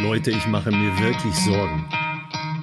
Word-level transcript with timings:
Leute, 0.00 0.32
ich 0.32 0.46
mache 0.46 0.70
mir 0.70 0.98
wirklich 0.98 1.34
Sorgen. 1.34 1.84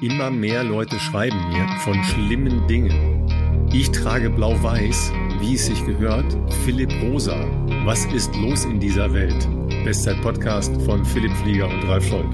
Immer 0.01 0.29
mehr 0.29 0.63
Leute 0.63 0.99
schreiben 0.99 1.37
mir 1.49 1.67
von 1.79 2.03
schlimmen 2.03 2.67
Dingen. 2.67 3.69
Ich 3.73 3.89
trage 3.91 4.29
blau-weiß, 4.29 5.13
wie 5.39 5.55
es 5.55 5.67
sich 5.67 5.85
gehört, 5.85 6.25
Philipp 6.65 6.91
Rosa. 7.01 7.45
Was 7.85 8.05
ist 8.07 8.35
los 8.35 8.65
in 8.65 8.79
dieser 8.79 9.13
Welt? 9.13 9.47
Bestzeit-Podcast 9.85 10.81
von 10.81 11.05
Philipp 11.05 11.31
Flieger 11.37 11.69
und 11.69 11.87
Ralf 11.87 12.05
Scholz. 12.07 12.27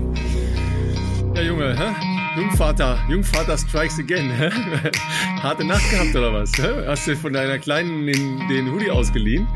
Ja, 1.36 1.42
Junge, 1.44 1.78
hä? 1.78 1.94
Jungvater, 2.38 3.00
Jungvater 3.08 3.58
strikes 3.58 4.00
again. 4.00 4.32
Harte 5.44 5.64
Nacht 5.64 5.90
gehabt 5.92 6.16
oder 6.16 6.34
was? 6.34 6.52
Hast 6.88 7.08
du 7.08 7.16
von 7.16 7.34
deiner 7.34 7.60
Kleinen 7.60 8.08
den, 8.08 8.48
den 8.48 8.72
Hoodie 8.72 8.92
ausgeliehen? 8.92 9.48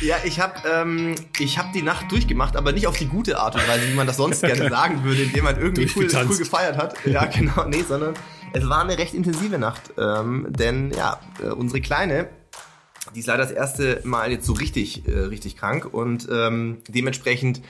Ja, 0.00 0.16
ich 0.24 0.38
habe 0.38 0.54
ähm, 0.68 1.14
ich 1.38 1.58
hab 1.58 1.72
die 1.72 1.82
Nacht 1.82 2.12
durchgemacht, 2.12 2.56
aber 2.56 2.72
nicht 2.72 2.86
auf 2.86 2.96
die 2.96 3.06
gute 3.06 3.38
Art 3.38 3.56
und 3.56 3.66
Weise, 3.66 3.88
wie 3.88 3.94
man 3.94 4.06
das 4.06 4.16
sonst 4.16 4.42
gerne 4.42 4.70
sagen 4.70 5.02
würde, 5.02 5.22
indem 5.22 5.44
man 5.44 5.58
irgendwie 5.58 5.90
cool, 5.96 6.08
cool 6.28 6.36
gefeiert 6.36 6.76
hat. 6.76 6.94
Ja, 7.04 7.24
genau, 7.26 7.64
nee, 7.64 7.82
sondern 7.82 8.14
es 8.52 8.68
war 8.68 8.82
eine 8.82 8.96
recht 8.96 9.14
intensive 9.14 9.58
Nacht. 9.58 9.92
Ähm, 9.98 10.46
denn 10.50 10.92
ja, 10.92 11.18
äh, 11.42 11.48
unsere 11.48 11.80
Kleine, 11.80 12.28
die 13.14 13.20
ist 13.20 13.26
leider 13.26 13.42
das 13.42 13.52
erste 13.52 14.00
Mal 14.04 14.30
jetzt 14.30 14.46
so 14.46 14.52
richtig, 14.52 15.08
äh, 15.08 15.18
richtig 15.18 15.56
krank 15.56 15.92
und 15.92 16.28
ähm, 16.30 16.78
dementsprechend 16.88 17.60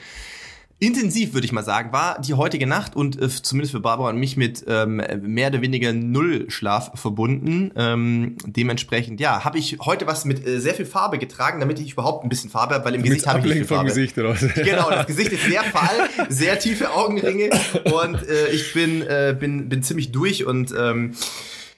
intensiv, 0.79 1.33
würde 1.33 1.45
ich 1.45 1.51
mal 1.51 1.63
sagen, 1.63 1.91
war 1.91 2.19
die 2.21 2.33
heutige 2.33 2.65
Nacht 2.65 2.95
und 2.95 3.21
äh, 3.21 3.27
zumindest 3.29 3.73
für 3.73 3.81
Barbara 3.81 4.09
und 4.09 4.17
mich 4.17 4.37
mit 4.37 4.63
ähm, 4.67 5.01
mehr 5.21 5.49
oder 5.49 5.61
weniger 5.61 5.91
Nullschlaf 5.91 6.91
verbunden. 6.95 7.71
Ähm, 7.75 8.37
dementsprechend, 8.45 9.19
ja, 9.19 9.43
habe 9.43 9.57
ich 9.57 9.77
heute 9.81 10.07
was 10.07 10.23
mit 10.23 10.45
äh, 10.47 10.59
sehr 10.59 10.73
viel 10.73 10.85
Farbe 10.85 11.19
getragen, 11.19 11.59
damit 11.59 11.79
ich 11.79 11.93
überhaupt 11.93 12.23
ein 12.23 12.29
bisschen 12.29 12.49
Farbe 12.49 12.75
habe, 12.75 12.85
weil 12.85 12.95
im 12.95 13.03
Gesicht 13.03 13.27
habe 13.27 13.39
ich 13.39 13.45
nicht 13.45 13.53
viel 13.55 13.65
vom 13.65 13.77
Farbe. 13.77 13.89
Gesicht 13.89 14.17
oder 14.17 14.29
was? 14.29 14.39
Genau, 14.39 14.89
das 14.89 15.05
Gesicht 15.07 15.33
ist 15.33 15.43
sehr 15.43 15.63
fahl, 15.63 16.09
sehr 16.29 16.57
tiefe 16.59 16.91
Augenringe 16.91 17.49
und 17.83 18.27
äh, 18.27 18.49
ich 18.51 18.73
bin, 18.73 19.01
äh, 19.01 19.35
bin, 19.37 19.67
bin 19.67 19.83
ziemlich 19.83 20.13
durch 20.13 20.45
und 20.45 20.73
ähm, 20.77 21.13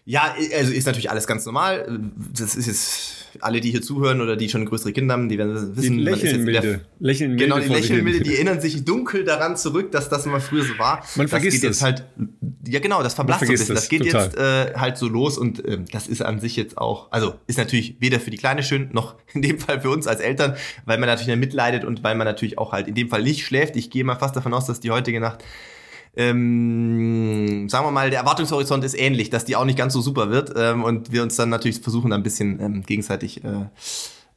ja, 0.05 0.33
also 0.57 0.71
ist 0.73 0.85
natürlich 0.87 1.09
alles 1.11 1.27
ganz 1.27 1.45
normal. 1.45 1.99
Das 2.37 2.55
ist 2.55 2.65
jetzt 2.67 3.17
alle, 3.39 3.61
die 3.61 3.71
hier 3.71 3.81
zuhören 3.81 4.19
oder 4.19 4.35
die 4.35 4.49
schon 4.49 4.65
größere 4.65 4.91
Kinder 4.91 5.13
haben, 5.13 5.29
die 5.29 5.37
werden 5.37 5.53
wissen, 5.75 5.75
Die 5.97 5.99
in 5.99 6.05
der- 6.05 6.15
Lächelnmilde. 6.15 6.81
Lächelnmilde 6.99 7.43
Genau, 7.45 7.57
die 7.57 7.63
hin. 7.63 7.73
Lächelmilde, 7.73 8.19
die 8.21 8.33
erinnern 8.35 8.59
sich 8.59 8.83
dunkel 8.83 9.23
daran 9.23 9.55
zurück, 9.55 9.91
dass 9.91 10.09
das 10.09 10.25
mal 10.25 10.41
früher 10.41 10.63
so 10.65 10.77
war. 10.77 11.05
Man 11.15 11.27
vergisst 11.29 11.55
das 11.57 11.61
geht 11.61 11.69
jetzt 11.69 11.77
es. 11.77 11.81
halt, 11.83 12.05
ja 12.67 12.79
genau, 12.79 13.01
das 13.03 13.13
verblasst 13.13 13.39
so 13.39 13.45
ein 13.45 13.47
vergisst 13.57 13.69
bisschen. 13.69 13.75
es, 13.77 13.81
Das 13.83 13.89
geht 13.89 14.11
total. 14.11 14.25
jetzt 14.65 14.75
äh, 14.75 14.79
halt 14.79 14.97
so 14.97 15.07
los 15.07 15.37
und 15.37 15.65
ähm, 15.65 15.85
das 15.91 16.07
ist 16.07 16.21
an 16.21 16.39
sich 16.41 16.55
jetzt 16.57 16.77
auch, 16.77 17.09
also 17.11 17.35
ist 17.47 17.57
natürlich 17.57 17.95
weder 17.99 18.19
für 18.19 18.31
die 18.31 18.37
Kleine 18.37 18.63
schön, 18.63 18.89
noch 18.91 19.15
in 19.33 19.41
dem 19.41 19.59
Fall 19.59 19.79
für 19.81 19.91
uns 19.91 20.07
als 20.07 20.19
Eltern, 20.19 20.55
weil 20.85 20.97
man 20.97 21.07
natürlich 21.07 21.27
dann 21.29 21.39
mitleidet 21.39 21.85
und 21.85 22.03
weil 22.03 22.15
man 22.15 22.25
natürlich 22.25 22.57
auch 22.57 22.73
halt 22.73 22.87
in 22.89 22.95
dem 22.95 23.07
Fall 23.07 23.23
nicht 23.23 23.45
schläft. 23.45 23.75
Ich 23.77 23.89
gehe 23.89 24.03
mal 24.03 24.15
fast 24.15 24.35
davon 24.35 24.53
aus, 24.53 24.65
dass 24.65 24.79
die 24.81 24.91
heutige 24.91 25.19
Nacht 25.21 25.43
ähm, 26.15 27.69
sagen 27.69 27.85
wir 27.85 27.91
mal, 27.91 28.09
der 28.09 28.19
Erwartungshorizont 28.19 28.83
ist 28.83 28.95
ähnlich, 28.99 29.29
dass 29.29 29.45
die 29.45 29.55
auch 29.55 29.65
nicht 29.65 29.77
ganz 29.77 29.93
so 29.93 30.01
super 30.01 30.29
wird 30.29 30.53
ähm, 30.55 30.83
und 30.83 31.11
wir 31.11 31.23
uns 31.23 31.35
dann 31.35 31.49
natürlich 31.49 31.79
versuchen, 31.79 32.11
ein 32.11 32.23
bisschen 32.23 32.59
ähm, 32.59 32.83
gegenseitig 32.83 33.43
äh, 33.43 33.65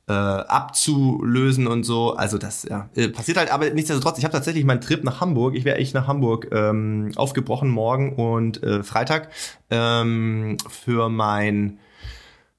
äh, 0.06 0.12
abzulösen 0.12 1.66
und 1.66 1.84
so. 1.84 2.14
Also 2.14 2.38
das 2.38 2.64
ja, 2.64 2.88
äh, 2.94 3.08
passiert 3.08 3.38
halt, 3.38 3.50
aber 3.50 3.70
nichtsdestotrotz, 3.70 4.18
ich 4.18 4.24
habe 4.24 4.32
tatsächlich 4.32 4.64
meinen 4.64 4.80
Trip 4.80 5.02
nach 5.02 5.20
Hamburg, 5.20 5.54
ich 5.54 5.64
wäre 5.64 5.78
echt 5.78 5.94
nach 5.94 6.06
Hamburg 6.06 6.48
ähm, 6.52 7.12
aufgebrochen 7.16 7.70
morgen 7.70 8.14
und 8.14 8.62
äh, 8.62 8.82
Freitag 8.82 9.30
ähm, 9.70 10.56
für 10.68 11.08
mein 11.08 11.78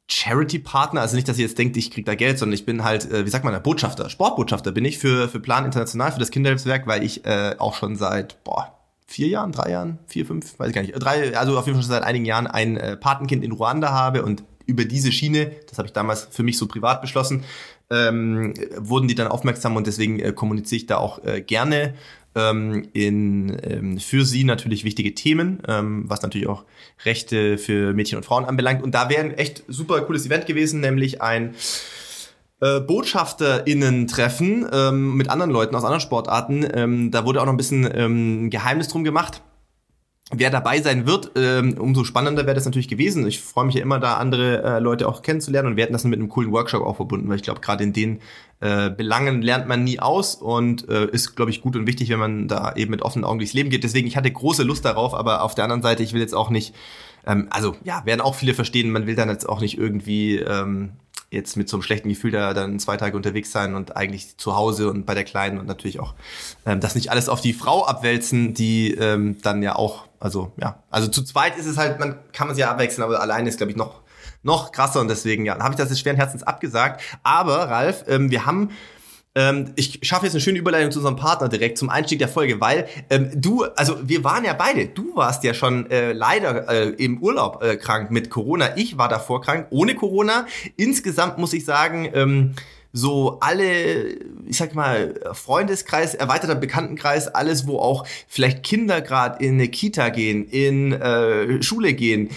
Charity-Partner, 0.07 1.01
also 1.01 1.15
nicht, 1.15 1.27
dass 1.27 1.37
ihr 1.37 1.45
jetzt 1.45 1.57
denkt, 1.57 1.77
ich 1.77 1.89
krieg 1.89 2.05
da 2.05 2.15
Geld, 2.15 2.37
sondern 2.37 2.53
ich 2.53 2.65
bin 2.65 2.83
halt, 2.83 3.11
äh, 3.11 3.25
wie 3.25 3.29
sagt 3.29 3.43
man, 3.43 3.53
da, 3.53 3.59
Botschafter, 3.59 4.09
Sportbotschafter 4.09 4.71
bin 4.71 4.85
ich 4.85 4.99
für, 4.99 5.29
für 5.29 5.39
Plan 5.39 5.65
International, 5.65 6.11
für 6.11 6.19
das 6.19 6.31
Kinderhilfswerk, 6.31 6.85
weil 6.85 7.03
ich 7.03 7.25
äh, 7.25 7.55
auch 7.57 7.73
schon 7.73 7.95
seit, 7.95 8.43
boah, 8.43 8.75
vier 9.05 9.27
Jahren, 9.27 9.51
drei 9.51 9.71
Jahren, 9.71 9.99
vier, 10.07 10.25
fünf, 10.25 10.57
weiß 10.57 10.69
ich 10.69 10.75
gar 10.75 10.81
nicht, 10.81 10.93
drei, 10.97 11.37
also 11.37 11.57
auf 11.57 11.65
jeden 11.65 11.77
Fall 11.77 11.83
schon 11.83 11.91
seit 11.91 12.03
einigen 12.03 12.25
Jahren 12.25 12.47
ein 12.47 12.77
äh, 12.77 12.97
Patenkind 12.97 13.43
in 13.43 13.51
Ruanda 13.51 13.91
habe 13.91 14.23
und 14.23 14.43
über 14.65 14.85
diese 14.85 15.11
Schiene, 15.11 15.51
das 15.69 15.77
habe 15.77 15.87
ich 15.87 15.93
damals 15.93 16.27
für 16.31 16.43
mich 16.43 16.57
so 16.57 16.67
privat 16.67 17.01
beschlossen, 17.01 17.43
ähm, 17.91 18.53
wurden 18.77 19.07
die 19.07 19.15
dann 19.15 19.27
aufmerksam 19.27 19.75
und 19.75 19.85
deswegen 19.85 20.19
äh, 20.19 20.31
kommuniziere 20.33 20.77
ich 20.77 20.85
da 20.87 20.97
auch 20.97 21.23
äh, 21.23 21.41
gerne 21.41 21.93
ähm, 22.35 22.87
in 22.93 23.57
ähm, 23.63 23.99
für 23.99 24.25
sie 24.25 24.43
natürlich 24.43 24.83
wichtige 24.83 25.13
Themen, 25.15 25.61
ähm, 25.67 26.03
was 26.07 26.21
natürlich 26.21 26.47
auch 26.47 26.65
Rechte 27.05 27.57
für 27.57 27.93
Mädchen 27.93 28.17
und 28.17 28.23
Frauen 28.23 28.45
anbelangt. 28.45 28.83
Und 28.83 28.93
da 28.93 29.09
wäre 29.09 29.21
ein 29.21 29.31
echt 29.31 29.63
super 29.67 30.01
cooles 30.01 30.25
Event 30.25 30.45
gewesen, 30.45 30.81
nämlich 30.81 31.21
ein 31.21 31.55
äh, 32.61 32.79
BotschafterInnen-Treffen 32.79 34.67
ähm, 34.71 35.17
mit 35.17 35.29
anderen 35.29 35.51
Leuten 35.51 35.75
aus 35.75 35.83
anderen 35.83 36.01
Sportarten. 36.01 36.65
Ähm, 36.73 37.11
da 37.11 37.25
wurde 37.25 37.41
auch 37.41 37.45
noch 37.45 37.53
ein 37.53 37.57
bisschen 37.57 37.89
ähm, 37.93 38.49
Geheimnis 38.49 38.87
drum 38.87 39.03
gemacht. 39.03 39.41
Wer 40.31 40.49
dabei 40.49 40.81
sein 40.81 41.05
wird, 41.05 41.33
ähm, 41.35 41.77
umso 41.77 42.03
spannender 42.03 42.47
wäre 42.47 42.55
das 42.55 42.65
natürlich 42.65 42.87
gewesen. 42.87 43.27
Ich 43.27 43.41
freue 43.41 43.65
mich 43.65 43.75
ja 43.75 43.83
immer, 43.83 43.99
da 43.99 44.17
andere 44.17 44.63
äh, 44.63 44.79
Leute 44.79 45.07
auch 45.07 45.21
kennenzulernen 45.21 45.69
und 45.69 45.75
wir 45.75 45.83
hätten 45.83 45.93
das 45.93 46.03
mit 46.03 46.17
einem 46.19 46.29
coolen 46.29 46.51
Workshop 46.51 46.81
auch 46.81 46.95
verbunden, 46.95 47.29
weil 47.29 47.35
ich 47.35 47.43
glaube, 47.43 47.61
gerade 47.61 47.83
in 47.83 47.93
den 47.93 48.21
äh, 48.59 48.89
Belangen 48.89 49.43
lernt 49.43 49.67
man 49.67 49.83
nie 49.83 49.99
aus 49.99 50.33
und 50.33 50.89
äh, 50.89 51.05
ist, 51.05 51.35
glaube 51.35 51.51
ich, 51.51 51.61
gut 51.61 51.75
und 51.75 51.85
wichtig, 51.85 52.09
wenn 52.09 52.17
man 52.17 52.47
da 52.47 52.73
eben 52.75 52.89
mit 52.89 53.03
offenen 53.03 53.23
Augen 53.23 53.37
durchs 53.37 53.53
Leben 53.53 53.69
geht. 53.69 53.83
Deswegen, 53.83 54.07
ich 54.07 54.17
hatte 54.17 54.31
große 54.31 54.63
Lust 54.63 54.83
darauf, 54.83 55.13
aber 55.13 55.43
auf 55.43 55.53
der 55.53 55.65
anderen 55.65 55.83
Seite, 55.83 56.01
ich 56.01 56.13
will 56.13 56.21
jetzt 56.21 56.33
auch 56.33 56.49
nicht, 56.49 56.73
ähm, 57.27 57.45
also 57.51 57.75
ja, 57.83 58.03
werden 58.05 58.21
auch 58.21 58.33
viele 58.33 58.55
verstehen, 58.55 58.89
man 58.91 59.05
will 59.05 59.15
dann 59.15 59.29
jetzt 59.29 59.47
auch 59.47 59.61
nicht 59.61 59.77
irgendwie 59.77 60.37
ähm, 60.37 60.93
jetzt 61.35 61.57
mit 61.57 61.69
so 61.69 61.77
einem 61.77 61.83
schlechten 61.83 62.09
Gefühl 62.09 62.31
da 62.31 62.53
dann 62.53 62.79
zwei 62.79 62.97
Tage 62.97 63.15
unterwegs 63.15 63.51
sein 63.51 63.75
und 63.75 63.95
eigentlich 63.95 64.37
zu 64.37 64.55
Hause 64.55 64.89
und 64.89 65.05
bei 65.05 65.13
der 65.13 65.23
Kleinen 65.23 65.59
und 65.59 65.67
natürlich 65.67 65.99
auch 65.99 66.15
ähm, 66.65 66.79
das 66.79 66.95
nicht 66.95 67.11
alles 67.11 67.29
auf 67.29 67.41
die 67.41 67.53
Frau 67.53 67.85
abwälzen, 67.85 68.53
die 68.53 68.93
ähm, 68.93 69.37
dann 69.41 69.61
ja 69.61 69.75
auch, 69.75 70.07
also 70.19 70.51
ja, 70.57 70.81
also 70.89 71.07
zu 71.07 71.23
zweit 71.23 71.57
ist 71.57 71.67
es 71.67 71.77
halt, 71.77 71.99
man 71.99 72.17
kann 72.33 72.47
man 72.47 72.55
sich 72.55 72.61
ja 72.61 72.71
abwechseln, 72.71 73.03
aber 73.03 73.21
alleine 73.21 73.49
ist 73.49 73.57
glaube 73.57 73.71
ich 73.71 73.77
noch 73.77 74.01
noch 74.41 74.71
krasser 74.71 75.01
und 75.01 75.07
deswegen 75.07 75.45
ja, 75.45 75.57
habe 75.57 75.71
ich 75.71 75.77
das 75.77 75.89
jetzt 75.89 75.99
schweren 75.99 76.17
Herzens 76.17 76.43
abgesagt. 76.43 77.01
Aber 77.23 77.67
Ralf, 77.69 78.05
ähm, 78.07 78.29
wir 78.29 78.45
haben 78.45 78.69
ähm, 79.35 79.73
ich 79.75 79.99
schaffe 80.03 80.25
jetzt 80.25 80.33
eine 80.33 80.41
schöne 80.41 80.57
Überleitung 80.57 80.91
zu 80.91 80.99
unserem 80.99 81.17
Partner 81.17 81.49
direkt 81.49 81.77
zum 81.77 81.89
Einstieg 81.89 82.19
der 82.19 82.29
Folge, 82.29 82.61
weil 82.61 82.87
ähm, 83.09 83.29
du, 83.35 83.65
also 83.75 83.97
wir 84.01 84.23
waren 84.23 84.45
ja 84.45 84.53
beide, 84.53 84.87
du 84.87 85.15
warst 85.15 85.43
ja 85.43 85.53
schon 85.53 85.91
äh, 85.91 86.13
leider 86.13 86.69
äh, 86.69 86.89
im 86.91 87.21
Urlaub 87.21 87.61
äh, 87.61 87.75
krank 87.75 88.11
mit 88.11 88.29
Corona, 88.29 88.77
ich 88.77 88.97
war 88.97 89.09
davor 89.09 89.41
krank 89.41 89.67
ohne 89.69 89.95
Corona. 89.95 90.47
Insgesamt 90.77 91.37
muss 91.37 91.53
ich 91.53 91.65
sagen, 91.65 92.09
ähm, 92.13 92.53
so 92.93 93.39
alle, 93.41 94.15
ich 94.47 94.55
sag 94.55 94.73
mal, 94.73 95.15
Freundeskreis, 95.33 96.15
erweiterter 96.15 96.55
Bekanntenkreis, 96.55 97.27
alles, 97.27 97.67
wo 97.67 97.77
auch 97.77 98.07
vielleicht 98.29 98.63
Kinder 98.63 99.01
gerade 99.01 99.43
in 99.43 99.55
eine 99.55 99.67
Kita 99.67 100.07
gehen, 100.09 100.45
in 100.45 100.93
äh, 100.93 101.61
Schule 101.61 101.93
gehen, 101.93 102.29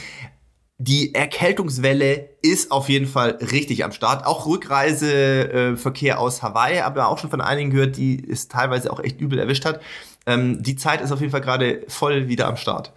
die 0.78 1.12
Erkältungswelle 1.12 2.28
ist 2.40 2.70
auf 2.70 2.88
jeden 2.88 3.08
Fall 3.08 3.38
richtig 3.52 3.84
am 3.84 3.90
Start. 3.90 4.24
Auch 4.24 4.46
Rückreiseverkehr 4.46 6.14
äh, 6.14 6.16
aus 6.16 6.42
Hawaii, 6.42 6.80
aber 6.80 7.08
auch 7.08 7.18
schon 7.18 7.30
von 7.30 7.40
einigen 7.40 7.70
gehört, 7.70 7.96
die 7.96 8.24
es 8.30 8.46
teilweise 8.46 8.92
auch 8.92 9.00
echt 9.00 9.20
übel 9.20 9.40
erwischt 9.40 9.64
hat. 9.64 9.80
Ähm, 10.26 10.62
die 10.62 10.76
Zeit 10.76 11.00
ist 11.00 11.10
auf 11.10 11.20
jeden 11.20 11.32
Fall 11.32 11.40
gerade 11.40 11.82
voll 11.88 12.28
wieder 12.28 12.46
am 12.46 12.56
Start. 12.56 12.92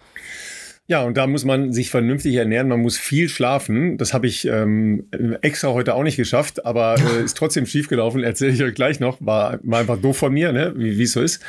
Ja, 0.86 1.02
und 1.02 1.16
da 1.16 1.26
muss 1.26 1.44
man 1.44 1.72
sich 1.72 1.90
vernünftig 1.90 2.36
ernähren, 2.36 2.68
man 2.68 2.82
muss 2.82 2.98
viel 2.98 3.28
schlafen. 3.28 3.98
Das 3.98 4.14
habe 4.14 4.28
ich 4.28 4.46
ähm, 4.46 5.08
extra 5.40 5.68
heute 5.68 5.94
auch 5.94 6.02
nicht 6.04 6.16
geschafft, 6.16 6.64
aber 6.64 6.96
äh, 6.98 7.22
ist 7.24 7.36
trotzdem 7.36 7.66
schiefgelaufen. 7.66 8.22
Erzähle 8.22 8.52
ich 8.52 8.62
euch 8.62 8.74
gleich 8.74 9.00
noch. 9.00 9.16
War, 9.20 9.58
war 9.62 9.80
einfach 9.80 9.98
doof 9.98 10.18
von 10.18 10.32
mir, 10.32 10.52
ne? 10.52 10.72
wie 10.76 11.02
es 11.02 11.12
so 11.12 11.20
ist. 11.20 11.42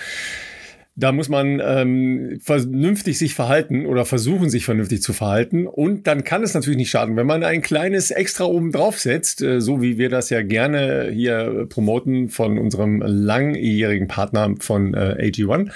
Da 0.95 1.11
muss 1.11 1.27
man 1.27 1.59
ähm, 1.63 2.37
vernünftig 2.39 3.17
sich 3.17 3.33
verhalten 3.33 3.87
oder 3.87 4.05
versuchen, 4.05 4.51
sich 4.51 4.63
vernünftig 4.63 5.01
zu 5.01 5.11
verhalten. 5.11 5.65
Und 5.65 6.05
dann 6.05 6.23
kann 6.23 6.43
es 6.43 6.53
natürlich 6.53 6.77
nicht 6.77 6.91
schaden, 6.91 7.15
wenn 7.15 7.25
man 7.25 7.43
ein 7.43 7.63
kleines 7.63 8.11
Extra 8.11 8.43
oben 8.43 8.71
drauf 8.71 8.99
setzt, 8.99 9.41
äh, 9.41 9.59
so 9.59 9.81
wie 9.81 9.97
wir 9.97 10.09
das 10.09 10.29
ja 10.29 10.43
gerne 10.43 11.09
hier 11.11 11.65
promoten 11.67 12.29
von 12.29 12.59
unserem 12.59 13.01
langjährigen 13.01 14.07
Partner 14.07 14.53
von 14.59 14.93
äh, 14.93 15.17
AG1. 15.19 15.71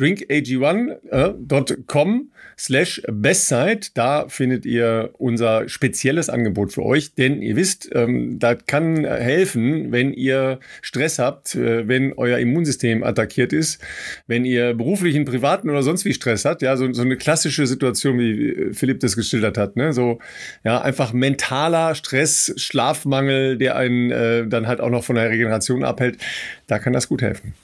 drinkag1.com 0.00 2.30
slash 2.58 3.02
bestzeit. 3.10 3.96
Da 3.96 4.28
findet 4.28 4.64
ihr 4.64 5.10
unser 5.18 5.68
spezielles 5.68 6.30
Angebot 6.30 6.72
für 6.72 6.82
euch, 6.82 7.14
denn 7.14 7.42
ihr 7.42 7.56
wisst, 7.56 7.90
ähm, 7.94 8.38
das 8.38 8.58
kann 8.66 9.04
helfen, 9.04 9.92
wenn 9.92 10.12
ihr 10.12 10.60
Stress 10.82 11.18
habt, 11.18 11.54
äh, 11.54 11.86
wenn 11.86 12.14
euer 12.14 12.38
Immunsystem 12.38 13.02
attackiert 13.02 13.52
ist, 13.52 13.80
wenn 14.26 14.44
ihr 14.44 14.74
beruflichen, 14.74 15.24
privaten 15.24 15.68
oder 15.68 15.82
sonst 15.82 16.04
wie 16.04 16.14
Stress 16.14 16.44
habt, 16.44 16.62
ja, 16.62 16.76
so, 16.76 16.92
so 16.92 17.02
eine 17.02 17.16
klassische 17.16 17.66
Situation, 17.66 18.18
wie 18.18 18.72
Philipp 18.72 19.00
das 19.00 19.16
geschildert 19.16 19.58
hat, 19.58 19.76
ne, 19.76 19.92
so, 19.92 20.18
ja, 20.64 20.80
einfach 20.80 21.12
mentaler 21.12 21.94
Stress, 21.94 22.54
Schlafmangel, 22.56 23.58
der 23.58 23.76
einen 23.76 24.10
äh, 24.10 24.46
dann 24.46 24.66
halt 24.66 24.80
auch 24.80 24.90
noch 24.90 25.04
von 25.04 25.16
der 25.16 25.30
Regeneration 25.30 25.84
abhält, 25.84 26.18
da 26.66 26.78
kann 26.78 26.92
das 26.92 27.08
gut 27.08 27.22
helfen. 27.22 27.54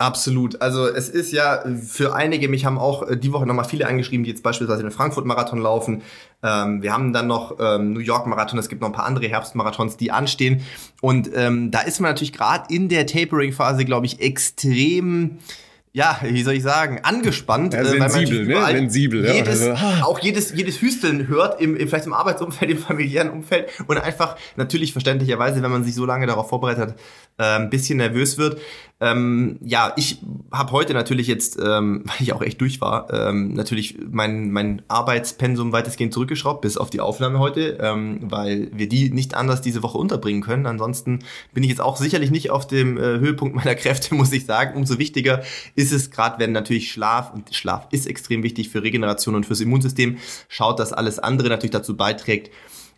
Absolut. 0.00 0.62
Also 0.62 0.86
es 0.88 1.10
ist 1.10 1.30
ja 1.30 1.62
für 1.86 2.14
einige, 2.14 2.48
mich 2.48 2.64
haben 2.64 2.78
auch 2.78 3.06
äh, 3.06 3.18
die 3.18 3.34
Woche 3.34 3.44
nochmal 3.44 3.66
viele 3.66 3.86
angeschrieben, 3.86 4.24
die 4.24 4.30
jetzt 4.30 4.42
beispielsweise 4.42 4.82
den 4.82 4.90
Frankfurt-Marathon 4.90 5.58
laufen. 5.58 6.00
Ähm, 6.42 6.82
wir 6.82 6.94
haben 6.94 7.12
dann 7.12 7.26
noch 7.26 7.56
ähm, 7.60 7.92
New 7.92 8.00
York-Marathon, 8.00 8.58
es 8.58 8.70
gibt 8.70 8.80
noch 8.80 8.88
ein 8.88 8.94
paar 8.94 9.04
andere 9.04 9.28
Herbstmarathons, 9.28 9.98
die 9.98 10.10
anstehen. 10.10 10.62
Und 11.02 11.28
ähm, 11.34 11.70
da 11.70 11.82
ist 11.82 12.00
man 12.00 12.12
natürlich 12.12 12.32
gerade 12.32 12.72
in 12.74 12.88
der 12.88 13.06
Tapering-Phase, 13.06 13.84
glaube 13.84 14.06
ich, 14.06 14.20
extrem 14.20 15.36
ja, 15.92 16.20
wie 16.22 16.42
soll 16.44 16.54
ich 16.54 16.62
sagen, 16.62 17.00
angespannt. 17.02 17.74
Ja, 17.74 17.84
sensibel, 17.84 18.48
äh, 18.48 18.54
ne? 18.54 18.66
Sensibel, 18.66 19.24
ja. 19.24 19.32
Jedes, 19.32 19.60
also, 19.62 20.04
auch 20.04 20.20
jedes, 20.20 20.54
jedes 20.54 20.80
Hüsteln 20.80 21.26
hört, 21.26 21.60
im, 21.60 21.76
im, 21.76 21.88
vielleicht 21.88 22.06
im 22.06 22.12
Arbeitsumfeld, 22.12 22.70
im 22.70 22.78
familiären 22.78 23.30
Umfeld 23.30 23.68
und 23.88 23.98
einfach 23.98 24.36
natürlich 24.56 24.92
verständlicherweise, 24.92 25.62
wenn 25.62 25.70
man 25.70 25.82
sich 25.82 25.94
so 25.94 26.06
lange 26.06 26.26
darauf 26.28 26.48
vorbereitet 26.48 26.90
hat, 26.90 26.94
äh, 27.38 27.62
ein 27.62 27.70
bisschen 27.70 27.98
nervös 27.98 28.38
wird. 28.38 28.60
Ähm, 29.02 29.58
ja, 29.64 29.94
ich 29.96 30.18
habe 30.52 30.72
heute 30.72 30.92
natürlich 30.92 31.26
jetzt, 31.26 31.58
ähm, 31.58 32.02
weil 32.06 32.16
ich 32.20 32.32
auch 32.34 32.42
echt 32.42 32.60
durch 32.60 32.80
war, 32.80 33.12
ähm, 33.12 33.54
natürlich 33.54 33.98
mein, 34.10 34.50
mein 34.50 34.82
Arbeitspensum 34.88 35.72
weitestgehend 35.72 36.12
zurückgeschraubt, 36.12 36.60
bis 36.60 36.76
auf 36.76 36.90
die 36.90 37.00
Aufnahme 37.00 37.38
heute, 37.38 37.78
ähm, 37.80 38.18
weil 38.22 38.70
wir 38.74 38.88
die 38.88 39.10
nicht 39.10 39.34
anders 39.34 39.62
diese 39.62 39.82
Woche 39.82 39.96
unterbringen 39.96 40.42
können. 40.42 40.66
Ansonsten 40.66 41.20
bin 41.54 41.62
ich 41.62 41.70
jetzt 41.70 41.80
auch 41.80 41.96
sicherlich 41.96 42.30
nicht 42.30 42.50
auf 42.50 42.66
dem 42.66 42.98
äh, 42.98 43.00
Höhepunkt 43.00 43.56
meiner 43.64 43.74
Kräfte, 43.74 44.14
muss 44.14 44.32
ich 44.32 44.44
sagen. 44.44 44.76
Umso 44.76 44.98
wichtiger 44.98 45.42
ist 45.74 45.92
es 45.92 46.10
gerade, 46.10 46.38
wenn 46.38 46.52
natürlich 46.52 46.92
Schlaf, 46.92 47.32
und 47.32 47.54
Schlaf 47.54 47.88
ist 47.90 48.06
extrem 48.06 48.42
wichtig 48.42 48.68
für 48.68 48.82
Regeneration 48.82 49.34
und 49.34 49.46
fürs 49.46 49.60
Immunsystem, 49.60 50.18
schaut, 50.48 50.78
dass 50.78 50.92
alles 50.92 51.18
andere 51.18 51.48
natürlich 51.48 51.72
dazu 51.72 51.96
beiträgt, 51.96 52.50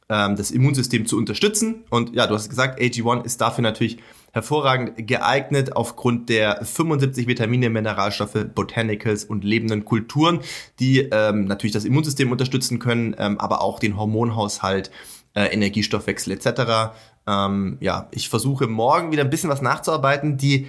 ähm, 0.08 0.34
das 0.34 0.50
Immunsystem 0.50 1.06
zu 1.06 1.16
unterstützen. 1.16 1.84
Und 1.90 2.14
ja, 2.14 2.26
du 2.26 2.34
hast 2.34 2.48
gesagt, 2.48 2.80
AG1 2.80 3.24
ist 3.24 3.40
dafür 3.40 3.62
natürlich 3.62 3.98
hervorragend 4.32 5.06
geeignet 5.06 5.76
aufgrund 5.76 6.28
der 6.28 6.64
75 6.64 7.26
Vitamine, 7.26 7.70
Mineralstoffe, 7.70 8.46
Botanicals 8.54 9.24
und 9.24 9.44
lebenden 9.44 9.84
Kulturen, 9.84 10.40
die 10.80 11.00
ähm, 11.00 11.44
natürlich 11.44 11.74
das 11.74 11.84
Immunsystem 11.84 12.32
unterstützen 12.32 12.78
können, 12.78 13.14
ähm, 13.18 13.38
aber 13.38 13.62
auch 13.62 13.78
den 13.78 13.96
Hormonhaushalt, 13.96 14.90
äh, 15.34 15.44
Energiestoffwechsel 15.46 16.32
etc. 16.32 16.94
Ähm, 17.26 17.76
ja, 17.80 18.08
ich 18.10 18.28
versuche 18.28 18.66
morgen 18.66 19.12
wieder 19.12 19.22
ein 19.22 19.30
bisschen 19.30 19.50
was 19.50 19.62
nachzuarbeiten. 19.62 20.38
Die 20.38 20.66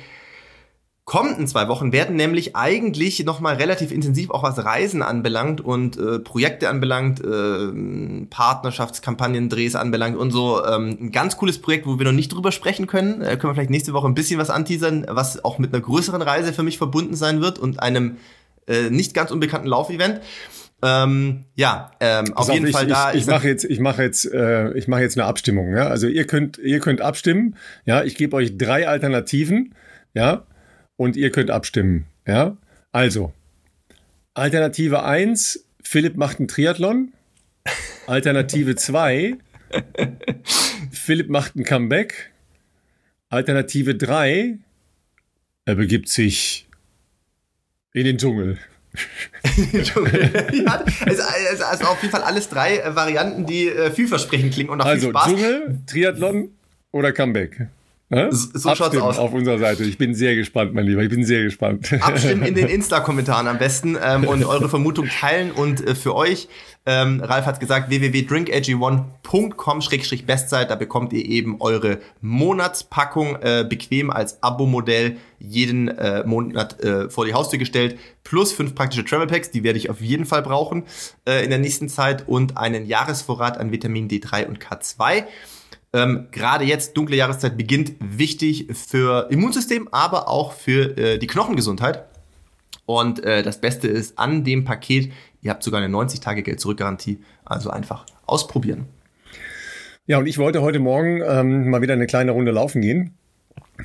kommenden 1.06 1.48
zwei 1.48 1.68
Wochen 1.68 1.92
werden 1.92 2.16
nämlich 2.16 2.56
eigentlich 2.56 3.26
nochmal 3.26 3.56
relativ 3.56 3.92
intensiv 3.92 4.30
auch 4.30 4.44
was 4.44 4.64
Reisen 4.64 5.02
anbelangt 5.02 5.60
und 5.60 5.98
äh, 5.98 6.20
Projekte 6.20 6.70
anbelangt, 6.70 7.20
äh, 7.20 8.26
Partnerschaftskampagnen, 8.30 9.50
Drehs 9.50 9.76
anbelangt 9.76 10.16
und 10.16 10.32
so. 10.32 10.66
Ähm, 10.66 10.98
ein 11.00 11.12
ganz 11.12 11.36
cooles 11.36 11.60
Projekt, 11.60 11.86
wo 11.86 12.00
wir 12.00 12.06
noch 12.06 12.14
nicht 12.14 12.32
drüber 12.32 12.54
sprechen 12.54 12.88
können. 12.88 13.22
Äh, 13.22 13.36
können 13.36 13.52
wir 13.52 13.56
vielleicht 13.56 13.70
nächste 13.70 13.92
Woche 13.92 14.08
ein 14.08 14.16
bisschen 14.16 14.40
was 14.40 14.50
anteasern, 14.50 15.06
was 15.10 15.44
auch 15.44 15.60
mit 15.60 15.74
einer 15.74 15.84
größeren 15.84 16.22
Reise 16.22 16.54
für 16.54 16.64
mich 16.64 16.78
verbunden 16.78 17.16
sein 17.16 17.42
wird 17.42 17.60
und 17.60 17.82
einem 17.82 18.18
äh, 18.68 18.90
nicht 18.90 19.14
ganz 19.14 19.32
unbekannten 19.32 19.68
Laufevent. 19.68 20.22
Ähm, 20.82 21.46
ja, 21.56 21.92
ähm, 22.00 22.34
auf 22.34 22.52
jeden 22.52 22.68
ich, 22.68 22.74
Fall 22.74 22.88
da. 22.88 23.12
Ich, 23.12 23.22
ich 23.22 23.28
mache 23.28 23.48
jetzt, 23.48 23.66
ich 23.66 23.80
mache 23.80 24.04
jetzt, 24.04 24.26
äh, 24.32 24.74
ich 24.74 24.88
mache 24.88 25.02
jetzt 25.02 25.18
eine 25.18 25.28
Abstimmung. 25.28 25.76
Ja? 25.76 25.88
Also 25.88 26.08
ihr 26.08 26.28
könnt, 26.28 26.58
ihr 26.60 26.80
könnt 26.80 27.02
abstimmen. 27.02 27.56
Ja, 27.86 28.04
ich 28.04 28.16
gebe 28.16 28.36
euch 28.36 28.58
drei 28.58 28.88
Alternativen. 28.88 29.76
Ja, 30.14 30.46
und 30.98 31.16
ihr 31.16 31.32
könnt 31.32 31.52
abstimmen. 31.52 32.06
Ja? 32.28 32.58
Also, 32.92 33.34
Alternative 34.34 35.04
1, 35.04 35.66
Philipp 35.84 36.16
macht 36.18 36.40
einen 36.40 36.48
Triathlon. 36.48 37.14
Alternative 38.08 38.76
2, 38.76 39.38
Philipp 40.92 41.30
macht 41.30 41.56
ein 41.56 41.64
Comeback. 41.64 42.32
Alternative 43.30 43.96
3, 43.96 44.60
er 45.66 45.76
begibt 45.76 46.10
sich 46.10 46.68
in 47.94 48.06
den 48.06 48.18
Dschungel. 48.18 48.58
ja, 49.74 50.84
also, 51.06 51.24
also, 51.24 51.64
also, 51.64 51.86
auf 51.86 52.02
jeden 52.04 52.12
Fall 52.12 52.22
alles 52.22 52.48
drei 52.50 52.78
äh, 52.78 52.96
Varianten, 52.96 53.48
die 53.48 53.68
äh, 53.68 53.90
vielversprechend 53.90 54.54
klingen 54.54 54.70
und 54.70 54.82
auch 54.82 54.86
also, 54.86 55.08
viel 55.08 55.10
Spaß. 55.10 55.26
Dschungel, 55.26 55.80
Triathlon 55.88 56.52
oder 56.92 57.12
Comeback? 57.12 57.70
So 58.10 58.70
Abstimmen 58.70 58.76
schaut's 58.76 58.98
aus. 58.98 59.18
auf 59.18 59.34
unserer 59.34 59.58
Seite. 59.58 59.84
Ich 59.84 59.98
bin 59.98 60.14
sehr 60.14 60.36
gespannt, 60.36 60.74
mein 60.74 60.86
Lieber. 60.86 61.02
Ich 61.02 61.10
bin 61.10 61.26
sehr 61.26 61.44
gespannt. 61.44 61.92
Abstimmen 62.02 62.44
in 62.44 62.54
den 62.54 62.68
Insta-Kommentaren 62.70 63.48
am 63.48 63.58
besten 63.58 63.98
ähm, 64.02 64.28
und 64.28 64.46
eure 64.46 64.70
Vermutung 64.70 65.08
teilen. 65.08 65.52
Und 65.52 65.86
äh, 65.86 65.96
für 65.96 66.14
euch, 66.14 66.48
ähm, 66.86 67.22
Ralf 67.22 67.46
hat 67.46 67.60
gesagt, 67.60 67.90
www.drinkag1.com-bestzeit. 67.90 70.70
Da 70.70 70.76
bekommt 70.76 71.14
ihr 71.14 71.26
eben 71.26 71.60
eure 71.60 72.00
Monatspackung 72.22 73.38
äh, 73.42 73.66
bequem 73.68 74.12
als 74.12 74.44
Abo-Modell 74.44 75.18
jeden 75.40 75.88
äh, 75.88 76.24
Monat 76.24 76.84
äh, 76.84 77.10
vor 77.10 77.26
die 77.26 77.34
Haustür 77.34 77.58
gestellt. 77.58 77.98
Plus 78.24 78.52
fünf 78.52 78.76
praktische 78.76 79.06
Travel 79.06 79.28
Packs, 79.28 79.50
die 79.50 79.64
werde 79.64 79.80
ich 79.80 79.90
auf 79.90 80.02
jeden 80.02 80.26
Fall 80.26 80.44
brauchen 80.44 80.84
äh, 81.28 81.44
in 81.44 81.50
der 81.50 81.60
nächsten 81.60 81.90
Zeit. 81.90 82.28
Und 82.28 82.58
einen 82.58 82.86
Jahresvorrat 82.86 83.58
an 83.58 83.72
Vitamin 83.72 84.08
D3 84.08 84.46
und 84.46 84.60
K2 84.60 85.24
ähm, 85.94 86.28
gerade 86.32 86.66
jetzt, 86.66 86.98
dunkle 86.98 87.16
Jahreszeit 87.16 87.58
beginnt, 87.58 87.94
wichtig 88.00 88.68
für 88.74 89.28
Immunsystem, 89.30 89.88
aber 89.92 90.28
auch 90.28 90.54
für 90.54 90.98
äh, 90.98 91.18
die 91.18 91.28
Knochengesundheit. 91.28 92.06
Und 92.86 93.24
äh, 93.24 93.44
das 93.44 93.62
Beste 93.62 93.88
ist 93.88 94.20
an 94.20 94.44
dem 94.44 94.66
Paket, 94.66 95.12
ihr 95.42 95.52
habt 95.52 95.64
sogar 95.64 95.82
eine 95.82 95.96
90-Tage-Geld-Zurück-Garantie, 95.96 97.20
also 97.46 97.70
einfach 97.70 98.06
ausprobieren. 98.26 98.88
Ja, 100.06 100.18
und 100.18 100.26
ich 100.26 100.38
wollte 100.38 100.62
heute 100.62 100.80
Morgen 100.80 101.22
ähm, 101.26 101.70
mal 101.70 101.82
wieder 101.82 101.94
eine 101.94 102.08
kleine 102.08 102.32
Runde 102.32 102.52
laufen 102.52 102.82
gehen 102.82 103.16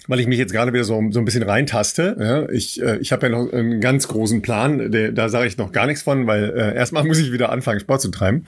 weil 0.07 0.21
ich 0.21 0.27
mich 0.27 0.39
jetzt 0.39 0.53
gerade 0.53 0.73
wieder 0.73 0.85
so, 0.85 1.03
so 1.11 1.19
ein 1.19 1.25
bisschen 1.25 1.43
reintaste. 1.43 2.17
Ja, 2.19 2.49
ich 2.51 2.83
äh, 2.83 2.99
ich 2.99 3.13
habe 3.13 3.27
ja 3.27 3.31
noch 3.31 3.53
einen 3.53 3.81
ganz 3.81 4.09
großen 4.09 4.43
Plan, 4.43 4.91
der, 4.91 5.13
da 5.13 5.29
sage 5.29 5.47
ich 5.47 5.57
noch 5.57 5.73
gar 5.73 5.87
nichts 5.87 6.03
von, 6.03 6.27
weil 6.27 6.51
äh, 6.51 6.75
erstmal 6.75 7.05
muss 7.07 7.19
ich 7.19 7.33
wieder 7.33 7.51
anfangen, 7.51 7.81
Sport 7.81 8.03
zu 8.03 8.11
treiben. 8.11 8.47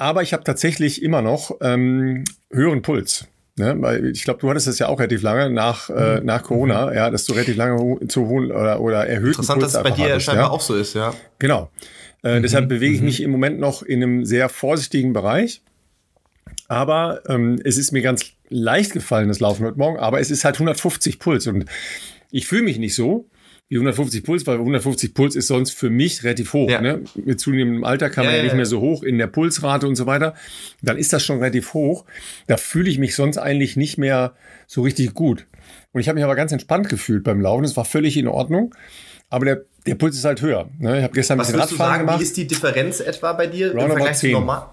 Aber 0.00 0.22
ich 0.22 0.32
habe 0.32 0.44
tatsächlich 0.44 1.02
immer 1.02 1.20
noch 1.20 1.58
ähm, 1.60 2.24
höheren 2.50 2.80
Puls. 2.80 3.26
Ne? 3.56 3.76
Weil 3.80 4.06
ich 4.06 4.24
glaube, 4.24 4.40
du 4.40 4.48
hattest 4.48 4.66
das 4.66 4.78
ja 4.78 4.88
auch 4.88 4.98
relativ 4.98 5.20
lange 5.20 5.50
nach, 5.50 5.90
äh, 5.90 6.20
mhm. 6.20 6.24
nach 6.24 6.42
Corona, 6.42 6.86
mhm. 6.86 6.94
ja, 6.94 7.10
dass 7.10 7.26
du 7.26 7.34
relativ 7.34 7.56
lange 7.56 8.08
zu 8.08 8.26
hohen 8.26 8.50
oder, 8.50 8.80
oder 8.80 9.06
erhöhten 9.06 9.42
Interessant, 9.42 9.60
Puls 9.60 9.74
dass 9.74 9.82
es 9.82 9.90
bei 9.90 9.94
dir 9.94 10.12
hattest, 10.12 10.24
scheinbar 10.24 10.46
ja? 10.46 10.50
auch 10.50 10.62
so 10.62 10.74
ist, 10.74 10.94
ja. 10.94 11.12
Genau. 11.38 11.70
Äh, 12.24 12.38
mhm. 12.38 12.42
Deshalb 12.42 12.70
bewege 12.70 12.94
ich 12.94 13.00
mhm. 13.00 13.06
mich 13.06 13.22
im 13.22 13.30
Moment 13.30 13.60
noch 13.60 13.82
in 13.82 14.02
einem 14.02 14.24
sehr 14.24 14.48
vorsichtigen 14.48 15.12
Bereich. 15.12 15.60
Aber 16.66 17.20
ähm, 17.28 17.60
es 17.62 17.76
ist 17.76 17.92
mir 17.92 18.00
ganz 18.00 18.24
leicht 18.48 18.94
gefallen, 18.94 19.28
das 19.28 19.40
Laufen 19.40 19.66
heute 19.66 19.76
Morgen. 19.76 19.98
Aber 19.98 20.18
es 20.18 20.30
ist 20.30 20.46
halt 20.46 20.54
150 20.54 21.18
Puls 21.18 21.46
und 21.46 21.66
ich 22.30 22.46
fühle 22.46 22.62
mich 22.62 22.78
nicht 22.78 22.94
so 22.94 23.28
wie 23.70 23.76
150 23.76 24.24
Puls, 24.24 24.46
weil 24.48 24.56
150 24.56 25.14
Puls 25.14 25.36
ist 25.36 25.46
sonst 25.46 25.70
für 25.70 25.90
mich 25.90 26.24
relativ 26.24 26.52
hoch. 26.52 26.68
Ja. 26.68 26.80
Ne? 26.80 27.02
Mit 27.14 27.38
zunehmendem 27.38 27.84
Alter 27.84 28.10
kann 28.10 28.24
man 28.24 28.34
ja, 28.34 28.38
ja 28.38 28.44
nicht 28.44 28.56
mehr 28.56 28.66
so 28.66 28.80
hoch 28.80 29.04
in 29.04 29.16
der 29.16 29.28
Pulsrate 29.28 29.86
und 29.86 29.94
so 29.94 30.06
weiter. 30.06 30.34
Dann 30.82 30.98
ist 30.98 31.12
das 31.12 31.24
schon 31.24 31.38
relativ 31.38 31.72
hoch. 31.72 32.04
Da 32.48 32.56
fühle 32.56 32.90
ich 32.90 32.98
mich 32.98 33.14
sonst 33.14 33.38
eigentlich 33.38 33.76
nicht 33.76 33.96
mehr 33.96 34.34
so 34.66 34.82
richtig 34.82 35.14
gut. 35.14 35.46
Und 35.92 36.00
ich 36.00 36.08
habe 36.08 36.16
mich 36.16 36.24
aber 36.24 36.34
ganz 36.34 36.50
entspannt 36.50 36.88
gefühlt 36.88 37.22
beim 37.22 37.40
Laufen. 37.40 37.62
Das 37.62 37.76
war 37.76 37.84
völlig 37.84 38.16
in 38.16 38.26
Ordnung. 38.26 38.74
Aber 39.28 39.44
der, 39.44 39.60
der 39.86 39.94
Puls 39.94 40.16
ist 40.16 40.24
halt 40.24 40.42
höher. 40.42 40.68
Ne? 40.80 40.98
Ich 40.98 41.04
habe 41.04 41.14
gestern 41.14 41.38
ein 41.38 41.46
bisschen 41.46 41.60
Radfahren 41.60 41.78
sagen, 41.78 42.00
gemacht. 42.00 42.18
Wie 42.18 42.24
ist 42.24 42.36
die 42.36 42.48
Differenz 42.48 42.98
etwa 42.98 43.34
bei 43.34 43.46
dir 43.46 43.70
Round 43.70 43.82
im 43.82 43.90
Vergleich 43.90 44.16
10. 44.16 44.30
zu 44.30 44.36
normal? 44.40 44.66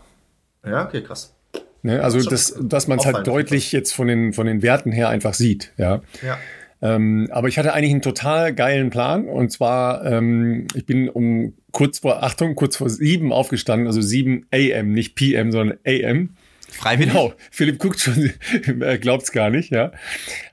Ja, 0.65 0.85
okay, 0.87 1.03
krass. 1.03 1.35
Ne? 1.83 2.01
Also, 2.03 2.27
das, 2.27 2.55
dass 2.59 2.87
man 2.87 2.97
es 2.97 3.05
halt 3.05 3.27
deutlich 3.27 3.71
jetzt 3.71 3.93
von 3.93 4.07
den, 4.07 4.33
von 4.33 4.47
den 4.47 4.63
Werten 4.63 4.91
her 4.91 5.09
einfach 5.09 5.35
sieht. 5.35 5.71
Ja. 5.77 6.01
ja. 6.23 6.39
Ähm, 6.81 7.27
aber 7.31 7.47
ich 7.47 7.57
hatte 7.57 7.73
eigentlich 7.73 7.91
einen 7.91 8.01
total 8.01 8.53
geilen 8.53 8.89
Plan. 8.89 9.27
Und 9.27 9.51
zwar, 9.51 10.05
ähm, 10.05 10.67
ich 10.75 10.85
bin 10.85 11.09
um 11.09 11.53
kurz 11.71 11.99
vor, 11.99 12.23
Achtung, 12.23 12.55
kurz 12.55 12.77
vor 12.77 12.89
sieben 12.89 13.33
aufgestanden, 13.33 13.87
also 13.87 14.01
sieben 14.01 14.45
AM, 14.53 14.91
nicht 14.91 15.15
PM, 15.15 15.51
sondern 15.51 15.77
AM. 15.85 16.35
Freiwillig? 16.69 17.13
Genau. 17.13 17.33
Philipp 17.49 17.79
guckt 17.79 17.99
schon, 17.99 18.31
er 18.81 18.97
glaubt's 18.97 19.31
gar 19.31 19.49
nicht, 19.49 19.71
ja. 19.71 19.91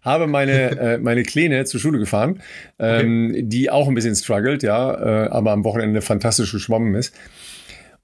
Habe 0.03 0.27
meine, 0.27 0.71
äh, 0.79 0.99
meine 0.99 1.23
Kleine 1.25 1.65
zur 1.65 1.81
Schule 1.81 1.99
gefahren, 1.99 2.41
ähm, 2.79 3.31
okay. 3.31 3.43
die 3.43 3.71
auch 3.71 3.89
ein 3.89 3.95
bisschen 3.95 4.15
struggelt, 4.15 4.63
ja, 4.63 5.25
äh, 5.25 5.29
aber 5.29 5.53
am 5.53 5.65
Wochenende 5.65 6.01
fantastisch 6.01 6.53
geschwommen 6.53 6.95
ist. 6.95 7.15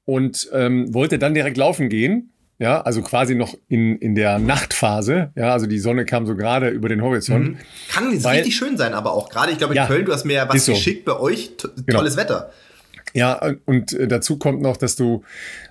Und 0.05 0.51
ähm, 0.53 0.93
wollte 0.93 1.19
dann 1.19 1.35
direkt 1.35 1.57
laufen 1.57 1.89
gehen 1.89 2.33
ja, 2.61 2.83
also 2.83 3.01
quasi 3.01 3.35
noch 3.35 3.55
in, 3.69 3.97
in 3.97 4.15
der 4.15 4.39
Nachtphase, 4.39 5.33
ja, 5.35 5.51
also 5.53 5.67
die 5.67 5.79
Sonne 5.79 6.05
kam 6.05 6.27
so 6.27 6.37
gerade 6.37 6.69
über 6.69 6.91
den 6.91 7.01
Horizont. 7.01 7.49
Mhm. 7.49 7.57
Kann 7.91 8.23
weil, 8.23 8.37
richtig 8.37 8.55
schön 8.55 8.77
sein, 8.77 8.93
aber 8.93 9.15
auch 9.15 9.31
gerade, 9.31 9.51
ich 9.51 9.57
glaube 9.57 9.73
in 9.73 9.79
ja, 9.79 9.87
Köln, 9.87 10.05
du 10.05 10.13
hast 10.13 10.27
mir 10.27 10.35
ja 10.35 10.49
was 10.49 10.67
so. 10.67 10.73
geschickt 10.73 11.07
bei 11.07 11.19
euch, 11.19 11.53
genau. 11.87 11.99
tolles. 11.99 12.19
Wetter. 12.19 12.51
Ja, 13.15 13.41
und 13.65 13.95
äh, 13.95 14.07
dazu 14.07 14.39
kommt 14.39 14.61
noch, 14.61 14.77
dass 14.77 14.95
du 14.95 15.25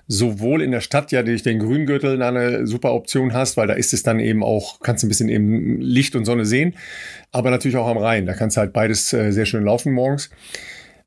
sowohl 0.08 0.62
in 0.62 0.72
der 0.72 0.80
Stadt 0.80 1.12
ja 1.12 1.22
durch 1.22 1.44
den 1.44 1.60
Grüngürtel 1.60 2.20
eine 2.20 2.66
super 2.66 2.92
Option 2.92 3.34
hast, 3.34 3.56
weil 3.56 3.68
da 3.68 3.74
ist 3.74 3.92
es 3.92 4.02
dann 4.02 4.18
eben 4.18 4.42
auch, 4.42 4.80
kannst 4.80 5.04
du 5.04 5.06
ein 5.06 5.10
bisschen 5.10 5.28
eben 5.28 5.80
Licht 5.80 6.16
und 6.16 6.24
Sonne 6.24 6.44
sehen, 6.44 6.74
aber 7.30 7.50
natürlich 7.50 7.76
auch 7.76 7.86
am 7.86 7.98
Rhein. 7.98 8.26
Da 8.26 8.34
kannst 8.34 8.56
du 8.56 8.62
halt 8.62 8.72
beides 8.72 9.12
äh, 9.12 9.30
sehr 9.30 9.46
schön 9.46 9.64
laufen 9.64 9.92
morgens. 9.92 10.28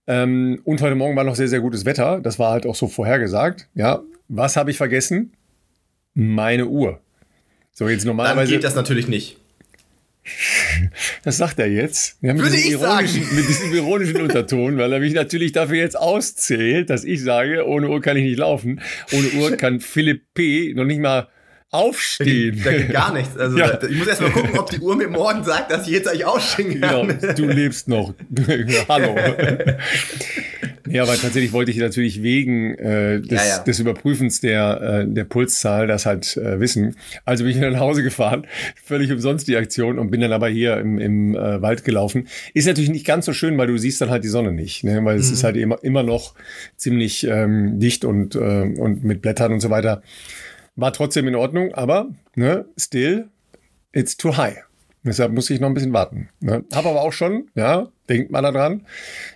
Ähm, 0.07 0.61
und 0.63 0.81
heute 0.81 0.95
Morgen 0.95 1.17
war 1.17 1.25
noch 1.25 1.35
sehr, 1.35 1.49
sehr 1.49 1.59
gutes 1.59 1.83
Wetter. 1.83 2.21
Das 2.21 2.39
war 2.39 2.51
halt 2.51 2.65
auch 2.65 2.75
so 2.75 2.87
vorhergesagt. 2.87 3.67
Ja, 3.75 4.01
was 4.29 4.55
habe 4.55 4.71
ich 4.71 4.77
vergessen? 4.77 5.33
Meine 6.13 6.67
Uhr. 6.67 6.99
So, 7.71 7.89
jetzt 7.89 8.05
normalerweise. 8.05 8.51
Dann 8.51 8.59
geht 8.59 8.63
das 8.63 8.75
natürlich 8.75 9.07
nicht. 9.07 9.37
Das 11.23 11.37
sagt 11.37 11.59
er 11.59 11.67
jetzt. 11.67 12.17
Ja, 12.21 12.33
mit, 12.33 12.43
Würde 12.43 12.55
diesem 12.55 12.75
ich 12.75 12.81
ironischen, 12.81 13.23
sagen. 13.23 13.35
mit 13.35 13.47
diesem 13.47 13.73
ironischen 13.73 14.21
Unterton, 14.21 14.77
weil 14.77 14.91
er 14.91 14.99
mich 14.99 15.13
natürlich 15.13 15.51
dafür 15.51 15.77
jetzt 15.77 15.97
auszählt, 15.97 16.89
dass 16.89 17.03
ich 17.03 17.21
sage, 17.21 17.65
ohne 17.67 17.89
Uhr 17.89 18.01
kann 18.01 18.17
ich 18.17 18.23
nicht 18.23 18.39
laufen. 18.39 18.81
Ohne 19.11 19.29
Uhr 19.41 19.51
kann 19.57 19.79
Philipp 19.79 20.33
P. 20.33 20.73
noch 20.75 20.85
nicht 20.85 20.99
mal 20.99 21.27
aufstehen. 21.71 22.61
Da 22.63 22.71
geht 22.71 22.91
gar 22.91 23.13
nichts. 23.13 23.37
Also 23.37 23.57
ja. 23.57 23.75
da, 23.75 23.87
ich 23.87 23.97
muss 23.97 24.07
erst 24.07 24.21
mal 24.21 24.31
gucken, 24.31 24.57
ob 24.59 24.69
die 24.69 24.79
Uhr 24.79 24.95
mir 24.95 25.07
morgen 25.07 25.43
sagt, 25.43 25.71
dass 25.71 25.87
ich 25.87 25.93
jetzt 25.93 26.07
eigentlich 26.07 26.25
ausstehen 26.25 26.81
kann. 26.81 27.07
Genau, 27.19 27.33
du 27.33 27.47
lebst 27.47 27.87
noch. 27.87 28.13
Hallo. 28.89 29.15
Ja, 30.87 31.03
aber 31.03 31.15
tatsächlich 31.15 31.53
wollte 31.53 31.71
ich 31.71 31.77
natürlich 31.77 32.23
wegen 32.23 32.75
äh, 32.75 33.21
des, 33.21 33.39
ja, 33.39 33.57
ja. 33.57 33.59
des 33.59 33.79
Überprüfens 33.79 34.41
der, 34.41 34.81
äh, 34.81 35.07
der 35.07 35.23
Pulszahl 35.23 35.87
das 35.87 36.05
halt 36.05 36.35
äh, 36.37 36.59
wissen. 36.59 36.95
Also 37.25 37.45
bin 37.45 37.53
ich 37.53 37.59
nach 37.59 37.79
Hause 37.79 38.03
gefahren, 38.03 38.45
völlig 38.83 39.11
umsonst 39.11 39.47
die 39.47 39.55
Aktion 39.55 39.97
und 39.97 40.11
bin 40.11 40.21
dann 40.21 40.33
aber 40.33 40.49
hier 40.49 40.77
im, 40.77 40.99
im 40.99 41.35
äh, 41.35 41.61
Wald 41.61 41.83
gelaufen. 41.83 42.27
Ist 42.53 42.67
natürlich 42.67 42.89
nicht 42.89 43.05
ganz 43.05 43.25
so 43.25 43.33
schön, 43.33 43.57
weil 43.57 43.67
du 43.67 43.77
siehst 43.77 44.01
dann 44.01 44.09
halt 44.09 44.23
die 44.23 44.29
Sonne 44.29 44.51
nicht, 44.51 44.83
ne? 44.83 45.03
weil 45.05 45.17
es 45.17 45.27
mhm. 45.27 45.33
ist 45.33 45.43
halt 45.43 45.57
immer, 45.57 45.83
immer 45.83 46.03
noch 46.03 46.35
ziemlich 46.75 47.25
ähm, 47.25 47.79
dicht 47.79 48.03
und, 48.05 48.35
äh, 48.35 48.39
und 48.39 49.03
mit 49.03 49.21
Blättern 49.21 49.53
und 49.53 49.59
so 49.59 49.69
weiter. 49.69 50.01
War 50.75 50.91
trotzdem 50.91 51.27
in 51.27 51.35
Ordnung, 51.35 51.73
aber 51.73 52.09
ne, 52.35 52.65
still, 52.77 53.29
it's 53.91 54.17
too 54.17 54.35
high. 54.35 54.57
Deshalb 55.03 55.33
muss 55.33 55.49
ich 55.49 55.59
noch 55.59 55.67
ein 55.67 55.73
bisschen 55.73 55.93
warten. 55.93 56.29
Ne? 56.39 56.63
Hab 56.73 56.85
aber 56.85 57.01
auch 57.01 57.11
schon, 57.11 57.49
ja, 57.55 57.89
denkt 58.09 58.31
mal 58.31 58.41
daran, 58.41 58.85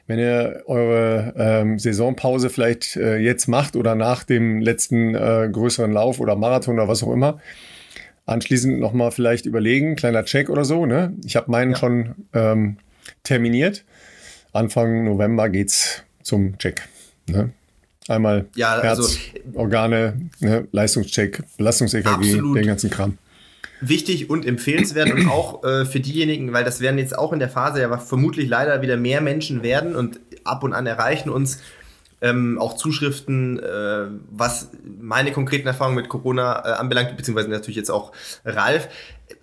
wenn 0.07 0.19
ihr 0.19 0.63
eure 0.65 1.33
ähm, 1.38 1.79
Saisonpause 1.79 2.50
vielleicht 2.50 2.95
äh, 2.95 3.17
jetzt 3.17 3.47
macht 3.47 3.75
oder 3.75 3.95
nach 3.95 4.24
dem 4.24 4.62
letzten 4.62 5.15
äh, 5.15 5.50
größeren 5.51 5.91
Lauf 5.91 6.19
oder 6.19 6.36
Marathon 6.36 6.75
oder 6.75 6.88
was 6.88 7.03
auch 7.03 7.13
immer, 7.13 7.39
anschließend 8.25 8.79
nochmal 8.79 9.12
vielleicht 9.12 9.45
überlegen, 9.45 9.95
kleiner 9.95 10.25
Check 10.25 10.50
oder 10.50 10.65
so. 10.65 10.86
Ne? 10.86 11.13
Ich 11.25 11.36
habe 11.36 11.50
meinen 11.50 11.71
ja. 11.71 11.77
schon 11.77 12.15
ähm, 12.33 12.77
terminiert. 13.24 13.86
Anfang 14.53 15.05
November 15.05 15.50
geht's 15.50 16.03
zum 16.24 16.57
Check. 16.57 16.88
Ne? 17.27 17.51
Einmal 18.07 18.45
ja, 18.55 18.81
Herz, 18.81 19.00
also, 19.00 19.17
Organe, 19.53 20.29
ne? 20.39 20.67
Leistungscheck, 20.71 21.43
Belastungs-EKG, 21.57 22.53
den 22.53 22.65
ganzen 22.65 22.89
Kram 22.89 23.17
wichtig 23.81 24.29
und 24.29 24.46
empfehlenswert 24.46 25.12
und 25.12 25.29
auch 25.29 25.63
äh, 25.63 25.86
für 25.86 26.00
diejenigen, 26.00 26.53
weil 26.53 26.63
das 26.63 26.81
werden 26.81 26.98
jetzt 26.98 27.17
auch 27.17 27.34
in 27.34 27.39
der 27.39 27.50
Phase 27.50 27.81
ja 27.81 27.98
vermutlich 27.98 28.50
leider 28.50 28.81
wieder 28.81 28.98
mehr 28.98 29.22
Menschen 29.22 29.63
werden 29.63 29.96
und 29.96 30.19
ab 30.43 30.63
und 30.63 30.74
an 30.74 30.86
erreichen 30.86 31.29
uns 31.29 31.60
ähm, 32.22 32.57
auch 32.60 32.75
Zuschriften, 32.75 33.60
äh, 33.60 34.07
was 34.31 34.72
meine 35.00 35.31
konkreten 35.31 35.67
Erfahrungen 35.67 35.96
mit 35.96 36.10
Corona 36.10 36.63
äh, 36.65 36.72
anbelangt, 36.74 37.15
beziehungsweise 37.15 37.50
natürlich 37.50 37.75
jetzt 37.75 37.91
auch 37.91 38.12
Ralf. 38.43 38.89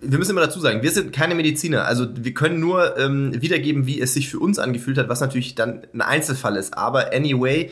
Wir 0.01 0.17
müssen 0.17 0.31
immer 0.31 0.41
dazu 0.41 0.59
sagen, 0.59 0.81
wir 0.81 0.91
sind 0.91 1.13
keine 1.13 1.35
Mediziner, 1.35 1.85
also 1.85 2.07
wir 2.13 2.33
können 2.33 2.59
nur 2.59 2.97
ähm, 2.97 3.41
wiedergeben, 3.41 3.87
wie 3.87 4.01
es 4.01 4.13
sich 4.13 4.29
für 4.29 4.39
uns 4.39 4.59
angefühlt 4.59 4.97
hat, 4.97 5.07
was 5.07 5.21
natürlich 5.21 5.55
dann 5.55 5.83
ein 5.93 6.01
Einzelfall 6.01 6.57
ist. 6.57 6.77
Aber 6.77 7.13
anyway, 7.13 7.71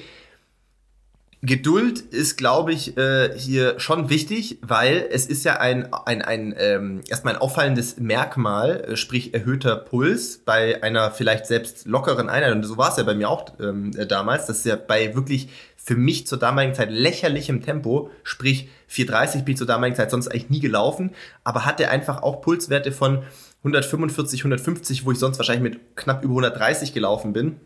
Geduld 1.45 2.00
ist, 2.00 2.38
glaube 2.38 2.71
ich, 2.71 2.95
äh, 2.95 3.38
hier 3.38 3.77
schon 3.77 4.09
wichtig, 4.09 4.59
weil 4.62 5.05
es 5.12 5.25
ist 5.25 5.43
ja 5.43 5.57
ein, 5.57 5.91
ein, 5.91 6.21
ein 6.21 6.55
ähm, 6.57 7.01
erstmal 7.09 7.33
ein 7.33 7.41
auffallendes 7.41 7.97
Merkmal, 7.97 8.79
äh, 8.79 8.95
sprich 8.95 9.33
erhöhter 9.33 9.75
Puls 9.75 10.38
bei 10.38 10.81
einer 10.81 11.12
vielleicht 11.12 11.45
selbst 11.45 11.85
lockeren 11.85 12.29
Einheit. 12.29 12.53
Und 12.53 12.63
so 12.63 12.77
war 12.77 12.91
es 12.91 12.95
ja 12.95 13.03
bei 13.03 13.13
mir 13.13 13.27
auch 13.27 13.47
ähm, 13.59 13.91
äh, 13.97 14.07
damals, 14.07 14.45
dass 14.45 14.63
ja 14.63 14.77
bei 14.77 15.15
wirklich 15.15 15.50
für 15.75 15.95
mich 15.95 16.27
zur 16.27 16.39
damaligen 16.39 16.75
Zeit 16.75 16.89
lächerlichem 16.89 17.62
Tempo, 17.62 18.09
sprich 18.23 18.69
430 18.88 19.43
bin 19.43 19.51
ich 19.55 19.57
zur 19.57 19.67
damaligen 19.67 19.97
Zeit 19.97 20.12
sonst 20.12 20.29
eigentlich 20.29 20.50
nie 20.50 20.62
gelaufen, 20.62 21.12
aber 21.43 21.65
hatte 21.65 21.89
einfach 21.89 22.23
auch 22.23 22.39
Pulswerte 22.39 22.93
von 22.93 23.23
145, 23.63 24.39
150, 24.39 25.05
wo 25.05 25.12
ich 25.12 25.19
sonst 25.19 25.39
wahrscheinlich 25.39 25.73
mit 25.73 25.97
knapp 25.97 26.23
über 26.23 26.31
130 26.35 26.93
gelaufen 26.93 27.33
bin. 27.33 27.59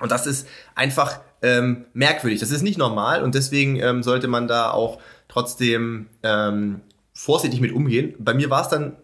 Und 0.00 0.10
das 0.10 0.26
ist 0.26 0.46
einfach 0.74 1.20
ähm, 1.42 1.86
merkwürdig. 1.92 2.40
Das 2.40 2.50
ist 2.50 2.62
nicht 2.62 2.78
normal 2.78 3.22
und 3.22 3.34
deswegen 3.34 3.76
ähm, 3.76 4.02
sollte 4.02 4.28
man 4.28 4.48
da 4.48 4.70
auch 4.70 4.98
trotzdem 5.28 6.06
ähm, 6.22 6.80
vorsichtig 7.12 7.60
mit 7.60 7.72
umgehen. 7.72 8.14
Bei 8.18 8.34
mir 8.34 8.50
war 8.50 8.62
es 8.62 8.68
dann 8.68 8.96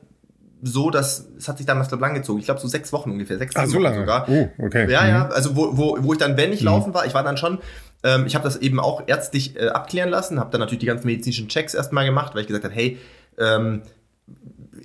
so, 0.62 0.90
dass 0.90 1.26
es 1.38 1.48
hat 1.48 1.58
sich 1.58 1.66
damals 1.66 1.88
glaub, 1.88 2.00
lang 2.00 2.14
gezogen. 2.14 2.38
Ich 2.38 2.46
glaube 2.46 2.60
so 2.60 2.68
sechs 2.68 2.92
Wochen 2.92 3.10
ungefähr, 3.10 3.38
sechs 3.38 3.54
ah, 3.56 3.66
so 3.66 3.78
lange 3.78 3.98
sogar. 3.98 4.28
Oh, 4.28 4.48
okay. 4.58 4.90
Ja, 4.90 5.02
mhm. 5.02 5.08
ja. 5.08 5.28
Also 5.28 5.54
wo, 5.54 5.76
wo, 5.76 5.98
wo 6.00 6.12
ich 6.12 6.18
dann, 6.18 6.36
wenn 6.36 6.52
ich 6.52 6.60
mhm. 6.60 6.66
laufen 6.66 6.94
war, 6.94 7.06
ich 7.06 7.14
war 7.14 7.22
dann 7.22 7.36
schon. 7.36 7.58
Ähm, 8.02 8.24
ich 8.26 8.34
habe 8.34 8.44
das 8.44 8.56
eben 8.56 8.80
auch 8.80 9.02
ärztlich 9.06 9.56
äh, 9.56 9.68
abklären 9.68 10.10
lassen, 10.10 10.38
habe 10.38 10.50
dann 10.50 10.60
natürlich 10.60 10.80
die 10.80 10.86
ganzen 10.86 11.06
medizinischen 11.06 11.48
Checks 11.48 11.74
erstmal 11.74 12.04
gemacht, 12.04 12.34
weil 12.34 12.42
ich 12.42 12.46
gesagt 12.46 12.64
habe, 12.64 12.74
hey, 12.74 12.98
ähm, 13.38 13.82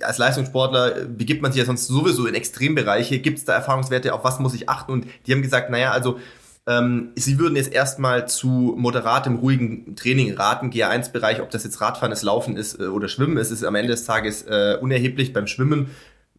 als 0.04 0.18
Leistungssportler 0.18 0.96
äh, 0.96 1.04
begibt 1.06 1.42
man 1.42 1.52
sich 1.52 1.60
ja 1.60 1.66
sonst 1.66 1.86
sowieso 1.86 2.26
in 2.26 2.34
Extrembereiche. 2.34 3.18
Gibt 3.18 3.38
es 3.38 3.44
da 3.44 3.54
Erfahrungswerte? 3.54 4.14
Auf 4.14 4.24
was 4.24 4.38
muss 4.38 4.54
ich 4.54 4.68
achten? 4.68 4.92
Und 4.92 5.06
die 5.26 5.32
haben 5.32 5.42
gesagt, 5.42 5.70
naja, 5.70 5.90
also 5.90 6.18
ähm, 6.66 7.10
sie 7.16 7.38
würden 7.38 7.56
jetzt 7.56 7.72
erstmal 7.72 8.28
zu 8.28 8.74
moderatem, 8.76 9.36
ruhigen 9.36 9.96
Training 9.96 10.34
raten. 10.34 10.70
GA1-Bereich, 10.70 11.40
ob 11.40 11.50
das 11.50 11.64
jetzt 11.64 11.80
Radfahren 11.80 12.12
ist, 12.12 12.22
Laufen 12.22 12.56
ist 12.56 12.78
äh, 12.78 12.84
oder 12.84 13.08
Schwimmen 13.08 13.36
ist, 13.36 13.50
ist 13.50 13.64
am 13.64 13.74
Ende 13.74 13.92
des 13.92 14.04
Tages 14.04 14.42
äh, 14.42 14.78
unerheblich. 14.80 15.32
Beim 15.32 15.46
Schwimmen 15.46 15.90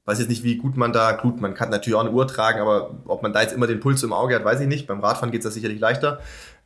weiß 0.05 0.19
jetzt 0.19 0.29
nicht, 0.29 0.43
wie 0.43 0.57
gut 0.57 0.77
man 0.77 0.93
da, 0.93 1.13
gut, 1.13 1.41
man 1.41 1.53
kann 1.53 1.69
natürlich 1.69 1.95
auch 1.95 2.01
eine 2.01 2.11
Uhr 2.11 2.27
tragen, 2.27 2.59
aber 2.59 2.99
ob 3.05 3.23
man 3.23 3.33
da 3.33 3.41
jetzt 3.41 3.53
immer 3.53 3.67
den 3.67 3.79
Puls 3.79 4.03
im 4.03 4.13
Auge 4.13 4.35
hat, 4.35 4.45
weiß 4.45 4.59
ich 4.61 4.67
nicht. 4.67 4.87
Beim 4.87 4.99
Radfahren 4.99 5.31
geht 5.31 5.41
es 5.41 5.45
das 5.45 5.53
sicherlich 5.53 5.79
leichter. 5.79 6.19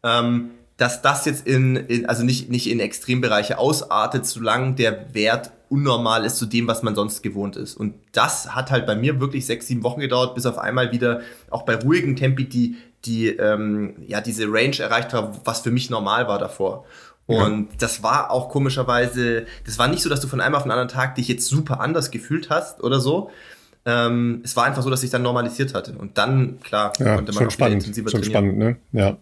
Ähm, 0.03 0.51
dass 0.77 1.01
das 1.01 1.25
jetzt 1.25 1.47
in, 1.47 1.75
in, 1.75 2.05
also 2.05 2.23
nicht, 2.23 2.49
nicht 2.49 2.69
in 2.69 2.79
Extrembereiche 2.79 3.57
ausartet, 3.57 4.27
solange 4.27 4.75
der 4.75 5.13
Wert 5.15 5.51
unnormal 5.69 6.25
ist 6.25 6.37
zu 6.37 6.45
dem, 6.45 6.67
was 6.67 6.83
man 6.83 6.95
sonst 6.95 7.21
gewohnt 7.23 7.55
ist. 7.55 7.75
Und 7.75 7.95
das 8.11 8.55
hat 8.55 8.71
halt 8.71 8.85
bei 8.85 8.95
mir 8.95 9.19
wirklich 9.19 9.45
sechs, 9.45 9.67
sieben 9.67 9.83
Wochen 9.83 9.99
gedauert, 9.99 10.35
bis 10.35 10.45
auf 10.45 10.57
einmal 10.57 10.91
wieder 10.91 11.21
auch 11.49 11.63
bei 11.63 11.75
ruhigen 11.75 12.15
Tempi 12.15 12.45
die, 12.45 12.77
die 13.05 13.27
ähm, 13.29 13.95
ja 14.07 14.21
diese 14.21 14.45
Range 14.47 14.77
erreicht 14.79 15.13
war, 15.13 15.33
was 15.45 15.61
für 15.61 15.71
mich 15.71 15.89
normal 15.89 16.27
war 16.27 16.39
davor. 16.39 16.85
Und 17.27 17.69
ja. 17.69 17.75
das 17.79 18.03
war 18.03 18.31
auch 18.31 18.49
komischerweise, 18.49 19.45
das 19.65 19.77
war 19.77 19.89
nicht 19.89 20.01
so, 20.01 20.09
dass 20.09 20.21
du 20.21 20.27
von 20.29 20.39
einem 20.39 20.55
auf 20.55 20.63
den 20.63 20.71
anderen 20.71 20.87
Tag 20.87 21.15
dich 21.15 21.27
jetzt 21.27 21.47
super 21.47 21.81
anders 21.81 22.09
gefühlt 22.09 22.49
hast 22.49 22.81
oder 22.81 23.01
so. 23.01 23.29
Ähm, 23.85 24.41
es 24.43 24.55
war 24.55 24.65
einfach 24.65 24.81
so, 24.81 24.89
dass 24.89 25.03
ich 25.03 25.09
dann 25.09 25.21
normalisiert 25.21 25.73
hatte. 25.73 25.93
Und 25.97 26.17
dann, 26.17 26.59
klar, 26.61 26.93
ja, 26.99 27.15
konnte 27.15 27.31
man 27.31 27.39
schon 27.39 27.47
auch 27.47 27.51
spannend, 27.51 27.83
intensiver 27.83 28.09
schon 28.09 28.21
trainieren. 28.21 28.55
spannend, 28.55 28.57
ne? 28.57 28.77
Ja. 28.91 29.17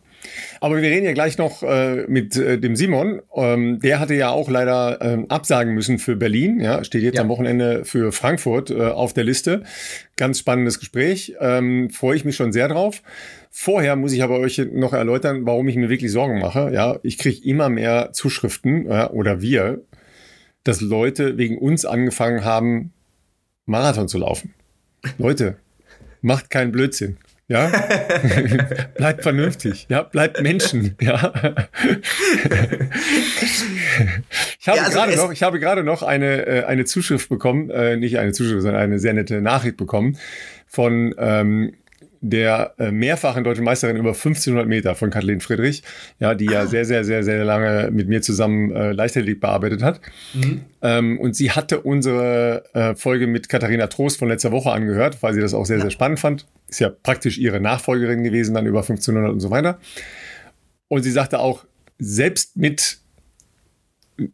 Aber 0.61 0.81
wir 0.81 0.89
reden 0.89 1.05
ja 1.05 1.13
gleich 1.13 1.37
noch 1.37 1.63
äh, 1.63 2.05
mit 2.07 2.35
äh, 2.35 2.57
dem 2.59 2.75
Simon. 2.75 3.21
Ähm, 3.35 3.79
der 3.79 3.99
hatte 3.99 4.13
ja 4.13 4.29
auch 4.29 4.49
leider 4.49 4.99
ähm, 5.01 5.25
absagen 5.29 5.73
müssen 5.73 5.99
für 5.99 6.15
Berlin. 6.15 6.59
Ja, 6.59 6.83
steht 6.83 7.03
jetzt 7.03 7.15
ja. 7.15 7.21
am 7.21 7.29
Wochenende 7.29 7.85
für 7.85 8.11
Frankfurt 8.11 8.71
äh, 8.71 8.87
auf 8.87 9.13
der 9.13 9.23
Liste. 9.23 9.63
Ganz 10.15 10.39
spannendes 10.39 10.79
Gespräch. 10.79 11.35
Ähm, 11.39 11.89
Freue 11.89 12.15
ich 12.15 12.25
mich 12.25 12.35
schon 12.35 12.51
sehr 12.51 12.67
drauf. 12.67 13.01
Vorher 13.51 13.95
muss 13.95 14.11
ich 14.11 14.21
aber 14.21 14.39
euch 14.39 14.57
noch 14.73 14.93
erläutern, 14.93 15.45
warum 15.45 15.67
ich 15.67 15.77
mir 15.77 15.89
wirklich 15.89 16.11
Sorgen 16.11 16.39
mache. 16.39 16.71
Ja, 16.73 16.99
ich 17.03 17.17
kriege 17.17 17.47
immer 17.47 17.69
mehr 17.69 18.09
Zuschriften 18.11 18.87
ja, 18.87 19.09
oder 19.11 19.41
wir, 19.41 19.81
dass 20.65 20.81
Leute 20.81 21.37
wegen 21.37 21.57
uns 21.57 21.85
angefangen 21.85 22.43
haben, 22.43 22.91
Marathon 23.65 24.07
zu 24.07 24.17
laufen. 24.17 24.53
Leute, 25.17 25.57
macht 26.21 26.49
keinen 26.49 26.71
Blödsinn. 26.71 27.17
Ja, 27.47 27.67
bleibt 28.95 29.21
vernünftig. 29.21 29.85
Ja, 29.87 30.01
bleibt 30.01 30.41
Menschen. 30.41 30.95
Ja. 30.99 31.31
ich 34.59 34.67
habe 34.67 34.77
ja, 34.77 34.83
also 34.83 34.97
gerade 34.97 35.15
noch, 35.15 35.31
ich 35.31 35.43
habe 35.43 35.59
gerade 35.59 35.83
noch 35.83 36.01
eine 36.01 36.47
äh, 36.47 36.63
eine 36.63 36.85
Zuschrift 36.85 37.29
bekommen, 37.29 37.69
äh, 37.69 37.97
nicht 37.97 38.17
eine 38.17 38.31
Zuschrift, 38.31 38.63
sondern 38.63 38.81
eine 38.81 38.97
sehr 38.97 39.13
nette 39.13 39.41
Nachricht 39.41 39.77
bekommen 39.77 40.17
von 40.65 41.13
ähm, 41.19 41.75
der 42.21 42.73
äh, 42.77 42.91
mehrfachen 42.91 43.43
deutschen 43.43 43.63
Meisterin 43.63 43.97
über 43.97 44.09
1500 44.09 44.67
Meter 44.67 44.95
von 44.95 45.09
Kathleen 45.09 45.41
Friedrich, 45.41 45.83
ja, 46.19 46.35
die 46.35 46.45
ja 46.45 46.61
ah. 46.61 46.67
sehr, 46.67 46.85
sehr, 46.85 47.03
sehr, 47.03 47.23
sehr 47.23 47.43
lange 47.43 47.89
mit 47.91 48.07
mir 48.07 48.21
zusammen 48.21 48.71
äh, 48.71 48.91
Leichtathletik 48.91 49.41
bearbeitet 49.41 49.83
hat. 49.83 50.01
Mhm. 50.33 50.61
Ähm, 50.81 51.19
und 51.19 51.35
sie 51.35 51.51
hatte 51.51 51.81
unsere 51.81 52.63
äh, 52.73 52.95
Folge 52.95 53.27
mit 53.27 53.49
Katharina 53.49 53.87
Trost 53.87 54.19
von 54.19 54.29
letzter 54.29 54.51
Woche 54.51 54.71
angehört, 54.71 55.21
weil 55.21 55.33
sie 55.33 55.41
das 55.41 55.53
auch 55.53 55.65
sehr, 55.65 55.77
ja. 55.77 55.83
sehr 55.83 55.91
spannend 55.91 56.19
fand. 56.19 56.45
Ist 56.67 56.79
ja 56.79 56.89
praktisch 56.89 57.37
ihre 57.37 57.59
Nachfolgerin 57.59 58.23
gewesen, 58.23 58.53
dann 58.53 58.65
über 58.65 58.79
1500 58.79 59.31
und 59.31 59.39
so 59.39 59.51
weiter. 59.51 59.79
Und 60.87 61.03
sie 61.03 61.11
sagte 61.11 61.39
auch, 61.39 61.65
selbst 61.97 62.57
mit 62.57 62.99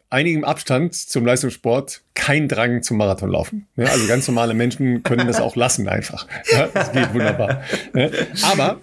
einigem 0.10 0.44
Abstand 0.44 0.94
zum 0.96 1.26
Leistungssport 1.26 2.02
kein 2.14 2.48
Drang 2.48 2.84
zum 2.84 2.98
Marathonlaufen. 2.98 3.68
Ja, 3.76 3.86
also 3.86 4.08
ganz 4.08 4.28
normale 4.28 4.54
Menschen 4.54 5.04
können 5.04 5.28
das 5.28 5.40
auch 5.40 5.56
lassen 5.56 5.88
einfach. 5.88 6.28
Ja, 6.52 6.68
das 6.68 6.92
geht 6.92 7.14
wunderbar. 7.14 7.64
Ja, 7.94 8.10
aber 8.52 8.80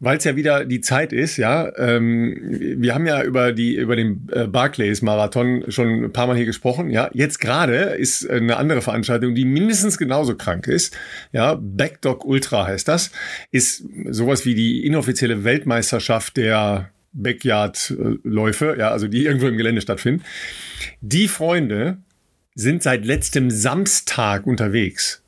weil 0.00 0.18
es 0.18 0.24
ja 0.24 0.36
wieder 0.36 0.64
die 0.64 0.80
Zeit 0.80 1.12
ist, 1.12 1.36
ja, 1.36 1.72
ähm, 1.78 2.36
wir 2.40 2.94
haben 2.94 3.06
ja 3.06 3.22
über 3.22 3.52
die 3.52 3.76
über 3.76 3.96
den 3.96 4.28
äh, 4.32 4.46
Barclays 4.46 5.02
Marathon 5.02 5.64
schon 5.68 6.04
ein 6.04 6.12
paar 6.12 6.26
Mal 6.26 6.36
hier 6.36 6.46
gesprochen, 6.46 6.90
ja. 6.90 7.10
Jetzt 7.12 7.40
gerade 7.40 7.76
ist 7.76 8.28
eine 8.28 8.56
andere 8.56 8.82
Veranstaltung, 8.82 9.34
die 9.34 9.44
mindestens 9.44 9.96
genauso 9.96 10.36
krank 10.36 10.66
ist, 10.66 10.96
ja. 11.32 11.58
Backdog 11.60 12.24
Ultra 12.24 12.66
heißt 12.66 12.86
das, 12.86 13.12
ist 13.50 13.84
sowas 14.10 14.44
wie 14.44 14.54
die 14.54 14.84
inoffizielle 14.86 15.44
Weltmeisterschaft 15.44 16.36
der 16.36 16.90
Backyard-Läufe, 17.14 18.76
ja, 18.78 18.90
also 18.90 19.08
die 19.08 19.24
irgendwo 19.24 19.46
im 19.46 19.56
Gelände 19.56 19.80
stattfinden. 19.80 20.22
Die 21.00 21.28
Freunde 21.28 21.98
sind 22.54 22.82
seit 22.82 23.04
letztem 23.04 23.50
Samstag 23.50 24.46
unterwegs, 24.46 25.22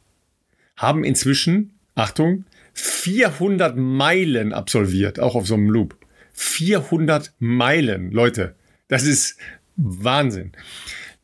haben 0.76 1.04
inzwischen, 1.04 1.72
Achtung, 1.94 2.44
400 2.74 3.76
Meilen 3.76 4.52
absolviert, 4.52 5.18
auch 5.18 5.34
auf 5.34 5.46
so 5.46 5.54
einem 5.54 5.70
Loop. 5.70 5.96
400 6.34 7.32
Meilen, 7.38 8.10
Leute. 8.12 8.54
Das 8.88 9.04
ist 9.04 9.38
Wahnsinn. 9.76 10.52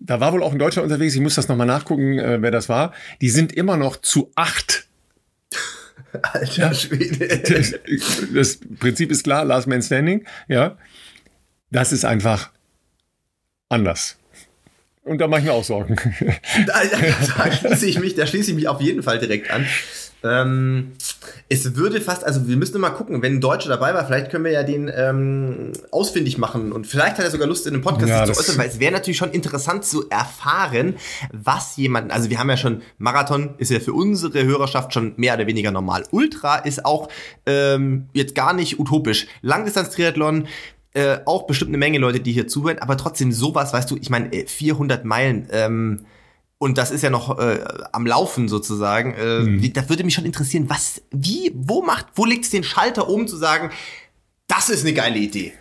da 0.01 0.21
war 0.21 0.33
wohl 0.33 0.43
auch 0.43 0.53
ein 0.53 0.59
Deutscher 0.59 0.83
unterwegs, 0.83 1.15
ich 1.15 1.21
muss 1.21 1.37
das 1.37 1.49
nochmal 1.49 1.67
nachgucken, 1.67 2.19
äh, 2.19 2.41
wer 2.41 2.51
das 2.51 2.69
war. 2.69 2.93
Die 3.21 3.31
sind 3.31 3.53
immer 3.53 3.77
noch 3.77 3.97
zu 3.97 4.33
acht. 4.35 4.89
Alter 6.23 6.75
Schwede. 6.75 7.39
Das, 7.39 7.75
das 8.35 8.59
Prinzip 8.79 9.11
ist 9.11 9.25
klar, 9.25 9.45
Last 9.45 9.67
Man 9.67 9.83
Standing, 9.83 10.25
ja. 10.49 10.77
Das 11.71 11.93
ist 11.93 12.05
einfach 12.05 12.51
anders. 13.69 14.19
Und 15.05 15.19
da 15.19 15.27
mache 15.27 15.41
ich 15.41 15.47
mir 15.47 15.53
auch 15.53 15.65
Sorgen. 15.65 15.97
Da, 16.67 16.83
da, 16.85 16.99
da, 17.45 17.53
schließe 17.53 17.87
ich 17.87 17.99
mich, 17.99 18.15
da 18.15 18.27
schließe 18.27 18.51
ich 18.51 18.57
mich 18.57 18.69
auf 18.69 18.81
jeden 18.81 19.03
Fall 19.03 19.19
direkt 19.19 19.51
an. 19.51 19.67
Ähm, 20.25 20.93
es 21.49 21.75
würde 21.75 22.01
fast, 22.01 22.25
also 22.25 22.47
wir 22.47 22.57
müssen 22.57 22.81
mal 22.81 22.91
gucken, 22.91 23.23
wenn 23.23 23.35
ein 23.35 23.41
Deutscher 23.41 23.69
dabei 23.69 23.93
war, 23.93 24.07
vielleicht 24.07 24.31
können 24.31 24.45
wir 24.45 24.53
ja 24.53 24.63
den 24.63 24.91
ähm, 24.95 25.73
ausfindig 25.91 26.39
machen 26.39 26.73
und 26.73 26.87
vielleicht 26.87 27.19
hat 27.19 27.25
er 27.25 27.31
sogar 27.31 27.49
Lust 27.49 27.67
in 27.67 27.75
einem 27.75 27.83
Podcast 27.83 28.09
ja, 28.09 28.25
zu 28.25 28.39
äußern, 28.39 28.59
weil 28.59 28.69
es 28.69 28.79
wäre 28.79 28.93
natürlich 28.93 29.19
schon 29.19 29.33
interessant 29.33 29.85
zu 29.85 30.09
erfahren, 30.11 30.97
was 31.33 31.77
jemand, 31.77 32.13
also 32.13 32.31
wir 32.31 32.39
haben 32.39 32.51
ja 32.51 32.57
schon, 32.57 32.83
Marathon 32.99 33.55
ist 33.59 33.71
ja 33.71 33.81
für 33.81 33.93
unsere 33.93 34.45
Hörerschaft 34.45 34.95
schon 34.95 35.15
mehr 35.17 35.35
oder 35.35 35.47
weniger 35.47 35.71
normal. 35.71 36.05
Ultra 36.11 36.57
ist 36.57 36.85
auch 36.85 37.09
ähm, 37.47 38.09
jetzt 38.13 38.35
gar 38.35 38.53
nicht 38.53 38.79
utopisch. 38.79 39.27
Langdistanz-Triathlon, 39.43 40.47
äh, 40.95 41.19
auch 41.25 41.47
bestimmt 41.47 41.71
eine 41.71 41.79
Menge 41.79 41.99
Leute, 41.99 42.21
die 42.21 42.33
hier 42.33 42.47
zuhören, 42.47 42.79
aber 42.79 42.97
trotzdem 42.97 43.33
sowas, 43.33 43.73
weißt 43.73 43.91
du, 43.91 43.97
ich 43.97 44.11
meine, 44.11 44.31
400 44.47 45.03
äh, 45.03 45.07
Meilen, 45.07 45.49
ähm, 45.51 46.05
und 46.63 46.79
das 46.79 46.93
ist 46.93 47.03
ja 47.03 47.11
noch 47.11 47.41
äh, 47.41 47.59
am 47.91 48.07
Laufen 48.07 48.47
sozusagen. 48.47 49.15
Äh, 49.15 49.41
mhm. 49.41 49.73
Da 49.73 49.89
würde 49.89 50.05
mich 50.05 50.15
schon 50.15 50.25
interessieren, 50.25 50.71
was, 50.71 51.03
wie, 51.11 51.51
wo 51.57 51.83
macht, 51.83 52.07
wo 52.15 52.25
legt 52.25 52.45
es 52.45 52.51
den 52.51 52.63
Schalter 52.63 53.09
um 53.09 53.27
zu 53.27 53.37
sagen, 53.37 53.71
das 54.47 54.71
ist 54.71 54.85
eine 54.85 54.95
geile 54.95 55.19
Idee. 55.19 55.55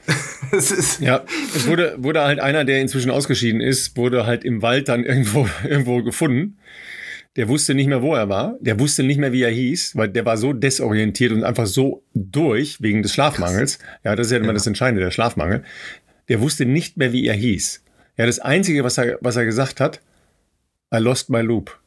ja, 1.00 1.24
es 1.56 1.66
wurde, 1.66 1.96
wurde 1.98 2.22
halt 2.22 2.40
einer, 2.40 2.66
der 2.66 2.82
inzwischen 2.82 3.10
ausgeschieden 3.10 3.62
ist, 3.62 3.98
wurde 3.98 4.28
halt 4.28 4.44
im 4.44 4.62
Wald 4.62 4.90
dann 4.90 5.04
irgendwo, 5.04 5.50
irgendwo 5.68 6.04
gefunden. 6.04 6.60
Der 7.36 7.48
wusste 7.48 7.74
nicht 7.74 7.88
mehr, 7.88 8.04
wo 8.04 8.14
er 8.14 8.30
war. 8.30 8.58
Der 8.60 8.80
wusste 8.80 9.02
nicht 9.02 9.18
mehr, 9.18 9.32
wie 9.32 9.42
er 9.42 9.50
hieß, 9.50 9.96
weil 9.96 10.10
der 10.10 10.26
war 10.26 10.38
so 10.38 10.54
desorientiert 10.54 11.32
und 11.32 11.44
einfach 11.44 11.66
so 11.66 12.04
durch 12.14 12.80
wegen 12.80 13.02
des 13.02 13.12
Schlafmangels. 13.12 13.80
Ja, 14.04 14.16
das 14.16 14.28
ist 14.28 14.34
ja 14.34 14.38
immer 14.38 14.48
ja. 14.48 14.54
das 14.54 14.68
Entscheidende, 14.68 15.02
der 15.02 15.10
Schlafmangel. 15.10 15.64
Der 16.30 16.42
wusste 16.42 16.66
nicht 16.66 16.98
mehr, 16.98 17.12
wie 17.12 17.26
er 17.26 17.34
hieß. 17.34 17.84
Ja, 18.18 18.28
das 18.28 18.38
Einzige, 18.38 18.84
was 18.84 19.00
er, 19.00 19.18
was 19.22 19.36
er 19.36 19.46
gesagt 19.46 19.80
hat, 19.80 20.00
I 20.94 20.98
lost 20.98 21.30
my 21.30 21.42
loop. 21.42 21.78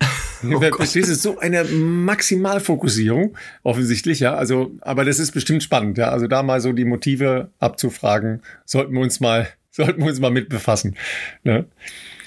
Oh 0.42 0.58
das 0.58 0.96
ist 0.96 1.20
so 1.20 1.38
eine 1.38 1.64
Maximalfokussierung, 1.64 3.36
offensichtlich, 3.62 4.20
ja. 4.20 4.36
Also, 4.36 4.70
aber 4.80 5.04
das 5.04 5.18
ist 5.18 5.32
bestimmt 5.32 5.62
spannend, 5.62 5.98
ja. 5.98 6.08
Also 6.08 6.28
da 6.28 6.42
mal 6.42 6.62
so 6.62 6.72
die 6.72 6.86
Motive 6.86 7.50
abzufragen, 7.58 8.40
sollten 8.64 8.94
wir 8.94 9.02
uns 9.02 9.20
mal, 9.20 9.48
sollten 9.70 10.00
wir 10.00 10.08
uns 10.08 10.18
mal 10.18 10.30
mit 10.30 10.48
befassen. 10.48 10.96
Ne? 11.44 11.66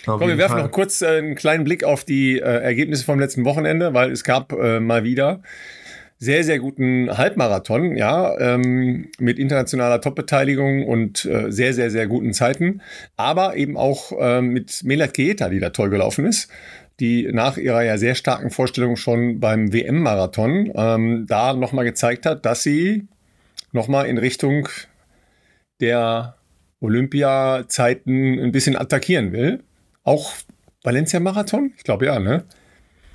Komm, 0.05 0.19
wir 0.27 0.37
werfen 0.37 0.57
Fall. 0.57 0.63
noch 0.63 0.71
kurz 0.71 1.01
äh, 1.01 1.17
einen 1.17 1.33
kleinen 1.33 1.63
Blick 1.63 1.83
auf 1.83 2.03
die 2.03 2.37
äh, 2.37 2.41
Ergebnisse 2.41 3.03
vom 3.03 3.19
letzten 3.19 3.45
Wochenende, 3.45 3.95
weil 3.95 4.11
es 4.11 4.23
gab 4.23 4.51
äh, 4.51 4.79
mal 4.79 5.03
wieder 5.03 5.41
sehr, 6.23 6.45
sehr 6.45 6.59
guten 6.59 7.17
Halbmarathon, 7.17 7.97
ja, 7.97 8.37
ähm, 8.39 9.09
mit 9.19 9.37
internationaler 9.37 9.99
Top-Beteiligung 9.99 10.87
und 10.87 11.25
äh, 11.25 11.51
sehr, 11.51 11.73
sehr, 11.73 11.91
sehr 11.91 12.07
guten 12.07 12.33
Zeiten. 12.33 12.81
Aber 13.17 13.57
eben 13.57 13.75
auch 13.75 14.13
äh, 14.17 14.41
mit 14.41 14.83
Melat 14.85 15.13
Keeta, 15.13 15.49
die 15.49 15.59
da 15.59 15.71
toll 15.71 15.89
gelaufen 15.89 16.25
ist, 16.25 16.49
die 17.01 17.29
nach 17.33 17.57
ihrer 17.57 17.83
ja 17.83 17.97
sehr 17.97 18.15
starken 18.15 18.51
Vorstellung 18.51 18.95
schon 18.95 19.41
beim 19.41 19.73
WM-Marathon 19.73 20.71
ähm, 20.73 21.25
da 21.27 21.53
nochmal 21.53 21.83
gezeigt 21.83 22.25
hat, 22.25 22.45
dass 22.45 22.63
sie 22.63 23.07
nochmal 23.73 24.05
in 24.05 24.17
Richtung 24.17 24.69
der 25.81 26.37
Olympia-Zeiten 26.79 28.39
ein 28.39 28.53
bisschen 28.53 28.77
attackieren 28.77 29.33
will. 29.33 29.61
Auch 30.03 30.31
Valencia-Marathon? 30.83 31.73
Ich 31.75 31.83
glaube 31.83 32.05
ja, 32.05 32.19
ne? 32.19 32.45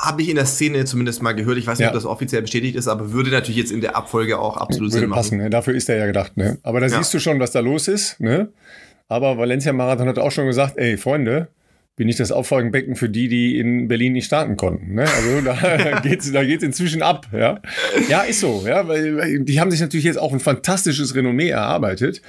Habe 0.01 0.23
ich 0.23 0.29
in 0.29 0.37
der 0.37 0.47
Szene 0.47 0.85
zumindest 0.85 1.23
mal 1.23 1.33
gehört. 1.33 1.59
Ich 1.59 1.67
weiß 1.67 1.79
nicht, 1.79 1.85
ja. 1.87 1.91
ob 1.91 1.95
das 1.95 2.05
offiziell 2.05 2.43
bestätigt 2.43 2.77
ist, 2.77 2.87
aber 2.87 3.13
würde 3.13 3.31
natürlich 3.31 3.57
jetzt 3.57 3.73
in 3.73 3.81
der 3.81 3.97
Abfolge 3.97 4.39
auch 4.39 4.57
absolut 4.57 4.93
würde 4.93 5.01
Sinn 5.01 5.11
machen. 5.11 5.19
passen. 5.19 5.39
Ne? 5.39 5.51
Dafür 5.51 5.75
ist 5.75 5.89
er 5.89 5.97
ja 5.97 6.07
gedacht. 6.07 6.37
Ne? 6.37 6.59
Aber 6.63 6.81
da 6.81 6.87
ja. 6.87 6.99
siehst 6.99 7.13
du 7.15 7.19
schon, 7.19 7.41
was 7.41 7.51
da 7.51 7.61
los 7.61 7.89
ist. 7.89 8.21
Ne? 8.21 8.49
Aber 9.09 9.39
Valencia 9.39 9.73
Marathon 9.73 10.07
hat 10.09 10.19
auch 10.19 10.31
schon 10.31 10.47
gesagt, 10.47 10.75
ey 10.77 10.97
Freunde, 10.97 11.49
bin 11.99 12.09
ich 12.09 12.15
das 12.15 12.31
Auffangbecken 12.31 12.95
für 12.95 13.09
die, 13.09 13.27
die 13.27 13.59
in 13.59 13.89
Berlin 13.89 14.13
nicht 14.13 14.27
starten 14.27 14.57
konnten. 14.57 14.95
Ne? 14.95 15.03
Also 15.03 15.41
da 15.45 16.01
geht's, 16.03 16.31
da 16.31 16.45
geht's 16.45 16.63
inzwischen 16.63 17.03
ab. 17.03 17.27
Ja, 17.33 17.61
ja, 18.09 18.21
ist 18.21 18.39
so. 18.39 18.65
Ja, 18.65 18.87
weil 18.87 19.41
die 19.41 19.61
haben 19.61 19.73
sich 19.73 19.81
natürlich 19.81 20.07
jetzt 20.07 20.19
auch 20.19 20.33
ein 20.33 20.39
fantastisches 20.39 21.17
Renommee 21.17 21.49
erarbeitet. 21.49 22.23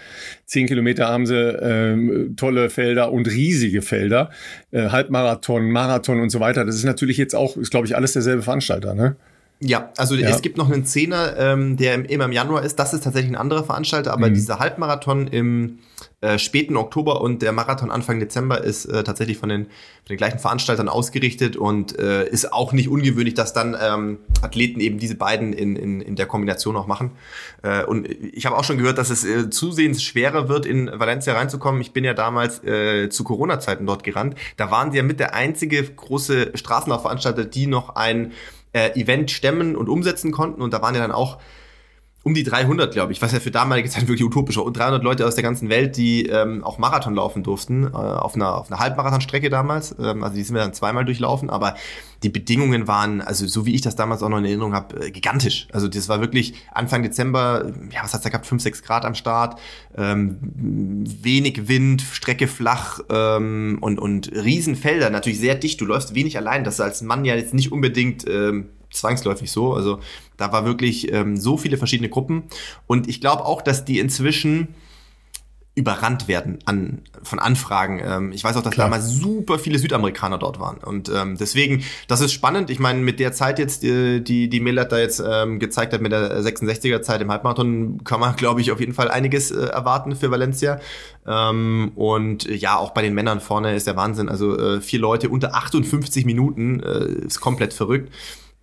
Zehn 0.46 0.66
Kilometer 0.66 1.08
haben 1.08 1.28
sie 1.28 1.36
ähm, 1.36 2.34
tolle 2.36 2.72
Felder 2.72 3.12
und 3.12 3.28
riesige 3.28 3.84
Felder, 3.84 4.32
äh, 4.72 4.90
Halbmarathon, 4.90 5.70
Marathon 5.70 6.20
und 6.20 6.32
so 6.32 6.40
weiter. 6.40 6.66
Das 6.66 6.74
ist 6.74 6.86
natürlich 6.86 7.18
jetzt 7.18 7.36
auch, 7.36 7.56
ist 7.56 7.70
glaube 7.70 7.86
ich 7.86 7.96
alles 7.96 8.14
derselbe 8.14 8.42
Veranstalter. 8.42 8.96
Ne? 8.96 9.18
Ja, 9.60 9.92
also 9.98 10.16
ja. 10.16 10.30
es 10.30 10.42
gibt 10.42 10.58
noch 10.58 10.72
einen 10.72 10.86
Zehner, 10.86 11.36
ähm, 11.38 11.78
der 11.78 12.10
immer 12.10 12.26
im 12.26 12.32
Januar 12.32 12.64
ist. 12.64 12.78
Das 12.78 12.96
ist 12.96 13.04
tatsächlich 13.04 13.32
ein 13.32 13.40
anderer 13.40 13.64
Veranstalter, 13.64 14.14
aber 14.14 14.30
mhm. 14.30 14.34
dieser 14.34 14.58
Halbmarathon 14.58 15.28
im 15.28 15.78
äh, 16.22 16.38
späten 16.38 16.76
Oktober 16.76 17.22
und 17.22 17.42
der 17.42 17.54
Marathon 17.54 17.92
Anfang 17.92 18.20
Dezember 18.20 18.62
ist 18.62 18.86
äh, 18.86 19.04
tatsächlich 19.04 19.38
von 19.38 19.48
den, 19.48 19.66
von 19.66 20.10
den 20.10 20.18
gleichen 20.18 20.40
Veranstaltern 20.40 20.90
ausgerichtet 20.90 21.56
und 21.56 21.98
äh, 21.98 22.28
ist 22.28 22.52
auch 22.52 22.74
nicht 22.74 22.90
ungewöhnlich, 22.90 23.36
dass 23.36 23.54
dann 23.54 23.78
ähm, 23.82 24.20
Athleten 24.42 24.82
eben 24.82 25.00
diese 25.00 25.16
beiden 25.16 25.54
in, 25.54 25.78
in, 25.78 26.02
in 26.02 26.18
der 26.18 26.26
Kombination 26.26 26.76
auch 26.76 26.88
machen. 26.88 27.12
Äh, 27.62 27.86
und 27.86 28.10
ich 28.10 28.46
habe 28.46 28.58
auch 28.58 28.66
schon 28.66 28.78
gehört, 28.78 28.98
dass 28.98 29.10
es 29.10 29.24
äh, 29.24 29.50
zusehends 29.50 30.04
schwerer 30.04 30.50
wird, 30.50 30.66
in 30.66 30.92
Valencia 30.94 31.34
reinzukommen. 31.34 31.80
Ich 31.80 31.94
bin 31.94 32.04
ja 32.04 32.14
damals 32.14 32.64
äh, 32.66 33.10
zu 33.10 33.24
Corona-Zeiten 33.24 33.86
dort 33.86 34.04
gerannt. 34.04 34.36
Da 34.58 34.72
waren 34.72 34.92
sie 34.92 34.98
ja 34.98 35.04
mit 35.04 35.22
der 35.22 35.36
einzige 35.36 35.82
große 35.82 36.52
Straßenlaufveranstalter, 36.56 37.46
die 37.46 37.66
noch 37.66 37.96
ein 37.96 38.34
äh, 38.74 39.00
Event 39.00 39.32
stemmen 39.32 39.78
und 39.78 39.88
umsetzen 39.88 40.32
konnten. 40.32 40.62
Und 40.62 40.74
da 40.74 40.82
waren 40.82 40.96
ja 40.96 41.02
dann 41.02 41.14
auch 41.14 41.38
um 42.24 42.34
die 42.34 42.44
300, 42.44 42.94
glaube 42.94 43.14
ich, 43.14 43.22
was 43.22 43.32
ja 43.32 43.40
für 43.40 43.52
damalige 43.52 43.90
Zeit 43.90 44.08
wirklich 44.08 44.26
utopisch 44.26 44.58
war. 44.58 44.66
Und 44.66 44.78
300 44.78 45.04
Leute 45.04 45.26
aus 45.26 45.36
der 45.36 45.44
ganzen 45.44 45.70
Welt, 45.70 45.98
die 45.98 46.26
ähm, 46.26 46.64
auch 46.64 46.78
Marathon 46.78 47.16
laufen 47.16 47.44
durften, 47.44 47.86
äh, 47.86 47.96
auf 47.96 48.36
einer, 48.36 48.56
auf 48.56 48.72
einer 48.72 48.80
Halbmarathonstrecke 48.80 49.50
damals. 49.50 49.96
Ähm, 50.00 50.24
also 50.24 50.36
die 50.36 50.44
sind 50.44 50.56
wir 50.56 50.62
dann 50.62 50.74
zweimal 50.74 51.06
durchlaufen, 51.06 51.50
aber 51.50 51.76
die 52.24 52.30
Bedingungen 52.30 52.88
waren, 52.88 53.22
also 53.22 53.48
so 53.48 53.66
wie 53.66 53.74
ich 53.74 53.82
das 53.82 53.96
damals 53.96 54.22
auch 54.22 54.30
noch 54.30 54.40
in 54.40 54.46
Erinnerung 54.46 54.74
habe, 54.74 55.08
äh, 55.08 55.12
gigantisch. 55.12 55.68
Also 55.72 55.88
das 55.88 56.10
war 56.10 56.20
wirklich 56.20 56.54
Anfang 56.74 57.04
Dezember, 57.04 57.72
ja, 57.92 58.04
was 58.04 58.14
hat's 58.14 58.24
da 58.24 58.30
gehabt, 58.30 58.46
5, 58.46 58.62
6 58.62 58.84
Grad 58.84 59.06
am 59.06 59.16
Start, 59.16 59.60
ähm, 59.98 60.38
wenig 60.42 61.70
Wind, 61.70 62.02
Strecke 62.02 62.48
flach 62.48 63.00
ähm, 63.10 63.78
und, 63.80 64.00
und 64.00 64.32
Riesenfelder, 64.34 65.10
natürlich 65.10 65.40
sehr 65.40 65.56
dicht. 65.56 65.80
Du 65.80 65.86
läufst 65.86 66.14
wenig 66.16 66.38
allein, 66.38 66.66
das 66.66 66.76
ist 66.76 66.82
als 66.82 67.02
Mann 67.02 67.24
ja 67.24 67.36
jetzt 67.36 67.54
nicht 67.54 67.72
unbedingt... 67.72 68.28
Ähm, 68.28 68.70
zwangsläufig 68.92 69.52
so. 69.52 69.74
Also 69.74 70.00
da 70.38 70.52
war 70.52 70.66
wirklich 70.66 71.12
ähm, 71.12 71.38
so 71.38 71.58
viele 71.58 71.78
verschiedene 71.78 72.10
Gruppen. 72.10 72.44
Und 72.88 73.08
ich 73.08 73.22
glaube 73.22 73.46
auch, 73.46 73.62
dass 73.62 73.86
die 73.86 74.00
inzwischen 74.00 74.76
überrannt 75.80 76.28
werden 76.28 76.60
an, 76.66 77.04
von 77.24 77.40
Anfragen. 77.40 78.02
Ähm, 78.04 78.32
ich 78.34 78.44
weiß 78.44 78.58
auch, 78.58 78.62
dass 78.62 78.74
Klar. 78.74 78.88
damals 78.88 79.10
super 79.12 79.58
viele 79.60 79.80
Südamerikaner 79.80 80.38
dort 80.38 80.60
waren. 80.60 80.78
Und 80.78 81.10
ähm, 81.10 81.38
deswegen, 81.38 81.84
das 82.08 82.20
ist 82.20 82.34
spannend. 82.34 82.70
Ich 82.70 82.80
meine, 82.80 83.00
mit 83.00 83.20
der 83.20 83.32
Zeit 83.32 83.60
jetzt, 83.60 83.84
die, 83.84 84.22
die, 84.22 84.50
die 84.50 84.60
Millet 84.60 84.92
da 84.92 85.00
jetzt 85.00 85.24
ähm, 85.26 85.58
gezeigt 85.58 85.94
hat, 85.94 86.02
mit 86.02 86.12
der 86.12 86.42
66er 86.42 87.02
Zeit 87.02 87.22
im 87.22 87.32
Halbmarathon, 87.32 88.04
kann 88.04 88.20
man, 88.20 88.36
glaube 88.38 88.60
ich, 88.60 88.72
auf 88.72 88.82
jeden 88.82 88.94
Fall 88.94 89.10
einiges 89.10 89.52
äh, 89.52 89.68
erwarten 89.68 90.18
für 90.18 90.30
Valencia. 90.32 90.82
Ähm, 91.26 91.94
und 91.96 92.44
ja, 92.46 92.76
auch 92.76 92.92
bei 92.92 93.02
den 93.02 93.14
Männern 93.14 93.40
vorne 93.40 93.74
ist 93.76 93.88
der 93.88 93.96
Wahnsinn. 93.96 94.28
Also 94.28 94.60
äh, 94.60 94.82
vier 94.82 95.00
Leute 95.00 95.30
unter 95.30 95.56
58 95.56 96.26
Minuten 96.26 96.82
äh, 96.82 97.06
ist 97.26 97.40
komplett 97.40 97.74
verrückt. 97.74 98.12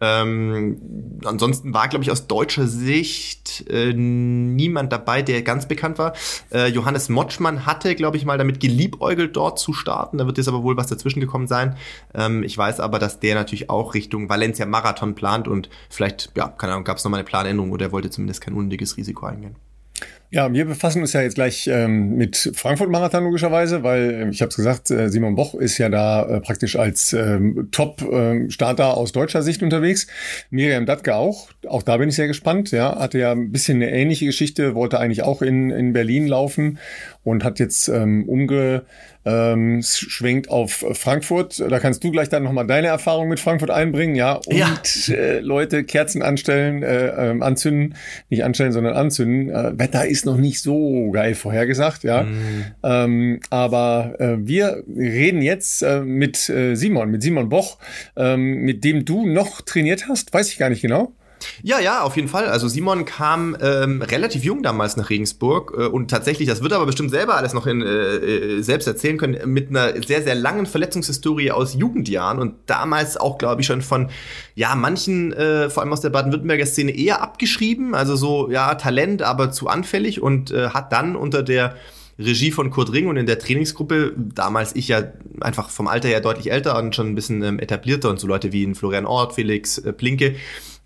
Ähm, 0.00 1.20
ansonsten 1.24 1.72
war, 1.72 1.88
glaube 1.88 2.04
ich, 2.04 2.10
aus 2.10 2.26
deutscher 2.26 2.66
Sicht 2.66 3.64
äh, 3.70 3.94
niemand 3.94 4.92
dabei, 4.92 5.22
der 5.22 5.42
ganz 5.42 5.66
bekannt 5.66 5.98
war. 5.98 6.12
Äh, 6.52 6.68
Johannes 6.68 7.08
Motschmann 7.08 7.64
hatte, 7.64 7.94
glaube 7.94 8.16
ich, 8.16 8.24
mal 8.26 8.36
damit 8.36 8.60
geliebäugelt, 8.60 9.36
dort 9.36 9.58
zu 9.58 9.72
starten. 9.72 10.18
Da 10.18 10.26
wird 10.26 10.36
jetzt 10.36 10.48
aber 10.48 10.62
wohl 10.62 10.76
was 10.76 10.88
dazwischen 10.88 11.20
gekommen 11.20 11.46
sein. 11.46 11.76
Ähm, 12.14 12.42
ich 12.42 12.56
weiß 12.56 12.80
aber, 12.80 12.98
dass 12.98 13.20
der 13.20 13.34
natürlich 13.34 13.70
auch 13.70 13.94
Richtung 13.94 14.28
Valencia 14.28 14.66
Marathon 14.66 15.14
plant 15.14 15.48
und 15.48 15.70
vielleicht, 15.88 16.32
ja, 16.36 16.48
keine 16.48 16.74
Ahnung, 16.74 16.84
gab 16.84 16.98
es 16.98 17.04
nochmal 17.04 17.20
eine 17.20 17.26
Planänderung 17.28 17.70
oder 17.70 17.86
er 17.86 17.92
wollte 17.92 18.10
zumindest 18.10 18.42
kein 18.42 18.54
unnötiges 18.54 18.96
Risiko 18.96 19.26
eingehen. 19.26 19.56
Ja, 20.30 20.52
wir 20.52 20.64
befassen 20.64 21.02
uns 21.02 21.12
ja 21.12 21.22
jetzt 21.22 21.36
gleich 21.36 21.68
ähm, 21.68 22.16
mit 22.16 22.50
Frankfurt-Marathon 22.54 23.22
logischerweise, 23.24 23.84
weil 23.84 24.10
äh, 24.10 24.28
ich 24.30 24.42
habe 24.42 24.48
es 24.50 24.56
gesagt, 24.56 24.90
äh, 24.90 25.08
Simon 25.08 25.36
Boch 25.36 25.54
ist 25.54 25.78
ja 25.78 25.88
da 25.88 26.26
äh, 26.26 26.40
praktisch 26.40 26.76
als 26.76 27.12
ähm, 27.12 27.68
Top-Starter 27.70 28.84
ähm, 28.84 28.90
aus 28.90 29.12
deutscher 29.12 29.42
Sicht 29.42 29.62
unterwegs. 29.62 30.08
Miriam 30.50 30.84
Dattke 30.84 31.14
auch. 31.14 31.48
Auch 31.68 31.84
da 31.84 31.96
bin 31.98 32.08
ich 32.08 32.16
sehr 32.16 32.26
gespannt. 32.26 32.72
Ja, 32.72 32.98
hatte 32.98 33.18
ja 33.18 33.30
ein 33.30 33.52
bisschen 33.52 33.76
eine 33.76 33.92
ähnliche 33.92 34.26
Geschichte, 34.26 34.74
wollte 34.74 34.98
eigentlich 34.98 35.22
auch 35.22 35.42
in, 35.42 35.70
in 35.70 35.92
Berlin 35.92 36.26
laufen 36.26 36.78
und 37.26 37.42
hat 37.42 37.58
jetzt 37.58 37.88
ähm, 37.88 38.28
umge 38.28 38.84
ähm, 39.24 39.82
auf 40.46 40.84
Frankfurt. 40.92 41.58
Da 41.58 41.80
kannst 41.80 42.04
du 42.04 42.12
gleich 42.12 42.28
dann 42.28 42.44
nochmal 42.44 42.68
deine 42.68 42.86
Erfahrung 42.86 43.28
mit 43.28 43.40
Frankfurt 43.40 43.70
einbringen, 43.70 44.14
ja. 44.14 44.34
Und 44.46 44.56
ja. 44.56 44.78
Äh, 45.08 45.40
Leute, 45.40 45.82
Kerzen 45.82 46.22
anstellen, 46.22 46.84
äh, 46.84 47.32
äh, 47.32 47.40
anzünden, 47.40 47.96
nicht 48.30 48.44
anstellen, 48.44 48.70
sondern 48.70 48.94
anzünden. 48.94 49.50
Äh, 49.50 49.76
Wetter 49.76 50.06
ist 50.06 50.24
noch 50.24 50.36
nicht 50.36 50.62
so 50.62 51.10
geil 51.10 51.34
vorhergesagt, 51.34 52.04
ja. 52.04 52.22
Mm. 52.22 52.64
Ähm, 52.84 53.40
aber 53.50 54.14
äh, 54.20 54.36
wir 54.38 54.84
reden 54.96 55.42
jetzt 55.42 55.82
äh, 55.82 56.02
mit 56.02 56.48
äh, 56.48 56.76
Simon, 56.76 57.10
mit 57.10 57.22
Simon 57.22 57.48
Boch, 57.48 57.78
ähm, 58.14 58.60
mit 58.60 58.84
dem 58.84 59.04
du 59.04 59.26
noch 59.26 59.62
trainiert 59.62 60.06
hast, 60.08 60.32
weiß 60.32 60.48
ich 60.52 60.58
gar 60.58 60.70
nicht 60.70 60.82
genau. 60.82 61.12
Ja, 61.62 61.80
ja, 61.80 62.02
auf 62.02 62.16
jeden 62.16 62.28
Fall. 62.28 62.46
Also 62.46 62.68
Simon 62.68 63.04
kam 63.04 63.56
ähm, 63.60 64.02
relativ 64.02 64.44
jung 64.44 64.62
damals 64.62 64.96
nach 64.96 65.10
Regensburg 65.10 65.74
äh, 65.76 65.86
und 65.86 66.10
tatsächlich, 66.10 66.48
das 66.48 66.62
wird 66.62 66.72
er 66.72 66.76
aber 66.76 66.86
bestimmt 66.86 67.10
selber 67.10 67.36
alles 67.36 67.52
noch 67.54 67.66
in, 67.66 67.82
äh, 67.82 67.86
äh, 67.86 68.62
selbst 68.62 68.86
erzählen 68.86 69.18
können, 69.18 69.52
mit 69.52 69.70
einer 69.70 70.02
sehr, 70.02 70.22
sehr 70.22 70.34
langen 70.34 70.66
Verletzungshistorie 70.66 71.50
aus 71.50 71.74
Jugendjahren 71.74 72.38
und 72.38 72.54
damals 72.66 73.16
auch, 73.16 73.38
glaube 73.38 73.60
ich, 73.60 73.66
schon 73.66 73.82
von 73.82 74.10
ja 74.54 74.74
manchen, 74.74 75.32
äh, 75.32 75.70
vor 75.70 75.82
allem 75.82 75.92
aus 75.92 76.00
der 76.00 76.10
Baden-Württemberger 76.10 76.66
Szene, 76.66 76.96
eher 76.96 77.22
abgeschrieben. 77.22 77.94
Also 77.94 78.16
so, 78.16 78.50
ja, 78.50 78.74
Talent, 78.74 79.22
aber 79.22 79.50
zu 79.50 79.68
anfällig 79.68 80.22
und 80.22 80.50
äh, 80.50 80.70
hat 80.70 80.92
dann 80.92 81.16
unter 81.16 81.42
der 81.42 81.76
Regie 82.18 82.50
von 82.50 82.70
Kurt 82.70 82.92
Ring 82.92 83.08
und 83.08 83.16
in 83.16 83.26
der 83.26 83.38
Trainingsgruppe, 83.38 84.14
damals 84.16 84.74
ich 84.74 84.88
ja 84.88 85.02
einfach 85.40 85.68
vom 85.68 85.86
Alter 85.86 86.08
her 86.08 86.20
deutlich 86.20 86.50
älter 86.50 86.78
und 86.78 86.94
schon 86.94 87.08
ein 87.08 87.14
bisschen 87.14 87.42
ähm, 87.42 87.58
etablierter 87.58 88.08
und 88.08 88.18
so 88.18 88.26
Leute 88.26 88.52
wie 88.52 88.74
Florian 88.74 89.06
Ort, 89.06 89.34
Felix 89.34 89.78
äh, 89.78 89.92
Plinke, 89.92 90.36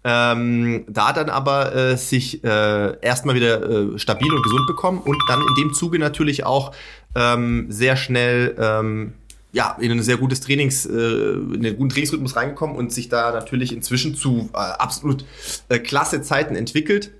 ähm, 0.02 0.84
da 0.88 1.12
dann 1.12 1.28
aber 1.28 1.74
äh, 1.74 1.96
sich 1.96 2.42
äh, 2.42 2.98
erstmal 3.00 3.34
wieder 3.34 3.94
äh, 3.94 3.98
stabil 3.98 4.32
und 4.32 4.42
gesund 4.42 4.66
bekommen 4.66 5.00
und 5.04 5.22
dann 5.28 5.40
in 5.40 5.54
dem 5.62 5.74
Zuge 5.74 5.98
natürlich 5.98 6.44
auch 6.44 6.72
ähm, 7.14 7.66
sehr 7.68 7.96
schnell 7.96 8.56
ähm, 8.58 9.14
ja, 9.52 9.76
in 9.80 9.90
ein 9.90 10.02
sehr 10.02 10.16
gutes 10.16 10.40
Trainings, 10.40 10.86
äh, 10.86 10.92
in 10.92 11.66
einen 11.66 11.76
guten 11.76 11.90
Trainingsrhythmus 11.90 12.36
reingekommen 12.36 12.76
und 12.76 12.92
sich 12.92 13.08
da 13.08 13.32
natürlich 13.32 13.72
inzwischen 13.72 14.14
zu 14.14 14.48
äh, 14.52 14.58
absolut 14.58 15.24
äh, 15.68 15.78
klasse 15.78 16.22
Zeiten 16.22 16.54
entwickelt. 16.54 17.10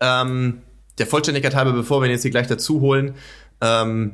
Ähm, 0.00 0.62
der 0.98 1.06
Vollständigkeit 1.06 1.54
halber, 1.54 1.72
bevor 1.72 2.00
wir 2.00 2.08
ihn 2.08 2.12
jetzt 2.12 2.22
hier 2.22 2.30
gleich 2.30 2.46
dazu 2.46 2.80
holen, 2.80 3.14
ähm, 3.60 4.12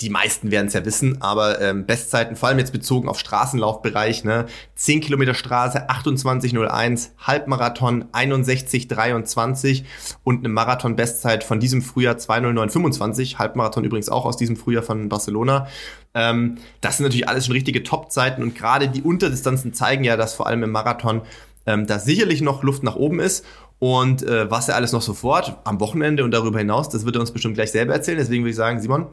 die 0.00 0.10
meisten 0.10 0.50
werden 0.50 0.68
es 0.68 0.72
ja 0.72 0.84
wissen, 0.84 1.20
aber 1.20 1.60
ähm, 1.60 1.84
Bestzeiten, 1.84 2.36
vor 2.36 2.48
allem 2.48 2.58
jetzt 2.58 2.72
bezogen 2.72 3.08
auf 3.08 3.18
Straßenlaufbereich, 3.18 4.24
ne, 4.24 4.46
10 4.76 5.00
Kilometer 5.00 5.34
Straße 5.34 5.90
28,01, 5.90 7.10
Halbmarathon 7.18 8.04
61,23 8.12 9.84
und 10.24 10.38
eine 10.38 10.48
Marathon-Bestzeit 10.48 11.44
von 11.44 11.60
diesem 11.60 11.82
Frühjahr 11.82 12.16
2,09,25, 12.16 13.38
Halbmarathon 13.38 13.84
übrigens 13.84 14.08
auch 14.08 14.24
aus 14.24 14.36
diesem 14.38 14.56
Frühjahr 14.56 14.82
von 14.82 15.08
Barcelona. 15.08 15.66
Ähm, 16.14 16.56
das 16.80 16.96
sind 16.96 17.04
natürlich 17.04 17.28
alles 17.28 17.46
schon 17.46 17.52
richtige 17.52 17.82
Top-Zeiten 17.82 18.42
und 18.42 18.54
gerade 18.54 18.88
die 18.88 19.02
Unterdistanzen 19.02 19.74
zeigen 19.74 20.04
ja, 20.04 20.16
dass 20.16 20.34
vor 20.34 20.46
allem 20.46 20.62
im 20.62 20.70
Marathon 20.70 21.22
ähm, 21.66 21.86
da 21.86 21.98
sicherlich 21.98 22.40
noch 22.40 22.62
Luft 22.62 22.82
nach 22.82 22.96
oben 22.96 23.20
ist. 23.20 23.44
Und 23.80 24.22
äh, 24.22 24.50
was 24.50 24.68
er 24.68 24.76
alles 24.76 24.92
noch 24.92 25.02
sofort 25.02 25.56
am 25.64 25.80
Wochenende 25.80 26.22
und 26.22 26.30
darüber 26.30 26.58
hinaus, 26.58 26.90
das 26.90 27.06
wird 27.06 27.16
er 27.16 27.20
uns 27.20 27.32
bestimmt 27.32 27.54
gleich 27.54 27.72
selber 27.72 27.94
erzählen. 27.94 28.18
Deswegen 28.18 28.44
würde 28.44 28.50
ich 28.50 28.56
sagen, 28.56 28.80
Simon, 28.80 29.06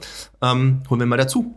ähm, 0.44 0.84
holen 0.90 1.00
wir 1.00 1.08
mal 1.08 1.18
dazu. 1.18 1.56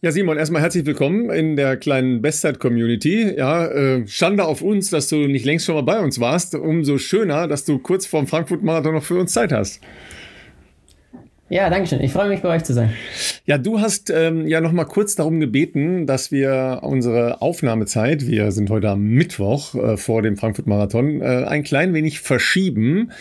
Ja, 0.00 0.12
Simon, 0.12 0.38
erstmal 0.38 0.62
herzlich 0.62 0.86
willkommen 0.86 1.28
in 1.30 1.56
der 1.56 1.76
kleinen 1.76 2.22
Bestzeit-Community. 2.22 3.34
Ja, 3.36 3.66
äh, 3.66 4.06
Schande 4.06 4.44
auf 4.44 4.62
uns, 4.62 4.90
dass 4.90 5.08
du 5.08 5.16
nicht 5.16 5.44
längst 5.44 5.66
schon 5.66 5.74
mal 5.74 5.82
bei 5.82 5.98
uns 5.98 6.20
warst. 6.20 6.54
Umso 6.54 6.98
schöner, 6.98 7.48
dass 7.48 7.64
du 7.64 7.80
kurz 7.80 8.06
vorm 8.06 8.28
Frankfurt-Marathon 8.28 8.94
noch 8.94 9.02
für 9.02 9.18
uns 9.18 9.32
Zeit 9.32 9.50
hast. 9.50 9.80
Ja, 11.50 11.70
danke 11.70 11.88
schön. 11.88 12.00
Ich 12.02 12.12
freue 12.12 12.28
mich, 12.28 12.42
bei 12.42 12.54
euch 12.54 12.64
zu 12.64 12.74
sein. 12.74 12.92
Ja, 13.46 13.56
du 13.56 13.80
hast 13.80 14.10
ähm, 14.10 14.46
ja 14.46 14.60
noch 14.60 14.72
mal 14.72 14.84
kurz 14.84 15.14
darum 15.14 15.40
gebeten, 15.40 16.06
dass 16.06 16.30
wir 16.30 16.80
unsere 16.82 17.40
Aufnahmezeit, 17.40 18.26
wir 18.26 18.52
sind 18.52 18.68
heute 18.68 18.90
am 18.90 19.02
Mittwoch 19.04 19.74
äh, 19.74 19.96
vor 19.96 20.20
dem 20.20 20.36
Frankfurt-Marathon, 20.36 21.22
äh, 21.22 21.44
ein 21.48 21.62
klein 21.62 21.94
wenig 21.94 22.20
verschieben, 22.20 23.12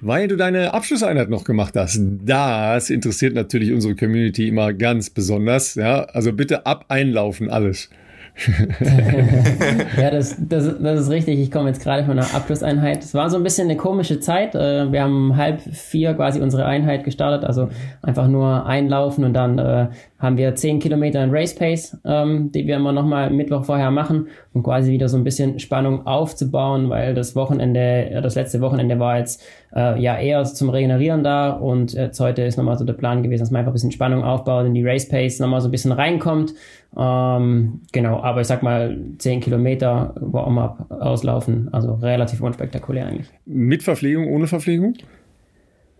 weil 0.00 0.26
du 0.26 0.34
deine 0.36 0.74
Abschlusseinheit 0.74 1.30
noch 1.30 1.44
gemacht 1.44 1.74
hast. 1.76 2.00
Das 2.24 2.90
interessiert 2.90 3.34
natürlich 3.34 3.72
unsere 3.72 3.94
Community 3.94 4.48
immer 4.48 4.72
ganz 4.72 5.10
besonders. 5.10 5.76
Ja, 5.76 6.02
also 6.06 6.32
bitte 6.32 6.66
ab 6.66 6.86
einlaufen 6.88 7.50
alles. 7.50 7.88
ja, 9.96 10.10
das, 10.10 10.36
das, 10.38 10.78
das 10.78 11.00
ist 11.00 11.10
richtig. 11.10 11.38
Ich 11.38 11.50
komme 11.50 11.68
jetzt 11.68 11.82
gerade 11.82 12.04
von 12.04 12.18
einer 12.18 12.34
Abschlusseinheit. 12.34 13.02
Es 13.02 13.14
war 13.14 13.30
so 13.30 13.38
ein 13.38 13.42
bisschen 13.42 13.68
eine 13.68 13.78
komische 13.78 14.20
Zeit. 14.20 14.54
Äh, 14.54 14.92
wir 14.92 15.02
haben 15.02 15.36
halb 15.36 15.62
vier 15.62 16.12
quasi 16.14 16.40
unsere 16.40 16.66
Einheit 16.66 17.04
gestartet, 17.04 17.48
also 17.48 17.70
einfach 18.02 18.28
nur 18.28 18.66
einlaufen 18.66 19.24
und 19.24 19.32
dann 19.32 19.58
äh, 19.58 19.86
haben 20.18 20.36
wir 20.36 20.54
zehn 20.54 20.80
Kilometer 20.80 21.24
in 21.24 21.30
Race 21.30 21.54
Pace, 21.54 21.96
ähm, 22.04 22.52
die 22.52 22.66
wir 22.66 22.76
immer 22.76 22.92
nochmal 22.92 23.30
Mittwoch 23.30 23.64
vorher 23.64 23.90
machen, 23.90 24.28
um 24.52 24.62
quasi 24.62 24.90
wieder 24.90 25.08
so 25.08 25.16
ein 25.16 25.24
bisschen 25.24 25.58
Spannung 25.58 26.06
aufzubauen, 26.06 26.90
weil 26.90 27.14
das 27.14 27.36
Wochenende, 27.36 28.20
das 28.22 28.34
letzte 28.34 28.60
Wochenende 28.60 28.98
war 28.98 29.18
jetzt 29.18 29.42
äh, 29.74 30.00
ja 30.00 30.18
eher 30.18 30.44
zum 30.44 30.70
Regenerieren 30.70 31.22
da 31.22 31.50
und 31.50 31.92
jetzt 31.92 32.20
heute 32.20 32.42
ist 32.42 32.56
nochmal 32.56 32.78
so 32.78 32.84
der 32.84 32.94
Plan 32.94 33.22
gewesen, 33.22 33.42
dass 33.42 33.50
man 33.50 33.60
einfach 33.60 33.72
ein 33.72 33.74
bisschen 33.74 33.92
Spannung 33.92 34.24
aufbaut, 34.24 34.66
in 34.66 34.74
die 34.74 34.86
Race 34.86 35.08
Pace 35.08 35.38
nochmal 35.38 35.60
so 35.60 35.68
ein 35.68 35.72
bisschen 35.72 35.92
reinkommt. 35.92 36.54
Ähm, 36.98 37.82
genau, 37.92 38.20
aber 38.20 38.40
ich 38.40 38.46
sag 38.46 38.62
mal 38.62 38.98
10 39.18 39.40
Kilometer 39.40 40.14
Warm-up 40.18 40.90
auslaufen, 40.90 41.68
also 41.72 41.94
relativ 41.94 42.40
unspektakulär 42.40 43.06
eigentlich. 43.06 43.28
Mit 43.44 43.82
Verpflegung, 43.82 44.28
ohne 44.28 44.46
Verpflegung? 44.46 44.94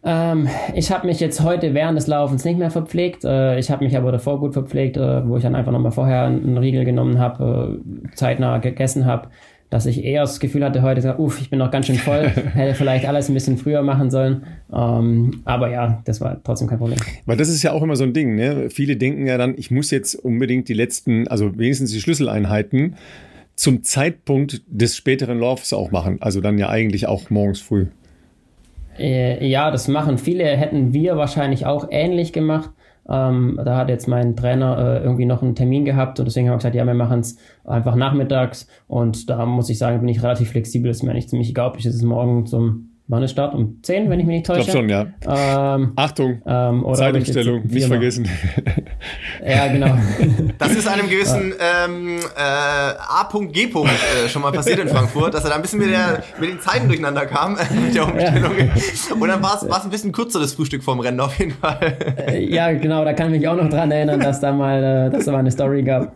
Ähm, 0.03 0.49
ich 0.75 0.91
habe 0.93 1.07
mich 1.07 1.21
jetzt 1.21 1.43
heute 1.43 1.75
während 1.75 1.99
des 1.99 2.07
Laufens 2.07 2.45
nicht 2.45 2.59
mehr 2.59 2.71
verpflegt. 2.71 3.25
Äh, 3.25 3.59
ich 3.59 3.71
habe 3.71 3.85
mich 3.85 3.97
aber 3.97 4.13
davor 4.13 4.39
gut 4.39 4.55
verpflegt, 4.55 4.97
äh, 4.97 5.29
wo 5.29 5.37
ich 5.37 5.43
dann 5.43 5.57
einfach 5.57 5.73
nochmal 5.73 5.93
vorher 5.93 6.23
einen 6.25 6.57
Riegel 6.57 6.85
genommen 6.85 7.19
habe, 7.19 7.81
äh, 7.83 8.15
zeitnah 8.15 8.59
gegessen 8.59 9.05
habe, 9.05 9.29
dass 9.71 9.87
ich 9.87 10.05
eher 10.05 10.23
das 10.23 10.41
Gefühl 10.41 10.65
hatte 10.65 10.83
heute, 10.83 11.19
uff, 11.19 11.41
ich 11.41 11.51
bin 11.51 11.59
noch 11.59 11.71
ganz 11.71 11.87
schön 11.87 11.97
voll, 11.97 12.29
hätte 12.55 12.75
vielleicht 12.75 13.07
alles 13.07 13.29
ein 13.29 13.35
bisschen 13.35 13.59
früher 13.59 13.83
machen 13.83 14.11
sollen. 14.11 14.45
Ähm, 14.73 15.43
aber 15.45 15.71
ja, 15.71 16.03
das 16.05 16.21
war 16.21 16.41
trotzdem 16.43 16.69
kein 16.69 16.79
Problem. 16.79 16.99
Weil 17.25 17.37
das 17.37 17.49
ist 17.49 17.63
ja 17.63 17.73
auch 17.73 17.83
immer 17.83 17.97
so 17.97 18.05
ein 18.05 18.13
Ding. 18.13 18.37
Ne? 18.37 18.71
Viele 18.71 18.97
denken 18.97 19.27
ja 19.27 19.39
dann, 19.39 19.55
ich 19.57 19.71
muss 19.71 19.91
jetzt 19.91 20.15
unbedingt 20.15 20.69
die 20.69 20.75
letzten, 20.75 21.27
also 21.29 21.59
wenigstens 21.59 21.91
die 21.93 22.01
Schlüsseleinheiten 22.01 22.97
zum 23.57 23.83
Zeitpunkt 23.83 24.63
des 24.69 24.97
späteren 24.97 25.41
Laufs 25.41 25.73
auch 25.73 25.91
machen. 25.91 26.19
Also 26.21 26.41
dann 26.41 26.59
ja 26.59 26.69
eigentlich 26.69 27.07
auch 27.07 27.31
morgens 27.31 27.61
früh. 27.61 27.87
Äh, 28.99 29.47
ja, 29.47 29.71
das 29.71 29.89
machen 29.89 30.19
viele, 30.19 30.45
hätten 30.45 30.93
wir 30.93 31.17
wahrscheinlich 31.17 31.67
auch 31.67 31.89
ähnlich 31.91 32.33
gemacht. 32.33 32.71
Ähm, 33.09 33.61
da 33.65 33.77
hat 33.77 33.89
jetzt 33.89 34.09
mein 34.09 34.37
Trainer 34.37 34.79
äh, 34.79 35.05
irgendwie 35.05 35.27
noch 35.27 35.43
einen 35.43 35.55
Termin 35.55 35.85
gehabt 35.85 36.19
und 36.19 36.27
deswegen 36.27 36.49
habe 36.49 36.57
ich 36.57 36.61
gesagt, 36.61 36.75
ja, 36.75 36.85
wir 36.85 36.95
machen 36.95 37.21
es 37.21 37.39
einfach 37.65 37.95
nachmittags. 37.95 38.67
Und 38.89 39.31
da 39.31 39.47
muss 39.47 39.71
ich 39.71 39.79
sagen, 39.79 40.01
bin 40.01 40.09
ich 40.09 40.23
relativ 40.23 40.51
flexibel, 40.51 40.91
ist 40.91 41.03
mir 41.03 41.13
eigentlich 41.13 41.29
ziemlich 41.29 41.51
egal, 41.51 41.71
ob 41.71 41.79
ich 41.79 41.85
jetzt 41.85 42.03
morgen 42.03 42.47
zum 42.47 42.86
Wann 43.09 43.23
ist 43.23 43.31
Start? 43.31 43.55
Um 43.55 43.79
10, 43.83 44.11
wenn 44.11 44.19
ich 44.19 44.27
mich 44.27 44.35
nicht 44.39 44.47
täusche? 44.47 44.63
Ich 44.63 44.67
glaube 44.67 44.81
schon, 44.81 44.89
ja. 44.89 45.77
Ähm, 45.77 45.93
Achtung, 45.95 46.43
ähm, 46.45 46.85
Zeitumstellung, 46.93 47.65
nicht 47.65 47.87
vergessen. 47.87 48.29
ja, 49.47 49.69
genau. 49.69 49.97
Das 50.59 50.73
ist 50.73 50.89
einem 50.89 51.09
gewissen 51.09 51.55
ähm, 51.61 52.19
äh, 52.37 52.41
A.G. 52.41 53.65
Äh, 53.65 54.29
schon 54.29 54.43
mal 54.43 54.51
passiert 54.51 54.81
in 54.81 54.89
Frankfurt, 54.89 55.35
dass 55.35 55.45
er 55.45 55.51
da 55.51 55.57
ein 55.57 55.63
bisschen 55.63 55.79
mit, 55.79 55.91
der, 55.91 56.25
mit 56.41 56.51
den 56.51 56.61
Zeiten 56.61 56.89
durcheinander 56.89 57.27
kam, 57.27 57.53
mit 57.85 57.95
der 57.95 58.07
Umstellung. 58.07 58.53
Ja. 58.59 59.15
Und 59.15 59.29
dann 59.29 59.43
war 59.43 59.63
es 59.63 59.85
ein 59.85 59.91
bisschen 59.91 60.11
kürzer, 60.11 60.41
das 60.41 60.55
Frühstück 60.55 60.83
vorm 60.83 60.99
Rennen 60.99 61.21
auf 61.21 61.39
jeden 61.39 61.53
Fall. 61.53 61.79
Äh, 62.27 62.45
ja, 62.45 62.73
genau, 62.73 63.05
da 63.05 63.13
kann 63.13 63.33
ich 63.33 63.41
mich 63.41 63.49
auch 63.49 63.57
noch 63.57 63.69
dran 63.69 63.91
erinnern, 63.93 64.19
dass 64.19 64.41
da 64.41 64.53
mal, 64.53 64.83
äh, 64.83 65.11
dass 65.11 65.27
da 65.27 65.33
mal 65.33 65.39
eine 65.39 65.51
Story 65.53 65.83
gab. 65.83 66.15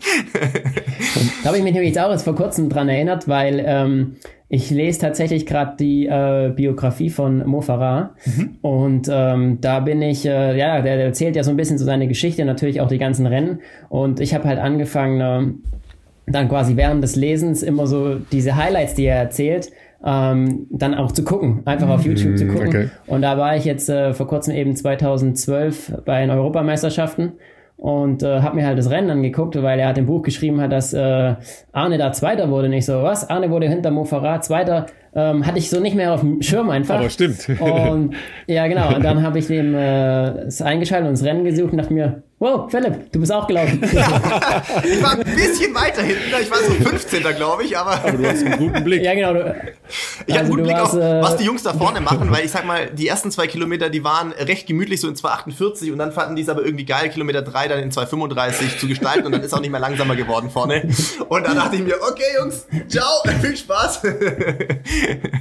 da 1.43 1.49
habe 1.49 1.59
ich 1.59 1.63
mich 1.63 1.73
nämlich 1.73 1.95
jetzt 1.95 2.03
auch 2.03 2.11
jetzt 2.11 2.25
vor 2.25 2.35
kurzem 2.35 2.69
dran 2.69 2.89
erinnert, 2.89 3.29
weil 3.29 3.63
ähm, 3.65 4.17
ich 4.53 4.69
lese 4.71 4.99
tatsächlich 4.99 5.47
gerade 5.47 5.77
die 5.79 6.07
äh, 6.07 6.53
Biografie 6.55 7.09
von 7.09 7.47
Mo 7.47 7.61
Farah 7.61 8.17
mhm. 8.27 8.57
und 8.63 9.09
ähm, 9.09 9.59
da 9.61 9.79
bin 9.79 10.03
ich, 10.03 10.27
äh, 10.27 10.59
ja, 10.59 10.83
der, 10.83 10.97
der, 10.97 11.07
erzählt 11.07 11.37
ja 11.37 11.45
so 11.45 11.51
ein 11.53 11.57
bisschen 11.57 11.79
so 11.79 11.85
seine 11.85 12.09
Geschichte, 12.09 12.45
natürlich 12.45 12.81
auch 12.81 12.89
die 12.89 12.99
ganzen 12.99 13.27
Rennen 13.27 13.61
und 13.89 14.19
ich 14.19 14.35
habe 14.35 14.49
halt 14.49 14.59
angefangen, 14.59 15.21
äh, 15.21 16.33
dann 16.33 16.49
quasi 16.49 16.77
während 16.77 17.03
des 17.03 17.15
Lesens 17.15 17.63
immer 17.63 17.87
so 17.87 18.17
diese 18.17 18.57
Highlights, 18.57 18.95
die 18.95 19.05
er 19.05 19.17
erzählt, 19.17 19.71
ähm, 20.05 20.67
dann 20.71 20.95
auch 20.95 21.13
zu 21.13 21.23
gucken, 21.23 21.63
einfach 21.65 21.89
auf 21.89 22.05
YouTube 22.05 22.37
zu 22.37 22.45
mhm, 22.45 22.53
gucken. 22.53 22.69
Okay. 22.69 22.89
Und 23.07 23.23
da 23.23 23.39
war 23.39 23.57
ich 23.57 23.65
jetzt 23.65 23.89
äh, 23.89 24.15
vor 24.15 24.27
kurzem 24.27 24.55
eben 24.55 24.75
2012 24.75 26.03
bei 26.05 26.23
den 26.23 26.31
Europameisterschaften 26.31 27.35
und 27.81 28.23
äh, 28.23 28.43
habe 28.43 28.57
mir 28.57 28.67
halt 28.67 28.79
das 28.79 28.91
Rennen 28.91 29.09
angeguckt, 29.09 29.61
weil 29.63 29.81
er 29.81 29.89
hat 29.89 29.97
im 29.97 30.05
Buch 30.05 30.21
geschrieben 30.21 30.61
hat, 30.61 30.71
dass 30.71 30.93
äh, 30.93 31.35
Arne 31.73 31.97
da 31.97 32.13
Zweiter 32.13 32.51
wurde. 32.51 32.69
Nicht 32.69 32.85
so, 32.85 33.03
was? 33.03 33.31
Arne 33.31 33.51
wurde 33.51 33.69
hinter 33.69 33.91
Mo 33.91 34.05
Farah 34.05 34.43
Zweiter. 34.43 34.85
Ähm, 35.15 35.47
hatte 35.47 35.59
ich 35.59 35.71
so 35.71 35.81
nicht 35.81 35.97
mehr 35.97 36.13
auf 36.13 36.21
dem 36.21 36.43
Schirm 36.43 36.69
einfach. 36.69 36.99
Aber 36.99 37.09
stimmt. 37.09 37.49
Und 37.59 38.15
ja, 38.47 38.67
genau. 38.67 38.95
Und 38.95 39.03
dann 39.03 39.23
habe 39.25 39.39
ich 39.39 39.47
dem 39.47 39.75
äh, 39.75 40.43
es 40.43 40.61
eingeschaltet 40.61 41.09
und 41.09 41.19
das 41.19 41.25
Rennen 41.25 41.43
gesucht 41.43 41.73
und 41.73 41.79
dachte 41.79 41.95
mir, 41.95 42.23
Wow, 42.43 42.71
Philipp, 42.71 43.13
du 43.13 43.21
bist 43.21 43.31
auch 43.31 43.47
gelaufen. 43.47 43.83
ich 43.85 45.03
war 45.03 45.13
ein 45.13 45.25
bisschen 45.25 45.75
weiter 45.75 46.01
hinten, 46.01 46.23
ich 46.41 46.51
war 46.51 46.57
so 46.57 46.73
15. 46.73 47.23
glaube 47.37 47.65
ich, 47.65 47.77
aber. 47.77 48.03
Aber 48.03 48.13
du 48.13 48.27
hast 48.27 48.43
einen 48.43 48.57
guten 48.57 48.83
Blick. 48.83 49.03
ja, 49.03 49.13
genau. 49.15 49.35
Du, 49.35 49.41
ich 49.41 49.45
also 49.45 50.33
habe 50.33 50.39
einen 50.39 50.49
guten 50.49 50.63
Blick 50.63 50.77
warst, 50.77 50.95
auf, 50.95 51.03
was 51.03 51.37
die 51.37 51.45
Jungs 51.45 51.63
da 51.65 51.75
vorne 51.75 52.01
machen, 52.01 52.31
weil 52.31 52.43
ich 52.43 52.51
sag 52.51 52.65
mal, 52.65 52.87
die 52.87 53.09
ersten 53.09 53.31
zwei 53.31 53.47
Kilometer, 53.47 53.91
die 53.91 54.05
waren 54.05 54.33
recht 54.33 54.67
gemütlich, 54.67 55.03
so 55.03 55.09
in 55.09 55.17
2,48 55.17 55.93
und 55.93 55.99
dann 55.99 56.13
fanden 56.13 56.35
die 56.35 56.41
es 56.41 56.49
aber 56.49 56.65
irgendwie 56.65 56.87
geil, 56.87 57.11
Kilometer 57.11 57.43
drei 57.43 57.69
dann 57.69 57.81
in 57.81 57.91
2,35 57.91 58.79
zu 58.79 58.89
gestalten 58.89 59.27
und 59.27 59.33
dann 59.33 59.43
ist 59.43 59.53
auch 59.53 59.61
nicht 59.61 59.71
mehr 59.71 59.81
langsamer 59.81 60.17
geworden 60.17 60.49
vorne. 60.49 60.89
Und 61.29 61.47
dann 61.47 61.57
dachte 61.57 61.77
ich 61.77 61.83
mir, 61.83 61.97
okay, 61.97 62.23
Jungs, 62.39 62.67
ciao, 62.89 63.05
viel 63.43 63.55
Spaß. 63.55 64.01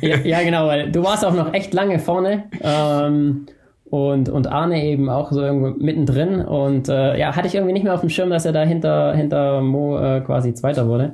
ja, 0.02 0.18
ja, 0.18 0.44
genau, 0.44 0.68
weil 0.68 0.92
du 0.92 1.02
warst 1.02 1.24
auch 1.24 1.34
noch 1.34 1.54
echt 1.54 1.74
lange 1.74 1.98
vorne. 2.00 2.50
Ähm, 2.62 3.48
und, 3.89 4.30
und 4.30 4.47
Arne 4.47 4.86
eben 4.86 5.10
auch 5.10 5.32
so 5.32 5.41
irgendwo 5.41 5.69
mittendrin. 5.84 6.41
Und 6.41 6.89
äh, 6.89 7.17
ja, 7.17 7.36
hatte 7.36 7.47
ich 7.47 7.56
irgendwie 7.56 7.73
nicht 7.73 7.84
mehr 7.84 7.93
auf 7.93 8.02
dem 8.02 8.10
Schirm, 8.10 8.30
dass 8.30 8.45
er 8.45 8.52
da 8.52 8.63
hinter, 8.63 9.15
hinter 9.15 9.62
Mo 9.62 9.97
äh, 9.97 10.21
quasi 10.21 10.54
Zweiter 10.54 10.88
wurde. 10.88 11.13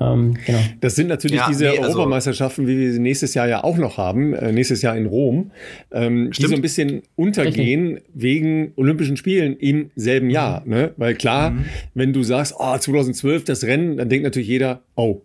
Ähm, 0.00 0.34
genau. 0.46 0.58
Das 0.80 0.94
sind 0.94 1.08
natürlich 1.08 1.40
ja, 1.40 1.48
diese 1.48 1.64
nee, 1.64 1.70
also 1.70 1.82
Europameisterschaften, 1.82 2.66
wie 2.66 2.78
wir 2.78 2.92
sie 2.92 3.00
nächstes 3.00 3.34
Jahr 3.34 3.48
ja 3.48 3.64
auch 3.64 3.76
noch 3.76 3.98
haben, 3.98 4.32
äh, 4.34 4.52
nächstes 4.52 4.82
Jahr 4.82 4.96
in 4.96 5.06
Rom, 5.06 5.50
ähm, 5.92 6.30
die 6.30 6.46
so 6.46 6.54
ein 6.54 6.62
bisschen 6.62 7.02
untergehen 7.16 7.94
Richtig. 7.94 8.10
wegen 8.14 8.72
Olympischen 8.76 9.16
Spielen 9.16 9.56
im 9.56 9.90
selben 9.96 10.30
Jahr. 10.30 10.62
Ne? 10.66 10.92
Weil 10.96 11.14
klar, 11.14 11.50
mhm. 11.50 11.64
wenn 11.94 12.12
du 12.12 12.22
sagst, 12.22 12.54
oh, 12.58 12.76
2012 12.76 13.44
das 13.44 13.64
Rennen, 13.64 13.96
dann 13.96 14.08
denkt 14.08 14.24
natürlich 14.24 14.48
jeder, 14.48 14.82
oh, 14.94 15.20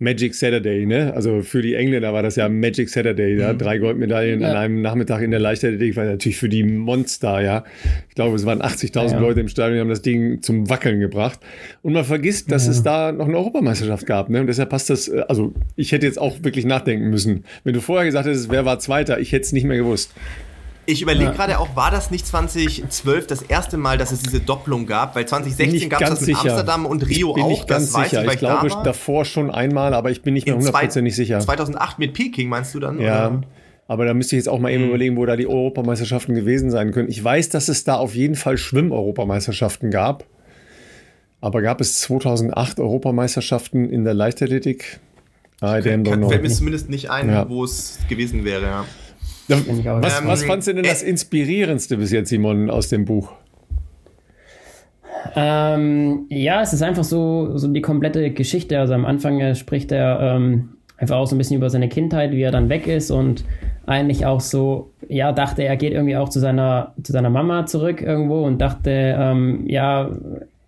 Magic 0.00 0.34
Saturday, 0.34 0.86
ne? 0.86 1.12
Also 1.14 1.42
für 1.42 1.60
die 1.60 1.74
Engländer 1.74 2.14
war 2.14 2.22
das 2.22 2.34
ja 2.34 2.48
Magic 2.48 2.88
Saturday, 2.88 3.38
ja? 3.38 3.52
Mhm. 3.52 3.58
drei 3.58 3.76
Goldmedaillen 3.76 4.40
ja. 4.40 4.50
an 4.50 4.56
einem 4.56 4.80
Nachmittag 4.80 5.20
in 5.20 5.30
der 5.30 5.40
Leichtathletik, 5.40 5.94
war 5.94 6.06
natürlich 6.06 6.38
für 6.38 6.48
die 6.48 6.64
Monster, 6.64 7.42
ja. 7.42 7.64
Ich 8.08 8.14
glaube, 8.14 8.34
es 8.34 8.46
waren 8.46 8.62
80.000 8.62 9.12
ja, 9.12 9.18
Leute 9.18 9.40
im 9.40 9.48
Stadion, 9.48 9.74
die 9.74 9.80
haben 9.80 9.90
das 9.90 10.00
Ding 10.00 10.40
zum 10.40 10.70
Wackeln 10.70 11.00
gebracht. 11.00 11.38
Und 11.82 11.92
man 11.92 12.04
vergisst, 12.04 12.50
dass 12.50 12.66
es 12.66 12.82
da 12.82 13.12
noch 13.12 13.28
eine 13.28 13.36
Europameisterschaft 13.36 14.06
gab, 14.06 14.30
ne? 14.30 14.40
Und 14.40 14.46
deshalb 14.46 14.70
passt 14.70 14.88
das, 14.88 15.06
äh, 15.08 15.22
also 15.28 15.52
ich 15.76 15.92
hätte 15.92 16.06
jetzt 16.06 16.18
auch 16.18 16.42
wirklich 16.42 16.64
nachdenken 16.64 17.10
müssen. 17.10 17.44
Wenn 17.64 17.74
du 17.74 17.82
vorher 17.82 18.06
gesagt 18.06 18.26
hättest, 18.26 18.50
wer 18.50 18.64
war 18.64 18.78
Zweiter, 18.78 19.20
ich 19.20 19.32
hätte 19.32 19.44
es 19.44 19.52
nicht 19.52 19.64
mehr 19.64 19.76
gewusst. 19.76 20.14
Ich 20.86 21.02
überlege 21.02 21.26
ja. 21.26 21.32
gerade 21.32 21.58
auch, 21.58 21.76
war 21.76 21.90
das 21.90 22.10
nicht 22.10 22.26
2012 22.26 23.26
das 23.26 23.42
erste 23.42 23.76
Mal, 23.76 23.98
dass 23.98 24.12
es 24.12 24.22
diese 24.22 24.40
Doppelung 24.40 24.86
gab? 24.86 25.14
Weil 25.14 25.26
2016 25.26 25.88
gab 25.88 26.02
es 26.02 26.10
das 26.10 26.20
in 26.20 26.26
sicher. 26.26 26.40
Amsterdam 26.40 26.86
und 26.86 27.06
Rio 27.06 27.30
ich 27.30 27.34
bin 27.34 27.44
auch. 27.44 27.48
Nicht 27.48 27.68
ganz 27.68 27.92
das 27.92 28.04
sicher. 28.04 28.24
ich, 28.24 28.32
ich 28.32 28.38
glaube 28.38 28.68
da 28.68 28.82
davor 28.82 29.24
schon 29.24 29.50
einmal, 29.50 29.94
aber 29.94 30.10
ich 30.10 30.22
bin 30.22 30.34
nicht 30.34 30.46
mehr 30.46 30.56
hundertprozentig 30.56 31.14
sicher. 31.14 31.38
2008 31.38 31.98
mit 31.98 32.14
Peking 32.14 32.48
meinst 32.48 32.74
du 32.74 32.80
dann? 32.80 33.00
Ja. 33.00 33.28
Oder? 33.28 33.40
Aber 33.86 34.04
da 34.04 34.14
müsste 34.14 34.36
ich 34.36 34.40
jetzt 34.40 34.48
auch 34.48 34.60
mal 34.60 34.70
eben 34.70 34.84
mhm. 34.84 34.90
überlegen, 34.90 35.16
wo 35.16 35.26
da 35.26 35.36
die 35.36 35.48
Europameisterschaften 35.48 36.34
gewesen 36.34 36.70
sein 36.70 36.92
können. 36.92 37.08
Ich 37.08 37.22
weiß, 37.22 37.48
dass 37.48 37.68
es 37.68 37.84
da 37.84 37.96
auf 37.96 38.14
jeden 38.14 38.36
Fall 38.36 38.56
Schwimm-Europameisterschaften 38.56 39.90
gab. 39.90 40.26
Aber 41.40 41.60
gab 41.60 41.80
es 41.80 42.00
2008 42.00 42.78
Europameisterschaften 42.78 43.90
in 43.90 44.04
der 44.04 44.14
Leichtathletik? 44.14 45.00
I 45.62 45.80
damn 45.82 46.04
don't 46.04 46.18
know. 46.18 46.28
Fällt 46.28 46.42
mir 46.42 46.50
zumindest 46.50 46.88
nicht 46.88 47.10
ein, 47.10 47.28
ja. 47.28 47.48
wo 47.48 47.64
es 47.64 47.98
gewesen 48.08 48.44
wäre, 48.44 48.62
ja. 48.62 48.84
Was, 49.48 50.26
was 50.26 50.44
fandst 50.44 50.68
du 50.68 50.74
denn 50.74 50.84
das 50.84 51.02
äh, 51.02 51.08
Inspirierendste 51.08 51.96
bis 51.96 52.12
jetzt, 52.12 52.28
Simon, 52.28 52.70
aus 52.70 52.88
dem 52.88 53.04
Buch? 53.04 53.32
Ähm, 55.34 56.26
ja, 56.28 56.62
es 56.62 56.72
ist 56.72 56.82
einfach 56.82 57.04
so, 57.04 57.56
so 57.56 57.68
die 57.68 57.82
komplette 57.82 58.30
Geschichte. 58.30 58.78
Also 58.78 58.94
am 58.94 59.04
Anfang 59.04 59.40
äh, 59.40 59.54
spricht 59.54 59.92
er 59.92 60.20
ähm, 60.20 60.70
einfach 60.96 61.16
auch 61.16 61.26
so 61.26 61.34
ein 61.34 61.38
bisschen 61.38 61.56
über 61.56 61.70
seine 61.70 61.88
Kindheit, 61.88 62.32
wie 62.32 62.42
er 62.42 62.50
dann 62.50 62.68
weg 62.68 62.86
ist 62.86 63.10
und 63.10 63.44
eigentlich 63.86 64.26
auch 64.26 64.40
so, 64.40 64.90
ja, 65.08 65.32
dachte, 65.32 65.62
er 65.62 65.76
geht 65.76 65.92
irgendwie 65.92 66.16
auch 66.16 66.28
zu 66.28 66.40
seiner, 66.40 66.94
zu 67.02 67.12
seiner 67.12 67.30
Mama 67.30 67.66
zurück 67.66 68.02
irgendwo 68.02 68.44
und 68.44 68.58
dachte, 68.58 68.90
ähm, 69.18 69.64
ja, 69.66 70.10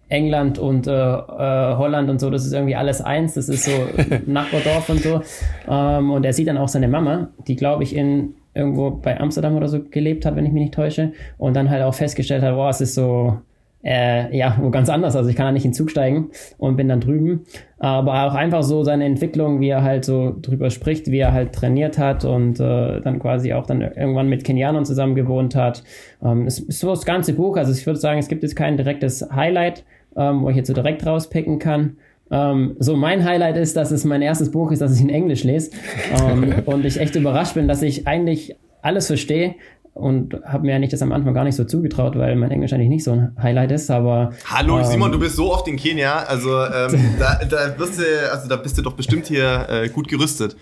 England 0.08 0.58
und 0.58 0.86
äh, 0.86 0.90
äh, 0.92 1.76
Holland 1.76 2.10
und 2.10 2.20
so, 2.20 2.30
das 2.30 2.44
ist 2.44 2.52
irgendwie 2.52 2.74
alles 2.74 3.00
eins, 3.00 3.34
das 3.34 3.48
ist 3.48 3.64
so 3.64 3.72
Nachbardorf 4.26 4.88
und 4.90 5.00
so. 5.00 5.22
Ähm, 5.68 6.10
und 6.10 6.24
er 6.24 6.32
sieht 6.32 6.48
dann 6.48 6.58
auch 6.58 6.68
seine 6.68 6.88
Mama, 6.88 7.28
die, 7.46 7.56
glaube 7.56 7.82
ich, 7.82 7.94
in 7.94 8.34
irgendwo 8.54 8.90
bei 8.90 9.18
Amsterdam 9.18 9.56
oder 9.56 9.68
so 9.68 9.82
gelebt 9.82 10.26
hat, 10.26 10.36
wenn 10.36 10.46
ich 10.46 10.52
mich 10.52 10.62
nicht 10.62 10.74
täusche. 10.74 11.12
Und 11.38 11.54
dann 11.54 11.70
halt 11.70 11.82
auch 11.82 11.94
festgestellt 11.94 12.42
hat, 12.42 12.54
boah, 12.54 12.68
es 12.68 12.80
ist 12.80 12.94
so, 12.94 13.38
äh, 13.84 14.36
ja, 14.36 14.56
wo 14.60 14.70
ganz 14.70 14.88
anders. 14.88 15.16
Also 15.16 15.28
ich 15.28 15.36
kann 15.36 15.46
da 15.46 15.52
nicht 15.52 15.64
in 15.64 15.70
den 15.70 15.74
Zug 15.76 15.90
steigen 15.90 16.30
und 16.58 16.76
bin 16.76 16.88
dann 16.88 17.00
drüben. 17.00 17.44
Aber 17.78 18.26
auch 18.26 18.34
einfach 18.34 18.62
so 18.62 18.84
seine 18.84 19.04
Entwicklung, 19.04 19.60
wie 19.60 19.68
er 19.68 19.82
halt 19.82 20.04
so 20.04 20.36
drüber 20.40 20.70
spricht, 20.70 21.10
wie 21.10 21.18
er 21.18 21.32
halt 21.32 21.52
trainiert 21.52 21.98
hat 21.98 22.24
und 22.24 22.60
äh, 22.60 23.00
dann 23.00 23.18
quasi 23.18 23.52
auch 23.54 23.66
dann 23.66 23.80
irgendwann 23.80 24.28
mit 24.28 24.44
Kenianern 24.44 24.84
zusammen 24.84 25.14
gewohnt 25.14 25.56
hat. 25.56 25.82
Ähm, 26.22 26.46
es 26.46 26.60
ist 26.60 26.78
so 26.78 26.90
das 26.90 27.04
ganze 27.04 27.34
Buch. 27.34 27.56
Also 27.56 27.72
ich 27.72 27.86
würde 27.86 27.98
sagen, 27.98 28.20
es 28.20 28.28
gibt 28.28 28.42
jetzt 28.42 28.54
kein 28.54 28.76
direktes 28.76 29.28
Highlight, 29.34 29.84
ähm, 30.16 30.42
wo 30.42 30.50
ich 30.50 30.56
jetzt 30.56 30.68
so 30.68 30.74
direkt 30.74 31.04
rauspicken 31.04 31.58
kann. 31.58 31.96
Ähm, 32.32 32.76
so, 32.78 32.96
mein 32.96 33.24
Highlight 33.24 33.58
ist, 33.58 33.76
dass 33.76 33.90
es 33.90 34.04
mein 34.04 34.22
erstes 34.22 34.50
Buch 34.50 34.72
ist, 34.72 34.80
das 34.80 34.96
ich 34.96 35.02
in 35.02 35.10
Englisch 35.10 35.44
lese. 35.44 35.70
Ähm, 36.18 36.54
und 36.64 36.84
ich 36.86 36.98
echt 36.98 37.14
überrascht 37.14 37.54
bin, 37.54 37.68
dass 37.68 37.82
ich 37.82 38.08
eigentlich 38.08 38.56
alles 38.80 39.06
verstehe 39.06 39.54
und 39.94 40.40
habe 40.44 40.64
mir 40.64 40.74
eigentlich 40.74 40.90
das 40.90 41.02
am 41.02 41.12
Anfang 41.12 41.34
gar 41.34 41.44
nicht 41.44 41.56
so 41.56 41.64
zugetraut, 41.64 42.16
weil 42.16 42.34
mein 42.36 42.50
Englisch 42.50 42.72
eigentlich 42.72 42.88
nicht 42.88 43.04
so 43.04 43.12
ein 43.12 43.36
Highlight 43.40 43.72
ist, 43.72 43.90
aber 43.90 44.32
Hallo 44.46 44.78
ähm, 44.78 44.84
Simon, 44.84 45.12
du 45.12 45.18
bist 45.18 45.36
so 45.36 45.52
oft 45.52 45.68
in 45.68 45.76
Kenia, 45.76 46.24
also 46.24 46.48
ähm, 46.64 46.98
da, 47.18 47.38
da, 47.44 47.78
wirst 47.78 48.00
du, 48.00 48.04
also 48.32 48.48
da 48.48 48.56
bist 48.56 48.78
du 48.78 48.82
doch 48.82 48.94
bestimmt 48.94 49.26
hier 49.26 49.66
äh, 49.68 49.88
gut 49.90 50.08
gerüstet. 50.08 50.56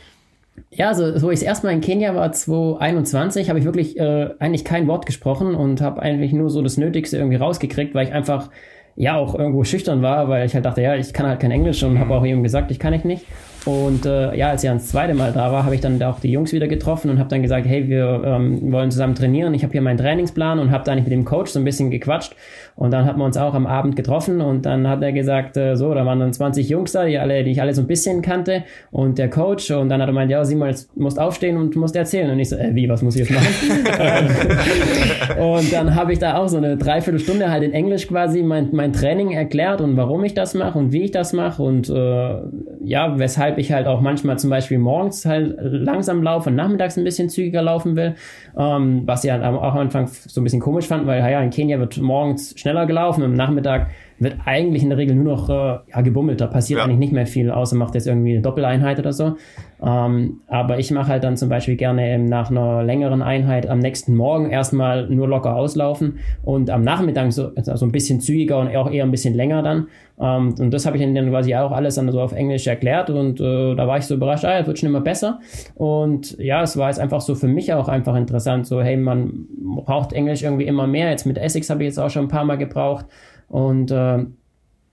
Ja, 0.71 0.89
also 0.89 1.23
wo 1.23 1.31
ich 1.31 1.39
das 1.39 1.47
erste 1.47 1.67
Mal 1.69 1.73
in 1.73 1.81
Kenia 1.81 2.15
war, 2.15 2.33
2021, 2.33 3.49
habe 3.49 3.61
ich 3.61 3.65
wirklich 3.65 3.99
äh, 3.99 4.31
eigentlich 4.41 4.65
kein 4.65 4.89
Wort 4.89 5.07
gesprochen 5.07 5.55
und 5.55 5.81
habe 5.81 6.03
eigentlich 6.03 6.33
nur 6.33 6.51
so 6.51 6.61
das 6.61 6.77
Nötigste 6.77 7.17
irgendwie 7.17 7.37
rausgekriegt, 7.37 7.95
weil 7.95 8.09
ich 8.09 8.13
einfach 8.13 8.51
ja 8.97 9.17
auch 9.17 9.35
irgendwo 9.35 9.65
schüchtern 9.65 10.03
war, 10.03 10.29
weil 10.29 10.47
ich 10.47 10.55
halt 10.55 10.65
dachte, 10.65 10.83
ja, 10.83 10.95
ich 10.95 11.13
kann 11.13 11.27
halt 11.27 11.41
kein 11.41 11.51
Englisch 11.51 11.83
und 11.83 11.99
habe 11.99 12.15
auch 12.15 12.25
eben 12.25 12.43
gesagt, 12.43 12.71
ich 12.71 12.79
kann 12.79 12.93
ich 12.93 13.05
nicht. 13.05 13.25
Und 13.67 14.07
äh, 14.07 14.35
ja, 14.37 14.51
als 14.51 14.65
ich 14.65 14.71
das 14.71 14.89
zweite 14.89 15.15
Mal 15.15 15.33
da 15.33 15.53
war, 15.53 15.65
habe 15.65 15.75
ich 15.75 15.81
dann 15.81 16.03
auch 16.03 16.19
die 16.21 16.31
Jungs 16.31 16.53
wieder 16.53 16.67
getroffen 16.67 17.11
und 17.11 17.19
habe 17.19 17.29
dann 17.29 17.43
gesagt, 17.43 17.67
hey, 17.67 17.89
wir 17.89 18.23
ähm, 18.25 18.73
wollen 18.73 18.91
zusammen 18.91 19.15
trainieren. 19.15 19.53
Ich 19.53 19.63
habe 19.63 19.73
hier 19.73 19.83
meinen 19.83 19.99
Trainingsplan 19.99 20.59
und 20.59 20.71
habe 20.71 20.85
da 20.85 20.95
nicht 20.95 21.05
mit 21.05 21.13
dem 21.13 21.25
Coach 21.25 21.51
so 21.51 21.59
ein 21.59 21.65
bisschen 21.65 21.91
gequatscht. 21.91 22.35
Und 22.77 22.93
dann 22.93 23.05
hat 23.05 23.19
man 23.19 23.27
uns 23.27 23.37
auch 23.37 23.53
am 23.53 23.67
Abend 23.67 23.97
getroffen 23.97 24.41
und 24.41 24.65
dann 24.65 24.89
hat 24.89 25.03
er 25.03 25.13
gesagt, 25.13 25.59
äh, 25.59 25.77
so, 25.77 25.93
da 25.93 26.07
waren 26.07 26.19
dann 26.19 26.33
20 26.33 26.69
Jungs 26.69 26.93
da, 26.93 27.05
die, 27.05 27.19
alle, 27.19 27.45
die 27.45 27.51
ich 27.51 27.61
alle 27.61 27.75
so 27.75 27.83
ein 27.83 27.87
bisschen 27.87 28.23
kannte 28.23 28.65
und 28.91 29.19
der 29.19 29.29
Coach. 29.29 29.71
Und 29.71 29.91
dann 29.91 30.01
hat 30.01 30.09
er 30.09 30.13
gemeint, 30.13 30.31
ja, 30.31 30.43
Simon, 30.45 30.69
jetzt 30.69 30.97
musst 30.97 31.21
aufstehen 31.21 31.59
und 31.59 31.77
musst 31.77 31.95
erzählen. 31.95 32.31
Und 32.31 32.39
ich 32.39 32.49
so, 32.49 32.57
äh, 32.57 32.75
wie, 32.75 32.89
was 32.89 33.03
muss 33.03 33.17
ich 33.17 33.29
jetzt 33.29 33.33
machen? 33.33 33.51
und 35.39 35.71
dann 35.71 35.95
habe 35.95 36.15
ich 36.15 36.19
da 36.19 36.39
auch 36.39 36.49
so 36.49 36.57
eine 36.57 36.79
Dreiviertelstunde 36.79 37.51
halt 37.51 37.63
in 37.63 37.75
Englisch 37.75 38.09
quasi 38.09 38.43
mein, 38.43 38.71
mein 38.73 38.95
Training 38.95 39.33
erklärt 39.33 39.83
und 39.83 39.99
warum 39.99 40.25
ich 40.25 40.33
das 40.33 40.55
mache 40.55 40.79
und 40.79 40.93
wie 40.93 41.03
ich 41.03 41.11
das 41.11 41.35
mache 41.35 41.63
und 41.63 41.91
äh, 41.91 42.39
ja, 42.83 43.19
weshalb 43.19 43.50
weshalb 43.51 43.59
ich 43.59 43.73
halt 43.73 43.87
auch 43.87 44.01
manchmal 44.01 44.39
zum 44.39 44.51
Beispiel 44.51 44.79
morgens 44.79 45.27
halt 45.27 45.57
langsam 45.61 46.23
laufe 46.23 46.51
und 46.51 46.57
nachmittags 46.57 46.97
ein 46.97 47.05
bisschen 47.05 47.29
zügiger 47.29 47.63
laufen 47.63 47.97
will. 47.97 48.15
Ähm, 48.57 49.03
was 49.07 49.25
ich 49.25 49.31
halt 49.31 49.43
auch 49.43 49.75
am 49.75 49.79
Anfang 49.79 50.07
so 50.07 50.41
ein 50.41 50.45
bisschen 50.45 50.61
komisch 50.61 50.87
fand, 50.87 51.07
weil 51.07 51.19
ja, 51.19 51.41
in 51.41 51.51
Kenia 51.51 51.79
wird 51.79 51.99
morgens 51.99 52.55
schneller 52.59 52.87
gelaufen, 52.87 53.25
am 53.25 53.35
Nachmittag 53.35 53.89
wird 54.21 54.37
eigentlich 54.45 54.83
in 54.83 54.91
der 54.91 54.99
Regel 54.99 55.17
nur 55.17 55.25
noch 55.25 55.49
äh, 55.49 55.79
ja, 55.91 56.01
gebummelt. 56.03 56.41
Da 56.41 56.47
passiert 56.47 56.79
ja. 56.79 56.85
eigentlich 56.85 56.99
nicht 56.99 57.13
mehr 57.13 57.27
viel, 57.27 57.51
außer 57.51 57.75
macht 57.75 57.95
jetzt 57.95 58.07
irgendwie 58.07 58.35
eine 58.35 58.43
Doppeleinheit 58.43 58.99
oder 58.99 59.13
so. 59.13 59.37
Ähm, 59.83 60.41
aber 60.47 60.79
ich 60.79 60.91
mache 60.91 61.09
halt 61.09 61.25
dann 61.25 61.39
zum 61.39 61.49
Beispiel 61.49 61.77
gerne 61.77 62.19
nach 62.19 62.51
einer 62.51 62.83
längeren 62.83 63.23
Einheit 63.23 63.67
am 63.67 63.79
nächsten 63.79 64.15
Morgen 64.15 64.51
erstmal 64.51 65.09
nur 65.09 65.27
locker 65.27 65.57
auslaufen 65.57 66.19
und 66.43 66.69
am 66.69 66.83
Nachmittag 66.83 67.33
so, 67.33 67.53
also 67.55 67.87
ein 67.87 67.93
bisschen 67.93 68.21
zügiger 68.21 68.59
und 68.59 68.77
auch 68.77 68.91
eher 68.91 69.05
ein 69.05 69.11
bisschen 69.11 69.35
länger 69.35 69.63
dann. 69.63 69.87
Ähm, 70.21 70.55
und 70.59 70.71
das 70.73 70.85
habe 70.85 70.99
ich 70.99 71.03
dann 71.03 71.31
quasi 71.31 71.55
auch 71.55 71.73
alles 71.73 71.95
dann 71.95 72.13
so 72.13 72.21
auf 72.21 72.33
Englisch 72.33 72.67
erklärt 72.67 73.09
und 73.09 73.41
äh, 73.41 73.75
da 73.75 73.89
war 73.89 73.97
ich 73.97 74.05
so 74.05 74.15
überrascht, 74.15 74.45
ah, 74.45 74.59
es 74.59 74.67
wird 74.67 74.79
schon 74.79 74.91
immer 74.91 75.01
besser. 75.01 75.41
Und 75.75 76.39
ja, 76.39 76.63
es 76.63 76.77
war 76.77 76.89
jetzt 76.89 77.01
einfach 77.01 77.23
so 77.23 77.35
für 77.35 77.49
mich 77.49 77.73
auch 77.73 77.89
einfach 77.89 78.17
interessant, 78.17 78.67
so 78.67 78.83
hey, 78.83 78.99
man 78.99 79.47
braucht 79.87 80.13
Englisch 80.13 80.43
irgendwie 80.43 80.67
immer 80.67 80.87
mehr. 80.87 81.11
Jetzt 81.11 81.25
mit 81.25 81.39
Essex 81.39 81.71
habe 81.71 81.83
ich 81.83 81.89
jetzt 81.89 81.99
auch 81.99 82.11
schon 82.11 82.27
ein 82.27 82.29
paar 82.29 82.45
Mal 82.45 82.59
gebraucht. 82.59 83.07
Und 83.51 83.91
äh, 83.91 84.25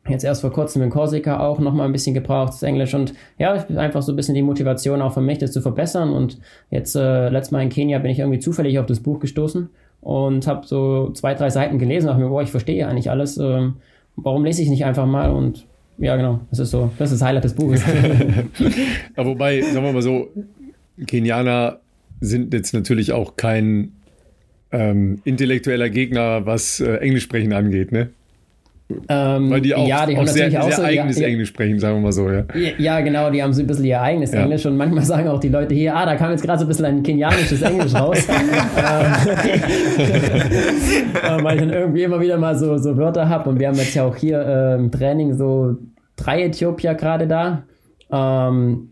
jetzt 0.10 0.24
erst 0.24 0.42
vor 0.42 0.52
kurzem 0.52 0.82
in 0.82 0.90
Korsika 0.90 1.40
auch 1.40 1.60
nochmal 1.60 1.86
ein 1.86 1.92
bisschen 1.92 2.14
gebraucht, 2.14 2.50
das 2.50 2.64
Englisch. 2.64 2.94
Und 2.94 3.14
ja, 3.38 3.54
einfach 3.54 4.02
so 4.02 4.12
ein 4.12 4.16
bisschen 4.16 4.36
die 4.36 4.42
Motivation 4.42 5.02
auch 5.02 5.14
für 5.14 5.22
mich, 5.22 5.38
das 5.38 5.52
zu 5.52 5.62
verbessern. 5.62 6.12
Und 6.12 6.40
jetzt, 6.70 6.96
äh, 6.96 7.30
letztes 7.30 7.52
Mal 7.52 7.62
in 7.62 7.70
Kenia 7.70 8.00
bin 8.00 8.12
ich 8.12 8.20
irgendwie 8.20 8.40
zufällig 8.40 8.80
auf 8.80 8.86
das 8.86 9.00
Buch 9.00 9.20
gestoßen 9.20 9.70
und 10.02 10.48
habe 10.48 10.66
so 10.66 11.12
zwei, 11.12 11.34
drei 11.34 11.50
Seiten 11.50 11.80
gelesen 11.80 12.08
dachte 12.08 12.22
mir, 12.22 12.30
boah, 12.30 12.42
ich 12.42 12.52
verstehe 12.52 12.88
eigentlich 12.88 13.10
alles. 13.10 13.38
Ähm, 13.38 13.76
warum 14.16 14.44
lese 14.44 14.62
ich 14.62 14.70
nicht 14.70 14.86
einfach 14.86 15.06
mal? 15.06 15.30
Und 15.30 15.66
ja, 15.98 16.16
genau, 16.16 16.42
das 16.50 16.60
ist 16.60 16.72
so, 16.72 16.92
das 16.98 17.12
ist 17.12 17.22
das 17.22 17.28
Highlight 17.28 17.44
des 17.44 17.54
Buches. 17.54 17.84
ja, 19.18 19.26
wobei, 19.26 19.62
sagen 19.62 19.86
wir 19.86 19.94
mal 19.94 20.02
so, 20.02 20.30
Kenianer 21.06 21.80
sind 22.20 22.54
jetzt 22.54 22.74
natürlich 22.74 23.12
auch 23.12 23.36
kein 23.36 23.94
ähm, 24.72 25.22
intellektueller 25.24 25.90
Gegner, 25.90 26.46
was 26.46 26.80
äh, 26.80 26.98
Englisch 26.98 27.24
sprechen 27.24 27.54
angeht, 27.54 27.92
ne? 27.92 28.10
Ähm, 29.10 29.52
Weil 29.52 29.60
die 29.60 29.76
auch, 29.76 29.86
ja, 29.86 30.06
die 30.06 30.18
auch 30.18 30.26
sehr, 30.26 30.50
sehr 30.50 30.72
so, 30.72 30.82
eigenes 30.82 31.20
ja, 31.20 31.28
Englisch 31.28 31.50
sprechen, 31.50 31.78
sagen 31.78 31.96
wir 31.96 32.02
mal 32.04 32.14
so, 32.14 32.30
ja. 32.30 32.46
Ja, 32.78 33.02
genau, 33.02 33.30
die 33.30 33.44
haben 33.44 33.52
so 33.52 33.62
ein 33.62 33.68
bisschen 33.68 33.84
ihr 33.84 34.02
eigenes 34.02 34.32
ja. 34.32 34.44
Englisch 34.44 34.66
und 34.66 34.78
manchmal 34.78 35.04
sagen 35.06 35.28
auch 35.28 35.42
die 35.42 35.50
Leute 35.50 35.76
hier, 35.76 35.94
ah, 35.94 36.06
da 36.06 36.16
kam 36.16 36.32
jetzt 36.32 36.44
gerade 36.44 36.60
so 36.60 36.66
ein 36.66 36.70
bisschen 36.70 36.86
ein 36.86 37.04
kenianisches 37.04 37.62
Englisch 37.62 37.94
raus. 37.94 38.18
Ähm, 41.28 41.44
weil 41.44 41.56
ich 41.56 41.62
dann 41.62 41.72
irgendwie 41.72 42.04
immer 42.04 42.20
wieder 42.20 42.38
mal 42.38 42.56
so, 42.56 42.78
so 42.78 42.96
Wörter 42.98 43.28
habe 43.28 43.50
und 43.50 43.60
wir 43.60 43.68
haben 43.68 43.76
jetzt 43.76 43.96
ja 43.96 44.06
auch 44.06 44.16
hier 44.16 44.40
äh, 44.40 44.76
im 44.76 44.92
Training 44.92 45.34
so 45.34 45.78
drei 46.16 46.44
Äthiopier 46.44 46.94
gerade 46.96 47.28
da. 47.28 47.64
Ähm, 48.12 48.92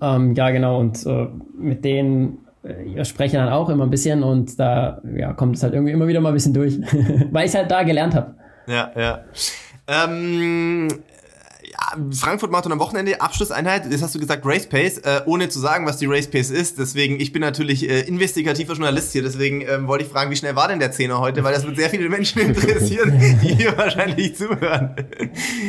ähm, 0.00 0.34
ja, 0.34 0.50
genau, 0.50 0.78
und 0.80 1.04
äh, 1.06 1.26
mit 1.58 1.84
denen 1.84 2.38
äh, 2.62 3.04
spreche 3.04 3.36
dann 3.36 3.48
auch 3.48 3.68
immer 3.68 3.84
ein 3.84 3.90
bisschen 3.90 4.22
und 4.22 4.58
da 4.58 5.00
ja, 5.16 5.32
kommt 5.32 5.56
es 5.56 5.62
halt 5.62 5.74
irgendwie 5.74 5.92
immer 5.92 6.06
wieder 6.06 6.20
mal 6.20 6.28
ein 6.28 6.34
bisschen 6.34 6.54
durch, 6.54 6.78
weil 7.30 7.44
ich 7.44 7.50
es 7.50 7.54
halt 7.56 7.70
da 7.70 7.82
gelernt 7.82 8.14
habe. 8.14 8.34
Ja, 8.72 8.90
ja. 8.96 9.24
Ähm, 9.86 10.88
Frankfurt-Marathon 12.10 12.72
am 12.72 12.78
Wochenende, 12.78 13.20
Abschlusseinheit, 13.20 13.92
das 13.92 14.02
hast 14.02 14.14
du 14.14 14.18
gesagt, 14.18 14.46
Race 14.46 14.66
Pace, 14.66 14.98
äh, 14.98 15.20
ohne 15.26 15.50
zu 15.50 15.58
sagen, 15.58 15.86
was 15.86 15.98
die 15.98 16.06
Race 16.06 16.26
Pace 16.26 16.50
ist. 16.50 16.78
Deswegen, 16.78 17.20
ich 17.20 17.32
bin 17.32 17.42
natürlich 17.42 17.88
äh, 17.88 18.00
investigativer 18.00 18.72
Journalist 18.72 19.12
hier, 19.12 19.22
deswegen 19.22 19.60
ähm, 19.62 19.88
wollte 19.88 20.04
ich 20.04 20.10
fragen, 20.10 20.30
wie 20.30 20.36
schnell 20.36 20.56
war 20.56 20.68
denn 20.68 20.78
der 20.78 20.90
Zehner 20.90 21.20
heute, 21.20 21.44
weil 21.44 21.52
das 21.52 21.66
wird 21.66 21.76
sehr 21.76 21.90
viele 21.90 22.08
Menschen 22.08 22.40
interessieren, 22.48 23.12
die 23.42 23.54
hier 23.54 23.76
wahrscheinlich 23.76 24.36
zuhören. 24.36 24.96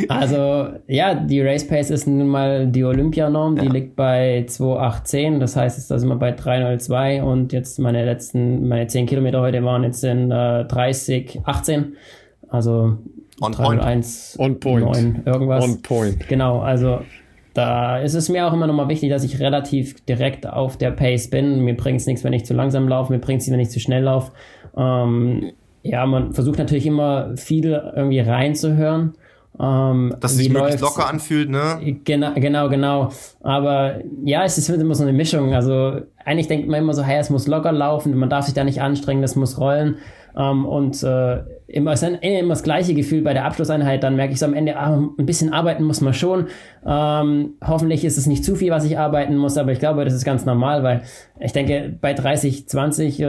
Also, 0.08 0.70
ja, 0.88 1.14
die 1.14 1.42
Race 1.42 1.68
Pace 1.68 1.90
ist 1.90 2.08
nun 2.08 2.28
mal 2.28 2.68
die 2.68 2.86
Olympianorm, 2.86 3.58
die 3.58 3.66
ja. 3.66 3.72
liegt 3.72 3.98
bei 3.98 4.46
2,18, 4.48 5.40
das 5.40 5.58
heißt, 5.58 5.92
da 5.92 6.00
sind 6.00 6.08
wir 6.08 6.16
bei 6.16 6.32
3,02 6.32 7.22
und 7.22 7.52
jetzt 7.52 7.80
meine 7.80 8.06
letzten, 8.06 8.68
meine 8.70 8.88
10 8.88 9.08
Kilometer 9.08 9.42
heute 9.42 9.62
waren 9.64 9.84
jetzt 9.84 10.04
in 10.06 10.32
äh, 10.32 10.66
30, 10.66 11.42
18. 11.44 11.98
Also 12.54 12.98
On 13.42 13.52
301, 13.52 14.36
On 14.38 14.60
point. 14.60 14.86
9, 14.86 15.24
irgendwas. 15.26 15.64
On 15.64 15.82
point. 15.82 16.28
Genau, 16.30 16.60
also 16.60 17.00
da 17.56 17.98
ist 17.98 18.14
es 18.14 18.30
mir 18.30 18.46
auch 18.46 18.54
immer 18.54 18.68
nochmal 18.68 18.90
wichtig, 18.90 19.10
dass 19.10 19.24
ich 19.24 19.40
relativ 19.40 20.06
direkt 20.06 20.46
auf 20.46 20.78
der 20.78 20.92
Pace 20.92 21.32
bin. 21.32 21.64
Mir 21.64 21.76
bringt 21.76 22.00
es 22.00 22.06
nichts, 22.06 22.24
wenn 22.24 22.34
ich 22.34 22.46
zu 22.46 22.54
langsam 22.54 22.88
laufe, 22.88 23.12
mir 23.12 23.18
bringt 23.18 23.42
es 23.42 23.48
nichts, 23.48 23.54
wenn 23.54 23.60
ich 23.60 23.72
zu 23.72 23.80
schnell 23.80 24.04
laufe. 24.04 24.34
Ähm, 24.78 25.52
ja, 25.82 26.06
man 26.06 26.34
versucht 26.34 26.60
natürlich 26.60 26.86
immer 26.86 27.36
viel 27.36 27.72
irgendwie 27.96 28.20
reinzuhören. 28.20 29.16
Ähm, 29.60 30.16
Dass 30.20 30.34
es 30.34 30.38
sich 30.38 30.50
möglichst 30.50 30.82
locker 30.82 31.10
anfühlt, 31.10 31.50
ne? 31.50 31.98
Genau, 32.06 32.34
genau, 32.36 32.70
genau. 32.70 33.10
Aber 33.42 33.96
ja, 34.24 34.44
es 34.44 34.60
ist 34.60 34.70
immer 34.70 34.96
so 34.96 35.04
eine 35.04 35.14
Mischung. 35.14 35.56
Also 35.56 36.02
eigentlich 36.24 36.48
denkt 36.48 36.68
man 36.70 36.82
immer 36.82 36.94
so, 36.94 37.04
hey, 37.04 37.20
es 37.20 37.32
muss 37.32 37.48
locker 37.48 37.72
laufen, 37.72 38.16
man 38.16 38.30
darf 38.30 38.46
sich 38.46 38.54
da 38.54 38.64
nicht 38.64 38.82
anstrengen, 38.82 39.24
das 39.24 39.36
muss 39.36 39.60
rollen. 39.60 39.98
Ähm, 40.38 40.66
und 40.66 41.02
äh, 41.04 41.44
immer, 41.68 41.94
ist 41.94 42.04
dann 42.04 42.16
immer 42.16 42.50
das 42.50 42.64
gleiche 42.64 42.94
Gefühl 42.94 43.22
bei 43.22 43.34
der 43.34 43.46
Abschlusseinheit. 43.46 44.04
Dann 44.04 44.16
merke 44.16 44.34
ich 44.34 44.40
so 44.40 44.46
am 44.46 44.54
Ende, 44.54 44.78
ah, 44.78 44.96
ein 44.96 45.26
bisschen 45.26 45.54
arbeiten 45.54 45.84
muss 45.84 46.02
man 46.02 46.14
schon. 46.14 46.48
Ähm, 46.86 47.54
hoffentlich 47.66 48.06
ist 48.06 48.18
es 48.18 48.26
nicht 48.26 48.44
zu 48.44 48.56
viel, 48.56 48.72
was 48.72 48.86
ich 48.86 48.98
arbeiten 48.98 49.38
muss, 49.38 49.58
aber 49.58 49.72
ich 49.72 49.80
glaube, 49.80 50.06
das 50.06 50.14
ist 50.14 50.26
ganz 50.26 50.46
normal, 50.46 50.84
weil 50.84 51.04
ich 51.40 51.54
denke, 51.54 51.94
bei 52.00 52.14
30, 52.14 52.68
20 52.68 53.20
äh, 53.20 53.26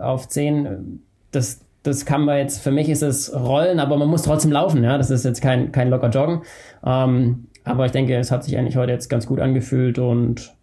auf 0.00 0.28
10, 0.28 1.02
das, 1.30 1.60
das 1.82 2.04
kann 2.04 2.24
man 2.24 2.38
jetzt, 2.38 2.62
für 2.62 2.70
mich 2.70 2.88
ist 2.88 3.02
es 3.02 3.34
Rollen, 3.34 3.80
aber 3.80 3.96
man 3.96 4.08
muss 4.08 4.22
trotzdem 4.22 4.52
laufen. 4.52 4.84
Ja? 4.84 4.98
Das 4.98 5.10
ist 5.10 5.24
jetzt 5.24 5.40
kein, 5.40 5.72
kein 5.72 5.90
locker 5.90 6.10
Joggen. 6.10 6.42
Ähm, 6.84 7.48
aber 7.64 7.86
ich 7.86 7.92
denke, 7.92 8.16
es 8.16 8.30
hat 8.30 8.44
sich 8.44 8.56
eigentlich 8.56 8.76
heute 8.76 8.92
jetzt 8.92 9.08
ganz 9.08 9.26
gut 9.26 9.40
angefühlt 9.40 9.98
und 9.98 10.54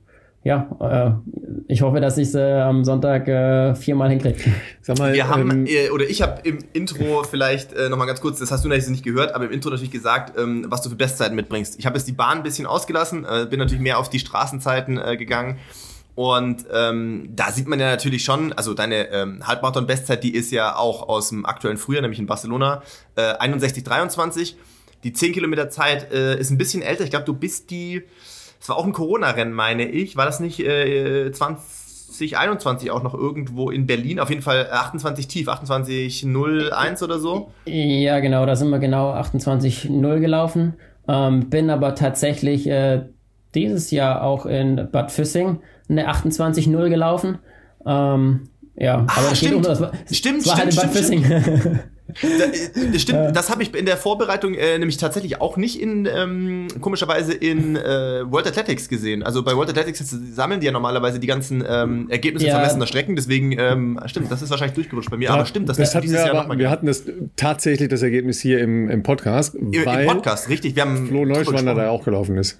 ja, 0.45 0.69
äh, 0.79 1.11
ich 1.67 1.81
hoffe, 1.81 1.99
dass 1.99 2.19
ich 2.19 2.27
es 2.27 2.35
äh, 2.35 2.61
am 2.61 2.85
Sonntag 2.85 3.27
äh, 3.27 3.73
viermal 3.73 4.11
hinkriege. 4.11 4.37
Sag 4.81 4.99
mal, 4.99 5.11
wir 5.11 5.27
haben, 5.27 5.49
ähm, 5.49 5.65
äh, 5.65 5.89
oder 5.89 6.07
ich 6.07 6.21
habe 6.21 6.39
im 6.43 6.59
Intro 6.71 7.23
vielleicht 7.23 7.73
äh, 7.73 7.89
nochmal 7.89 8.05
ganz 8.05 8.21
kurz, 8.21 8.37
das 8.37 8.51
hast 8.51 8.63
du 8.63 8.69
natürlich 8.69 8.89
nicht 8.89 9.03
gehört, 9.03 9.33
aber 9.33 9.45
im 9.45 9.51
Intro 9.51 9.71
natürlich 9.71 9.89
gesagt, 9.89 10.37
ähm, 10.37 10.67
was 10.69 10.83
du 10.83 10.89
für 10.89 10.95
Bestzeiten 10.95 11.35
mitbringst. 11.35 11.79
Ich 11.79 11.87
habe 11.87 11.97
jetzt 11.97 12.07
die 12.07 12.11
Bahn 12.11 12.37
ein 12.37 12.43
bisschen 12.43 12.67
ausgelassen, 12.67 13.25
äh, 13.25 13.47
bin 13.49 13.57
natürlich 13.57 13.81
mehr 13.81 13.97
auf 13.97 14.07
die 14.07 14.19
Straßenzeiten 14.19 14.99
äh, 14.99 15.17
gegangen. 15.17 15.57
Und 16.13 16.65
ähm, 16.71 17.31
da 17.35 17.51
sieht 17.51 17.67
man 17.67 17.79
ja 17.79 17.89
natürlich 17.89 18.23
schon, 18.23 18.53
also 18.53 18.75
deine 18.75 19.09
ähm, 19.09 19.47
Halbmarathon-Bestzeit, 19.47 20.23
die 20.23 20.35
ist 20.35 20.51
ja 20.51 20.75
auch 20.75 21.09
aus 21.09 21.29
dem 21.29 21.47
aktuellen 21.47 21.77
Frühjahr, 21.77 22.03
nämlich 22.03 22.19
in 22.19 22.27
Barcelona, 22.27 22.83
äh, 23.15 23.33
61,23. 23.33 24.53
Die 25.03 25.11
10 25.11 25.33
Kilometer 25.33 25.71
Zeit 25.71 26.13
äh, 26.13 26.39
ist 26.39 26.51
ein 26.51 26.59
bisschen 26.59 26.83
älter. 26.83 27.03
Ich 27.03 27.09
glaube, 27.09 27.25
du 27.25 27.33
bist 27.33 27.71
die 27.71 28.03
es 28.65 28.69
war 28.69 28.77
auch 28.77 28.85
ein 28.85 28.93
Corona-Rennen, 28.93 29.53
meine 29.53 29.87
ich. 29.87 30.17
War 30.17 30.25
das 30.25 30.39
nicht 30.39 30.59
äh, 30.59 31.31
2021 31.31 32.89
auch 32.89 33.03
noch 33.03 33.13
irgendwo 33.13 33.69
in 33.69 33.85
Berlin? 33.85 34.19
Auf 34.19 34.31
jeden 34.31 34.41
Fall 34.41 34.71
28 34.71 35.27
tief, 35.27 35.47
28.01 35.47 37.03
oder 37.03 37.19
so? 37.19 37.51
Ja, 37.65 38.19
genau, 38.21 38.43
da 38.47 38.55
sind 38.55 38.71
wir 38.71 38.79
genau 38.79 39.13
28.0 39.13 40.19
gelaufen. 40.19 40.73
Ähm, 41.07 41.51
bin 41.51 41.69
aber 41.69 41.93
tatsächlich 41.93 42.65
äh, 42.65 43.03
dieses 43.53 43.91
Jahr 43.91 44.23
auch 44.23 44.47
in 44.47 44.89
Bad 44.91 45.11
Füssing 45.11 45.59
eine 45.87 46.09
28.0 46.09 46.89
gelaufen. 46.89 47.37
Ähm, 47.85 48.49
ja, 48.75 49.05
ah, 49.05 49.17
aber 49.17 49.29
das 49.29 49.37
stimmt. 49.37 49.57
Unter, 49.57 49.69
das 49.69 49.81
war, 49.81 49.91
stimmt, 50.09 50.39
das 50.39 50.47
war 50.47 50.71
stimmt, 50.71 50.75
halt 50.75 50.87
in 50.87 50.91
Bad 50.91 51.05
stimmt, 51.05 51.25
Füssing. 51.27 51.79
Da, 52.07 52.45
äh, 52.45 52.99
stimmt, 52.99 53.35
das 53.35 53.49
habe 53.49 53.63
ich 53.63 53.73
in 53.73 53.85
der 53.85 53.97
Vorbereitung 53.97 54.53
äh, 54.53 54.77
nämlich 54.77 54.97
tatsächlich 54.97 55.41
auch 55.41 55.57
nicht 55.57 55.81
in, 55.81 56.05
ähm, 56.05 56.67
komischerweise 56.79 57.33
in 57.33 57.75
äh, 57.75 58.29
World 58.31 58.47
Athletics 58.47 58.87
gesehen. 58.89 59.23
Also 59.23 59.43
bei 59.43 59.55
World 59.55 59.69
Athletics 59.69 60.15
sammeln 60.33 60.59
die 60.59 60.67
ja 60.67 60.71
normalerweise 60.71 61.19
die 61.19 61.27
ganzen 61.27 61.63
ähm, 61.67 62.07
Ergebnisse 62.09 62.47
ja. 62.47 62.53
vermessener 62.53 62.85
Strecken, 62.85 63.15
deswegen 63.15 63.53
ähm, 63.53 63.99
stimmt, 64.05 64.31
das 64.31 64.41
ist 64.43 64.51
wahrscheinlich 64.51 64.75
durchgerutscht 64.75 65.09
bei 65.09 65.17
mir, 65.17 65.25
ja, 65.25 65.33
aber 65.33 65.45
stimmt, 65.45 65.67
das, 65.67 65.77
das 65.77 65.95
hatten 65.95 66.03
dieses 66.03 66.19
wir 66.19 66.27
Jahr 66.27 66.35
nochmal 66.35 66.59
Wir 66.59 66.69
hatten 66.69 66.85
das 66.85 67.03
tatsächlich 67.35 67.89
das 67.89 68.03
Ergebnis 68.03 68.39
hier 68.39 68.59
im, 68.59 68.89
im 68.89 69.01
Podcast. 69.01 69.55
Im, 69.55 69.73
Im 69.73 70.07
Podcast, 70.07 70.49
richtig. 70.49 70.75
Wir 70.75 70.83
haben 70.83 71.07
Flo 71.07 71.25
Neuschwander 71.25 71.73
da 71.73 71.89
auch 71.89 72.05
gelaufen 72.05 72.37
ist. 72.37 72.59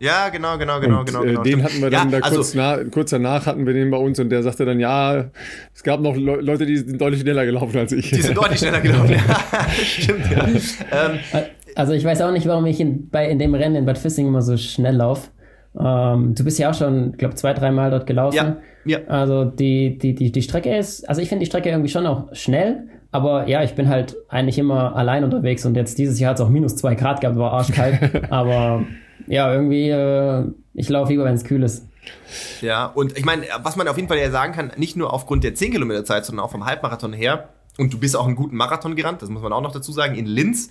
Ja, 0.00 0.30
genau, 0.30 0.56
genau, 0.56 0.80
genau, 0.80 1.00
und, 1.00 1.06
genau, 1.06 1.22
äh, 1.22 1.26
genau. 1.26 1.42
Den 1.42 1.62
hatten 1.62 1.82
wir 1.82 1.90
dann 1.90 2.10
ja, 2.10 2.20
da 2.20 2.24
also, 2.24 2.36
kurz, 2.36 2.54
na, 2.54 2.78
kurz 2.90 3.10
danach 3.10 3.44
hatten 3.44 3.66
wir 3.66 3.74
den 3.74 3.90
bei 3.90 3.98
uns 3.98 4.18
und 4.18 4.30
der 4.30 4.42
sagte 4.42 4.64
dann, 4.64 4.80
ja, 4.80 5.26
es 5.74 5.82
gab 5.82 6.00
noch 6.00 6.16
Le 6.16 6.36
Leute, 6.36 6.64
die 6.64 6.78
sind 6.78 6.98
deutlich 6.98 7.20
schneller 7.20 7.44
gelaufen 7.44 7.78
als 7.78 7.92
ich. 7.92 8.08
Die 8.08 8.22
sind 8.22 8.34
deutlich 8.34 8.60
schneller 8.60 8.80
gelaufen, 8.80 9.10
ja. 9.12 9.70
Stimmt, 9.84 10.30
ja. 10.30 10.48
Ähm, 10.48 11.18
also 11.74 11.92
ich 11.92 12.02
weiß 12.02 12.22
auch 12.22 12.32
nicht, 12.32 12.46
warum 12.46 12.64
ich 12.64 12.80
in, 12.80 13.10
bei, 13.10 13.28
in 13.28 13.38
dem 13.38 13.54
Rennen 13.54 13.76
in 13.76 13.84
Bad 13.84 13.98
Fissing 13.98 14.26
immer 14.26 14.40
so 14.40 14.56
schnell 14.56 14.96
laufe. 14.96 15.28
Ähm, 15.78 16.34
du 16.34 16.44
bist 16.44 16.58
ja 16.58 16.70
auch 16.70 16.74
schon, 16.74 17.12
glaube 17.18 17.34
zwei, 17.34 17.52
dreimal 17.52 17.90
dort 17.90 18.06
gelaufen. 18.06 18.36
Ja, 18.36 18.56
ja. 18.86 18.98
Also 19.06 19.44
die, 19.44 19.98
die, 19.98 20.14
die, 20.14 20.32
die 20.32 20.42
Strecke 20.42 20.74
ist, 20.74 21.06
also 21.10 21.20
ich 21.20 21.28
finde 21.28 21.44
die 21.44 21.46
Strecke 21.46 21.68
irgendwie 21.68 21.90
schon 21.90 22.06
auch 22.06 22.34
schnell, 22.34 22.88
aber 23.12 23.48
ja, 23.48 23.62
ich 23.62 23.74
bin 23.74 23.90
halt 23.90 24.16
eigentlich 24.30 24.58
immer 24.58 24.96
allein 24.96 25.24
unterwegs 25.24 25.66
und 25.66 25.76
jetzt 25.76 25.98
dieses 25.98 26.18
Jahr 26.18 26.30
hat 26.30 26.38
es 26.38 26.44
auch 26.44 26.48
minus 26.48 26.76
zwei 26.76 26.94
Grad 26.94 27.20
gehabt, 27.20 27.36
war 27.36 27.52
arschkalt. 27.52 28.24
aber 28.30 28.84
ja, 29.30 29.52
irgendwie, 29.52 29.88
äh, 29.88 30.44
ich 30.74 30.88
laufe 30.88 31.12
lieber, 31.12 31.24
wenn 31.24 31.34
es 31.34 31.44
kühl 31.44 31.62
ist. 31.62 31.86
Ja, 32.60 32.86
und 32.86 33.16
ich 33.16 33.24
meine, 33.24 33.46
was 33.62 33.76
man 33.76 33.86
auf 33.86 33.96
jeden 33.96 34.08
Fall 34.08 34.18
ja 34.18 34.30
sagen 34.30 34.52
kann, 34.52 34.72
nicht 34.76 34.96
nur 34.96 35.12
aufgrund 35.12 35.44
der 35.44 35.54
10 35.54 35.70
Kilometer 35.70 36.04
Zeit, 36.04 36.26
sondern 36.26 36.44
auch 36.44 36.50
vom 36.50 36.66
Halbmarathon 36.66 37.12
her, 37.12 37.48
und 37.78 37.92
du 37.92 37.98
bist 37.98 38.16
auch 38.16 38.26
einen 38.26 38.34
guten 38.34 38.56
Marathon 38.56 38.96
gerannt, 38.96 39.22
das 39.22 39.30
muss 39.30 39.40
man 39.42 39.52
auch 39.52 39.60
noch 39.60 39.72
dazu 39.72 39.92
sagen, 39.92 40.16
in 40.16 40.26
Linz, 40.26 40.70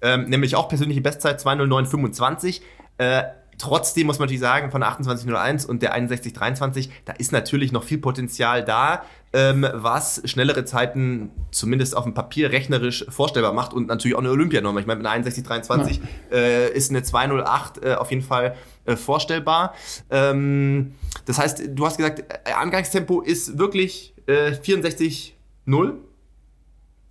ähm, 0.00 0.24
nämlich 0.24 0.56
auch 0.56 0.68
persönliche 0.68 1.02
Bestzeit 1.02 1.38
209,25. 1.40 2.62
Äh, 2.96 3.24
Trotzdem 3.58 4.06
muss 4.06 4.18
man 4.18 4.26
natürlich 4.26 4.40
sagen, 4.40 4.70
von 4.70 4.80
der 4.80 4.90
28.01 4.90 5.66
und 5.66 5.82
der 5.82 5.96
61.23, 5.96 6.90
da 7.04 7.12
ist 7.14 7.32
natürlich 7.32 7.72
noch 7.72 7.82
viel 7.82 7.98
Potenzial 7.98 8.64
da, 8.64 9.02
ähm, 9.32 9.66
was 9.74 10.22
schnellere 10.24 10.64
Zeiten 10.64 11.30
zumindest 11.50 11.96
auf 11.96 12.04
dem 12.04 12.14
Papier 12.14 12.52
rechnerisch 12.52 13.04
vorstellbar 13.08 13.52
macht 13.52 13.74
und 13.74 13.88
natürlich 13.88 14.16
auch 14.16 14.20
eine 14.20 14.30
Olympianorm. 14.30 14.78
Ich 14.78 14.86
meine, 14.86 15.02
mit 15.02 15.06
einer 15.06 15.24
61.23 15.24 15.98
ja. 16.30 16.36
äh, 16.36 16.72
ist 16.72 16.90
eine 16.90 17.02
208 17.02 17.84
äh, 17.84 17.94
auf 17.94 18.10
jeden 18.10 18.22
Fall 18.22 18.54
äh, 18.86 18.96
vorstellbar. 18.96 19.74
Ähm, 20.10 20.94
das 21.26 21.38
heißt, 21.38 21.62
du 21.68 21.84
hast 21.84 21.96
gesagt, 21.96 22.20
äh, 22.20 22.52
Angangstempo 22.52 23.20
ist 23.20 23.58
wirklich 23.58 24.14
äh, 24.26 24.52
64,0? 24.52 25.92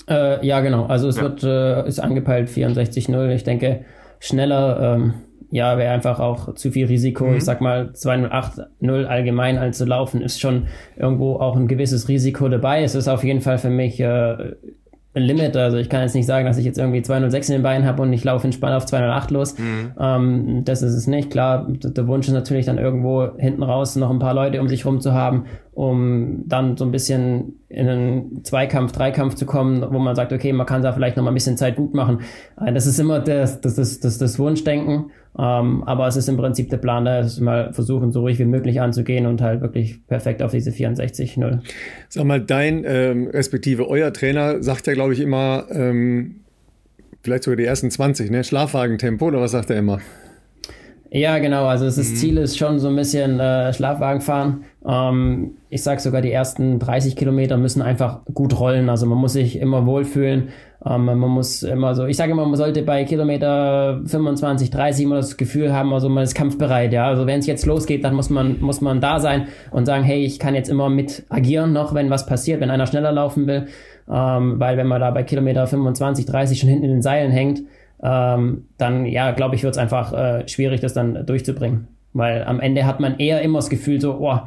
Äh, 0.09 0.45
ja, 0.45 0.61
genau. 0.61 0.85
Also 0.85 1.09
es 1.09 1.17
ja. 1.17 1.23
wird, 1.23 1.43
äh, 1.43 1.87
ist 1.87 1.99
angepeilt 1.99 2.49
64,0. 2.49 3.35
Ich 3.35 3.43
denke, 3.43 3.85
schneller 4.19 4.95
ähm, 4.95 5.13
ja, 5.49 5.77
wäre 5.77 5.93
einfach 5.93 6.19
auch 6.19 6.55
zu 6.55 6.71
viel 6.71 6.87
Risiko. 6.87 7.25
Mhm. 7.25 7.37
Ich 7.37 7.45
sag 7.45 7.61
mal, 7.61 7.91
208-0 7.93 9.05
allgemein 9.05 9.57
anzulaufen, 9.57 10.21
ist 10.21 10.41
schon 10.41 10.67
irgendwo 10.97 11.35
auch 11.35 11.55
ein 11.55 11.67
gewisses 11.67 12.09
Risiko 12.09 12.49
dabei. 12.49 12.83
Es 12.83 12.95
ist 12.95 13.07
auf 13.07 13.23
jeden 13.23 13.41
Fall 13.41 13.57
für 13.57 13.69
mich 13.69 13.99
äh, 13.99 14.53
ein 15.17 15.23
Limit. 15.23 15.55
Also 15.57 15.77
ich 15.77 15.89
kann 15.89 16.01
jetzt 16.01 16.15
nicht 16.15 16.25
sagen, 16.25 16.45
dass 16.45 16.57
ich 16.57 16.65
jetzt 16.65 16.77
irgendwie 16.77 17.01
206 17.01 17.49
in 17.49 17.53
den 17.53 17.63
Beinen 17.63 17.85
habe 17.85 18.01
und 18.01 18.13
ich 18.13 18.23
laufe 18.23 18.45
entspannt 18.45 18.75
auf 18.75 18.85
208 18.85 19.31
los. 19.31 19.57
Mhm. 19.57 19.93
Ähm, 19.99 20.61
das 20.65 20.81
ist 20.81 20.93
es 20.93 21.07
nicht. 21.07 21.31
Klar, 21.31 21.67
der 21.69 22.07
Wunsch 22.07 22.27
ist 22.27 22.33
natürlich 22.33 22.65
dann 22.65 22.77
irgendwo 22.77 23.29
hinten 23.37 23.63
raus 23.63 23.95
noch 23.95 24.09
ein 24.09 24.19
paar 24.19 24.33
Leute 24.33 24.61
um 24.61 24.67
sich 24.67 24.85
rum 24.85 24.99
zu 24.99 25.13
haben, 25.13 25.45
um 25.77 26.41
dann 26.47 26.75
so 26.75 26.85
ein 26.85 26.91
bisschen 26.91 27.59
in 27.69 27.87
einen 27.87 28.43
Zweikampf, 28.43 28.93
Dreikampf 28.93 29.35
zu 29.35 29.45
kommen, 29.45 29.85
wo 29.91 29.99
man 29.99 30.15
sagt, 30.15 30.33
okay, 30.33 30.51
man 30.51 30.65
kann 30.65 30.81
da 30.81 30.91
vielleicht 30.91 31.17
noch 31.17 31.23
mal 31.23 31.29
ein 31.29 31.35
bisschen 31.35 31.55
Zeit 31.55 31.75
gut 31.75 31.93
machen. 31.93 32.21
Äh, 32.59 32.73
das 32.73 32.87
ist 32.87 32.99
immer 32.99 33.19
das, 33.19 33.61
das, 33.61 33.75
das, 33.75 33.99
das, 33.99 34.17
das 34.17 34.39
Wunschdenken. 34.39 35.11
Ähm, 35.37 35.83
aber 35.83 36.07
es 36.07 36.15
ist 36.15 36.29
im 36.29 36.37
Prinzip 36.37 36.71
der 36.71 36.77
Plan, 36.77 37.05
da 37.05 37.19
ist 37.19 37.39
mal 37.41 37.73
versuchen, 37.73 38.11
so 38.11 38.21
ruhig 38.21 38.39
wie 38.39 38.45
möglich 38.45 38.81
anzugehen 38.81 39.27
und 39.27 39.39
halt 39.39 39.61
wirklich 39.61 40.03
perfekt 40.07 40.41
auf 40.41 40.49
diese 40.49 40.71
64-0. 40.71 41.59
Sag 42.09 42.25
mal, 42.25 42.41
dein, 42.41 42.83
ähm, 42.83 43.27
respektive 43.27 43.87
euer 43.87 44.11
Trainer 44.11 44.63
sagt 44.63 44.87
ja, 44.87 44.93
glaube 44.93 45.13
ich, 45.13 45.19
immer, 45.19 45.65
ähm, 45.69 46.37
vielleicht 47.21 47.43
sogar 47.43 47.57
die 47.57 47.65
ersten 47.65 47.91
20, 47.91 48.31
ne? 48.31 48.43
Schlafwagentempo 48.43 49.27
oder 49.27 49.41
was 49.41 49.51
sagt 49.51 49.69
er 49.69 49.77
immer? 49.77 49.99
Ja, 51.09 51.37
genau. 51.39 51.65
Also 51.65 51.85
das 51.85 51.97
mhm. 51.97 52.15
Ziel 52.15 52.37
ist 52.37 52.57
schon 52.57 52.79
so 52.79 52.89
ein 52.89 52.95
bisschen 52.95 53.39
äh, 53.39 53.73
Schlafwagen 53.73 54.21
fahren. 54.21 54.65
Ähm, 54.85 55.51
ich 55.69 55.83
sag 55.83 55.99
sogar, 55.99 56.21
die 56.21 56.31
ersten 56.31 56.79
30 56.79 57.15
Kilometer 57.15 57.57
müssen 57.57 57.81
einfach 57.81 58.19
gut 58.33 58.59
rollen. 58.59 58.89
Also 58.89 59.05
man 59.05 59.17
muss 59.17 59.33
sich 59.33 59.59
immer 59.59 59.85
wohlfühlen. 59.85 60.49
Ähm, 60.85 61.05
man 61.05 61.17
muss 61.17 61.63
immer 61.63 61.95
so, 61.95 62.05
ich 62.05 62.17
sage 62.17 62.31
immer, 62.31 62.45
man 62.45 62.55
sollte 62.55 62.83
bei 62.83 63.03
Kilometer 63.03 64.01
25, 64.05 64.69
30 64.69 65.05
immer 65.05 65.15
das 65.15 65.37
Gefühl 65.37 65.73
haben, 65.73 65.93
also 65.93 66.09
man 66.09 66.23
ist 66.23 66.35
kampfbereit. 66.35 66.93
Ja, 66.93 67.07
also 67.07 67.25
wenn 67.25 67.39
es 67.39 67.47
jetzt 67.47 67.65
losgeht, 67.65 68.03
dann 68.03 68.13
muss 68.13 68.29
man 68.29 68.59
muss 68.59 68.81
man 68.81 69.01
da 69.01 69.19
sein 69.19 69.47
und 69.71 69.85
sagen, 69.85 70.03
hey, 70.03 70.23
ich 70.23 70.39
kann 70.39 70.55
jetzt 70.55 70.69
immer 70.69 70.89
mit 70.89 71.23
agieren 71.29 71.73
noch, 71.73 71.93
wenn 71.93 72.09
was 72.09 72.25
passiert, 72.25 72.61
wenn 72.61 72.69
einer 72.69 72.87
schneller 72.87 73.11
laufen 73.11 73.47
will. 73.47 73.67
Ähm, 74.09 74.59
weil 74.59 74.77
wenn 74.77 74.87
man 74.87 75.01
da 75.01 75.11
bei 75.11 75.23
Kilometer 75.23 75.67
25, 75.67 76.25
30 76.25 76.59
schon 76.59 76.69
hinten 76.69 76.85
in 76.85 76.91
den 76.91 77.01
Seilen 77.01 77.31
hängt, 77.31 77.63
ähm, 78.03 78.67
dann 78.77 79.05
ja, 79.05 79.31
glaube 79.31 79.55
ich, 79.55 79.63
wird 79.63 79.73
es 79.73 79.77
einfach 79.77 80.13
äh, 80.13 80.47
schwierig, 80.47 80.81
das 80.81 80.93
dann 80.93 81.25
durchzubringen. 81.25 81.87
Weil 82.13 82.43
am 82.43 82.59
Ende 82.59 82.85
hat 82.85 82.99
man 82.99 83.19
eher 83.19 83.41
immer 83.41 83.59
das 83.59 83.69
Gefühl 83.69 84.01
so, 84.01 84.17
oh, 84.19 84.39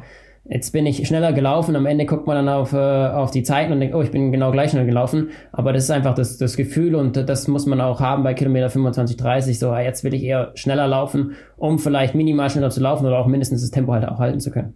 jetzt 0.45 0.71
bin 0.71 0.85
ich 0.85 1.07
schneller 1.07 1.33
gelaufen. 1.33 1.75
Am 1.75 1.85
Ende 1.85 2.05
guckt 2.05 2.27
man 2.27 2.35
dann 2.35 2.49
auf, 2.49 2.73
äh, 2.73 2.77
auf 2.77 3.31
die 3.31 3.43
Zeiten 3.43 3.71
und 3.71 3.79
denkt, 3.79 3.95
oh, 3.95 4.01
ich 4.01 4.11
bin 4.11 4.31
genau 4.31 4.51
gleich 4.51 4.71
schnell 4.71 4.85
gelaufen. 4.85 5.29
Aber 5.51 5.73
das 5.73 5.83
ist 5.83 5.91
einfach 5.91 6.15
das, 6.15 6.37
das 6.37 6.57
Gefühl 6.57 6.95
und 6.95 7.15
das 7.17 7.47
muss 7.47 7.65
man 7.65 7.81
auch 7.81 7.99
haben 7.99 8.23
bei 8.23 8.33
Kilometer 8.33 8.69
25, 8.69 9.17
30. 9.17 9.59
So, 9.59 9.75
jetzt 9.75 10.03
will 10.03 10.13
ich 10.13 10.23
eher 10.23 10.51
schneller 10.55 10.87
laufen, 10.87 11.35
um 11.57 11.79
vielleicht 11.79 12.15
minimal 12.15 12.49
schneller 12.49 12.69
zu 12.69 12.81
laufen 12.81 13.05
oder 13.05 13.19
auch 13.19 13.27
mindestens 13.27 13.61
das 13.61 13.71
Tempo 13.71 13.93
halt 13.93 14.07
auch 14.07 14.19
halten 14.19 14.39
zu 14.39 14.51
können. 14.51 14.73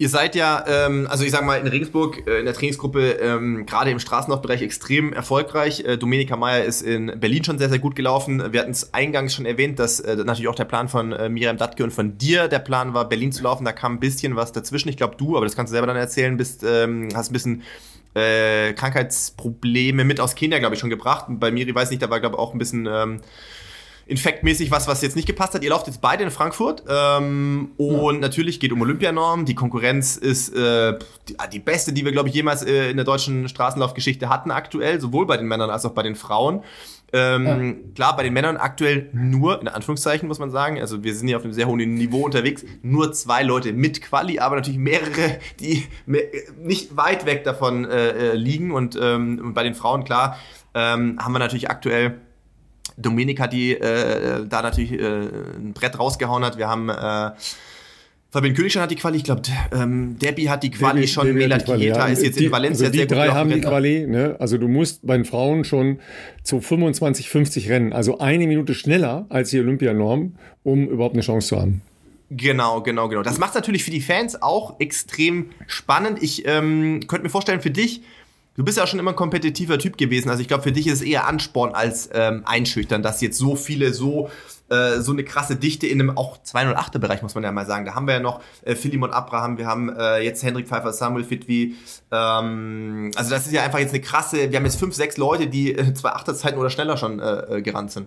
Ihr 0.00 0.08
seid 0.08 0.34
ja, 0.34 0.64
ähm, 0.66 1.06
also 1.10 1.24
ich 1.24 1.30
sag 1.30 1.44
mal, 1.44 1.56
in 1.56 1.66
Regensburg 1.66 2.26
äh, 2.26 2.38
in 2.38 2.46
der 2.46 2.54
Trainingsgruppe 2.54 3.18
ähm, 3.20 3.66
gerade 3.66 3.90
im 3.90 3.98
Straßenlaufbereich 3.98 4.62
extrem 4.62 5.12
erfolgreich. 5.12 5.84
Äh, 5.84 5.98
Domenika 5.98 6.38
Meyer 6.38 6.64
ist 6.64 6.80
in 6.80 7.20
Berlin 7.20 7.44
schon 7.44 7.58
sehr, 7.58 7.68
sehr 7.68 7.80
gut 7.80 7.96
gelaufen. 7.96 8.50
Wir 8.50 8.60
hatten 8.60 8.70
es 8.70 8.94
eingangs 8.94 9.34
schon 9.34 9.44
erwähnt, 9.44 9.78
dass 9.78 10.00
äh, 10.00 10.16
natürlich 10.16 10.48
auch 10.48 10.54
der 10.54 10.64
Plan 10.64 10.88
von 10.88 11.12
äh, 11.12 11.28
Miriam 11.28 11.58
Datke 11.58 11.84
und 11.84 11.90
von 11.90 12.16
dir 12.16 12.48
der 12.48 12.60
Plan 12.60 12.94
war, 12.94 13.10
Berlin 13.10 13.30
zu 13.30 13.42
laufen. 13.42 13.66
Da 13.66 13.72
kam 13.72 13.96
ein 13.96 14.00
bisschen 14.00 14.36
was 14.36 14.52
dazwischen. 14.52 14.88
Ich 14.88 14.96
glaube, 14.96 15.16
du, 15.18 15.36
aber 15.36 15.44
das 15.44 15.54
kannst 15.54 15.70
du 15.70 15.74
selber 15.74 15.88
dann 15.88 15.96
erzählen, 15.96 16.34
bist, 16.38 16.64
ähm, 16.66 17.08
hast 17.14 17.28
ein 17.28 17.34
bisschen 17.34 17.62
äh, 18.14 18.72
Krankheitsprobleme 18.72 20.04
mit 20.04 20.18
aus 20.18 20.34
Kenia, 20.34 20.60
glaube 20.60 20.76
ich, 20.76 20.80
schon 20.80 20.88
gebracht. 20.88 21.28
Und 21.28 21.40
bei 21.40 21.50
Miri 21.50 21.74
weiß 21.74 21.88
ich 21.88 21.90
nicht, 21.90 22.02
da 22.02 22.08
war, 22.08 22.20
glaube 22.20 22.36
ich, 22.36 22.38
auch 22.38 22.54
ein 22.54 22.58
bisschen... 22.58 22.88
Ähm, 22.90 23.20
infektmäßig 24.10 24.70
was, 24.70 24.88
was 24.88 25.02
jetzt 25.02 25.14
nicht 25.14 25.26
gepasst 25.26 25.54
hat. 25.54 25.62
Ihr 25.62 25.70
lauft 25.70 25.86
jetzt 25.86 26.00
beide 26.00 26.24
in 26.24 26.30
Frankfurt 26.30 26.82
ähm, 26.88 27.70
und 27.76 28.14
ja. 28.16 28.20
natürlich 28.20 28.58
geht 28.58 28.72
um 28.72 28.82
Olympianorm. 28.82 29.44
Die 29.44 29.54
Konkurrenz 29.54 30.16
ist 30.16 30.54
äh, 30.54 30.98
die, 31.28 31.36
die, 31.52 31.58
beste, 31.60 31.92
die 31.92 32.04
wir, 32.04 32.10
glaube 32.10 32.28
ich, 32.28 32.34
jemals 32.34 32.64
äh, 32.64 32.90
in 32.90 32.96
der 32.96 33.04
deutschen 33.04 33.48
Straßenlaufgeschichte 33.48 34.28
hatten 34.28 34.50
aktuell, 34.50 35.00
sowohl 35.00 35.26
bei 35.26 35.36
den 35.36 35.46
Männern 35.46 35.70
als 35.70 35.86
auch 35.86 35.92
bei 35.92 36.02
den 36.02 36.16
Frauen. 36.16 36.64
Ähm, 37.12 37.46
ja. 37.46 37.92
Klar, 37.94 38.16
bei 38.16 38.24
den 38.24 38.32
Männern 38.32 38.56
aktuell 38.56 39.10
nur, 39.12 39.60
in 39.60 39.68
Anführungszeichen 39.68 40.28
muss 40.28 40.38
man 40.38 40.50
sagen, 40.50 40.80
also 40.80 41.02
wir 41.04 41.14
sind 41.14 41.28
hier 41.28 41.36
auf 41.36 41.44
einem 41.44 41.52
sehr 41.52 41.66
hohen 41.66 41.78
Niveau 41.78 42.24
unterwegs, 42.24 42.64
nur 42.82 43.12
zwei 43.12 43.42
Leute 43.42 43.72
mit 43.72 44.02
Quali, 44.02 44.38
aber 44.40 44.56
natürlich 44.56 44.78
mehrere, 44.78 45.38
die 45.60 45.86
mehr, 46.06 46.22
nicht 46.60 46.96
weit 46.96 47.26
weg 47.26 47.44
davon 47.44 47.84
äh, 47.84 48.10
äh 48.10 48.34
liegen. 48.34 48.72
Und 48.72 48.98
ähm, 49.00 49.54
bei 49.54 49.62
den 49.62 49.74
Frauen, 49.74 50.04
klar, 50.04 50.36
ähm, 50.74 51.18
haben 51.20 51.32
wir 51.32 51.38
natürlich 51.38 51.70
aktuell 51.70 52.20
Dominik 52.96 53.40
hat 53.40 53.52
die 53.52 53.72
äh, 53.72 54.46
da 54.46 54.62
natürlich 54.62 54.92
äh, 54.92 54.98
ein 54.98 55.72
Brett 55.74 55.98
rausgehauen 55.98 56.44
hat. 56.44 56.58
Wir 56.58 56.68
haben 56.68 56.88
äh, 56.88 57.30
Fabian 58.32 58.54
Königstein 58.54 58.84
hat 58.84 58.90
die 58.92 58.96
Quali, 58.96 59.16
ich 59.16 59.24
glaube, 59.24 59.42
ähm, 59.72 60.16
Debbie 60.20 60.48
hat 60.48 60.62
die 60.62 60.70
Quali 60.70 61.00
Debbie, 61.00 61.08
schon, 61.08 61.26
Debbie 61.26 61.38
Melat 61.38 61.64
Kieta 61.64 61.80
ja. 61.80 62.06
ist 62.06 62.22
jetzt 62.22 62.38
die, 62.38 62.44
in 62.46 62.52
Valencia 62.52 62.86
also 62.86 62.98
die 62.98 63.06
drei 63.06 63.28
haben 63.30 63.50
die 63.50 63.60
Quali, 63.60 64.06
ne? 64.06 64.36
Also 64.38 64.56
du 64.56 64.68
musst 64.68 65.04
bei 65.04 65.16
den 65.16 65.24
Frauen 65.24 65.64
schon 65.64 65.98
zu 66.44 66.60
25, 66.60 67.28
50 67.28 67.68
rennen, 67.70 67.92
also 67.92 68.18
eine 68.18 68.46
Minute 68.46 68.74
schneller 68.74 69.26
als 69.30 69.50
die 69.50 69.58
Olympianorm, 69.58 70.36
um 70.62 70.88
überhaupt 70.88 71.14
eine 71.14 71.22
Chance 71.22 71.48
zu 71.48 71.60
haben. 71.60 71.82
Genau, 72.30 72.80
genau, 72.82 73.08
genau. 73.08 73.22
Das 73.22 73.38
macht 73.38 73.56
natürlich 73.56 73.82
für 73.82 73.90
die 73.90 74.00
Fans 74.00 74.40
auch 74.40 74.78
extrem 74.78 75.46
spannend. 75.66 76.22
Ich 76.22 76.46
ähm, 76.46 77.00
könnte 77.08 77.24
mir 77.24 77.30
vorstellen, 77.30 77.60
für 77.60 77.72
dich 77.72 78.02
Du 78.56 78.64
bist 78.64 78.78
ja 78.78 78.86
schon 78.86 78.98
immer 78.98 79.12
ein 79.12 79.16
kompetitiver 79.16 79.78
Typ 79.78 79.96
gewesen. 79.96 80.28
Also 80.28 80.42
ich 80.42 80.48
glaube, 80.48 80.62
für 80.62 80.72
dich 80.72 80.86
ist 80.86 80.94
es 80.94 81.02
eher 81.02 81.26
Ansporn 81.26 81.72
als 81.74 82.10
ähm, 82.12 82.42
einschüchtern, 82.44 83.02
dass 83.02 83.20
jetzt 83.20 83.38
so 83.38 83.54
viele 83.54 83.92
so 83.92 84.28
äh, 84.70 85.00
so 85.00 85.12
eine 85.12 85.24
krasse 85.24 85.56
Dichte 85.56 85.86
in 85.86 86.00
einem 86.00 86.16
auch 86.16 86.38
208er 86.38 86.98
Bereich, 86.98 87.22
muss 87.22 87.34
man 87.34 87.44
ja 87.44 87.52
mal 87.52 87.66
sagen. 87.66 87.84
Da 87.84 87.94
haben 87.94 88.06
wir 88.06 88.14
ja 88.14 88.20
noch 88.20 88.40
äh, 88.64 88.74
Philemon 88.74 89.10
Abraham, 89.10 89.58
wir 89.58 89.66
haben 89.66 89.88
äh, 89.88 90.18
jetzt 90.20 90.44
Hendrik 90.44 90.68
Pfeiffer, 90.68 90.92
Samuel 90.92 91.24
Fitwi. 91.24 91.74
Ähm, 92.12 93.10
also 93.16 93.30
das 93.30 93.46
ist 93.46 93.52
ja 93.52 93.62
einfach 93.62 93.78
jetzt 93.78 93.92
eine 93.92 94.00
krasse, 94.00 94.50
wir 94.50 94.56
haben 94.56 94.64
jetzt 94.64 94.78
fünf, 94.78 94.94
sechs 94.94 95.16
Leute, 95.16 95.48
die 95.48 95.74
äh, 95.74 95.92
zwei 95.94 96.10
Achterzeiten 96.10 96.58
oder 96.58 96.70
schneller 96.70 96.96
schon 96.96 97.18
äh, 97.18 97.56
äh, 97.58 97.62
gerannt 97.62 97.90
sind. 97.90 98.06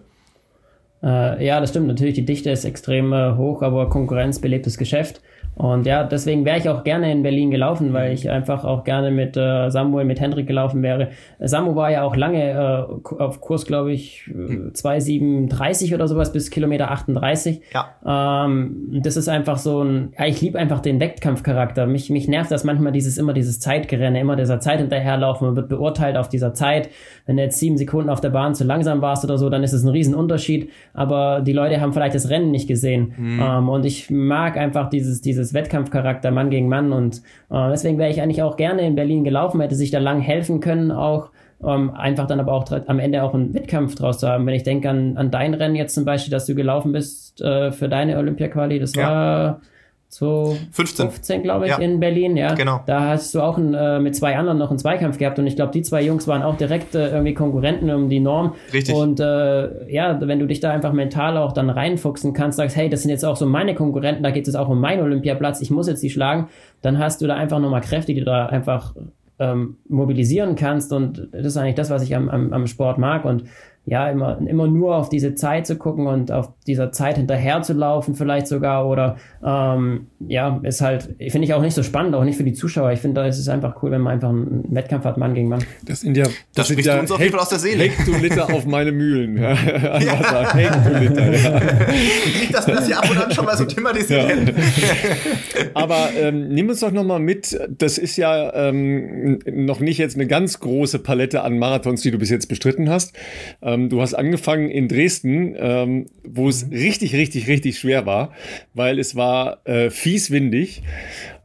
Äh, 1.03 1.45
ja, 1.45 1.59
das 1.59 1.69
stimmt. 1.69 1.87
Natürlich, 1.87 2.13
die 2.13 2.25
Dichte 2.25 2.49
ist 2.49 2.63
extrem 2.63 3.11
äh, 3.11 3.35
hoch, 3.35 3.61
aber 3.61 3.89
Konkurrenz 3.89 4.39
belebt 4.39 4.65
das 4.65 4.77
Geschäft. 4.77 5.21
Und 5.55 5.85
ja, 5.85 6.03
deswegen 6.03 6.45
wäre 6.45 6.57
ich 6.57 6.67
auch 6.67 6.83
gerne 6.83 7.11
in 7.11 7.21
Berlin 7.21 7.51
gelaufen, 7.51 7.93
weil 7.93 8.13
ich 8.13 8.29
einfach 8.29 8.63
auch 8.63 8.83
gerne 8.83 9.11
mit 9.11 9.37
äh, 9.37 9.69
Samuel, 9.69 10.05
mit 10.05 10.19
Hendrik 10.19 10.47
gelaufen 10.47 10.81
wäre. 10.81 11.09
Samu 11.39 11.75
war 11.75 11.91
ja 11.91 12.03
auch 12.03 12.15
lange 12.15 12.51
äh, 12.51 13.19
auf 13.19 13.39
Kurs, 13.39 13.65
glaube 13.65 13.91
ich, 13.91 14.23
2,37 14.27 15.93
oder 15.93 16.07
sowas 16.07 16.31
bis 16.31 16.49
Kilometer 16.49 16.91
38. 16.91 17.61
Ja. 17.73 18.45
Ähm, 18.45 19.01
das 19.03 19.15
ist 19.15 19.29
einfach 19.29 19.57
so 19.57 19.83
ein, 19.83 20.13
ja, 20.17 20.25
ich 20.25 20.41
liebe 20.41 20.57
einfach 20.57 20.79
den 20.79 20.99
Wettkampfcharakter. 20.99 21.85
Mich, 21.85 22.09
mich 22.09 22.27
nervt 22.27 22.51
das 22.51 22.63
manchmal 22.63 22.91
dieses, 22.91 23.17
immer 23.17 23.33
dieses 23.33 23.59
Zeitgerenne, 23.59 24.19
immer 24.19 24.35
dieser 24.35 24.59
Zeit 24.59 24.79
hinterherlaufen. 24.79 25.47
Man 25.47 25.55
wird 25.55 25.69
beurteilt 25.69 26.17
auf 26.17 26.29
dieser 26.29 26.53
Zeit. 26.53 26.89
Wenn 27.25 27.37
du 27.37 27.43
jetzt 27.43 27.59
sieben 27.59 27.77
Sekunden 27.77 28.09
auf 28.09 28.21
der 28.21 28.29
Bahn 28.29 28.55
zu 28.55 28.63
langsam 28.63 29.01
warst 29.01 29.23
oder 29.23 29.37
so, 29.37 29.49
dann 29.49 29.63
ist 29.63 29.73
es 29.73 29.83
ein 29.83 29.89
Riesenunterschied. 29.89 30.71
Aber 30.93 31.41
die 31.41 31.53
Leute 31.53 31.79
haben 31.79 31.93
vielleicht 31.93 32.15
das 32.15 32.29
Rennen 32.29 32.49
nicht 32.49 32.67
gesehen. 32.67 33.13
Mhm. 33.17 33.39
Ähm, 33.41 33.69
und 33.69 33.85
ich 33.85 34.09
mag 34.09 34.57
einfach 34.57 34.89
dieses, 34.89 35.21
dieses 35.21 35.42
dieses 35.43 35.53
Wettkampfcharakter 35.53 36.31
Mann 36.31 36.49
gegen 36.49 36.69
Mann 36.69 36.93
und 36.93 37.17
äh, 37.51 37.69
deswegen 37.69 37.97
wäre 37.97 38.09
ich 38.09 38.21
eigentlich 38.21 38.41
auch 38.41 38.55
gerne 38.55 38.81
in 38.85 38.95
Berlin 38.95 39.23
gelaufen, 39.23 39.61
hätte 39.61 39.75
sich 39.75 39.91
da 39.91 39.99
lang 39.99 40.21
helfen 40.21 40.59
können 40.59 40.91
auch. 40.91 41.29
Ähm, 41.65 41.91
einfach 41.91 42.27
dann 42.27 42.41
aber 42.41 42.51
auch 42.51 42.65
am 42.87 42.99
Ende 42.99 43.23
auch 43.23 43.33
einen 43.33 43.53
Wettkampf 43.53 43.95
draus 43.95 44.19
zu 44.19 44.27
haben. 44.27 44.45
Wenn 44.45 44.53
ich 44.53 44.63
denke 44.63 44.89
an, 44.89 45.15
an 45.15 45.31
dein 45.31 45.53
Rennen 45.53 45.75
jetzt 45.75 45.95
zum 45.95 46.03
Beispiel, 46.03 46.31
dass 46.31 46.45
du 46.45 46.55
gelaufen 46.55 46.91
bist 46.91 47.41
äh, 47.41 47.71
für 47.71 47.87
deine 47.87 48.17
Olympia-Quali, 48.17 48.79
das 48.79 48.93
ja. 48.95 49.07
war 49.07 49.61
2015, 50.13 51.41
glaube 51.41 51.65
ich, 51.65 51.71
ja. 51.71 51.77
in 51.79 51.99
Berlin, 51.99 52.37
ja. 52.37 52.53
Genau. 52.53 52.81
Da 52.85 53.09
hast 53.09 53.33
du 53.33 53.41
auch 53.41 53.57
ein, 53.57 53.73
äh, 53.73 53.99
mit 53.99 54.15
zwei 54.15 54.37
anderen 54.37 54.59
noch 54.59 54.69
einen 54.69 54.77
Zweikampf 54.77 55.17
gehabt 55.17 55.39
und 55.39 55.47
ich 55.47 55.55
glaube, 55.55 55.71
die 55.71 55.81
zwei 55.81 56.03
Jungs 56.03 56.27
waren 56.27 56.43
auch 56.43 56.55
direkt 56.55 56.93
äh, 56.93 57.09
irgendwie 57.09 57.33
Konkurrenten 57.33 57.89
um 57.89 58.09
die 58.09 58.19
Norm. 58.19 58.53
Richtig. 58.71 58.93
Und 58.93 59.19
äh, 59.19 59.91
ja, 59.91 60.19
wenn 60.21 60.39
du 60.39 60.45
dich 60.45 60.59
da 60.59 60.71
einfach 60.71 60.93
mental 60.93 61.37
auch 61.37 61.51
dann 61.51 61.71
reinfuchsen 61.71 62.33
kannst, 62.33 62.57
sagst, 62.57 62.75
hey, 62.75 62.89
das 62.89 63.01
sind 63.01 63.09
jetzt 63.09 63.25
auch 63.25 63.35
so 63.35 63.47
meine 63.47 63.73
Konkurrenten, 63.73 64.21
da 64.21 64.29
geht 64.29 64.47
es 64.47 64.55
auch 64.55 64.69
um 64.69 64.79
meinen 64.79 65.01
Olympiaplatz, 65.01 65.61
ich 65.61 65.71
muss 65.71 65.87
jetzt 65.87 66.03
die 66.03 66.11
schlagen, 66.11 66.49
dann 66.81 66.99
hast 66.99 67.21
du 67.21 67.27
da 67.27 67.35
einfach 67.35 67.59
nochmal 67.59 67.81
Kräfte, 67.81 68.13
die 68.13 68.19
du 68.19 68.25
da 68.25 68.45
einfach 68.45 68.93
ähm, 69.39 69.77
mobilisieren 69.89 70.55
kannst 70.55 70.93
und 70.93 71.27
das 71.31 71.47
ist 71.47 71.57
eigentlich 71.57 71.75
das, 71.75 71.89
was 71.89 72.03
ich 72.03 72.15
am, 72.15 72.29
am, 72.29 72.53
am 72.53 72.67
Sport 72.67 72.99
mag 72.99 73.25
und 73.25 73.45
ja, 73.85 74.09
immer, 74.09 74.39
immer 74.47 74.67
nur 74.67 74.95
auf 74.95 75.09
diese 75.09 75.35
Zeit 75.35 75.67
zu 75.67 75.75
gucken 75.75 76.07
und 76.07 76.31
auf 76.31 76.49
dieser 76.67 76.93
Zeit 76.93 77.17
hinterher 77.17 77.61
zu 77.63 77.73
laufen, 77.73 78.15
vielleicht 78.15 78.47
sogar, 78.47 78.87
oder 78.87 79.17
ähm, 79.45 80.07
ja, 80.25 80.61
ist 80.63 80.79
halt, 80.79 81.15
finde 81.19 81.43
ich 81.43 81.53
auch 81.53 81.61
nicht 81.61 81.73
so 81.73 81.83
spannend, 81.83 82.15
auch 82.15 82.23
nicht 82.23 82.37
für 82.37 82.45
die 82.45 82.53
Zuschauer. 82.53 82.93
Ich 82.93 83.01
finde, 83.01 83.19
da 83.19 83.27
ist 83.27 83.39
es 83.39 83.49
einfach 83.49 83.83
cool, 83.83 83.91
wenn 83.91 83.99
man 83.99 84.13
einfach 84.13 84.29
einen 84.29 84.63
Wettkampf 84.69 85.03
hat, 85.03 85.17
Mann 85.17 85.33
gegen 85.33 85.49
Mann. 85.49 85.65
Das 85.85 85.99
sind 85.99 86.15
ja, 86.15 86.23
das, 86.23 86.33
das 86.53 86.67
spricht 86.69 86.87
ja 86.87 86.97
uns 86.97 87.11
auf 87.11 87.19
jeden 87.19 87.33
Fall 87.33 87.41
aus 87.41 87.49
der 87.49 87.59
Seele. 87.59 87.83
Hektoliter 87.83 88.53
auf 88.53 88.65
meine 88.65 88.93
Mühlen. 88.93 89.35
Ja. 89.37 89.51
ja. 89.51 90.53
Hektoliter, 90.53 91.33
ja. 91.33 91.59
Dass 92.53 92.67
wir 92.67 92.75
das 92.75 92.85
hier 92.85 92.97
ab 92.97 93.09
und 93.11 93.17
an 93.17 93.31
schon 93.31 93.43
mal 93.43 93.57
so 93.57 93.65
thematisieren. 93.65 94.47
Ja. 94.47 94.53
Aber 95.73 96.09
ähm, 96.17 96.47
nimm 96.47 96.69
uns 96.69 96.79
doch 96.79 96.91
nochmal 96.91 97.19
mit, 97.19 97.59
das 97.69 97.97
ist 97.97 98.15
ja 98.15 98.53
ähm, 98.53 99.39
noch 99.45 99.81
nicht 99.81 99.97
jetzt 99.97 100.15
eine 100.15 100.27
ganz 100.27 100.61
große 100.61 100.99
Palette 100.99 101.43
an 101.43 101.59
Marathons, 101.59 102.01
die 102.01 102.11
du 102.11 102.17
bis 102.17 102.29
jetzt 102.29 102.47
bestritten 102.47 102.89
hast. 102.89 103.13
Ähm, 103.61 103.72
du 103.77 104.01
hast 104.01 104.13
angefangen 104.13 104.69
in 104.69 104.87
Dresden, 104.87 105.55
ähm, 105.57 106.05
wo 106.23 106.49
es 106.49 106.65
mhm. 106.65 106.73
richtig, 106.73 107.15
richtig, 107.15 107.47
richtig 107.47 107.79
schwer 107.79 108.05
war, 108.05 108.31
weil 108.73 108.99
es 108.99 109.15
war 109.15 109.59
äh, 109.65 109.89
fies 109.89 110.31
windig. 110.31 110.83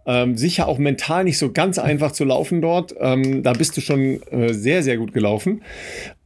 Ähm, 0.07 0.39
sicher 0.39 0.69
auch 0.69 0.79
mental 0.79 1.25
nicht 1.25 1.37
so 1.37 1.53
ganz 1.53 1.79
einfach 1.79 2.13
zu 2.13 2.25
laufen 2.25 2.63
dort. 2.63 2.95
Ähm, 2.99 3.43
da 3.43 3.53
bist 3.53 3.77
du 3.77 3.83
schon 3.83 4.23
äh, 4.31 4.55
sehr, 4.55 4.83
sehr 4.83 4.97
gut 4.97 5.13
gelaufen. 5.13 5.61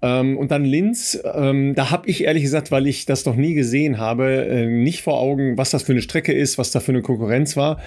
Ähm, 0.00 0.38
und 0.38 0.53
dann 0.53 0.64
Linz, 0.64 1.20
ähm, 1.34 1.74
da 1.74 1.90
habe 1.90 2.09
ich 2.09 2.22
ehrlich 2.22 2.44
gesagt, 2.44 2.70
weil 2.70 2.86
ich 2.86 3.07
das 3.07 3.24
noch 3.24 3.34
nie 3.34 3.55
gesehen 3.55 3.98
habe, 3.98 4.46
äh, 4.46 4.66
nicht 4.66 5.03
vor 5.03 5.18
Augen, 5.18 5.59
was 5.59 5.70
das 5.70 5.82
für 5.82 5.90
eine 5.90 6.00
Strecke 6.00 6.32
ist, 6.32 6.59
was 6.59 6.70
da 6.70 6.78
für 6.78 6.92
eine 6.92 7.03
Konkurrenz 7.03 7.57
war. 7.57 7.80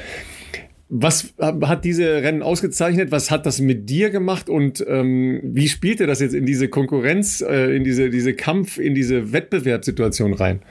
Was 0.88 1.34
hat 1.40 1.84
diese 1.84 2.22
Rennen 2.22 2.44
ausgezeichnet? 2.44 3.12
Was 3.12 3.32
hat 3.32 3.46
das 3.46 3.60
mit 3.60 3.90
dir 3.90 4.12
gemacht? 4.12 4.50
Und 4.50 4.86
ähm, 4.88 5.42
wie 5.44 5.68
spielte 5.68 6.06
das 6.06 6.20
jetzt 6.20 6.36
in 6.36 6.46
diese 6.46 6.68
Konkurrenz, 6.68 7.42
äh, 7.42 7.76
in 7.76 7.84
diese, 7.84 8.10
diese 8.10 8.34
Kampf, 8.34 8.78
in 8.78 8.94
diese 8.94 9.34
Wettbewerbssituation 9.34 10.34
rein? 10.34 10.62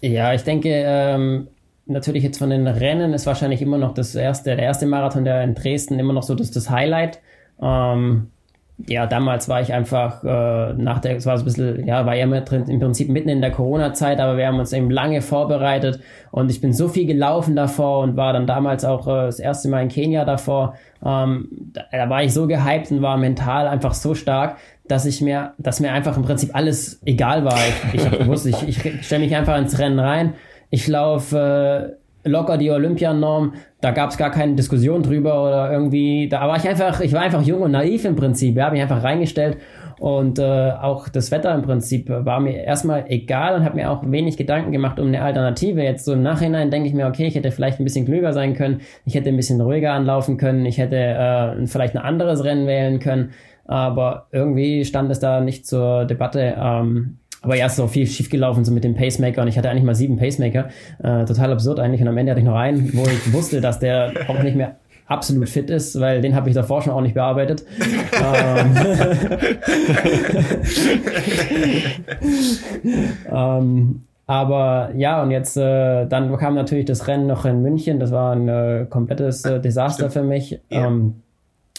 Ja, 0.00 0.32
ich 0.32 0.42
denke, 0.42 0.70
ähm, 0.72 1.48
natürlich 1.86 2.22
jetzt 2.22 2.38
von 2.38 2.50
den 2.50 2.66
Rennen 2.66 3.12
ist 3.12 3.26
wahrscheinlich 3.26 3.60
immer 3.60 3.78
noch 3.78 3.94
das 3.94 4.14
erste, 4.14 4.56
der 4.56 4.58
erste 4.60 4.86
Marathon, 4.86 5.24
der 5.24 5.42
in 5.44 5.54
Dresden 5.54 5.98
immer 5.98 6.12
noch 6.12 6.22
so 6.22 6.34
das, 6.34 6.50
das 6.50 6.70
Highlight. 6.70 7.20
Ähm, 7.60 8.30
ja, 8.78 9.06
damals 9.06 9.48
war 9.48 9.62
ich 9.62 9.72
einfach 9.72 10.22
äh, 10.22 10.74
nach 10.74 10.98
der, 10.98 11.16
es 11.16 11.24
war 11.24 11.38
so 11.38 11.42
ein 11.42 11.46
bisschen, 11.46 11.86
ja, 11.86 12.04
war 12.04 12.14
ja 12.14 12.26
drin, 12.40 12.64
im 12.68 12.78
Prinzip 12.78 13.08
mitten 13.08 13.30
in 13.30 13.40
der 13.40 13.50
Corona-Zeit, 13.50 14.20
aber 14.20 14.36
wir 14.36 14.46
haben 14.46 14.58
uns 14.58 14.72
eben 14.72 14.90
lange 14.90 15.22
vorbereitet 15.22 16.00
und 16.30 16.50
ich 16.50 16.60
bin 16.60 16.74
so 16.74 16.88
viel 16.88 17.06
gelaufen 17.06 17.56
davor 17.56 18.00
und 18.00 18.16
war 18.16 18.34
dann 18.34 18.46
damals 18.46 18.84
auch 18.84 19.06
äh, 19.06 19.26
das 19.26 19.38
erste 19.38 19.70
Mal 19.70 19.82
in 19.82 19.88
Kenia 19.88 20.26
davor. 20.26 20.74
Ähm, 21.02 21.48
da, 21.72 21.84
da 21.90 22.10
war 22.10 22.22
ich 22.22 22.34
so 22.34 22.46
gehypt 22.46 22.90
und 22.90 23.00
war 23.00 23.16
mental 23.16 23.66
einfach 23.66 23.94
so 23.94 24.14
stark, 24.14 24.58
dass 24.86 25.06
ich 25.06 25.22
mir, 25.22 25.54
dass 25.56 25.80
mir 25.80 25.92
einfach 25.92 26.16
im 26.16 26.24
Prinzip 26.24 26.54
alles 26.54 27.00
egal 27.06 27.46
war. 27.46 27.58
Ich, 27.94 28.00
ich 28.00 28.04
habe 28.04 28.34
ich, 28.34 28.68
ich 28.68 29.06
stelle 29.06 29.24
mich 29.24 29.34
einfach 29.34 29.56
ins 29.56 29.78
Rennen 29.78 29.98
rein. 29.98 30.34
Ich 30.68 30.86
laufe 30.86 31.96
äh, 31.98 32.05
locker 32.26 32.58
die 32.58 32.70
Olympianorm. 32.70 33.54
Da 33.80 33.92
gab 33.92 34.10
es 34.10 34.18
gar 34.18 34.30
keine 34.30 34.54
Diskussion 34.54 35.02
drüber 35.02 35.42
oder 35.42 35.72
irgendwie, 35.72 36.28
da 36.28 36.46
war 36.46 36.56
ich 36.56 36.68
einfach, 36.68 37.00
ich 37.00 37.12
war 37.12 37.22
einfach 37.22 37.42
jung 37.42 37.62
und 37.62 37.70
naiv 37.70 38.04
im 38.04 38.16
Prinzip, 38.16 38.56
ja, 38.56 38.64
habe 38.64 38.74
mich 38.74 38.82
einfach 38.82 39.02
reingestellt. 39.02 39.58
Und 39.98 40.38
äh, 40.38 40.72
auch 40.72 41.08
das 41.08 41.30
Wetter 41.30 41.54
im 41.54 41.62
Prinzip 41.62 42.10
war 42.10 42.38
mir 42.38 42.64
erstmal 42.64 43.06
egal 43.08 43.54
und 43.54 43.64
habe 43.64 43.76
mir 43.76 43.90
auch 43.90 44.02
wenig 44.04 44.36
Gedanken 44.36 44.70
gemacht 44.70 45.00
um 45.00 45.06
eine 45.06 45.22
Alternative. 45.22 45.82
Jetzt 45.82 46.04
so 46.04 46.12
im 46.12 46.22
Nachhinein 46.22 46.70
denke 46.70 46.88
ich 46.88 46.94
mir, 46.94 47.06
okay, 47.06 47.26
ich 47.26 47.34
hätte 47.34 47.50
vielleicht 47.50 47.80
ein 47.80 47.84
bisschen 47.84 48.04
klüger 48.04 48.34
sein 48.34 48.54
können, 48.54 48.82
ich 49.06 49.14
hätte 49.14 49.30
ein 49.30 49.36
bisschen 49.36 49.60
ruhiger 49.60 49.92
anlaufen 49.92 50.36
können, 50.36 50.66
ich 50.66 50.76
hätte 50.76 50.96
äh, 50.96 51.66
vielleicht 51.66 51.96
ein 51.96 52.02
anderes 52.02 52.44
Rennen 52.44 52.66
wählen 52.66 52.98
können, 52.98 53.30
aber 53.64 54.26
irgendwie 54.32 54.84
stand 54.84 55.10
es 55.10 55.18
da 55.18 55.40
nicht 55.40 55.66
zur 55.66 56.04
Debatte. 56.04 56.56
Ähm, 56.58 57.18
aber 57.46 57.54
ja, 57.54 57.66
es 57.66 57.74
ist 57.74 57.80
auch 57.80 57.88
viel 57.88 58.08
schief 58.08 58.28
gelaufen, 58.28 58.64
so 58.64 58.72
mit 58.72 58.82
dem 58.82 58.96
Pacemaker. 58.96 59.40
Und 59.42 59.46
ich 59.46 59.56
hatte 59.56 59.70
eigentlich 59.70 59.84
mal 59.84 59.94
sieben 59.94 60.16
Pacemaker. 60.16 60.68
Äh, 60.98 61.24
total 61.26 61.52
absurd 61.52 61.78
eigentlich. 61.78 62.00
Und 62.00 62.08
am 62.08 62.16
Ende 62.16 62.32
hatte 62.32 62.40
ich 62.40 62.46
noch 62.46 62.56
einen, 62.56 62.92
wo 62.92 63.04
ich 63.04 63.32
wusste, 63.32 63.60
dass 63.60 63.78
der 63.78 64.12
auch 64.26 64.42
nicht 64.42 64.56
mehr 64.56 64.74
absolut 65.06 65.48
fit 65.48 65.70
ist, 65.70 66.00
weil 66.00 66.20
den 66.22 66.34
habe 66.34 66.48
ich 66.48 66.56
davor 66.56 66.82
schon 66.82 66.92
auch 66.92 67.02
nicht 67.02 67.14
bearbeitet. 67.14 67.64
ähm, 68.12 68.76
ähm, 73.32 74.02
aber 74.26 74.90
ja, 74.96 75.22
und 75.22 75.30
jetzt, 75.30 75.56
äh, 75.56 76.06
dann 76.06 76.36
kam 76.38 76.56
natürlich 76.56 76.86
das 76.86 77.06
Rennen 77.06 77.28
noch 77.28 77.44
in 77.44 77.62
München. 77.62 78.00
Das 78.00 78.10
war 78.10 78.34
ein 78.34 78.48
äh, 78.48 78.86
komplettes 78.90 79.44
äh, 79.44 79.60
Desaster 79.60 80.10
Stimmt. 80.10 80.12
für 80.14 80.22
mich. 80.24 80.58
Ähm, 80.70 81.22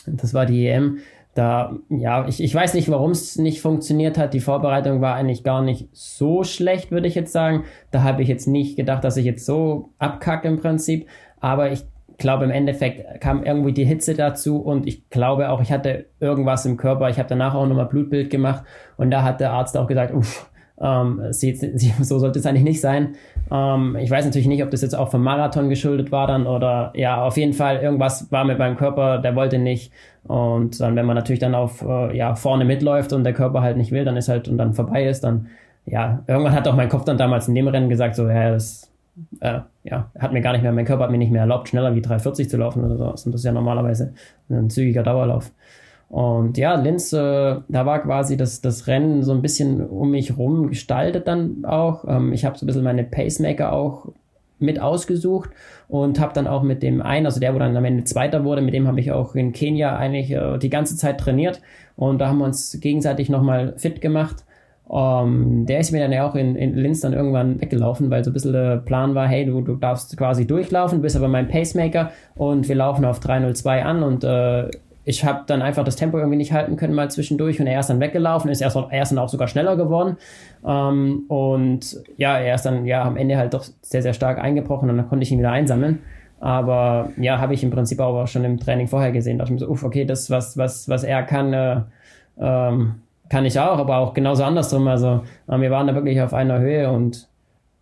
das 0.05 0.33
war 0.33 0.45
die 0.45 0.65
EM 0.65 0.99
da, 1.37 1.77
ja, 1.89 2.27
ich, 2.27 2.43
ich 2.43 2.53
weiß 2.53 2.73
nicht, 2.73 2.89
warum 2.89 3.11
es 3.11 3.37
nicht 3.37 3.61
funktioniert 3.61 4.17
hat. 4.17 4.33
Die 4.33 4.39
Vorbereitung 4.39 5.01
war 5.01 5.15
eigentlich 5.15 5.43
gar 5.43 5.61
nicht 5.61 5.87
so 5.91 6.43
schlecht, 6.43 6.91
würde 6.91 7.07
ich 7.07 7.15
jetzt 7.15 7.31
sagen. 7.31 7.65
Da 7.91 8.03
habe 8.03 8.23
ich 8.23 8.27
jetzt 8.27 8.47
nicht 8.47 8.75
gedacht, 8.75 9.03
dass 9.03 9.17
ich 9.17 9.25
jetzt 9.25 9.45
so 9.45 9.89
abkacke 9.99 10.47
im 10.47 10.59
Prinzip. 10.59 11.07
Aber 11.39 11.71
ich 11.71 11.83
glaube, 12.17 12.45
im 12.45 12.51
Endeffekt 12.51 13.21
kam 13.21 13.43
irgendwie 13.43 13.73
die 13.73 13.85
Hitze 13.85 14.15
dazu 14.15 14.57
und 14.57 14.87
ich 14.87 15.09
glaube 15.09 15.49
auch, 15.49 15.61
ich 15.61 15.71
hatte 15.71 16.05
irgendwas 16.19 16.65
im 16.65 16.77
Körper. 16.77 17.09
Ich 17.09 17.19
habe 17.19 17.29
danach 17.29 17.53
auch 17.53 17.67
nochmal 17.67 17.85
Blutbild 17.85 18.29
gemacht 18.29 18.63
und 18.97 19.11
da 19.11 19.21
hat 19.23 19.39
der 19.39 19.51
Arzt 19.51 19.77
auch 19.77 19.87
gesagt, 19.87 20.13
uff, 20.13 20.49
ähm, 20.81 21.21
so 21.31 22.19
sollte 22.19 22.39
es 22.39 22.45
eigentlich 22.45 22.63
nicht 22.63 22.81
sein. 22.81 23.15
Ähm, 23.51 23.97
ich 23.99 24.09
weiß 24.09 24.25
natürlich 24.25 24.47
nicht, 24.47 24.63
ob 24.63 24.71
das 24.71 24.81
jetzt 24.81 24.95
auch 24.95 25.09
vom 25.09 25.23
Marathon 25.23 25.69
geschuldet 25.69 26.11
war 26.11 26.27
dann 26.27 26.47
oder 26.47 26.91
ja, 26.95 27.23
auf 27.23 27.37
jeden 27.37 27.53
Fall 27.53 27.77
irgendwas 27.77 28.31
war 28.31 28.43
mit 28.45 28.59
meinem 28.59 28.77
Körper, 28.77 29.19
der 29.19 29.35
wollte 29.35 29.57
nicht. 29.57 29.91
Und 30.23 30.79
dann, 30.81 30.95
wenn 30.95 31.05
man 31.05 31.15
natürlich 31.15 31.39
dann 31.39 31.55
auf 31.55 31.81
äh, 31.81 32.15
ja, 32.15 32.35
vorne 32.35 32.65
mitläuft 32.65 33.13
und 33.13 33.23
der 33.23 33.33
Körper 33.33 33.61
halt 33.61 33.77
nicht 33.77 33.91
will, 33.91 34.05
dann 34.05 34.17
ist 34.17 34.27
halt 34.27 34.47
und 34.47 34.57
dann 34.57 34.73
vorbei 34.73 35.07
ist, 35.07 35.23
dann 35.23 35.47
ja, 35.85 36.21
irgendwann 36.27 36.53
hat 36.53 36.67
auch 36.67 36.75
mein 36.75 36.89
Kopf 36.89 37.05
dann 37.05 37.17
damals 37.17 37.47
in 37.47 37.55
dem 37.55 37.67
Rennen 37.67 37.89
gesagt, 37.89 38.15
so, 38.15 38.27
ja, 38.27 38.51
das 38.51 38.91
äh, 39.39 39.59
ja, 39.83 40.11
hat 40.19 40.33
mir 40.33 40.41
gar 40.41 40.51
nicht 40.51 40.61
mehr, 40.61 40.71
mein 40.71 40.85
Körper 40.85 41.03
hat 41.03 41.11
mir 41.11 41.17
nicht 41.17 41.31
mehr 41.31 41.41
erlaubt, 41.41 41.69
schneller 41.69 41.95
wie 41.95 42.01
340 42.01 42.49
zu 42.49 42.57
laufen 42.57 42.83
oder 42.83 42.97
sowas. 42.97 43.25
Und 43.25 43.31
das 43.31 43.41
ist 43.41 43.45
ja 43.45 43.51
normalerweise 43.51 44.13
ein 44.49 44.69
zügiger 44.69 45.03
Dauerlauf. 45.03 45.51
Und 46.09 46.57
ja, 46.57 46.75
Linz, 46.75 47.11
äh, 47.11 47.17
da 47.67 47.85
war 47.85 48.01
quasi 48.01 48.37
das, 48.37 48.61
das 48.61 48.87
Rennen 48.87 49.23
so 49.23 49.33
ein 49.33 49.41
bisschen 49.41 49.85
um 49.85 50.11
mich 50.11 50.37
rum 50.37 50.69
gestaltet 50.69 51.27
dann 51.27 51.65
auch. 51.65 52.05
Ähm, 52.07 52.31
ich 52.31 52.45
habe 52.45 52.57
so 52.57 52.65
ein 52.65 52.67
bisschen 52.67 52.83
meine 52.83 53.03
Pacemaker 53.03 53.73
auch 53.73 54.13
mit 54.59 54.79
ausgesucht 54.79 55.49
und 55.87 56.19
habe 56.19 56.33
dann 56.33 56.47
auch 56.47 56.63
mit 56.63 56.81
dem 56.81 57.01
einen, 57.01 57.25
also 57.25 57.39
der, 57.39 57.53
wo 57.53 57.59
dann 57.59 57.75
am 57.75 57.85
Ende 57.85 58.05
Zweiter 58.05 58.43
wurde, 58.43 58.61
mit 58.61 58.73
dem 58.73 58.87
habe 58.87 58.99
ich 58.99 59.11
auch 59.11 59.35
in 59.35 59.51
Kenia 59.51 59.95
eigentlich 59.95 60.31
äh, 60.31 60.57
die 60.57 60.69
ganze 60.69 60.95
Zeit 60.95 61.19
trainiert 61.19 61.61
und 61.95 62.19
da 62.19 62.29
haben 62.29 62.39
wir 62.39 62.45
uns 62.45 62.79
gegenseitig 62.79 63.29
nochmal 63.29 63.73
fit 63.77 64.01
gemacht. 64.01 64.43
Um, 64.89 64.99
ähm, 64.99 65.65
der 65.65 65.81
ist 65.81 65.91
mir 65.91 65.99
dann 65.99 66.13
ja 66.13 66.25
auch 66.25 66.35
in, 66.35 66.55
in 66.55 66.73
Linz 66.73 67.01
dann 67.01 67.11
irgendwann 67.11 67.59
weggelaufen, 67.59 68.09
weil 68.09 68.23
so 68.23 68.31
ein 68.31 68.33
bisschen 68.33 68.53
der 68.53 68.77
Plan 68.77 69.15
war, 69.15 69.27
hey, 69.27 69.45
du, 69.45 69.59
du 69.59 69.75
darfst 69.75 70.15
quasi 70.15 70.47
durchlaufen, 70.47 71.01
bist 71.01 71.17
aber 71.17 71.27
mein 71.27 71.49
Pacemaker 71.49 72.11
und 72.35 72.69
wir 72.69 72.75
laufen 72.75 73.03
auf 73.03 73.19
302 73.19 73.83
an 73.83 74.01
und 74.01 74.23
äh, 74.23 74.69
ich 75.07 75.23
habe 75.23 75.43
dann 75.47 75.61
einfach 75.61 75.85
das 75.85 75.95
Tempo 75.95 76.17
irgendwie 76.17 76.37
nicht 76.37 76.51
halten 76.51 76.75
können 76.75 76.93
mal 76.93 77.09
zwischendurch 77.09 77.61
und 77.61 77.67
er 77.67 77.79
ist 77.79 77.89
dann 77.89 78.01
weggelaufen, 78.01 78.51
ist 78.51 78.59
erst, 78.59 78.77
erst 78.91 79.13
dann 79.13 79.19
auch 79.19 79.29
sogar 79.29 79.47
schneller 79.47 79.77
geworden 79.77 80.17
ähm, 80.65 81.23
und 81.29 82.03
ja, 82.17 82.37
er 82.37 82.55
ist 82.55 82.63
dann 82.63 82.85
ja 82.85 83.03
am 83.03 83.15
Ende 83.15 83.37
halt 83.37 83.53
doch 83.53 83.63
sehr, 83.81 84.01
sehr 84.01 84.13
stark 84.13 84.37
eingebrochen 84.37 84.89
und 84.89 84.97
dann 84.97 85.07
konnte 85.07 85.23
ich 85.23 85.31
ihn 85.31 85.39
wieder 85.39 85.51
einsammeln. 85.51 85.99
Aber 86.39 87.09
ja, 87.17 87.39
habe 87.39 87.53
ich 87.53 87.63
im 87.63 87.71
Prinzip 87.71 87.99
auch 87.99 88.27
schon 88.27 88.43
im 88.43 88.59
Training 88.59 88.87
vorher 88.87 89.11
gesehen. 89.11 89.37
Da 89.37 89.45
dachte 89.45 89.55
ich 89.55 89.61
mir 89.61 89.65
so, 89.65 89.71
uff, 89.71 89.83
okay, 89.83 90.05
das, 90.05 90.29
was, 90.29 90.55
was, 90.57 90.87
was 90.87 91.03
er 91.03 91.23
kann, 91.23 91.53
äh, 91.53 91.81
ähm, 92.39 92.95
kann 93.29 93.45
ich 93.45 93.59
auch, 93.59 93.79
aber 93.79 93.97
auch 93.97 94.13
genauso 94.13 94.43
andersrum. 94.43 94.87
Also 94.87 95.23
äh, 95.47 95.57
wir 95.57 95.71
waren 95.71 95.87
da 95.87 95.95
wirklich 95.95 96.21
auf 96.21 96.33
einer 96.33 96.59
Höhe 96.59 96.91
und 96.91 97.27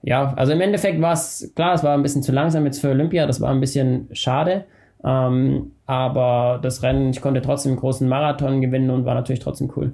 ja, 0.03 0.33
also 0.35 0.53
im 0.53 0.61
Endeffekt 0.61 1.01
war 1.01 1.13
es, 1.13 1.51
klar, 1.55 1.73
es 1.73 1.83
war 1.83 1.95
ein 1.95 2.03
bisschen 2.03 2.21
zu 2.21 2.31
langsam 2.31 2.65
jetzt 2.65 2.79
für 2.79 2.91
Olympia, 2.91 3.25
das 3.25 3.41
war 3.41 3.49
ein 3.49 3.59
bisschen 3.59 4.07
schade. 4.13 4.65
Ähm, 5.03 5.71
aber 5.87 6.59
das 6.63 6.81
Rennen, 6.81 7.11
ich 7.11 7.21
konnte 7.21 7.41
trotzdem 7.41 7.73
einen 7.73 7.79
großen 7.79 8.07
Marathon 8.07 8.59
gewinnen 8.59 8.89
und 8.89 9.05
war 9.05 9.13
natürlich 9.13 9.39
trotzdem 9.39 9.71
cool. 9.75 9.93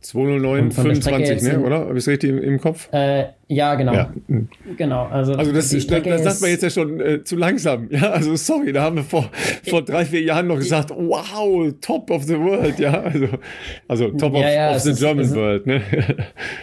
209, 0.00 0.70
25, 0.70 1.42
ne, 1.42 1.60
oder? 1.60 1.80
Habe 1.80 1.92
ich 1.92 1.98
es 1.98 2.08
richtig 2.08 2.30
im, 2.30 2.42
im 2.42 2.58
Kopf? 2.58 2.88
Äh, 2.90 3.26
ja, 3.48 3.74
genau. 3.74 3.92
Ja. 3.92 4.12
Genau. 4.76 5.06
Also, 5.06 5.34
also 5.34 5.52
das, 5.52 5.70
das, 5.70 5.86
das 5.86 6.22
sagt 6.22 6.40
man 6.40 6.50
jetzt 6.50 6.62
ja 6.62 6.70
schon 6.70 7.00
äh, 7.00 7.22
zu 7.22 7.36
langsam. 7.36 7.88
Ja, 7.90 8.10
also 8.10 8.34
sorry, 8.36 8.72
da 8.72 8.82
haben 8.82 8.96
wir 8.96 9.02
vor, 9.02 9.30
vor 9.68 9.82
drei, 9.82 10.04
vier 10.06 10.22
Jahren 10.22 10.46
noch 10.46 10.56
gesagt, 10.56 10.90
wow, 10.90 11.70
top 11.80 12.10
of 12.10 12.24
the 12.24 12.38
world, 12.38 12.78
ja. 12.78 13.00
Also, 13.02 13.28
also 13.88 14.08
top 14.10 14.34
ja, 14.34 14.40
of, 14.40 14.54
ja, 14.54 14.70
of 14.76 14.78
the 14.80 14.90
ist, 14.90 15.00
German 15.00 15.24
es, 15.24 15.34
world, 15.34 15.66
ne? 15.66 15.82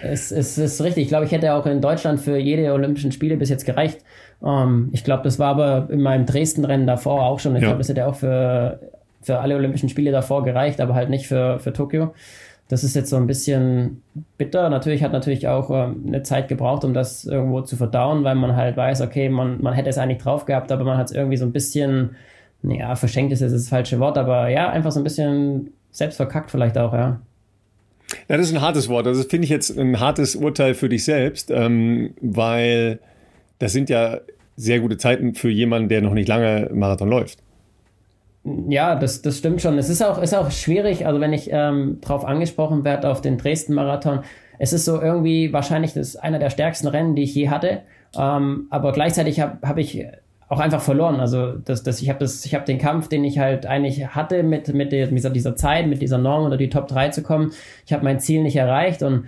Es, 0.01 0.31
es 0.31 0.57
ist 0.57 0.81
richtig. 0.81 1.03
Ich 1.03 1.09
glaube, 1.09 1.25
ich 1.25 1.31
hätte 1.31 1.53
auch 1.53 1.65
in 1.65 1.81
Deutschland 1.81 2.19
für 2.19 2.37
jede 2.37 2.71
Olympischen 2.73 3.11
Spiele 3.11 3.37
bis 3.37 3.49
jetzt 3.49 3.65
gereicht. 3.65 3.99
Ähm, 4.43 4.89
ich 4.91 5.03
glaube, 5.03 5.23
das 5.23 5.39
war 5.39 5.49
aber 5.49 5.89
in 5.89 6.01
meinem 6.01 6.25
Dresden-Rennen 6.25 6.87
davor 6.87 7.23
auch 7.23 7.39
schon. 7.39 7.55
Ich 7.55 7.61
ja. 7.61 7.69
glaube, 7.69 7.79
das 7.79 7.89
hätte 7.89 8.07
auch 8.07 8.15
für, 8.15 8.79
für 9.21 9.39
alle 9.39 9.55
Olympischen 9.55 9.89
Spiele 9.89 10.11
davor 10.11 10.43
gereicht, 10.43 10.81
aber 10.81 10.95
halt 10.95 11.09
nicht 11.09 11.27
für, 11.27 11.59
für 11.59 11.73
Tokio. 11.73 12.13
Das 12.69 12.83
ist 12.83 12.95
jetzt 12.95 13.09
so 13.09 13.15
ein 13.15 13.27
bisschen 13.27 14.01
bitter. 14.37 14.69
Natürlich 14.69 15.01
hat 15.01 15.13
natürlich 15.13 15.47
auch 15.47 15.69
ähm, 15.69 16.03
eine 16.07 16.23
Zeit 16.23 16.49
gebraucht, 16.49 16.83
um 16.83 16.93
das 16.93 17.23
irgendwo 17.23 17.61
zu 17.61 17.77
verdauen, 17.77 18.23
weil 18.23 18.35
man 18.35 18.55
halt 18.55 18.75
weiß, 18.75 19.01
okay, 19.01 19.29
man, 19.29 19.61
man 19.61 19.73
hätte 19.73 19.89
es 19.89 19.97
eigentlich 19.97 20.21
drauf 20.21 20.45
gehabt, 20.45 20.71
aber 20.71 20.83
man 20.83 20.97
hat 20.97 21.07
es 21.07 21.15
irgendwie 21.15 21.37
so 21.37 21.45
ein 21.45 21.53
bisschen, 21.53 22.15
ja, 22.63 22.95
verschenkt 22.95 23.31
ist 23.31 23.39
jetzt 23.39 23.53
das 23.53 23.69
falsche 23.69 23.99
Wort, 23.99 24.17
aber 24.17 24.49
ja, 24.49 24.69
einfach 24.69 24.91
so 24.91 24.99
ein 24.99 25.05
bisschen 25.05 25.71
selbst 25.91 26.17
verkackt 26.17 26.51
vielleicht 26.51 26.77
auch, 26.77 26.93
ja. 26.93 27.21
Ja, 28.29 28.37
das 28.37 28.47
ist 28.47 28.55
ein 28.55 28.61
hartes 28.61 28.89
Wort. 28.89 29.05
Das 29.05 29.23
finde 29.25 29.45
ich 29.45 29.49
jetzt 29.49 29.77
ein 29.77 29.99
hartes 29.99 30.35
Urteil 30.35 30.73
für 30.73 30.89
dich 30.89 31.03
selbst, 31.03 31.51
ähm, 31.51 32.13
weil 32.21 32.99
das 33.59 33.73
sind 33.73 33.89
ja 33.89 34.19
sehr 34.55 34.79
gute 34.79 34.97
Zeiten 34.97 35.35
für 35.35 35.49
jemanden, 35.49 35.89
der 35.89 36.01
noch 36.01 36.13
nicht 36.13 36.27
lange 36.27 36.69
Marathon 36.73 37.09
läuft. 37.09 37.39
Ja, 38.69 38.95
das, 38.95 39.21
das 39.21 39.37
stimmt 39.37 39.61
schon. 39.61 39.77
Es 39.77 39.89
ist 39.89 40.01
auch, 40.01 40.21
ist 40.21 40.33
auch 40.33 40.51
schwierig, 40.51 41.05
also 41.05 41.19
wenn 41.19 41.33
ich 41.33 41.49
ähm, 41.51 41.99
darauf 42.01 42.23
angesprochen 42.25 42.85
werde, 42.85 43.09
auf 43.09 43.21
den 43.21 43.37
Dresden-Marathon, 43.37 44.21
es 44.57 44.73
ist 44.73 44.85
so 44.85 45.01
irgendwie 45.01 45.53
wahrscheinlich 45.53 45.93
das 45.93 46.15
einer 46.15 46.39
der 46.39 46.49
stärksten 46.49 46.87
Rennen, 46.87 47.15
die 47.15 47.23
ich 47.23 47.35
je 47.35 47.49
hatte. 47.49 47.81
Ähm, 48.17 48.67
aber 48.69 48.93
gleichzeitig 48.93 49.39
habe 49.41 49.67
hab 49.67 49.77
ich 49.77 50.05
auch 50.49 50.59
einfach 50.59 50.81
verloren. 50.81 51.19
Also 51.19 51.53
das, 51.53 51.83
das, 51.83 52.01
ich 52.01 52.09
habe 52.09 52.25
habe 52.25 52.65
den 52.65 52.77
Kampf, 52.77 53.09
den 53.09 53.23
ich 53.25 53.37
halt 53.37 53.65
eigentlich 53.65 54.07
hatte 54.07 54.43
mit, 54.43 54.73
mit 54.73 54.91
dieser, 54.91 55.29
dieser 55.29 55.55
Zeit, 55.55 55.87
mit 55.87 56.01
dieser 56.01 56.17
Norm 56.17 56.45
oder 56.45 56.57
die 56.57 56.69
Top 56.69 56.87
3 56.87 57.09
zu 57.09 57.21
kommen. 57.21 57.51
Ich 57.85 57.93
habe 57.93 58.03
mein 58.03 58.19
Ziel 58.19 58.43
nicht 58.43 58.55
erreicht 58.55 59.03
und 59.03 59.25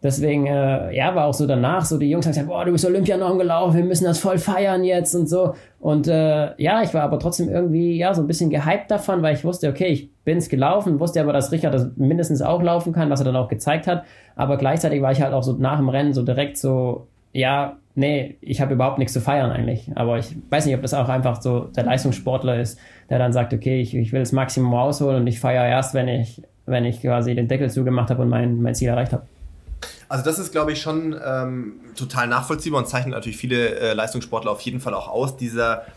Deswegen, 0.00 0.46
äh, 0.46 0.94
ja, 0.94 1.12
war 1.16 1.26
auch 1.26 1.34
so 1.34 1.44
danach, 1.44 1.84
so 1.84 1.98
die 1.98 2.08
Jungs 2.08 2.24
haben 2.24 2.30
gesagt, 2.30 2.46
boah, 2.46 2.64
du 2.64 2.70
bist 2.70 2.86
Olympianorm 2.86 3.36
gelaufen, 3.36 3.78
wir 3.78 3.84
müssen 3.84 4.04
das 4.04 4.20
voll 4.20 4.38
feiern 4.38 4.84
jetzt 4.84 5.12
und 5.16 5.28
so. 5.28 5.54
Und 5.80 6.06
äh, 6.06 6.54
ja, 6.62 6.82
ich 6.82 6.94
war 6.94 7.02
aber 7.02 7.18
trotzdem 7.18 7.48
irgendwie, 7.48 7.96
ja, 7.96 8.14
so 8.14 8.22
ein 8.22 8.28
bisschen 8.28 8.48
gehypt 8.48 8.92
davon, 8.92 9.22
weil 9.22 9.34
ich 9.34 9.44
wusste, 9.44 9.68
okay, 9.68 9.88
ich 9.88 10.10
bin's 10.22 10.48
gelaufen, 10.48 11.00
wusste 11.00 11.20
aber, 11.20 11.32
dass 11.32 11.50
Richard 11.50 11.74
das 11.74 11.88
mindestens 11.96 12.42
auch 12.42 12.62
laufen 12.62 12.92
kann, 12.92 13.10
was 13.10 13.20
er 13.20 13.24
dann 13.24 13.34
auch 13.34 13.48
gezeigt 13.48 13.88
hat. 13.88 14.04
Aber 14.36 14.56
gleichzeitig 14.56 15.02
war 15.02 15.10
ich 15.10 15.20
halt 15.20 15.32
auch 15.32 15.42
so 15.42 15.54
nach 15.54 15.78
dem 15.78 15.88
Rennen 15.88 16.12
so 16.12 16.22
direkt 16.22 16.58
so, 16.58 17.08
ja, 17.32 17.76
nee, 17.96 18.36
ich 18.40 18.60
habe 18.60 18.74
überhaupt 18.74 18.98
nichts 18.98 19.14
zu 19.14 19.20
feiern 19.20 19.50
eigentlich. 19.50 19.90
Aber 19.96 20.18
ich 20.18 20.36
weiß 20.48 20.66
nicht, 20.66 20.76
ob 20.76 20.82
das 20.82 20.94
auch 20.94 21.08
einfach 21.08 21.42
so 21.42 21.62
der 21.76 21.82
Leistungssportler 21.82 22.60
ist, 22.60 22.78
der 23.10 23.18
dann 23.18 23.32
sagt, 23.32 23.52
okay, 23.52 23.80
ich, 23.80 23.96
ich 23.96 24.12
will 24.12 24.20
das 24.20 24.30
Maximum 24.30 24.72
rausholen 24.72 25.22
und 25.22 25.26
ich 25.26 25.40
feiere 25.40 25.66
erst, 25.66 25.92
wenn 25.94 26.06
ich, 26.06 26.40
wenn 26.66 26.84
ich 26.84 27.00
quasi 27.00 27.34
den 27.34 27.48
Deckel 27.48 27.68
zugemacht 27.68 28.10
habe 28.10 28.22
und 28.22 28.28
mein, 28.28 28.62
mein 28.62 28.76
Ziel 28.76 28.90
erreicht 28.90 29.12
habe. 29.12 29.24
Also 30.08 30.24
das 30.24 30.38
ist, 30.38 30.52
glaube 30.52 30.72
ich, 30.72 30.80
schon 30.80 31.18
ähm, 31.24 31.80
total 31.94 32.28
nachvollziehbar 32.28 32.80
und 32.80 32.88
zeichnet 32.88 33.14
natürlich 33.14 33.36
viele 33.36 33.78
äh, 33.78 33.92
Leistungssportler 33.92 34.50
auf 34.50 34.60
jeden 34.62 34.80
Fall 34.80 34.94
auch 34.94 35.08
aus. 35.08 35.36
Dieser, 35.36 35.82
äh, 35.82 35.90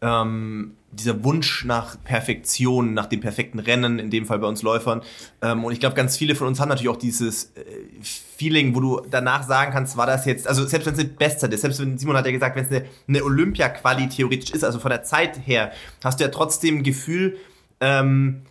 ähm, 0.00 0.72
dieser 0.92 1.24
Wunsch 1.24 1.64
nach 1.64 1.96
Perfektion, 2.02 2.94
nach 2.94 3.06
dem 3.06 3.20
perfekten 3.20 3.58
Rennen, 3.58 3.98
in 3.98 4.10
dem 4.10 4.24
Fall 4.24 4.38
bei 4.38 4.46
uns 4.46 4.62
Läufern. 4.62 5.02
Ähm, 5.42 5.64
und 5.64 5.72
ich 5.72 5.80
glaube, 5.80 5.94
ganz 5.94 6.16
viele 6.16 6.34
von 6.34 6.46
uns 6.46 6.60
haben 6.60 6.68
natürlich 6.68 6.88
auch 6.88 6.96
dieses 6.96 7.52
äh, 7.56 7.64
Feeling, 8.02 8.74
wo 8.74 8.80
du 8.80 9.02
danach 9.10 9.42
sagen 9.42 9.72
kannst, 9.72 9.96
war 9.96 10.06
das 10.06 10.24
jetzt, 10.24 10.46
also 10.46 10.64
selbst 10.66 10.86
wenn 10.86 10.94
es 10.94 11.00
eine 11.00 11.08
Bestzeit 11.08 11.52
ist, 11.52 11.62
selbst 11.62 11.80
wenn 11.80 11.98
Simon 11.98 12.16
hat 12.16 12.26
ja 12.26 12.32
gesagt, 12.32 12.56
wenn 12.56 12.64
es 12.64 12.70
eine, 12.70 12.86
eine 13.08 13.24
Olympia-Quali 13.24 14.08
theoretisch 14.08 14.50
ist, 14.50 14.64
also 14.64 14.78
von 14.78 14.90
der 14.90 15.02
Zeit 15.02 15.40
her, 15.46 15.72
hast 16.02 16.20
du 16.20 16.24
ja 16.24 16.30
trotzdem 16.30 16.78
ein 16.78 16.82
Gefühl, 16.82 17.36
ähm, 17.80 18.42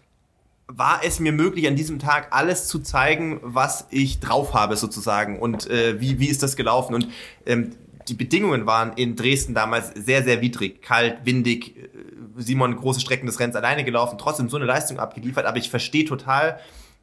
war 0.67 1.01
es 1.03 1.19
mir 1.19 1.31
möglich, 1.31 1.67
an 1.67 1.75
diesem 1.75 1.99
Tag 1.99 2.29
alles 2.31 2.67
zu 2.67 2.79
zeigen, 2.79 3.39
was 3.43 3.87
ich 3.91 4.19
drauf 4.19 4.53
habe 4.53 4.75
sozusagen 4.75 5.39
und 5.39 5.69
äh, 5.69 5.99
wie, 6.01 6.19
wie 6.19 6.27
ist 6.27 6.41
das 6.41 6.55
gelaufen. 6.55 6.95
Und 6.95 7.07
ähm, 7.45 7.75
die 8.07 8.13
Bedingungen 8.13 8.65
waren 8.65 8.93
in 8.93 9.15
Dresden 9.15 9.53
damals 9.53 9.91
sehr, 9.95 10.23
sehr 10.23 10.41
widrig, 10.41 10.81
kalt, 10.81 11.17
windig, 11.23 11.77
äh, 11.77 11.87
Simon 12.37 12.75
große 12.75 12.99
Strecken 12.99 13.27
des 13.27 13.39
Rennens 13.39 13.55
alleine 13.55 13.83
gelaufen, 13.83 14.17
trotzdem 14.17 14.49
so 14.49 14.57
eine 14.57 14.65
Leistung 14.65 14.99
abgeliefert, 14.99 15.45
aber 15.45 15.57
ich 15.57 15.69
verstehe 15.69 16.05
total, 16.05 16.59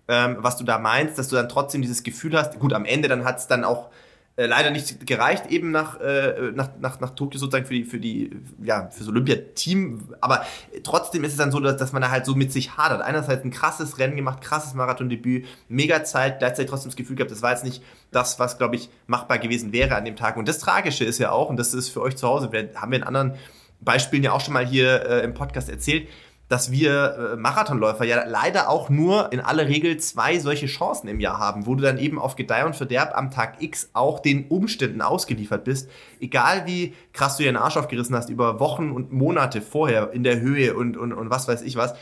ähm, 0.08 0.36
was 0.40 0.56
du 0.56 0.64
da 0.64 0.78
meinst, 0.78 1.16
dass 1.18 1.28
du 1.28 1.36
dann 1.36 1.48
trotzdem 1.48 1.82
dieses 1.82 2.02
Gefühl 2.02 2.36
hast, 2.36 2.58
gut, 2.58 2.72
am 2.72 2.84
Ende 2.84 3.08
dann 3.08 3.24
hat 3.24 3.38
es 3.38 3.46
dann 3.46 3.64
auch 3.64 3.90
äh, 4.36 4.46
leider 4.46 4.70
nicht 4.70 5.06
gereicht, 5.06 5.46
eben 5.50 5.70
nach, 5.72 6.00
äh, 6.00 6.52
nach, 6.54 6.70
nach, 6.80 7.00
nach 7.00 7.10
Tokio 7.10 7.38
sozusagen 7.38 7.66
für 7.66 7.74
die, 7.74 7.84
für 7.84 7.98
die, 7.98 8.30
ja, 8.62 8.88
fürs 8.88 9.08
Olympiateam. 9.08 10.14
Aber 10.22 10.46
trotzdem 10.82 11.22
ist 11.24 11.32
es 11.32 11.38
dann 11.38 11.52
so, 11.52 11.60
dass, 11.60 11.76
dass 11.76 11.92
man 11.92 12.00
da 12.00 12.10
halt 12.10 12.24
so 12.24 12.34
mit 12.34 12.50
sich 12.50 12.78
hadert. 12.78 13.02
Einerseits 13.02 13.44
ein 13.44 13.50
krasses 13.50 13.98
Rennen 13.98 14.16
gemacht, 14.16 14.40
krasses 14.40 14.72
Marathondebüt, 14.72 15.44
mega 15.68 16.02
Zeit, 16.04 16.38
gleichzeitig 16.38 16.70
trotzdem 16.70 16.90
das 16.90 16.96
Gefühl 16.96 17.16
gehabt, 17.16 17.30
das 17.30 17.42
war 17.42 17.50
jetzt 17.50 17.64
nicht 17.64 17.82
das, 18.10 18.38
was, 18.38 18.56
glaube 18.56 18.76
ich, 18.76 18.88
machbar 19.06 19.38
gewesen 19.38 19.72
wäre 19.72 19.96
an 19.96 20.06
dem 20.06 20.16
Tag. 20.16 20.38
Und 20.38 20.48
das 20.48 20.58
Tragische 20.58 21.04
ist 21.04 21.18
ja 21.18 21.30
auch, 21.30 21.50
und 21.50 21.58
das 21.58 21.74
ist 21.74 21.90
für 21.90 22.00
euch 22.00 22.16
zu 22.16 22.26
Hause, 22.26 22.52
wir, 22.52 22.70
haben 22.74 22.90
wir 22.90 22.98
in 22.98 23.04
anderen 23.04 23.34
Beispielen 23.80 24.22
ja 24.22 24.32
auch 24.32 24.40
schon 24.40 24.54
mal 24.54 24.66
hier 24.66 25.04
äh, 25.04 25.24
im 25.24 25.34
Podcast 25.34 25.68
erzählt, 25.68 26.08
dass 26.52 26.70
wir 26.70 27.32
äh, 27.32 27.36
Marathonläufer 27.36 28.04
ja 28.04 28.24
leider 28.26 28.68
auch 28.68 28.90
nur 28.90 29.32
in 29.32 29.40
aller 29.40 29.68
Regel 29.68 29.96
zwei 29.96 30.38
solche 30.38 30.66
Chancen 30.66 31.08
im 31.08 31.18
Jahr 31.18 31.38
haben, 31.38 31.64
wo 31.64 31.74
du 31.74 31.82
dann 31.82 31.96
eben 31.96 32.18
auf 32.18 32.36
Gedeih 32.36 32.66
und 32.66 32.76
Verderb 32.76 33.16
am 33.16 33.30
Tag 33.30 33.62
X 33.62 33.88
auch 33.94 34.20
den 34.20 34.48
Umständen 34.48 35.00
ausgeliefert 35.00 35.64
bist. 35.64 35.88
Egal 36.20 36.66
wie 36.66 36.92
krass 37.14 37.38
du 37.38 37.44
dir 37.44 37.52
den 37.52 37.56
Arsch 37.56 37.78
aufgerissen 37.78 38.14
hast 38.14 38.28
über 38.28 38.60
Wochen 38.60 38.90
und 38.90 39.14
Monate 39.14 39.62
vorher 39.62 40.12
in 40.12 40.24
der 40.24 40.40
Höhe 40.40 40.74
und, 40.74 40.98
und, 40.98 41.14
und 41.14 41.30
was 41.30 41.48
weiß 41.48 41.62
ich 41.62 41.76
was 41.76 41.94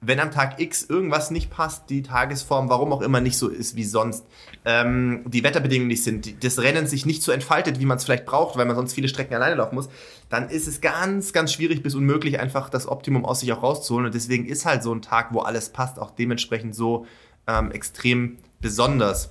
wenn 0.00 0.20
am 0.20 0.30
Tag 0.30 0.60
X 0.60 0.84
irgendwas 0.84 1.30
nicht 1.30 1.50
passt, 1.50 1.88
die 1.88 2.02
Tagesform, 2.02 2.68
warum 2.68 2.92
auch 2.92 3.00
immer 3.00 3.20
nicht 3.20 3.38
so 3.38 3.48
ist 3.48 3.76
wie 3.76 3.84
sonst, 3.84 4.24
ähm, 4.64 5.22
die 5.26 5.42
Wetterbedingungen 5.42 5.88
nicht 5.88 6.04
sind, 6.04 6.44
das 6.44 6.58
Rennen 6.58 6.86
sich 6.86 7.06
nicht 7.06 7.22
so 7.22 7.32
entfaltet, 7.32 7.80
wie 7.80 7.86
man 7.86 7.96
es 7.96 8.04
vielleicht 8.04 8.26
braucht, 8.26 8.56
weil 8.56 8.66
man 8.66 8.76
sonst 8.76 8.92
viele 8.92 9.08
Strecken 9.08 9.34
alleine 9.34 9.56
laufen 9.56 9.74
muss, 9.74 9.88
dann 10.28 10.50
ist 10.50 10.68
es 10.68 10.80
ganz, 10.80 11.32
ganz 11.32 11.52
schwierig 11.52 11.82
bis 11.82 11.94
unmöglich, 11.94 12.38
einfach 12.38 12.68
das 12.68 12.86
Optimum 12.86 13.24
aus 13.24 13.40
sich 13.40 13.52
auch 13.52 13.62
rauszuholen. 13.62 14.06
Und 14.06 14.14
deswegen 14.14 14.46
ist 14.46 14.66
halt 14.66 14.82
so 14.82 14.94
ein 14.94 15.02
Tag, 15.02 15.32
wo 15.32 15.40
alles 15.40 15.70
passt, 15.70 15.98
auch 15.98 16.10
dementsprechend 16.10 16.74
so 16.74 17.06
ähm, 17.46 17.70
extrem 17.70 18.38
besonders. 18.60 19.30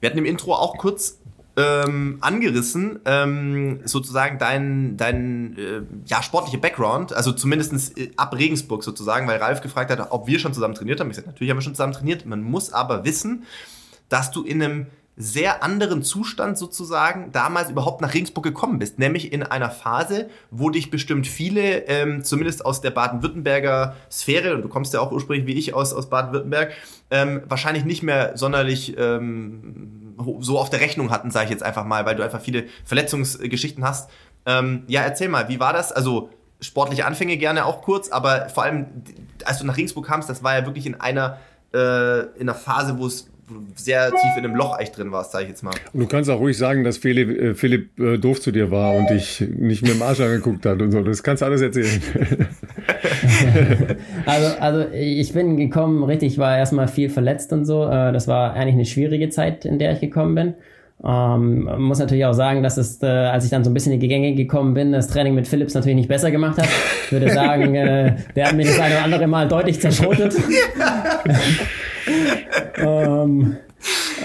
Wir 0.00 0.08
hatten 0.08 0.18
im 0.18 0.26
Intro 0.26 0.54
auch 0.54 0.78
kurz 0.78 1.18
ähm, 1.58 2.18
angerissen, 2.20 3.00
ähm, 3.04 3.80
sozusagen 3.84 4.38
dein, 4.38 4.96
dein 4.96 5.58
äh, 5.58 5.82
ja, 6.06 6.22
sportliche 6.22 6.58
Background, 6.58 7.12
also 7.12 7.32
zumindest 7.32 7.98
äh, 7.98 8.12
ab 8.16 8.36
Regensburg 8.38 8.84
sozusagen, 8.84 9.26
weil 9.26 9.38
Ralf 9.38 9.60
gefragt 9.60 9.90
hat, 9.90 10.12
ob 10.12 10.28
wir 10.28 10.38
schon 10.38 10.54
zusammen 10.54 10.74
trainiert 10.74 11.00
haben. 11.00 11.10
Ich 11.10 11.16
sagte, 11.16 11.30
natürlich 11.30 11.50
haben 11.50 11.56
wir 11.58 11.62
schon 11.62 11.74
zusammen 11.74 11.94
trainiert. 11.94 12.26
Man 12.26 12.42
muss 12.42 12.72
aber 12.72 13.04
wissen, 13.04 13.42
dass 14.08 14.30
du 14.30 14.44
in 14.44 14.62
einem 14.62 14.86
sehr 15.20 15.64
anderen 15.64 16.04
Zustand 16.04 16.56
sozusagen 16.56 17.32
damals 17.32 17.70
überhaupt 17.70 18.00
nach 18.02 18.14
Regensburg 18.14 18.44
gekommen 18.44 18.78
bist, 18.78 19.00
nämlich 19.00 19.32
in 19.32 19.42
einer 19.42 19.68
Phase, 19.68 20.30
wo 20.52 20.70
dich 20.70 20.92
bestimmt 20.92 21.26
viele, 21.26 21.88
ähm, 21.88 22.22
zumindest 22.22 22.64
aus 22.64 22.82
der 22.82 22.92
Baden-Württemberger 22.92 23.96
Sphäre, 24.12 24.54
und 24.54 24.62
du 24.62 24.68
kommst 24.68 24.94
ja 24.94 25.00
auch 25.00 25.10
ursprünglich 25.10 25.48
wie 25.48 25.58
ich 25.58 25.74
aus, 25.74 25.92
aus 25.92 26.08
Baden-Württemberg, 26.08 26.72
ähm, 27.10 27.42
wahrscheinlich 27.48 27.84
nicht 27.84 28.04
mehr 28.04 28.36
sonderlich 28.36 28.96
ähm, 28.96 30.07
so 30.40 30.58
auf 30.58 30.70
der 30.70 30.80
Rechnung 30.80 31.10
hatten, 31.10 31.30
sage 31.30 31.46
ich 31.46 31.50
jetzt 31.50 31.62
einfach 31.62 31.84
mal, 31.84 32.06
weil 32.06 32.16
du 32.16 32.22
einfach 32.22 32.40
viele 32.40 32.66
Verletzungsgeschichten 32.84 33.84
hast. 33.84 34.10
Ähm, 34.46 34.84
ja, 34.86 35.02
erzähl 35.02 35.28
mal, 35.28 35.48
wie 35.48 35.60
war 35.60 35.72
das? 35.72 35.92
Also 35.92 36.30
sportliche 36.60 37.06
Anfänge 37.06 37.36
gerne 37.36 37.64
auch 37.64 37.82
kurz, 37.82 38.08
aber 38.08 38.48
vor 38.48 38.64
allem, 38.64 38.86
als 39.44 39.58
du 39.58 39.66
nach 39.66 39.76
Regensburg 39.76 40.06
kamst, 40.06 40.28
das 40.28 40.42
war 40.42 40.58
ja 40.58 40.66
wirklich 40.66 40.86
in 40.86 41.00
einer, 41.00 41.38
äh, 41.72 42.20
in 42.36 42.42
einer 42.42 42.54
Phase, 42.54 42.98
wo 42.98 43.06
es 43.06 43.28
sehr 43.74 44.10
tief 44.10 44.36
in 44.36 44.44
einem 44.44 44.54
Loch 44.54 44.74
eigentlich 44.74 44.92
drin 44.92 45.12
warst, 45.12 45.32
sage 45.32 45.44
ich 45.44 45.50
jetzt 45.50 45.62
mal. 45.62 45.74
Und 45.92 46.00
du 46.00 46.06
kannst 46.06 46.30
auch 46.30 46.40
ruhig 46.40 46.56
sagen, 46.56 46.84
dass 46.84 46.98
Philipp, 46.98 47.28
äh, 47.28 47.54
Philipp 47.54 47.98
äh, 47.98 48.18
doof 48.18 48.40
zu 48.40 48.52
dir 48.52 48.70
war 48.70 48.94
und 48.94 49.10
dich 49.10 49.40
nicht 49.40 49.82
mit 49.82 49.92
dem 49.92 50.02
Arsch 50.02 50.20
angeguckt 50.20 50.66
hat 50.66 50.80
und 50.80 50.90
so. 50.90 51.02
Das 51.02 51.22
kannst 51.22 51.42
du 51.42 51.46
alles 51.46 51.60
erzählen. 51.60 52.00
also, 54.26 54.58
also 54.60 54.92
ich 54.92 55.32
bin 55.32 55.56
gekommen, 55.56 56.02
richtig, 56.04 56.38
war 56.38 56.56
erstmal 56.56 56.88
viel 56.88 57.10
verletzt 57.10 57.52
und 57.52 57.64
so. 57.64 57.84
Äh, 57.84 58.12
das 58.12 58.28
war 58.28 58.54
eigentlich 58.54 58.74
eine 58.74 58.86
schwierige 58.86 59.28
Zeit, 59.30 59.64
in 59.64 59.78
der 59.78 59.92
ich 59.92 60.00
gekommen 60.00 60.34
bin. 60.34 60.54
Ähm, 61.04 61.70
muss 61.78 62.00
natürlich 62.00 62.24
auch 62.24 62.32
sagen, 62.32 62.64
dass 62.64 62.76
es, 62.76 63.00
äh, 63.02 63.06
als 63.06 63.44
ich 63.44 63.50
dann 63.50 63.62
so 63.62 63.70
ein 63.70 63.74
bisschen 63.74 63.92
in 63.92 64.00
die 64.00 64.08
Gänge 64.08 64.34
gekommen 64.34 64.74
bin, 64.74 64.90
das 64.90 65.06
Training 65.06 65.34
mit 65.34 65.46
Philips 65.46 65.74
natürlich 65.74 65.94
nicht 65.94 66.08
besser 66.08 66.32
gemacht 66.32 66.58
hat. 66.58 66.68
Ich 67.06 67.12
würde 67.12 67.30
sagen, 67.30 67.74
äh, 67.76 68.16
der 68.34 68.48
hat 68.48 68.56
mir 68.56 68.66
das 68.66 68.80
eine 68.80 68.96
oder 68.96 69.04
andere 69.04 69.26
Mal 69.28 69.46
deutlich 69.46 69.80
zerschrotet. 69.80 70.34
ähm, 72.76 73.56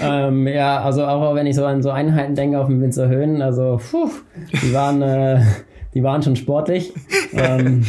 ähm, 0.00 0.46
ja, 0.46 0.82
also 0.82 1.04
auch 1.04 1.34
wenn 1.34 1.46
ich 1.46 1.56
so 1.56 1.64
an 1.64 1.82
so 1.82 1.90
Einheiten 1.90 2.34
denke 2.34 2.58
auf 2.60 2.66
dem 2.66 2.80
Winzer 2.80 3.08
Höhen, 3.08 3.42
also 3.42 3.80
puh, 3.90 4.10
die 4.62 4.72
waren, 4.72 5.02
äh, 5.02 5.40
die 5.94 6.02
waren 6.02 6.22
schon 6.22 6.36
sportlich. 6.36 6.92
Ähm, 7.32 7.84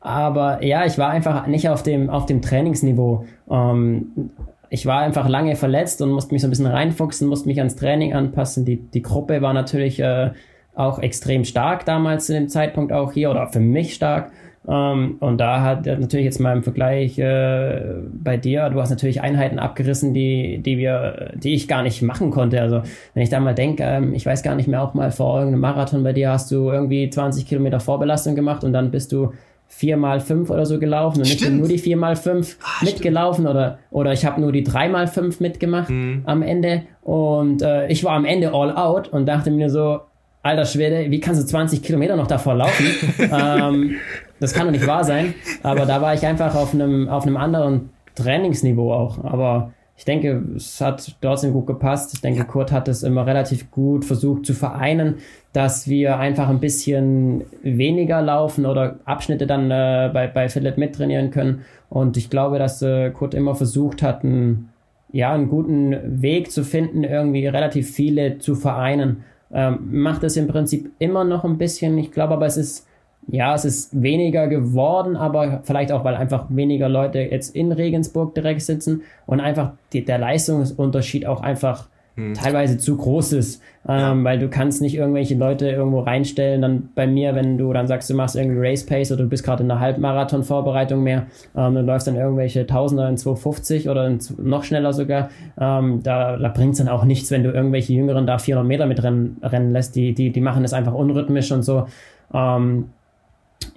aber 0.00 0.64
ja, 0.64 0.84
ich 0.84 0.98
war 0.98 1.10
einfach 1.10 1.46
nicht 1.46 1.68
auf 1.68 1.82
dem, 1.82 2.10
auf 2.10 2.26
dem 2.26 2.42
Trainingsniveau. 2.42 3.24
Ähm, 3.50 4.30
ich 4.70 4.86
war 4.86 5.00
einfach 5.02 5.28
lange 5.28 5.54
verletzt 5.54 6.00
und 6.00 6.10
musste 6.10 6.34
mich 6.34 6.42
so 6.42 6.48
ein 6.48 6.50
bisschen 6.50 6.66
reinfuchsen, 6.66 7.28
musste 7.28 7.46
mich 7.46 7.58
ans 7.58 7.76
Training 7.76 8.14
anpassen. 8.14 8.64
Die, 8.64 8.78
die 8.78 9.02
Gruppe 9.02 9.42
war 9.42 9.52
natürlich 9.52 10.00
äh, 10.00 10.30
auch 10.74 10.98
extrem 10.98 11.44
stark 11.44 11.84
damals 11.84 12.26
zu 12.26 12.32
dem 12.32 12.48
Zeitpunkt 12.48 12.92
auch 12.92 13.12
hier 13.12 13.30
oder 13.30 13.48
für 13.48 13.60
mich 13.60 13.94
stark. 13.94 14.32
Ähm, 14.68 15.16
und 15.18 15.38
da 15.38 15.62
hat 15.62 15.86
natürlich 15.86 16.24
jetzt 16.24 16.40
mal 16.40 16.56
im 16.56 16.62
Vergleich 16.62 17.18
äh, 17.18 17.80
bei 18.12 18.36
dir, 18.36 18.70
du 18.70 18.80
hast 18.80 18.90
natürlich 18.90 19.20
Einheiten 19.20 19.58
abgerissen, 19.58 20.14
die, 20.14 20.58
die 20.58 20.78
wir, 20.78 21.32
die 21.34 21.54
ich 21.54 21.66
gar 21.66 21.82
nicht 21.82 22.02
machen 22.02 22.30
konnte. 22.30 22.60
Also 22.60 22.82
wenn 23.14 23.22
ich 23.22 23.30
da 23.30 23.40
mal 23.40 23.54
denke, 23.54 23.82
ähm, 23.82 24.14
ich 24.14 24.24
weiß 24.24 24.42
gar 24.42 24.54
nicht 24.54 24.68
mehr, 24.68 24.82
auch 24.82 24.94
mal 24.94 25.10
vor 25.10 25.38
irgendeinem 25.38 25.62
Marathon 25.62 26.02
bei 26.04 26.12
dir 26.12 26.30
hast 26.30 26.50
du 26.52 26.70
irgendwie 26.70 27.10
20 27.10 27.46
Kilometer 27.46 27.80
Vorbelastung 27.80 28.36
gemacht 28.36 28.62
und 28.62 28.72
dann 28.72 28.90
bist 28.90 29.10
du 29.12 29.32
vier 29.72 29.96
mal 29.96 30.20
fünf 30.20 30.50
oder 30.50 30.66
so 30.66 30.78
gelaufen 30.78 31.22
und 31.22 31.28
nicht 31.28 31.50
nur 31.50 31.66
die 31.66 31.78
vier 31.78 31.96
mal 31.96 32.14
fünf 32.14 32.58
ah, 32.62 32.84
mitgelaufen 32.84 33.46
oder 33.46 33.78
oder 33.90 34.12
ich 34.12 34.26
habe 34.26 34.38
nur 34.38 34.52
die 34.52 34.64
drei 34.64 34.90
mal 34.90 35.08
fünf 35.08 35.40
mitgemacht 35.40 35.88
mhm. 35.88 36.22
am 36.26 36.42
Ende 36.42 36.82
und 37.00 37.62
äh, 37.62 37.88
ich 37.88 38.04
war 38.04 38.12
am 38.12 38.26
Ende 38.26 38.52
all 38.52 38.76
out 38.76 39.08
und 39.08 39.24
dachte 39.24 39.50
mir 39.50 39.70
so 39.70 40.00
alter 40.42 40.66
Schwede 40.66 41.10
wie 41.10 41.20
kannst 41.20 41.42
du 41.42 41.46
20 41.46 41.82
Kilometer 41.82 42.16
noch 42.16 42.26
davor 42.26 42.54
laufen 42.54 42.86
ähm, 43.18 43.96
das 44.42 44.52
kann 44.52 44.66
doch 44.66 44.72
nicht 44.72 44.86
wahr 44.86 45.04
sein 45.04 45.34
aber 45.62 45.86
da 45.86 46.02
war 46.02 46.14
ich 46.14 46.26
einfach 46.26 46.54
auf 46.54 46.74
einem 46.74 47.08
auf 47.08 47.24
einem 47.24 47.36
anderen 47.36 47.90
Trainingsniveau 48.14 48.92
auch 48.92 49.24
aber 49.24 49.72
ich 50.02 50.04
denke, 50.04 50.42
es 50.56 50.80
hat 50.80 51.16
trotzdem 51.20 51.52
gut 51.52 51.68
gepasst. 51.68 52.12
Ich 52.14 52.20
denke, 52.20 52.44
Kurt 52.44 52.72
hat 52.72 52.88
es 52.88 53.04
immer 53.04 53.24
relativ 53.24 53.70
gut 53.70 54.04
versucht 54.04 54.44
zu 54.46 54.52
vereinen, 54.52 55.18
dass 55.52 55.86
wir 55.86 56.18
einfach 56.18 56.48
ein 56.48 56.58
bisschen 56.58 57.44
weniger 57.62 58.20
laufen 58.20 58.66
oder 58.66 58.96
Abschnitte 59.04 59.46
dann 59.46 59.70
äh, 59.70 60.10
bei, 60.12 60.26
bei 60.26 60.48
Philipp 60.48 60.76
mittrainieren 60.76 61.30
können. 61.30 61.62
Und 61.88 62.16
ich 62.16 62.30
glaube, 62.30 62.58
dass 62.58 62.82
äh, 62.82 63.10
Kurt 63.10 63.32
immer 63.32 63.54
versucht 63.54 64.02
hat, 64.02 64.24
einen, 64.24 64.70
ja, 65.12 65.32
einen 65.32 65.48
guten 65.48 66.20
Weg 66.20 66.50
zu 66.50 66.64
finden, 66.64 67.04
irgendwie 67.04 67.46
relativ 67.46 67.88
viele 67.94 68.38
zu 68.38 68.56
vereinen. 68.56 69.24
Ähm, 69.52 70.02
macht 70.02 70.24
es 70.24 70.36
im 70.36 70.48
Prinzip 70.48 70.90
immer 70.98 71.22
noch 71.22 71.44
ein 71.44 71.58
bisschen. 71.58 71.96
Ich 71.98 72.10
glaube 72.10 72.34
aber, 72.34 72.46
es 72.46 72.56
ist 72.56 72.88
ja, 73.28 73.54
es 73.54 73.64
ist 73.64 74.02
weniger 74.02 74.48
geworden, 74.48 75.16
aber 75.16 75.60
vielleicht 75.64 75.92
auch, 75.92 76.04
weil 76.04 76.16
einfach 76.16 76.46
weniger 76.48 76.88
Leute 76.88 77.20
jetzt 77.20 77.54
in 77.54 77.72
Regensburg 77.72 78.34
direkt 78.34 78.62
sitzen 78.62 79.02
und 79.26 79.40
einfach 79.40 79.72
die, 79.92 80.04
der 80.04 80.18
Leistungsunterschied 80.18 81.26
auch 81.26 81.40
einfach 81.40 81.88
hm. 82.16 82.34
teilweise 82.34 82.76
zu 82.76 82.96
groß 82.96 83.32
ist, 83.32 83.62
ähm, 83.88 84.18
ja. 84.18 84.24
weil 84.24 84.38
du 84.38 84.48
kannst 84.48 84.82
nicht 84.82 84.94
irgendwelche 84.94 85.34
Leute 85.34 85.70
irgendwo 85.70 86.00
reinstellen. 86.00 86.60
Dann 86.60 86.90
bei 86.94 87.06
mir, 87.06 87.34
wenn 87.34 87.56
du 87.56 87.72
dann 87.72 87.86
sagst, 87.86 88.10
du 88.10 88.14
machst 88.14 88.36
irgendwie 88.36 88.58
Race 88.58 88.84
Pace 88.84 89.12
oder 89.12 89.22
du 89.22 89.30
bist 89.30 89.44
gerade 89.44 89.62
in 89.62 89.70
einer 89.70 89.80
Halbmarathon-Vorbereitung 89.80 91.02
mehr, 91.02 91.26
ähm, 91.56 91.74
dann 91.74 91.86
läufst 91.86 92.08
dann 92.08 92.16
irgendwelche 92.16 92.66
Tausender 92.66 93.08
in 93.08 93.16
250 93.16 93.88
oder 93.88 94.06
in, 94.06 94.18
noch 94.42 94.64
schneller 94.64 94.92
sogar. 94.92 95.30
Ähm, 95.58 96.02
da 96.02 96.36
da 96.36 96.48
bringt 96.48 96.72
es 96.72 96.78
dann 96.78 96.88
auch 96.88 97.04
nichts, 97.04 97.30
wenn 97.30 97.44
du 97.44 97.50
irgendwelche 97.50 97.94
Jüngeren 97.94 98.26
da 98.26 98.36
400 98.36 98.66
Meter 98.66 98.86
mit 98.86 99.02
rennen, 99.02 99.38
rennen 99.42 99.70
lässt. 99.70 99.96
Die, 99.96 100.12
die, 100.12 100.32
die 100.32 100.40
machen 100.42 100.62
das 100.64 100.74
einfach 100.74 100.92
unrhythmisch 100.92 101.50
und 101.50 101.62
so. 101.62 101.86
Ähm, 102.34 102.90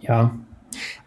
ja. 0.01 0.35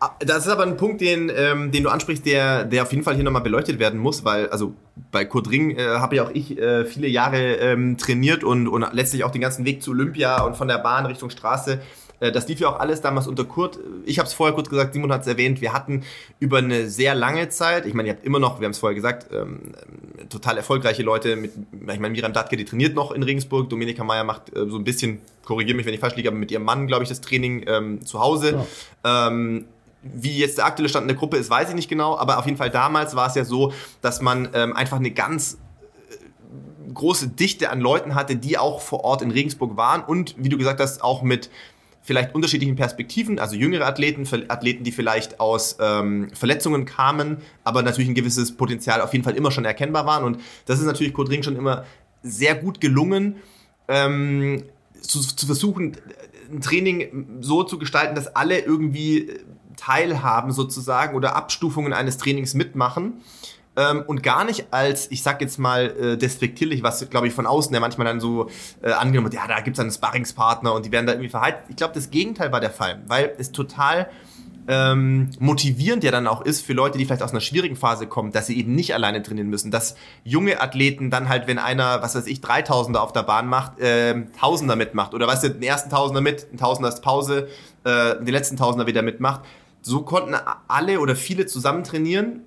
Ah, 0.00 0.12
das 0.20 0.46
ist 0.46 0.52
aber 0.52 0.62
ein 0.62 0.76
Punkt, 0.76 1.00
den, 1.00 1.30
ähm, 1.34 1.70
den 1.70 1.82
du 1.82 1.90
ansprichst, 1.90 2.24
der, 2.24 2.64
der 2.64 2.84
auf 2.84 2.92
jeden 2.92 3.04
Fall 3.04 3.14
hier 3.14 3.24
nochmal 3.24 3.42
beleuchtet 3.42 3.78
werden 3.78 4.00
muss, 4.00 4.24
weil, 4.24 4.48
also 4.48 4.74
bei 5.12 5.24
Kurt 5.24 5.50
Ring 5.50 5.76
äh, 5.76 5.84
habe 5.98 6.16
ja 6.16 6.24
auch 6.24 6.30
ich 6.30 6.58
äh, 6.58 6.86
viele 6.86 7.06
Jahre 7.06 7.56
ähm, 7.56 7.98
trainiert 7.98 8.44
und, 8.44 8.66
und 8.66 8.86
letztlich 8.92 9.24
auch 9.24 9.30
den 9.30 9.42
ganzen 9.42 9.66
Weg 9.66 9.82
zu 9.82 9.90
Olympia 9.90 10.42
und 10.42 10.56
von 10.56 10.68
der 10.68 10.78
Bahn 10.78 11.04
Richtung 11.06 11.30
Straße 11.30 11.80
Äh, 12.20 12.32
das 12.32 12.48
lief 12.48 12.60
ja 12.60 12.68
auch 12.68 12.80
alles 12.80 13.00
damals 13.00 13.26
unter 13.26 13.44
Kurt. 13.44 13.78
Ich 14.04 14.18
habe 14.18 14.26
es 14.26 14.34
vorher 14.34 14.54
kurz 14.54 14.68
gesagt, 14.68 14.94
Simon 14.94 15.12
hat 15.12 15.22
es 15.22 15.26
erwähnt, 15.26 15.60
wir 15.60 15.72
hatten 15.72 16.02
über 16.40 16.58
eine 16.58 16.88
sehr 16.88 17.14
lange 17.14 17.48
Zeit, 17.48 17.86
ich 17.86 17.94
meine, 17.94 18.08
ihr 18.08 18.14
habt 18.14 18.24
immer 18.24 18.40
noch, 18.40 18.60
wir 18.60 18.64
haben 18.64 18.72
es 18.72 18.78
vorher 18.78 18.94
gesagt, 18.94 19.32
ähm, 19.32 19.72
total 20.28 20.56
erfolgreiche 20.56 21.02
Leute 21.02 21.36
mit, 21.36 21.52
ich 21.72 22.00
meine, 22.00 22.10
Miriam 22.10 22.32
Datke, 22.32 22.56
die 22.56 22.64
trainiert 22.64 22.94
noch 22.94 23.12
in 23.12 23.22
Regensburg, 23.22 23.68
Dominika 23.68 24.04
Meyer 24.04 24.24
macht 24.24 24.54
äh, 24.54 24.68
so 24.68 24.76
ein 24.76 24.84
bisschen, 24.84 25.20
korrigiere 25.48 25.76
mich, 25.76 25.86
wenn 25.86 25.94
ich 25.94 26.00
falsch 26.00 26.14
liege, 26.14 26.28
aber 26.28 26.36
mit 26.36 26.50
ihrem 26.50 26.62
Mann, 26.62 26.86
glaube 26.86 27.02
ich, 27.02 27.08
das 27.08 27.22
Training 27.22 27.64
ähm, 27.66 28.04
zu 28.04 28.20
Hause. 28.20 28.66
Ja. 29.02 29.28
Ähm, 29.28 29.64
wie 30.02 30.38
jetzt 30.38 30.58
der 30.58 30.66
aktuelle 30.66 30.90
Stand 30.90 31.04
in 31.04 31.08
der 31.08 31.16
Gruppe 31.16 31.38
ist, 31.38 31.50
weiß 31.50 31.70
ich 31.70 31.74
nicht 31.74 31.88
genau, 31.88 32.16
aber 32.16 32.38
auf 32.38 32.44
jeden 32.44 32.58
Fall 32.58 32.70
damals 32.70 33.16
war 33.16 33.26
es 33.26 33.34
ja 33.34 33.44
so, 33.44 33.72
dass 34.02 34.20
man 34.20 34.50
ähm, 34.52 34.76
einfach 34.76 34.98
eine 34.98 35.10
ganz 35.10 35.58
äh, 36.10 36.92
große 36.92 37.28
Dichte 37.28 37.70
an 37.70 37.80
Leuten 37.80 38.14
hatte, 38.14 38.36
die 38.36 38.58
auch 38.58 38.82
vor 38.82 39.04
Ort 39.04 39.22
in 39.22 39.30
Regensburg 39.30 39.76
waren 39.76 40.02
und 40.02 40.34
wie 40.38 40.50
du 40.50 40.58
gesagt 40.58 40.80
hast, 40.80 41.02
auch 41.02 41.22
mit 41.22 41.50
vielleicht 42.02 42.34
unterschiedlichen 42.34 42.76
Perspektiven, 42.76 43.38
also 43.38 43.56
jüngere 43.56 43.86
Athleten, 43.86 44.28
Athleten, 44.48 44.84
die 44.84 44.92
vielleicht 44.92 45.40
aus 45.40 45.78
ähm, 45.80 46.28
Verletzungen 46.34 46.84
kamen, 46.84 47.38
aber 47.64 47.82
natürlich 47.82 48.08
ein 48.08 48.14
gewisses 48.14 48.54
Potenzial 48.56 49.00
auf 49.00 49.12
jeden 49.12 49.24
Fall 49.24 49.36
immer 49.36 49.50
schon 49.50 49.64
erkennbar 49.64 50.06
waren. 50.06 50.24
Und 50.24 50.40
das 50.66 50.78
ist 50.78 50.86
natürlich 50.86 51.12
Kurt 51.12 51.30
Ring 51.30 51.42
schon 51.42 51.56
immer 51.56 51.84
sehr 52.22 52.54
gut 52.54 52.80
gelungen, 52.80 53.36
ähm, 53.88 54.64
zu, 55.00 55.20
zu 55.20 55.46
versuchen, 55.46 55.96
ein 56.50 56.60
Training 56.60 57.38
so 57.40 57.62
zu 57.62 57.78
gestalten, 57.78 58.14
dass 58.14 58.34
alle 58.34 58.58
irgendwie 58.58 59.30
teilhaben 59.76 60.52
sozusagen 60.52 61.16
oder 61.16 61.36
Abstufungen 61.36 61.92
eines 61.92 62.18
Trainings 62.18 62.54
mitmachen 62.54 63.22
ähm, 63.76 64.02
und 64.06 64.22
gar 64.22 64.44
nicht 64.44 64.66
als, 64.72 65.10
ich 65.10 65.22
sag 65.22 65.40
jetzt 65.40 65.58
mal, 65.58 65.86
äh, 65.86 66.16
despektierlich, 66.18 66.82
was, 66.82 67.08
glaube 67.10 67.28
ich, 67.28 67.32
von 67.32 67.46
außen 67.46 67.72
ja 67.72 67.80
manchmal 67.80 68.06
dann 68.06 68.20
so 68.20 68.48
äh, 68.82 68.90
angenommen 68.90 69.32
wird, 69.32 69.34
ja, 69.34 69.46
da 69.46 69.60
gibt 69.60 69.76
es 69.76 69.80
einen 69.80 69.92
Sparringspartner 69.92 70.74
und 70.74 70.84
die 70.84 70.92
werden 70.92 71.06
da 71.06 71.12
irgendwie 71.12 71.30
verhalten. 71.30 71.62
Ich 71.68 71.76
glaube, 71.76 71.94
das 71.94 72.10
Gegenteil 72.10 72.50
war 72.50 72.60
der 72.60 72.70
Fall, 72.70 73.02
weil 73.06 73.32
es 73.38 73.52
total 73.52 74.10
ähm, 74.68 75.30
motivierend 75.38 76.04
ja 76.04 76.10
dann 76.10 76.26
auch 76.26 76.42
ist 76.42 76.64
für 76.64 76.74
Leute, 76.74 76.98
die 76.98 77.06
vielleicht 77.06 77.22
aus 77.22 77.30
einer 77.30 77.40
schwierigen 77.40 77.74
Phase 77.74 78.06
kommen, 78.06 78.32
dass 78.32 78.46
sie 78.46 78.58
eben 78.58 78.74
nicht 78.74 78.94
alleine 78.94 79.22
trainieren 79.22 79.48
müssen, 79.48 79.70
dass 79.70 79.96
junge 80.24 80.60
Athleten 80.60 81.10
dann 81.10 81.30
halt, 81.30 81.46
wenn 81.46 81.58
einer, 81.58 82.02
was 82.02 82.14
weiß 82.14 82.26
ich, 82.26 82.40
3000er 82.40 82.98
auf 82.98 83.12
der 83.12 83.22
Bahn 83.22 83.46
macht, 83.46 83.80
äh, 83.80 84.26
Tausender 84.38 84.76
mitmacht 84.76 85.14
oder 85.14 85.26
weißt 85.26 85.44
du, 85.44 85.50
den 85.50 85.62
ersten 85.62 85.88
Tausender 85.88 86.20
mit, 86.20 86.52
ein 86.52 86.58
Tausender 86.58 86.90
ist 86.90 87.00
Pause, 87.00 87.48
äh, 87.84 88.16
den 88.16 88.28
letzten 88.28 88.58
Tausender 88.58 88.86
wieder 88.86 89.00
mitmacht, 89.00 89.40
so 89.80 90.02
konnten 90.02 90.36
alle 90.68 91.00
oder 91.00 91.16
viele 91.16 91.46
zusammen 91.46 91.82
trainieren, 91.82 92.42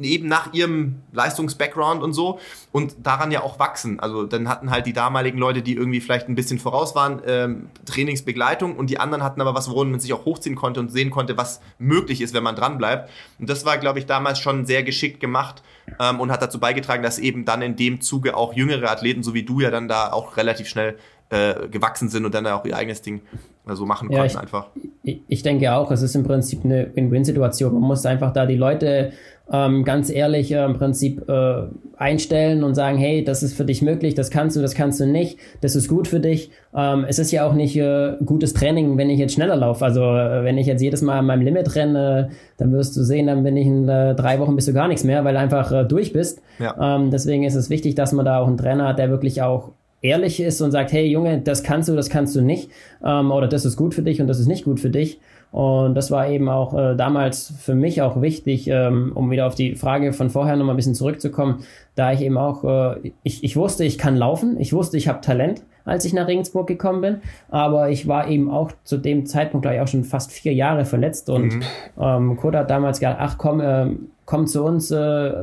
eben 0.00 0.28
nach 0.28 0.52
ihrem 0.52 0.96
Leistungs-Background 1.12 2.02
und 2.02 2.12
so 2.12 2.38
und 2.72 2.94
daran 3.02 3.30
ja 3.30 3.42
auch 3.42 3.58
wachsen. 3.58 4.00
Also 4.00 4.24
dann 4.24 4.48
hatten 4.48 4.70
halt 4.70 4.86
die 4.86 4.92
damaligen 4.92 5.38
Leute, 5.38 5.62
die 5.62 5.74
irgendwie 5.74 6.00
vielleicht 6.00 6.28
ein 6.28 6.34
bisschen 6.34 6.58
voraus 6.58 6.94
waren, 6.94 7.22
ähm, 7.26 7.68
Trainingsbegleitung 7.84 8.76
und 8.76 8.90
die 8.90 8.98
anderen 8.98 9.22
hatten 9.22 9.40
aber 9.40 9.54
was, 9.54 9.70
worin 9.70 9.90
man 9.90 10.00
sich 10.00 10.12
auch 10.12 10.24
hochziehen 10.24 10.56
konnte 10.56 10.80
und 10.80 10.90
sehen 10.90 11.10
konnte, 11.10 11.36
was 11.36 11.60
möglich 11.78 12.20
ist, 12.20 12.34
wenn 12.34 12.42
man 12.42 12.56
dran 12.56 12.78
bleibt. 12.78 13.10
Und 13.38 13.48
das 13.48 13.64
war, 13.64 13.78
glaube 13.78 13.98
ich, 13.98 14.06
damals 14.06 14.38
schon 14.38 14.66
sehr 14.66 14.82
geschickt 14.82 15.20
gemacht 15.20 15.62
ähm, 16.00 16.20
und 16.20 16.30
hat 16.30 16.42
dazu 16.42 16.58
beigetragen, 16.58 17.02
dass 17.02 17.18
eben 17.18 17.44
dann 17.44 17.62
in 17.62 17.76
dem 17.76 18.00
Zuge 18.00 18.36
auch 18.36 18.54
jüngere 18.54 18.90
Athleten, 18.90 19.22
so 19.22 19.34
wie 19.34 19.42
du 19.42 19.60
ja 19.60 19.70
dann 19.70 19.88
da 19.88 20.12
auch 20.12 20.36
relativ 20.36 20.68
schnell 20.68 20.96
äh, 21.30 21.68
gewachsen 21.68 22.08
sind 22.08 22.24
und 22.24 22.34
dann 22.34 22.46
auch 22.46 22.64
ihr 22.64 22.76
eigenes 22.76 23.02
Ding 23.02 23.22
äh, 23.66 23.74
so 23.74 23.86
machen 23.86 24.10
ja, 24.10 24.18
konnten 24.18 24.32
ich, 24.32 24.38
einfach. 24.38 24.66
Ich 25.02 25.42
denke 25.42 25.72
auch, 25.72 25.90
es 25.90 26.02
ist 26.02 26.14
im 26.14 26.22
Prinzip 26.22 26.64
eine 26.64 26.94
Win-Win-Situation. 26.94 27.72
Man 27.72 27.82
muss 27.82 28.04
einfach 28.06 28.32
da 28.32 28.46
die 28.46 28.56
Leute 28.56 29.12
ähm, 29.52 29.84
ganz 29.84 30.10
ehrlich 30.10 30.50
äh, 30.52 30.64
im 30.64 30.74
Prinzip 30.74 31.28
äh, 31.28 31.64
einstellen 31.96 32.64
und 32.64 32.74
sagen, 32.74 32.96
hey, 32.98 33.22
das 33.22 33.42
ist 33.42 33.54
für 33.54 33.64
dich 33.64 33.82
möglich, 33.82 34.14
das 34.14 34.30
kannst 34.30 34.56
du, 34.56 34.62
das 34.62 34.74
kannst 34.74 35.00
du 35.00 35.06
nicht, 35.06 35.38
das 35.60 35.76
ist 35.76 35.88
gut 35.88 36.08
für 36.08 36.18
dich. 36.18 36.50
Ähm, 36.74 37.04
es 37.06 37.18
ist 37.18 37.30
ja 37.30 37.46
auch 37.46 37.52
nicht 37.52 37.76
äh, 37.76 38.14
gutes 38.24 38.54
Training, 38.54 38.96
wenn 38.96 39.10
ich 39.10 39.18
jetzt 39.18 39.34
schneller 39.34 39.56
laufe. 39.56 39.84
Also 39.84 40.02
äh, 40.02 40.44
wenn 40.44 40.56
ich 40.56 40.66
jetzt 40.66 40.80
jedes 40.80 41.02
Mal 41.02 41.18
an 41.18 41.26
meinem 41.26 41.42
Limit 41.42 41.74
renne, 41.74 42.30
dann 42.56 42.72
wirst 42.72 42.96
du 42.96 43.02
sehen, 43.02 43.26
dann 43.26 43.44
bin 43.44 43.56
ich 43.56 43.66
in 43.66 43.88
äh, 43.88 44.14
drei 44.14 44.38
Wochen 44.38 44.56
bist 44.56 44.68
du 44.68 44.72
gar 44.72 44.88
nichts 44.88 45.04
mehr, 45.04 45.24
weil 45.24 45.34
du 45.34 45.40
einfach 45.40 45.70
äh, 45.72 45.84
durch 45.84 46.12
bist. 46.12 46.40
Ja. 46.58 46.96
Ähm, 46.96 47.10
deswegen 47.10 47.44
ist 47.44 47.54
es 47.54 47.68
wichtig, 47.68 47.94
dass 47.94 48.12
man 48.12 48.24
da 48.24 48.38
auch 48.38 48.46
einen 48.46 48.56
Trainer 48.56 48.88
hat, 48.88 48.98
der 48.98 49.10
wirklich 49.10 49.42
auch 49.42 49.72
ehrlich 50.00 50.40
ist 50.40 50.60
und 50.60 50.70
sagt, 50.70 50.92
hey 50.92 51.06
Junge, 51.06 51.40
das 51.40 51.62
kannst 51.62 51.88
du, 51.88 51.96
das 51.96 52.10
kannst 52.10 52.36
du 52.36 52.42
nicht, 52.42 52.70
ähm, 53.04 53.30
oder 53.30 53.48
das 53.48 53.64
ist 53.64 53.76
gut 53.76 53.94
für 53.94 54.02
dich 54.02 54.20
und 54.20 54.26
das 54.26 54.38
ist 54.38 54.46
nicht 54.46 54.64
gut 54.64 54.80
für 54.80 54.90
dich. 54.90 55.18
Und 55.54 55.94
das 55.94 56.10
war 56.10 56.28
eben 56.28 56.48
auch 56.48 56.74
äh, 56.76 56.96
damals 56.96 57.54
für 57.60 57.76
mich 57.76 58.02
auch 58.02 58.20
wichtig, 58.20 58.66
ähm, 58.66 59.12
um 59.14 59.30
wieder 59.30 59.46
auf 59.46 59.54
die 59.54 59.76
Frage 59.76 60.12
von 60.12 60.28
vorher 60.28 60.56
nochmal 60.56 60.74
ein 60.74 60.76
bisschen 60.76 60.96
zurückzukommen, 60.96 61.62
da 61.94 62.12
ich 62.12 62.22
eben 62.22 62.36
auch, 62.36 62.64
äh, 62.64 63.12
ich, 63.22 63.44
ich 63.44 63.54
wusste, 63.54 63.84
ich 63.84 63.96
kann 63.96 64.16
laufen, 64.16 64.58
ich 64.58 64.72
wusste, 64.72 64.96
ich 64.96 65.06
habe 65.06 65.20
Talent, 65.20 65.62
als 65.84 66.04
ich 66.04 66.12
nach 66.12 66.26
Regensburg 66.26 66.66
gekommen 66.66 67.02
bin, 67.02 67.16
aber 67.50 67.88
ich 67.88 68.08
war 68.08 68.26
eben 68.26 68.50
auch 68.50 68.72
zu 68.82 68.96
dem 68.96 69.26
Zeitpunkt, 69.26 69.62
glaube 69.62 69.76
ich, 69.76 69.82
auch 69.82 69.86
schon 69.86 70.02
fast 70.02 70.32
vier 70.32 70.52
Jahre 70.52 70.84
verletzt. 70.84 71.30
Und 71.30 71.54
mhm. 71.54 71.62
ähm, 72.00 72.36
Kurt 72.36 72.56
hat 72.56 72.68
damals 72.68 72.98
gesagt, 72.98 73.18
ach 73.20 73.38
komm, 73.38 73.60
äh, 73.60 73.90
komm 74.24 74.48
zu 74.48 74.64
uns, 74.64 74.90
äh, 74.90 74.96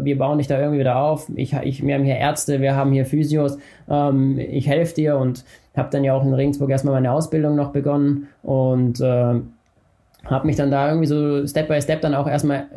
wir 0.04 0.18
bauen 0.18 0.40
dich 0.40 0.48
da 0.48 0.60
irgendwie 0.60 0.80
wieder 0.80 0.98
auf, 0.98 1.32
ich, 1.36 1.54
ich, 1.54 1.88
wir 1.88 1.96
haben 1.96 2.04
hier 2.04 2.18
Ärzte, 2.18 2.60
wir 2.60 2.76
haben 2.76 2.92
hier 2.92 3.06
Physios, 3.06 3.58
ähm, 3.90 4.38
ich 4.38 4.68
helfe 4.68 4.94
dir. 4.94 5.16
Und 5.16 5.46
habe 5.74 5.88
dann 5.90 6.04
ja 6.04 6.14
auch 6.14 6.24
in 6.26 6.34
Regensburg 6.34 6.70
erstmal 6.70 6.96
meine 6.96 7.14
Ausbildung 7.14 7.56
noch 7.56 7.72
begonnen. 7.72 8.28
Und 8.44 9.00
äh, 9.00 9.36
habe 10.26 10.48
mich 10.48 10.56
dann 10.56 10.72
da 10.72 10.88
irgendwie 10.88 11.08
so 11.08 11.46
Step 11.48 11.68
by 11.68 11.82
Step 11.82 12.02
dann 12.02 12.14
auch 12.14 12.28
erstmal 12.28 12.68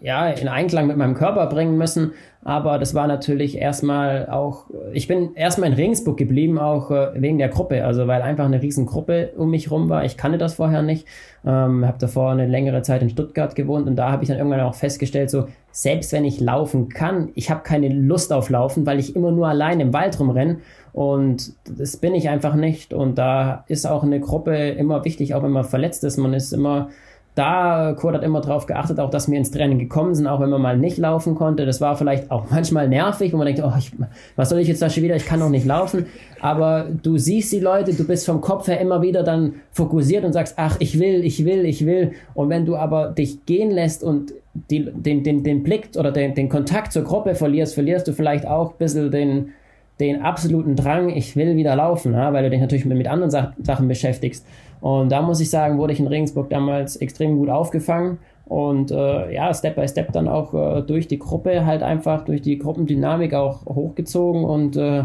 ja, 0.00 0.28
in 0.28 0.48
Einklang 0.48 0.86
mit 0.86 0.96
meinem 0.96 1.14
Körper 1.14 1.46
bringen 1.46 1.76
müssen. 1.76 2.12
Aber 2.44 2.78
das 2.78 2.94
war 2.94 3.08
natürlich 3.08 3.58
erstmal 3.58 4.28
auch, 4.28 4.66
ich 4.92 5.08
bin 5.08 5.34
erstmal 5.34 5.68
in 5.68 5.74
Regensburg 5.74 6.16
geblieben, 6.16 6.60
auch 6.60 6.92
äh, 6.92 7.08
wegen 7.16 7.38
der 7.38 7.48
Gruppe. 7.48 7.84
Also 7.84 8.06
weil 8.06 8.22
einfach 8.22 8.44
eine 8.44 8.62
riesen 8.62 8.86
Gruppe 8.86 9.32
um 9.36 9.50
mich 9.50 9.70
rum 9.70 9.88
war. 9.88 10.04
Ich 10.04 10.16
kannte 10.16 10.38
das 10.38 10.54
vorher 10.54 10.82
nicht. 10.82 11.08
Ähm, 11.44 11.84
habe 11.84 11.98
davor 11.98 12.30
eine 12.30 12.46
längere 12.46 12.82
Zeit 12.82 13.02
in 13.02 13.10
Stuttgart 13.10 13.56
gewohnt 13.56 13.88
und 13.88 13.96
da 13.96 14.12
habe 14.12 14.22
ich 14.22 14.28
dann 14.28 14.38
irgendwann 14.38 14.60
auch 14.60 14.76
festgestellt, 14.76 15.30
so 15.30 15.48
selbst 15.72 16.12
wenn 16.12 16.24
ich 16.24 16.40
laufen 16.40 16.88
kann, 16.88 17.30
ich 17.34 17.50
habe 17.50 17.62
keine 17.62 17.88
Lust 17.88 18.32
auf 18.32 18.48
Laufen, 18.48 18.86
weil 18.86 18.98
ich 18.98 19.14
immer 19.14 19.32
nur 19.32 19.48
allein 19.48 19.80
im 19.80 19.92
Wald 19.92 20.18
rumrenne. 20.18 20.58
Und 20.96 21.52
das 21.68 21.98
bin 21.98 22.14
ich 22.14 22.30
einfach 22.30 22.54
nicht. 22.54 22.94
Und 22.94 23.18
da 23.18 23.64
ist 23.68 23.86
auch 23.86 24.02
eine 24.02 24.18
Gruppe 24.18 24.70
immer 24.70 25.04
wichtig, 25.04 25.34
auch 25.34 25.42
wenn 25.42 25.50
man 25.50 25.64
verletzt 25.64 26.02
ist. 26.04 26.16
Man 26.16 26.32
ist 26.32 26.54
immer 26.54 26.88
da, 27.34 27.94
Kurt 27.94 28.14
hat 28.14 28.22
immer 28.22 28.40
darauf 28.40 28.64
geachtet, 28.64 28.98
auch 28.98 29.10
dass 29.10 29.30
wir 29.30 29.36
ins 29.36 29.50
Training 29.50 29.78
gekommen 29.78 30.14
sind, 30.14 30.26
auch 30.26 30.40
wenn 30.40 30.48
man 30.48 30.62
mal 30.62 30.78
nicht 30.78 30.96
laufen 30.96 31.34
konnte. 31.34 31.66
Das 31.66 31.82
war 31.82 31.98
vielleicht 31.98 32.30
auch 32.30 32.46
manchmal 32.50 32.88
nervig, 32.88 33.34
wo 33.34 33.36
man 33.36 33.44
denkt, 33.44 33.60
oh, 33.62 33.74
ich, 33.78 33.92
was 34.36 34.48
soll 34.48 34.58
ich 34.58 34.68
jetzt 34.68 34.80
da 34.80 34.88
schon 34.88 35.02
wieder, 35.02 35.16
ich 35.16 35.26
kann 35.26 35.40
doch 35.40 35.50
nicht 35.50 35.66
laufen. 35.66 36.06
Aber 36.40 36.86
du 37.02 37.18
siehst 37.18 37.52
die 37.52 37.60
Leute, 37.60 37.92
du 37.92 38.06
bist 38.06 38.24
vom 38.24 38.40
Kopf 38.40 38.66
her 38.66 38.80
immer 38.80 39.02
wieder 39.02 39.22
dann 39.22 39.56
fokussiert 39.72 40.24
und 40.24 40.32
sagst, 40.32 40.54
ach, 40.56 40.76
ich 40.78 40.98
will, 40.98 41.26
ich 41.26 41.44
will, 41.44 41.66
ich 41.66 41.84
will. 41.84 42.12
Und 42.32 42.48
wenn 42.48 42.64
du 42.64 42.74
aber 42.74 43.10
dich 43.10 43.44
gehen 43.44 43.70
lässt 43.70 44.02
und 44.02 44.32
die, 44.70 44.90
den, 44.90 45.22
den, 45.24 45.44
den 45.44 45.62
Blick 45.62 45.90
oder 45.98 46.10
den, 46.10 46.34
den 46.34 46.48
Kontakt 46.48 46.90
zur 46.90 47.04
Gruppe 47.04 47.34
verlierst, 47.34 47.74
verlierst 47.74 48.08
du 48.08 48.14
vielleicht 48.14 48.46
auch 48.46 48.70
ein 48.70 48.78
bisschen 48.78 49.10
den, 49.10 49.52
den 50.00 50.22
absoluten 50.22 50.76
Drang, 50.76 51.08
ich 51.08 51.36
will 51.36 51.56
wieder 51.56 51.74
laufen, 51.76 52.12
ja, 52.12 52.32
weil 52.32 52.44
du 52.44 52.50
dich 52.50 52.60
natürlich 52.60 52.84
mit, 52.84 52.98
mit 52.98 53.08
anderen 53.08 53.30
Sachen 53.30 53.88
beschäftigst. 53.88 54.46
Und 54.80 55.10
da 55.10 55.22
muss 55.22 55.40
ich 55.40 55.50
sagen, 55.50 55.78
wurde 55.78 55.92
ich 55.92 56.00
in 56.00 56.06
Regensburg 56.06 56.50
damals 56.50 56.96
extrem 56.96 57.36
gut 57.38 57.48
aufgefangen 57.48 58.18
und 58.44 58.90
äh, 58.90 59.34
ja, 59.34 59.52
Step 59.54 59.74
by 59.76 59.88
Step 59.88 60.12
dann 60.12 60.28
auch 60.28 60.54
äh, 60.54 60.82
durch 60.82 61.08
die 61.08 61.18
Gruppe 61.18 61.64
halt 61.64 61.82
einfach, 61.82 62.24
durch 62.24 62.42
die 62.42 62.58
Gruppendynamik 62.58 63.34
auch 63.34 63.64
hochgezogen 63.66 64.44
und 64.44 64.76
äh, 64.76 65.04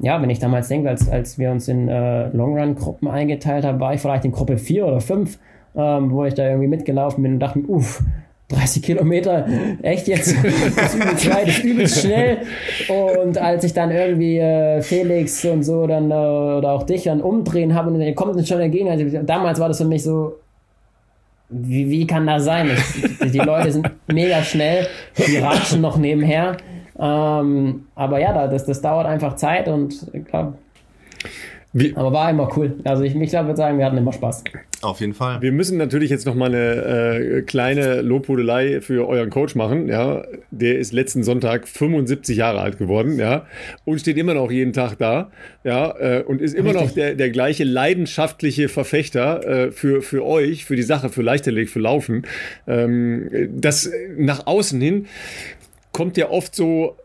ja, 0.00 0.22
wenn 0.22 0.30
ich 0.30 0.38
damals 0.38 0.68
denke, 0.68 0.88
als, 0.88 1.08
als 1.08 1.38
wir 1.38 1.50
uns 1.50 1.68
in 1.68 1.88
äh, 1.88 2.28
Longrun-Gruppen 2.28 3.08
eingeteilt 3.08 3.64
haben, 3.64 3.80
war 3.80 3.94
ich 3.94 4.00
vielleicht 4.00 4.24
in 4.24 4.32
Gruppe 4.32 4.56
4 4.58 4.86
oder 4.86 5.00
5, 5.00 5.38
ähm, 5.76 6.12
wo 6.12 6.24
ich 6.24 6.34
da 6.34 6.46
irgendwie 6.48 6.68
mitgelaufen 6.68 7.22
bin 7.22 7.34
und 7.34 7.40
dachte, 7.40 7.60
uff, 7.66 8.02
30 8.48 8.82
Kilometer, 8.82 9.46
echt 9.82 10.08
jetzt? 10.08 10.34
Das 10.76 10.94
ist 10.94 11.00
übelst 11.00 11.30
weit, 11.30 11.48
das 11.48 11.58
ist 11.58 11.64
übelst 11.64 12.00
schnell. 12.00 12.38
Und 12.88 13.36
als 13.36 13.64
ich 13.64 13.74
dann 13.74 13.90
irgendwie 13.90 14.38
äh, 14.38 14.80
Felix 14.80 15.44
und 15.44 15.62
so 15.62 15.86
dann 15.86 16.10
äh, 16.10 16.14
oder 16.14 16.72
auch 16.72 16.84
dich 16.84 17.04
dann 17.04 17.20
umdrehen 17.20 17.74
habe 17.74 17.90
und 17.90 18.00
ihr 18.00 18.14
kommt 18.14 18.36
uns 18.36 18.48
schon 18.48 18.60
entgegen. 18.60 18.88
Also, 18.88 19.04
damals 19.22 19.60
war 19.60 19.68
das 19.68 19.78
für 19.78 19.84
mich 19.84 20.02
so, 20.02 20.36
wie, 21.50 21.90
wie 21.90 22.06
kann 22.06 22.26
das 22.26 22.44
sein? 22.44 22.70
Ich, 22.70 23.30
die 23.32 23.38
Leute 23.38 23.72
sind 23.72 23.90
mega 24.06 24.42
schnell, 24.42 24.86
die 25.16 25.36
ratschen 25.36 25.82
noch 25.82 25.98
nebenher. 25.98 26.56
Ähm, 26.98 27.86
aber 27.94 28.18
ja, 28.18 28.48
das, 28.48 28.64
das 28.64 28.80
dauert 28.80 29.06
einfach 29.06 29.36
Zeit 29.36 29.68
und 29.68 30.06
ich 30.12 30.24
glaube, 30.24 30.54
wie, 31.78 31.96
Aber 31.96 32.12
war 32.12 32.30
immer 32.30 32.50
cool. 32.56 32.76
Also 32.84 33.02
ich, 33.02 33.14
ich 33.14 33.30
glaube, 33.30 33.48
würde 33.48 33.56
sagen, 33.56 33.78
wir 33.78 33.84
hatten 33.84 33.96
immer 33.96 34.12
Spaß. 34.12 34.44
Auf 34.80 35.00
jeden 35.00 35.14
Fall. 35.14 35.42
Wir 35.42 35.52
müssen 35.52 35.76
natürlich 35.76 36.10
jetzt 36.10 36.24
noch 36.24 36.34
mal 36.34 36.46
eine 36.46 37.38
äh, 37.38 37.42
kleine 37.42 38.00
Lobhudelei 38.00 38.80
für 38.80 39.08
euren 39.08 39.30
Coach 39.30 39.54
machen. 39.54 39.88
Ja, 39.88 40.24
der 40.50 40.78
ist 40.78 40.92
letzten 40.92 41.24
Sonntag 41.24 41.66
75 41.66 42.36
Jahre 42.36 42.60
alt 42.60 42.78
geworden, 42.78 43.18
ja, 43.18 43.46
und 43.84 44.00
steht 44.00 44.16
immer 44.16 44.34
noch 44.34 44.50
jeden 44.50 44.72
Tag 44.72 44.96
da, 44.98 45.30
ja, 45.64 45.96
äh, 45.98 46.22
und 46.22 46.40
ist 46.40 46.54
immer 46.54 46.70
Richtig. 46.70 46.86
noch 46.86 46.94
der, 46.94 47.14
der 47.16 47.30
gleiche 47.30 47.64
leidenschaftliche 47.64 48.68
Verfechter 48.68 49.46
äh, 49.46 49.70
für 49.72 50.02
für 50.02 50.24
euch, 50.24 50.64
für 50.64 50.76
die 50.76 50.82
Sache, 50.82 51.08
für 51.08 51.22
Leichtathletik, 51.22 51.70
für 51.70 51.80
Laufen. 51.80 52.26
Ähm, 52.66 53.28
das 53.52 53.90
nach 54.16 54.46
außen 54.46 54.80
hin 54.80 55.06
kommt 55.92 56.16
ja 56.16 56.30
oft 56.30 56.54
so 56.54 56.96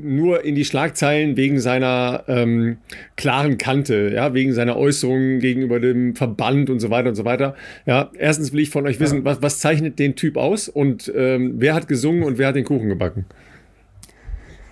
nur 0.00 0.44
in 0.44 0.54
die 0.54 0.64
Schlagzeilen 0.64 1.36
wegen 1.36 1.58
seiner 1.60 2.24
ähm, 2.28 2.78
klaren 3.16 3.58
Kante, 3.58 4.12
ja, 4.14 4.34
wegen 4.34 4.52
seiner 4.52 4.76
Äußerungen 4.76 5.40
gegenüber 5.40 5.80
dem 5.80 6.14
Verband 6.14 6.70
und 6.70 6.80
so 6.80 6.90
weiter 6.90 7.08
und 7.08 7.14
so 7.14 7.24
weiter. 7.24 7.54
Ja, 7.86 8.10
erstens 8.18 8.52
will 8.52 8.60
ich 8.60 8.70
von 8.70 8.86
euch 8.86 9.00
wissen, 9.00 9.24
was, 9.24 9.42
was 9.42 9.58
zeichnet 9.58 9.98
den 9.98 10.14
Typ 10.14 10.36
aus 10.36 10.68
und 10.68 11.12
ähm, 11.16 11.54
wer 11.56 11.74
hat 11.74 11.88
gesungen 11.88 12.22
und 12.22 12.38
wer 12.38 12.48
hat 12.48 12.56
den 12.56 12.64
Kuchen 12.64 12.88
gebacken? 12.88 13.24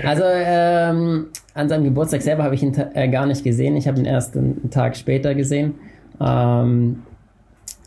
also 0.04 0.22
ähm, 0.26 1.26
an 1.54 1.68
seinem 1.68 1.84
Geburtstag 1.84 2.22
selber 2.22 2.44
habe 2.44 2.54
ich 2.54 2.62
ihn 2.62 2.74
äh, 2.94 3.08
gar 3.08 3.26
nicht 3.26 3.44
gesehen. 3.44 3.76
Ich 3.76 3.86
habe 3.86 3.98
ihn 3.98 4.06
erst 4.06 4.36
einen 4.36 4.70
Tag 4.70 4.96
später 4.96 5.34
gesehen. 5.34 5.74
Ähm, 6.20 7.02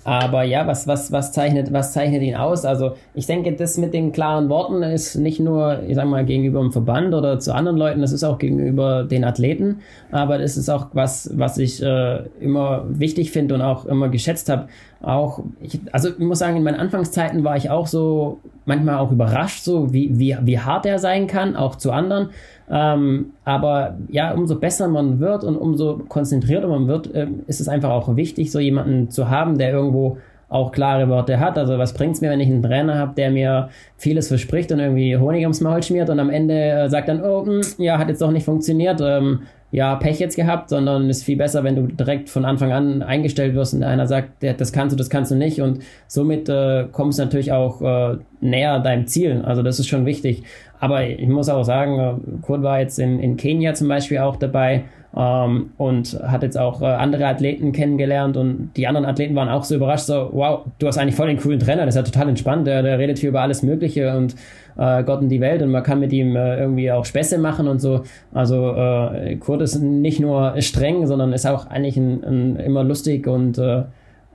aber 0.05 0.43
ja, 0.43 0.67
was, 0.67 0.87
was, 0.87 1.11
was, 1.11 1.31
zeichnet, 1.31 1.73
was 1.73 1.91
zeichnet 1.91 2.21
ihn 2.21 2.35
aus? 2.35 2.63
Also 2.63 2.93
ich 3.15 3.25
denke, 3.25 3.53
das 3.53 3.75
mit 3.77 3.91
den 3.91 4.11
klaren 4.11 4.49
Worten 4.49 4.83
ist 4.83 5.15
nicht 5.15 5.39
nur, 5.39 5.81
ich 5.87 5.95
sag 5.95 6.05
mal, 6.05 6.23
gegenüber 6.23 6.59
dem 6.59 6.71
Verband 6.71 7.15
oder 7.15 7.39
zu 7.39 7.55
anderen 7.55 7.75
Leuten, 7.75 8.01
das 8.01 8.11
ist 8.11 8.23
auch 8.23 8.37
gegenüber 8.37 9.03
den 9.03 9.23
Athleten, 9.23 9.79
aber 10.11 10.37
das 10.37 10.57
ist 10.57 10.69
auch 10.69 10.89
was, 10.93 11.31
was 11.35 11.57
ich 11.57 11.81
äh, 11.81 12.19
immer 12.39 12.85
wichtig 12.87 13.31
finde 13.31 13.55
und 13.55 13.63
auch 13.63 13.87
immer 13.87 14.09
geschätzt 14.09 14.47
habe. 14.47 14.67
Auch, 15.01 15.43
ich, 15.59 15.79
also 15.91 16.09
ich 16.09 16.19
muss 16.19 16.37
sagen, 16.37 16.55
in 16.55 16.63
meinen 16.63 16.79
Anfangszeiten 16.79 17.43
war 17.43 17.57
ich 17.57 17.71
auch 17.71 17.87
so 17.87 18.39
manchmal 18.65 18.97
auch 18.97 19.11
überrascht, 19.11 19.63
so 19.63 19.91
wie, 19.91 20.19
wie, 20.19 20.37
wie 20.41 20.59
hart 20.59 20.85
er 20.85 20.99
sein 20.99 21.25
kann, 21.25 21.55
auch 21.55 21.75
zu 21.75 21.91
anderen. 21.91 22.29
Ähm, 22.69 23.33
aber 23.43 23.97
ja, 24.09 24.33
umso 24.33 24.59
besser 24.59 24.87
man 24.87 25.19
wird 25.19 25.43
und 25.43 25.55
umso 25.55 26.01
konzentrierter 26.09 26.67
man 26.67 26.87
wird, 26.87 27.13
äh, 27.13 27.27
ist 27.47 27.61
es 27.61 27.67
einfach 27.67 27.91
auch 27.91 28.15
wichtig, 28.15 28.51
so 28.51 28.59
jemanden 28.59 29.09
zu 29.09 29.29
haben, 29.29 29.57
der 29.57 29.71
irgendwo 29.71 30.17
auch 30.49 30.71
klare 30.71 31.09
Worte 31.09 31.39
hat. 31.39 31.57
Also 31.57 31.77
was 31.77 31.93
bringt's 31.93 32.21
mir, 32.21 32.29
wenn 32.29 32.39
ich 32.39 32.47
einen 32.47 32.63
Trainer 32.63 32.97
habe, 32.97 33.13
der 33.15 33.31
mir 33.31 33.69
vieles 33.97 34.27
verspricht 34.27 34.71
und 34.71 34.79
irgendwie 34.79 35.17
Honig 35.17 35.41
ums 35.41 35.61
Maul 35.61 35.81
schmiert 35.83 36.09
und 36.09 36.19
am 36.19 36.29
Ende 36.29 36.53
äh, 36.53 36.89
sagt 36.89 37.09
dann, 37.09 37.23
oh, 37.23 37.43
mh, 37.43 37.51
hm, 37.51 37.83
ja, 37.83 37.97
hat 37.97 38.09
jetzt 38.09 38.21
doch 38.21 38.31
nicht 38.31 38.45
funktioniert, 38.45 39.01
ähm, 39.01 39.41
ja, 39.71 39.95
Pech 39.95 40.19
jetzt 40.19 40.37
gehabt, 40.37 40.69
sondern 40.69 41.09
es 41.09 41.17
ist 41.17 41.23
viel 41.23 41.35
besser, 41.35 41.65
wenn 41.65 41.75
du 41.75 41.87
direkt 41.87 42.29
von 42.29 42.45
Anfang 42.45 42.71
an 42.71 43.01
eingestellt 43.01 43.55
wirst 43.55 43.73
und 43.73 43.83
einer 43.83 44.07
sagt, 44.07 44.41
das 44.41 44.71
kannst 44.71 44.93
du, 44.93 44.97
das 44.97 45.09
kannst 45.09 45.31
du 45.31 45.35
nicht 45.35 45.59
und 45.59 45.79
somit 46.07 46.47
äh, 46.47 46.85
kommst 46.91 47.19
du 47.19 47.23
natürlich 47.23 47.51
auch 47.51 47.81
äh, 47.81 48.17
näher 48.39 48.79
deinem 48.79 49.07
Ziel. 49.07 49.41
Also 49.43 49.63
das 49.63 49.79
ist 49.79 49.87
schon 49.87 50.05
wichtig. 50.05 50.43
Aber 50.79 51.03
ich 51.07 51.27
muss 51.27 51.49
auch 51.49 51.63
sagen, 51.63 51.99
äh, 51.99 52.41
Kurt 52.41 52.63
war 52.63 52.79
jetzt 52.79 52.99
in, 52.99 53.19
in 53.19 53.37
Kenia 53.37 53.73
zum 53.73 53.87
Beispiel 53.87 54.19
auch 54.19 54.35
dabei 54.35 54.83
ähm, 55.15 55.71
und 55.77 56.19
hat 56.23 56.43
jetzt 56.43 56.57
auch 56.57 56.81
äh, 56.81 56.85
andere 56.85 57.25
Athleten 57.27 57.71
kennengelernt 57.71 58.35
und 58.35 58.71
die 58.75 58.87
anderen 58.87 59.05
Athleten 59.05 59.35
waren 59.35 59.49
auch 59.49 59.63
so 59.63 59.75
überrascht, 59.75 60.05
so, 60.05 60.29
wow, 60.33 60.65
du 60.79 60.87
hast 60.87 60.97
eigentlich 60.97 61.15
voll 61.15 61.27
den 61.27 61.37
coolen 61.37 61.59
Trainer, 61.59 61.85
das 61.85 61.95
ist 61.95 61.99
ja 61.99 62.11
total 62.11 62.29
entspannt, 62.29 62.67
der, 62.67 62.83
der 62.83 62.99
redet 62.99 63.19
hier 63.19 63.29
über 63.29 63.41
alles 63.41 63.63
Mögliche 63.63 64.15
und 64.17 64.35
äh, 64.77 65.03
Gott 65.03 65.21
und 65.21 65.29
die 65.29 65.39
Welt 65.39 65.61
und 65.61 65.71
man 65.71 65.83
kann 65.83 66.01
mit 66.01 66.11
ihm 66.11 66.35
äh, 66.35 66.59
irgendwie 66.59 66.91
auch 66.91 67.05
Späße 67.05 67.37
machen 67.37 67.67
und 67.67 67.79
so. 67.79 68.03
Also 68.33 68.75
äh, 68.75 69.37
Kurt 69.37 69.61
ist 69.61 69.79
nicht 69.79 70.19
nur 70.19 70.61
streng, 70.61 71.07
sondern 71.07 71.31
ist 71.31 71.47
auch 71.47 71.67
eigentlich 71.67 71.95
ein, 71.95 72.23
ein 72.23 72.55
immer 72.57 72.83
lustig 72.83 73.25
und 73.27 73.57
äh, 73.57 73.83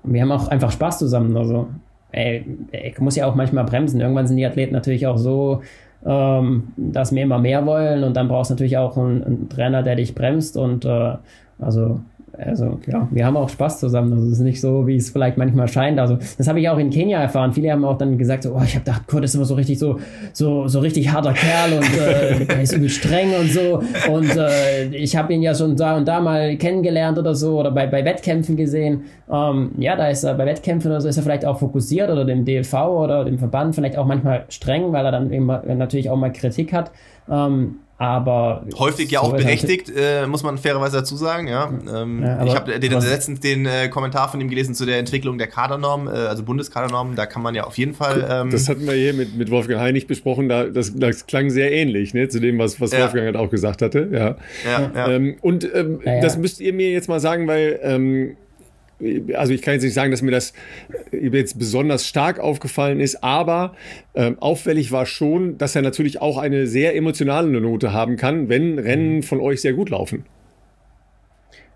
wir 0.03 0.23
haben 0.23 0.33
auch 0.33 0.49
einfach 0.49 0.71
Spaß 0.71 0.99
zusammen. 0.99 1.37
Also 1.37 1.69
ey, 2.13 2.45
ich 2.73 2.99
muss 3.01 3.17
ja 3.17 3.27
auch 3.27 3.35
manchmal 3.35 3.65
bremsen. 3.65 4.01
Irgendwann 4.01 4.27
sind 4.27 4.39
die 4.39 4.47
Athleten 4.47 4.73
natürlich 4.73 5.07
auch 5.07 5.19
so 5.19 5.61
ähm, 6.05 6.73
dass 6.77 7.15
wir 7.15 7.23
immer 7.23 7.39
mehr 7.39 7.67
wollen. 7.67 8.05
Und 8.05 8.17
dann 8.17 8.29
brauchst 8.29 8.51
du 8.51 8.55
natürlich 8.55 8.79
auch 8.79 8.97
einen, 8.97 9.23
einen 9.23 9.49
Trainer, 9.49 9.83
der 9.83 9.97
dich 9.97 10.15
bremst. 10.15 10.57
Und 10.57 10.85
äh, 10.85 11.15
also 11.59 12.01
also 12.45 12.79
ja, 12.87 13.09
wir 13.11 13.27
haben 13.27 13.37
auch 13.37 13.49
Spaß 13.49 13.81
zusammen. 13.81 14.13
Also 14.13 14.27
es 14.27 14.33
ist 14.35 14.41
nicht 14.41 14.61
so, 14.61 14.87
wie 14.87 14.97
es 14.97 15.11
vielleicht 15.11 15.37
manchmal 15.37 15.69
scheint. 15.69 15.99
Also 15.99 16.19
das 16.39 16.49
habe 16.49 16.61
ich 16.61 16.69
auch 16.69 16.79
in 16.79 16.91
Kenia 16.91 17.21
erfahren. 17.21 17.53
Viele 17.53 17.71
haben 17.71 17.85
auch 17.85 17.99
dann 17.99 18.19
gesagt, 18.19 18.45
so, 18.45 18.55
oh, 18.55 18.63
ich 18.65 18.75
habe 18.75 18.85
gedacht, 18.85 19.07
Kurt 19.07 19.25
ist 19.25 19.35
immer 19.35 19.45
so 19.45 19.55
richtig 19.55 19.79
so, 19.79 19.99
so, 20.33 20.69
so 20.69 20.81
richtig 20.81 21.13
harter 21.13 21.33
Kerl 21.33 21.75
und 21.75 21.99
äh, 21.99 22.45
er 22.49 22.63
ist 22.63 22.73
übel 22.73 22.89
streng 22.89 23.35
und 23.39 23.51
so. 23.51 23.83
Und 24.13 24.37
äh, 24.37 24.87
ich 24.87 25.17
habe 25.17 25.33
ihn 25.33 25.43
ja 25.43 25.55
schon 25.55 25.77
da 25.77 25.97
und 25.97 26.07
da 26.07 26.21
mal 26.21 26.57
kennengelernt 26.57 27.19
oder 27.19 27.35
so 27.35 27.59
oder 27.59 27.71
bei, 27.71 27.87
bei 27.87 28.05
Wettkämpfen 28.05 28.57
gesehen. 28.57 29.05
Ähm, 29.31 29.73
ja, 29.79 29.97
da 29.97 30.09
ist 30.09 30.25
er 30.25 30.35
bei 30.35 30.47
Wettkämpfen 30.47 30.91
oder 30.91 31.01
so 31.01 31.09
ist 31.09 31.17
er 31.17 31.23
vielleicht 31.23 31.45
auch 31.45 31.59
fokussiert 31.59 32.11
oder 32.11 32.25
dem 32.25 32.45
DLV 32.45 32.75
oder 32.75 33.25
dem 33.25 33.39
Verband 33.39 33.75
vielleicht 33.75 33.97
auch 33.97 34.07
manchmal 34.07 34.45
streng, 34.49 34.93
weil 34.93 35.05
er 35.05 35.13
dann 35.13 35.33
eben 35.33 35.47
natürlich 35.47 36.11
auch 36.11 36.17
mal 36.17 36.33
Kritik 36.33 36.73
hat. 36.73 36.91
Ähm, 37.31 37.77
aber 38.01 38.65
häufig 38.79 39.11
ja 39.11 39.21
auch 39.21 39.37
berechtigt, 39.37 39.93
äh, 39.95 40.27
muss 40.27 40.43
man 40.43 40.57
fairerweise 40.57 40.97
dazu 40.97 41.17
sagen. 41.17 41.49
Ja, 41.49 41.71
ähm, 41.95 42.23
ja 42.23 42.47
ich 42.47 42.57
habe 42.57 42.81
den, 42.81 42.93
letztens 42.93 43.41
den 43.41 43.67
äh, 43.67 43.89
Kommentar 43.89 44.31
von 44.31 44.41
ihm 44.41 44.49
gelesen 44.49 44.75
zu 44.75 44.87
der 44.87 44.99
Entwicklung 44.99 45.37
der 45.37 45.49
Kadernorm, 45.49 46.09
äh, 46.09 46.13
also 46.13 46.43
Bundeskadernorm. 46.43 47.15
Da 47.15 47.27
kann 47.27 47.43
man 47.43 47.55
ja 47.55 47.65
auf 47.65 47.77
jeden 47.77 47.93
Fall. 47.93 48.27
Ähm, 48.27 48.51
das 48.51 48.71
hatten 48.71 48.87
wir 48.87 48.95
hier 48.95 49.13
mit, 49.13 49.37
mit 49.37 49.51
Wolfgang 49.51 49.83
Heinig 49.83 50.07
besprochen. 50.07 50.49
Da, 50.49 50.65
das, 50.65 50.95
das 50.97 51.27
klang 51.27 51.51
sehr 51.51 51.73
ähnlich 51.73 52.15
ne, 52.15 52.31
zu 52.31 52.41
dem, 52.41 52.59
was, 52.59 52.81
was 52.81 52.93
ja. 52.93 53.01
Wolfgang 53.01 53.27
halt 53.27 53.37
auch 53.37 53.51
gesagt 53.51 53.83
hatte. 53.83 54.09
Ja. 54.11 54.37
ja, 54.65 54.91
ja. 54.95 55.09
Ähm, 55.11 55.37
und 55.43 55.69
ähm, 55.75 56.01
das 56.23 56.39
müsst 56.39 56.63
ihr 56.63 56.73
mir 56.73 56.91
jetzt 56.93 57.11
mal 57.11 57.21
sagen, 57.21 57.47
weil 57.49 57.81
ähm, 57.83 58.37
also 59.35 59.53
ich 59.53 59.63
kann 59.63 59.75
jetzt 59.75 59.83
nicht 59.83 59.95
sagen, 59.95 60.11
dass 60.11 60.23
mir 60.23 60.31
das 60.31 60.53
jetzt 61.13 61.59
besonders 61.59 62.07
stark 62.07 62.39
aufgefallen 62.39 63.01
ist, 63.01 63.23
aber 63.23 63.75
ähm, 64.15 64.39
auffällig 64.41 64.93
war 64.93 65.07
schon, 65.07 65.59
dass 65.59 65.77
er 65.77 65.83
natürlich 65.83 66.21
auch 66.21 66.39
eine 66.39 66.67
sehr 66.67 66.95
emotionale 66.97 67.49
Note 67.49 67.93
haben 67.93 68.17
kann, 68.17 68.49
wenn 68.49 68.79
Rennen 68.79 69.23
von 69.23 69.41
euch 69.41 69.61
sehr 69.61 69.73
gut 69.73 69.91
laufen. 69.91 70.25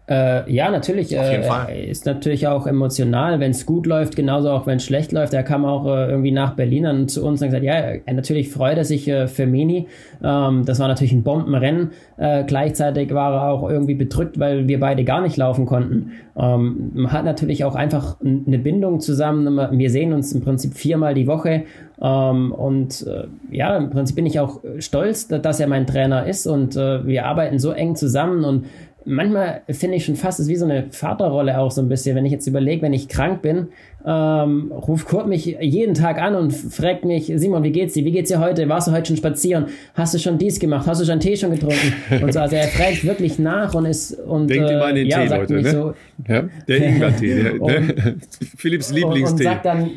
Äh, 0.06 0.52
ja, 0.52 0.70
natürlich. 0.70 1.18
Auf 1.18 1.30
jeden 1.30 1.44
äh, 1.44 1.46
Fall. 1.46 1.74
Ist 1.74 2.04
natürlich 2.04 2.46
auch 2.46 2.66
emotional, 2.66 3.40
wenn 3.40 3.52
es 3.52 3.64
gut 3.64 3.86
läuft, 3.86 4.16
genauso 4.16 4.50
auch 4.50 4.66
wenn 4.66 4.76
es 4.76 4.84
schlecht 4.84 5.12
läuft. 5.12 5.32
Er 5.32 5.42
kam 5.42 5.64
auch 5.64 5.86
äh, 5.86 6.10
irgendwie 6.10 6.30
nach 6.30 6.54
Berlin 6.54 6.86
und 6.86 7.10
zu 7.10 7.24
uns 7.24 7.40
und 7.40 7.48
gesagt, 7.48 7.64
ja, 7.64 7.72
er 7.72 8.12
natürlich 8.12 8.50
freut 8.50 8.76
er 8.76 8.84
sich 8.84 9.08
äh, 9.08 9.28
für 9.28 9.46
Mini. 9.46 9.88
Ähm, 10.22 10.66
das 10.66 10.78
war 10.78 10.88
natürlich 10.88 11.14
ein 11.14 11.22
Bombenrennen. 11.22 11.92
Äh, 12.18 12.44
gleichzeitig 12.44 13.14
war 13.14 13.32
er 13.32 13.48
auch 13.48 13.70
irgendwie 13.70 13.94
bedrückt, 13.94 14.38
weil 14.38 14.68
wir 14.68 14.78
beide 14.78 15.04
gar 15.04 15.22
nicht 15.22 15.38
laufen 15.38 15.64
konnten. 15.64 16.12
Ähm, 16.36 16.90
man 16.92 17.12
hat 17.12 17.24
natürlich 17.24 17.64
auch 17.64 17.74
einfach 17.74 18.16
eine 18.20 18.58
Bindung 18.58 19.00
zusammen. 19.00 19.58
Wir 19.78 19.88
sehen 19.88 20.12
uns 20.12 20.32
im 20.34 20.42
Prinzip 20.42 20.74
viermal 20.74 21.14
die 21.14 21.26
Woche. 21.26 21.62
Ähm, 22.02 22.52
und 22.52 23.06
äh, 23.06 23.24
ja, 23.50 23.74
im 23.78 23.88
Prinzip 23.88 24.16
bin 24.16 24.26
ich 24.26 24.38
auch 24.38 24.60
stolz, 24.80 25.28
dass 25.28 25.60
er 25.60 25.66
mein 25.66 25.86
Trainer 25.86 26.26
ist 26.26 26.46
und 26.46 26.74
wir 26.74 27.24
arbeiten 27.24 27.58
so 27.58 27.70
eng 27.70 27.94
zusammen 27.96 28.44
und 28.44 28.66
manchmal 29.04 29.62
finde 29.70 29.96
ich 29.96 30.04
schon 30.04 30.16
fast, 30.16 30.40
es 30.40 30.46
ist 30.46 30.50
wie 30.50 30.56
so 30.56 30.64
eine 30.64 30.86
Vaterrolle 30.90 31.58
auch 31.58 31.70
so 31.70 31.80
ein 31.80 31.88
bisschen. 31.88 32.16
Wenn 32.16 32.24
ich 32.26 32.32
jetzt 32.32 32.46
überlege, 32.46 32.82
wenn 32.82 32.92
ich 32.92 33.08
krank 33.08 33.42
bin, 33.42 33.68
ähm, 34.06 34.72
ruft 34.72 35.06
Kurt 35.06 35.26
mich 35.26 35.44
jeden 35.60 35.94
Tag 35.94 36.20
an 36.20 36.34
und 36.34 36.52
fragt 36.52 37.04
mich, 37.04 37.32
Simon, 37.36 37.62
wie 37.62 37.72
geht's 37.72 37.94
dir? 37.94 38.04
Wie 38.04 38.12
geht's 38.12 38.30
dir 38.30 38.40
heute? 38.40 38.68
Warst 38.68 38.88
du 38.88 38.92
heute 38.92 39.08
schon 39.08 39.16
spazieren? 39.16 39.66
Hast 39.94 40.14
du 40.14 40.18
schon 40.18 40.38
dies 40.38 40.58
gemacht? 40.58 40.86
Hast 40.86 41.00
du 41.00 41.06
schon 41.06 41.20
Tee 41.20 41.36
schon 41.36 41.52
getrunken? 41.52 41.92
Und 42.22 42.32
so, 42.32 42.40
also 42.40 42.56
er 42.56 42.68
fragt 42.68 43.04
wirklich 43.04 43.38
nach 43.38 43.74
und 43.74 43.86
ist 43.86 44.12
und 44.12 44.48
Denkt 44.48 44.68
äh, 44.68 44.74
immer 44.74 44.86
an 44.86 44.94
den 44.94 45.06
ja, 45.06 45.26
Tee, 45.26 45.34
Leute, 45.34 45.54
ne? 45.54 45.70
So, 45.70 45.94
ja, 46.28 46.44
der 46.68 46.82
Ingwer-Tee, 46.82 47.34
ne? 47.60 48.16
Philipps 48.56 48.92
Lieblingstee. 48.92 49.24
Und, 49.24 49.32
und 49.32 49.42
sagt 49.42 49.64
dann 49.64 49.90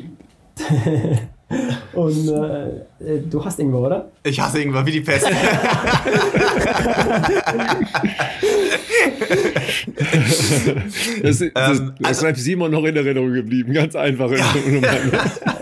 Und 1.93 2.27
äh, 2.27 2.67
äh, 2.99 3.21
du 3.29 3.43
hast 3.43 3.59
Ingwer, 3.59 3.81
oder? 3.81 4.11
Ich 4.24 4.39
hasse 4.39 4.61
Ingwer, 4.61 4.86
wie 4.86 4.91
die 4.91 5.01
Pest. 5.01 5.28
das, 11.24 11.39
das, 11.39 11.39
das 11.39 11.80
ähm, 11.80 11.93
also, 12.03 12.28
ist 12.28 12.38
Simon 12.38 12.72
noch 12.72 12.84
in 12.84 12.95
Erinnerung 12.95 13.34
geblieben, 13.34 13.74
ganz 13.74 13.95
einfach. 13.95 14.30
Ja. 14.32 14.45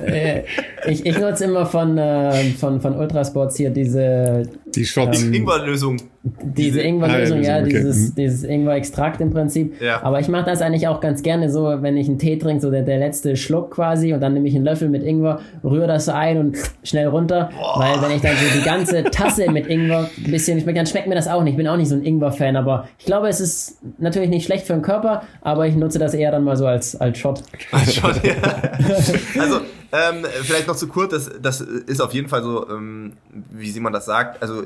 Äh, 0.06 0.44
ich, 0.88 1.06
ich 1.06 1.18
nutze 1.18 1.46
immer 1.46 1.66
von, 1.66 1.98
äh, 1.98 2.52
von, 2.52 2.80
von 2.80 2.96
Ultrasports 2.96 3.58
hier 3.58 3.70
diese 3.70 4.48
die 4.76 4.86
Shots. 4.86 5.24
Ähm, 5.24 5.34
Ingwer-Lösung. 5.34 5.98
Diese 6.24 6.82
Ingwer-Lösung, 6.82 7.44
ja, 7.44 7.60
okay. 7.60 7.70
dieses, 7.70 8.10
mhm. 8.10 8.16
dieses 8.16 8.44
Ingwer-Extrakt 8.44 9.22
im 9.22 9.32
Prinzip. 9.32 9.80
Ja. 9.82 10.02
Aber 10.04 10.20
ich 10.20 10.28
mache 10.28 10.46
das 10.46 10.62
eigentlich 10.62 10.88
auch 10.88 11.00
ganz 11.00 11.24
gerne 11.24 11.50
so, 11.50 11.82
wenn 11.82 11.98
ich 11.98 12.08
einen 12.08 12.20
Tee 12.20 12.38
trinke, 12.38 12.62
so 12.62 12.72
der, 12.72 12.82
der 12.82 12.98
letzte 12.98 13.36
Schluck 13.38 13.72
quasi 13.72 14.14
und 14.14 14.22
dann 14.22 14.34
nehme 14.34 14.48
ich 14.48 14.56
einen 14.56 14.66
Löffel 14.66 14.90
mit 14.90 15.04
Ingwer, 15.04 15.40
rühre 15.64 15.88
das 15.88 16.10
ein 16.10 16.38
und 16.38 16.58
schnell 16.84 17.08
runter. 17.08 17.50
Boah. 17.58 17.80
Weil 17.80 18.02
wenn 18.02 18.16
ich 18.16 18.22
dann 18.22 18.36
so 18.36 18.55
die 18.56 18.64
ganze 18.64 19.04
Tasse 19.04 19.50
mit 19.52 19.68
Ingwer 19.68 20.10
ein 20.18 20.32
bisschen 20.32 20.60
schmecke, 20.60 20.78
dann 20.78 20.88
schmeckt 20.88 21.08
mir 21.08 21.16
das 21.16 21.28
auch 21.28 21.44
nicht. 21.44 21.54
Ich 21.54 21.58
bin 21.58 21.68
auch 21.68 21.78
nicht 21.78 21.90
so 21.90 21.96
ein 21.96 22.04
Ingwer-Fan, 22.04 22.56
aber 22.56 22.88
ich 22.98 23.06
glaube, 23.06 23.28
es 23.28 23.40
ist 23.40 23.78
natürlich 23.98 24.30
nicht 24.30 24.46
schlecht 24.46 24.66
für 24.66 24.74
den 24.74 24.82
Körper, 24.82 25.24
aber 25.42 25.68
ich 25.68 25.76
nutze 25.76 26.00
das 26.00 26.14
eher 26.14 26.32
dann 26.32 26.44
mal 26.44 26.58
so 26.58 26.66
als, 26.66 27.00
als 27.00 27.18
Shot. 27.18 27.44
Als 27.72 27.96
Shot, 27.96 28.24
ja. 28.24 28.34
also, 29.40 29.62
ähm, 29.92 30.26
vielleicht 30.44 30.68
noch 30.68 30.76
zu 30.76 30.88
Kurt, 30.88 31.14
das, 31.14 31.30
das 31.42 31.62
ist 31.62 32.02
auf 32.02 32.14
jeden 32.14 32.28
Fall 32.28 32.44
so, 32.44 32.70
ähm, 32.70 33.14
wie 33.52 33.70
Simon 33.70 33.94
das 33.94 34.06
sagt. 34.06 34.42
Also 34.42 34.64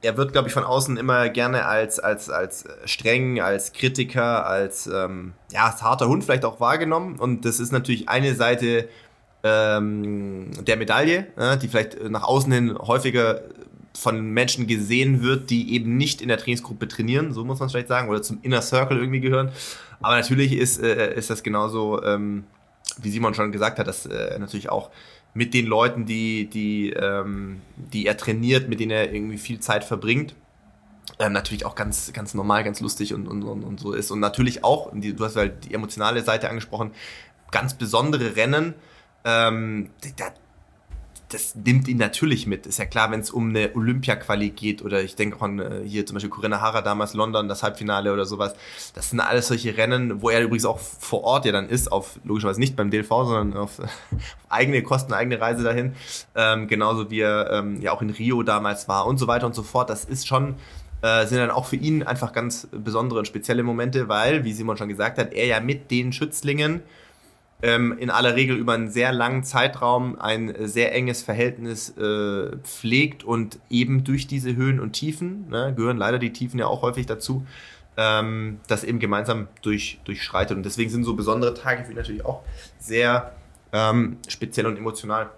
er 0.00 0.16
wird, 0.16 0.32
glaube 0.32 0.48
ich, 0.48 0.54
von 0.54 0.64
außen 0.64 0.96
immer 0.96 1.28
gerne 1.28 1.66
als, 1.66 2.00
als, 2.00 2.30
als 2.30 2.64
streng, 2.84 3.40
als 3.40 3.72
Kritiker, 3.72 4.46
als 4.46 4.86
ähm, 4.86 5.34
ja, 5.52 5.66
als 5.66 5.82
harter 5.82 6.08
Hund 6.08 6.24
vielleicht 6.24 6.44
auch 6.44 6.58
wahrgenommen. 6.58 7.16
Und 7.18 7.44
das 7.44 7.60
ist 7.60 7.72
natürlich 7.72 8.08
eine 8.08 8.34
Seite 8.34 8.88
ähm, 9.44 10.50
der 10.64 10.76
Medaille, 10.76 11.26
äh, 11.36 11.56
die 11.58 11.68
vielleicht 11.68 12.02
nach 12.08 12.22
außen 12.22 12.52
hin 12.52 12.78
häufiger 12.78 13.42
von 13.94 14.20
Menschen 14.30 14.66
gesehen 14.66 15.22
wird, 15.22 15.50
die 15.50 15.74
eben 15.74 15.96
nicht 15.96 16.22
in 16.22 16.28
der 16.28 16.38
Trainingsgruppe 16.38 16.88
trainieren, 16.88 17.32
so 17.32 17.44
muss 17.44 17.60
man 17.60 17.68
vielleicht 17.68 17.88
sagen, 17.88 18.08
oder 18.08 18.22
zum 18.22 18.38
Inner 18.42 18.62
Circle 18.62 18.98
irgendwie 18.98 19.20
gehören. 19.20 19.50
Aber 20.00 20.16
natürlich 20.16 20.52
ist, 20.52 20.82
äh, 20.82 21.14
ist 21.14 21.30
das 21.30 21.42
genauso. 21.42 22.02
Ähm, 22.02 22.44
wie 23.00 23.10
Simon 23.10 23.34
schon 23.34 23.52
gesagt 23.52 23.78
hat, 23.78 23.86
dass 23.86 24.06
äh, 24.06 24.38
natürlich 24.38 24.68
auch 24.68 24.90
mit 25.34 25.54
den 25.54 25.66
Leuten, 25.66 26.04
die, 26.04 26.46
die, 26.46 26.90
ähm, 26.90 27.62
die 27.76 28.06
er 28.06 28.16
trainiert, 28.16 28.68
mit 28.68 28.80
denen 28.80 28.90
er 28.90 29.12
irgendwie 29.12 29.38
viel 29.38 29.60
Zeit 29.60 29.84
verbringt. 29.84 30.34
Ähm, 31.18 31.32
natürlich 31.32 31.64
auch 31.64 31.74
ganz, 31.74 32.12
ganz 32.12 32.34
normal, 32.34 32.64
ganz 32.64 32.80
lustig 32.80 33.14
und, 33.14 33.26
und, 33.26 33.42
und, 33.42 33.64
und 33.64 33.80
so 33.80 33.92
ist. 33.92 34.10
Und 34.10 34.20
natürlich 34.20 34.62
auch, 34.62 34.90
du 34.92 35.24
hast 35.24 35.36
halt 35.36 35.64
die 35.64 35.74
emotionale 35.74 36.22
Seite 36.22 36.50
angesprochen, 36.50 36.92
ganz 37.50 37.74
besondere 37.74 38.36
Rennen. 38.36 38.74
Ähm, 39.24 39.90
da, 40.16 40.32
das 41.32 41.54
nimmt 41.54 41.88
ihn 41.88 41.96
natürlich 41.96 42.46
mit. 42.46 42.66
Ist 42.66 42.78
ja 42.78 42.84
klar, 42.84 43.10
wenn 43.10 43.20
es 43.20 43.30
um 43.30 43.48
eine 43.48 43.74
Olympia-Quali 43.74 44.50
geht 44.50 44.82
oder 44.82 45.02
ich 45.02 45.16
denke 45.16 45.36
auch 45.36 45.42
an 45.42 45.58
äh, 45.58 45.82
hier 45.84 46.04
zum 46.04 46.14
Beispiel 46.14 46.30
Corinna 46.30 46.60
Hara 46.60 46.82
damals 46.82 47.14
London, 47.14 47.48
das 47.48 47.62
Halbfinale 47.62 48.12
oder 48.12 48.26
sowas. 48.26 48.54
Das 48.94 49.10
sind 49.10 49.20
alles 49.20 49.48
solche 49.48 49.76
Rennen, 49.76 50.22
wo 50.22 50.30
er 50.30 50.42
übrigens 50.42 50.64
auch 50.64 50.78
vor 50.78 51.24
Ort 51.24 51.46
ja 51.46 51.52
dann 51.52 51.68
ist, 51.68 51.90
auf 51.90 52.18
logischerweise 52.24 52.60
nicht 52.60 52.76
beim 52.76 52.90
DLV, 52.90 53.08
sondern 53.08 53.56
auf, 53.56 53.78
auf 53.80 53.88
eigene 54.48 54.82
Kosten, 54.82 55.12
eigene 55.12 55.40
Reise 55.40 55.62
dahin. 55.62 55.94
Ähm, 56.34 56.68
genauso 56.68 57.10
wie 57.10 57.20
er 57.20 57.50
ähm, 57.50 57.80
ja 57.80 57.92
auch 57.92 58.02
in 58.02 58.10
Rio 58.10 58.42
damals 58.42 58.88
war 58.88 59.06
und 59.06 59.18
so 59.18 59.26
weiter 59.26 59.46
und 59.46 59.54
so 59.54 59.62
fort. 59.62 59.90
Das 59.90 60.04
ist 60.04 60.26
schon 60.26 60.56
äh, 61.02 61.26
sind 61.26 61.38
dann 61.38 61.50
auch 61.50 61.66
für 61.66 61.76
ihn 61.76 62.02
einfach 62.02 62.32
ganz 62.32 62.68
besondere 62.70 63.18
und 63.18 63.26
spezielle 63.26 63.62
Momente, 63.62 64.08
weil, 64.08 64.44
wie 64.44 64.52
Simon 64.52 64.76
schon 64.76 64.88
gesagt 64.88 65.18
hat, 65.18 65.32
er 65.32 65.46
ja 65.46 65.60
mit 65.60 65.90
den 65.90 66.12
Schützlingen 66.12 66.82
ähm, 67.62 67.96
in 67.98 68.10
aller 68.10 68.34
Regel 68.34 68.56
über 68.56 68.72
einen 68.72 68.90
sehr 68.90 69.12
langen 69.12 69.44
Zeitraum 69.44 70.20
ein 70.20 70.54
sehr 70.60 70.94
enges 70.94 71.22
Verhältnis 71.22 71.96
äh, 71.96 72.56
pflegt 72.62 73.24
und 73.24 73.60
eben 73.70 74.04
durch 74.04 74.26
diese 74.26 74.56
Höhen 74.56 74.80
und 74.80 74.92
Tiefen, 74.92 75.48
ne, 75.48 75.72
gehören 75.76 75.96
leider 75.96 76.18
die 76.18 76.32
Tiefen 76.32 76.58
ja 76.58 76.66
auch 76.66 76.82
häufig 76.82 77.06
dazu, 77.06 77.46
ähm, 77.96 78.58
das 78.68 78.84
eben 78.84 78.98
gemeinsam 78.98 79.48
durch, 79.62 80.00
durchschreitet. 80.04 80.56
Und 80.56 80.64
deswegen 80.64 80.90
sind 80.90 81.04
so 81.04 81.14
besondere 81.14 81.54
Tage 81.54 81.84
für 81.84 81.92
ihn 81.92 81.96
natürlich 81.96 82.24
auch 82.24 82.42
sehr 82.78 83.32
ähm, 83.72 84.18
speziell 84.28 84.66
und 84.66 84.76
emotional. 84.76 85.30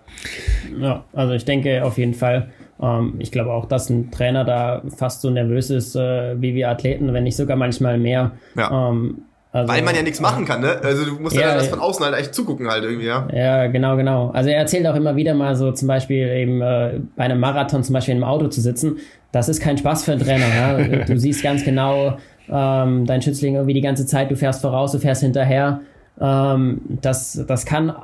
Ja, 0.79 1.05
also 1.13 1.35
ich 1.35 1.45
denke 1.45 1.85
auf 1.85 1.99
jeden 1.99 2.15
Fall, 2.15 2.51
ähm, 2.81 3.15
ich 3.19 3.31
glaube 3.33 3.53
auch, 3.53 3.67
dass 3.67 3.91
ein 3.91 4.11
Trainer 4.11 4.45
da 4.45 4.83
fast 4.97 5.21
so 5.21 5.31
nervös 5.31 5.71
ist 5.71 5.95
äh, 5.95 6.41
wie 6.41 6.55
wir 6.55 6.71
Athleten, 6.71 7.13
wenn 7.13 7.25
nicht 7.25 7.37
sogar 7.37 7.57
manchmal 7.57 7.99
mehr. 7.99 8.33
Ja. 8.57 8.91
Ähm, 8.91 9.23
also, 9.55 9.73
Weil 9.73 9.83
man 9.83 9.95
ja 9.95 10.03
nichts 10.03 10.19
machen 10.19 10.45
kann, 10.45 10.63
ne? 10.63 10.81
Also 10.83 11.05
du 11.05 11.13
musst 11.21 11.37
ja, 11.37 11.43
ja 11.43 11.55
das 11.55 11.69
von 11.69 11.79
außen 11.79 12.05
halt 12.05 12.17
echt 12.17 12.35
zugucken 12.35 12.69
halt 12.69 12.83
irgendwie, 12.83 13.07
ja. 13.07 13.29
Ja, 13.33 13.69
genau, 13.69 13.97
genau. 13.97 14.31
Also 14.31 14.51
er 14.51 14.59
erzählt 14.59 14.85
auch 14.85 14.97
immer 14.97 15.15
wieder 15.15 15.33
mal 15.33 15.55
so 15.55 15.71
zum 15.71 15.87
Beispiel 15.87 16.27
eben 16.27 16.61
äh, 16.61 16.99
bei 17.15 17.23
einem 17.23 17.39
Marathon 17.39 17.85
zum 17.85 17.93
Beispiel 17.93 18.17
im 18.17 18.25
Auto 18.25 18.49
zu 18.49 18.61
sitzen. 18.61 18.97
Das 19.31 19.49
ist 19.49 19.61
kein 19.61 19.79
Spaß 19.79 20.07
für 20.07 20.13
einen 20.13 20.23
Trainer. 20.23 20.49
Ja? 20.49 21.05
Du 21.07 21.17
siehst 21.17 21.45
ganz 21.45 21.65
genau 21.65 22.19
ähm, 22.51 23.07
dein 23.07 23.23
Schützling 23.23 23.55
irgendwie 23.55 23.75
die 23.75 23.81
ganze 23.81 24.07
Zeit, 24.07 24.29
du 24.29 24.35
fährst 24.35 24.61
voraus, 24.61 24.91
du 24.91 24.99
fährst 24.99 25.23
hinterher. 25.23 25.83
Ähm, 26.21 26.81
das, 27.01 27.41
das 27.47 27.65
kann 27.65 27.95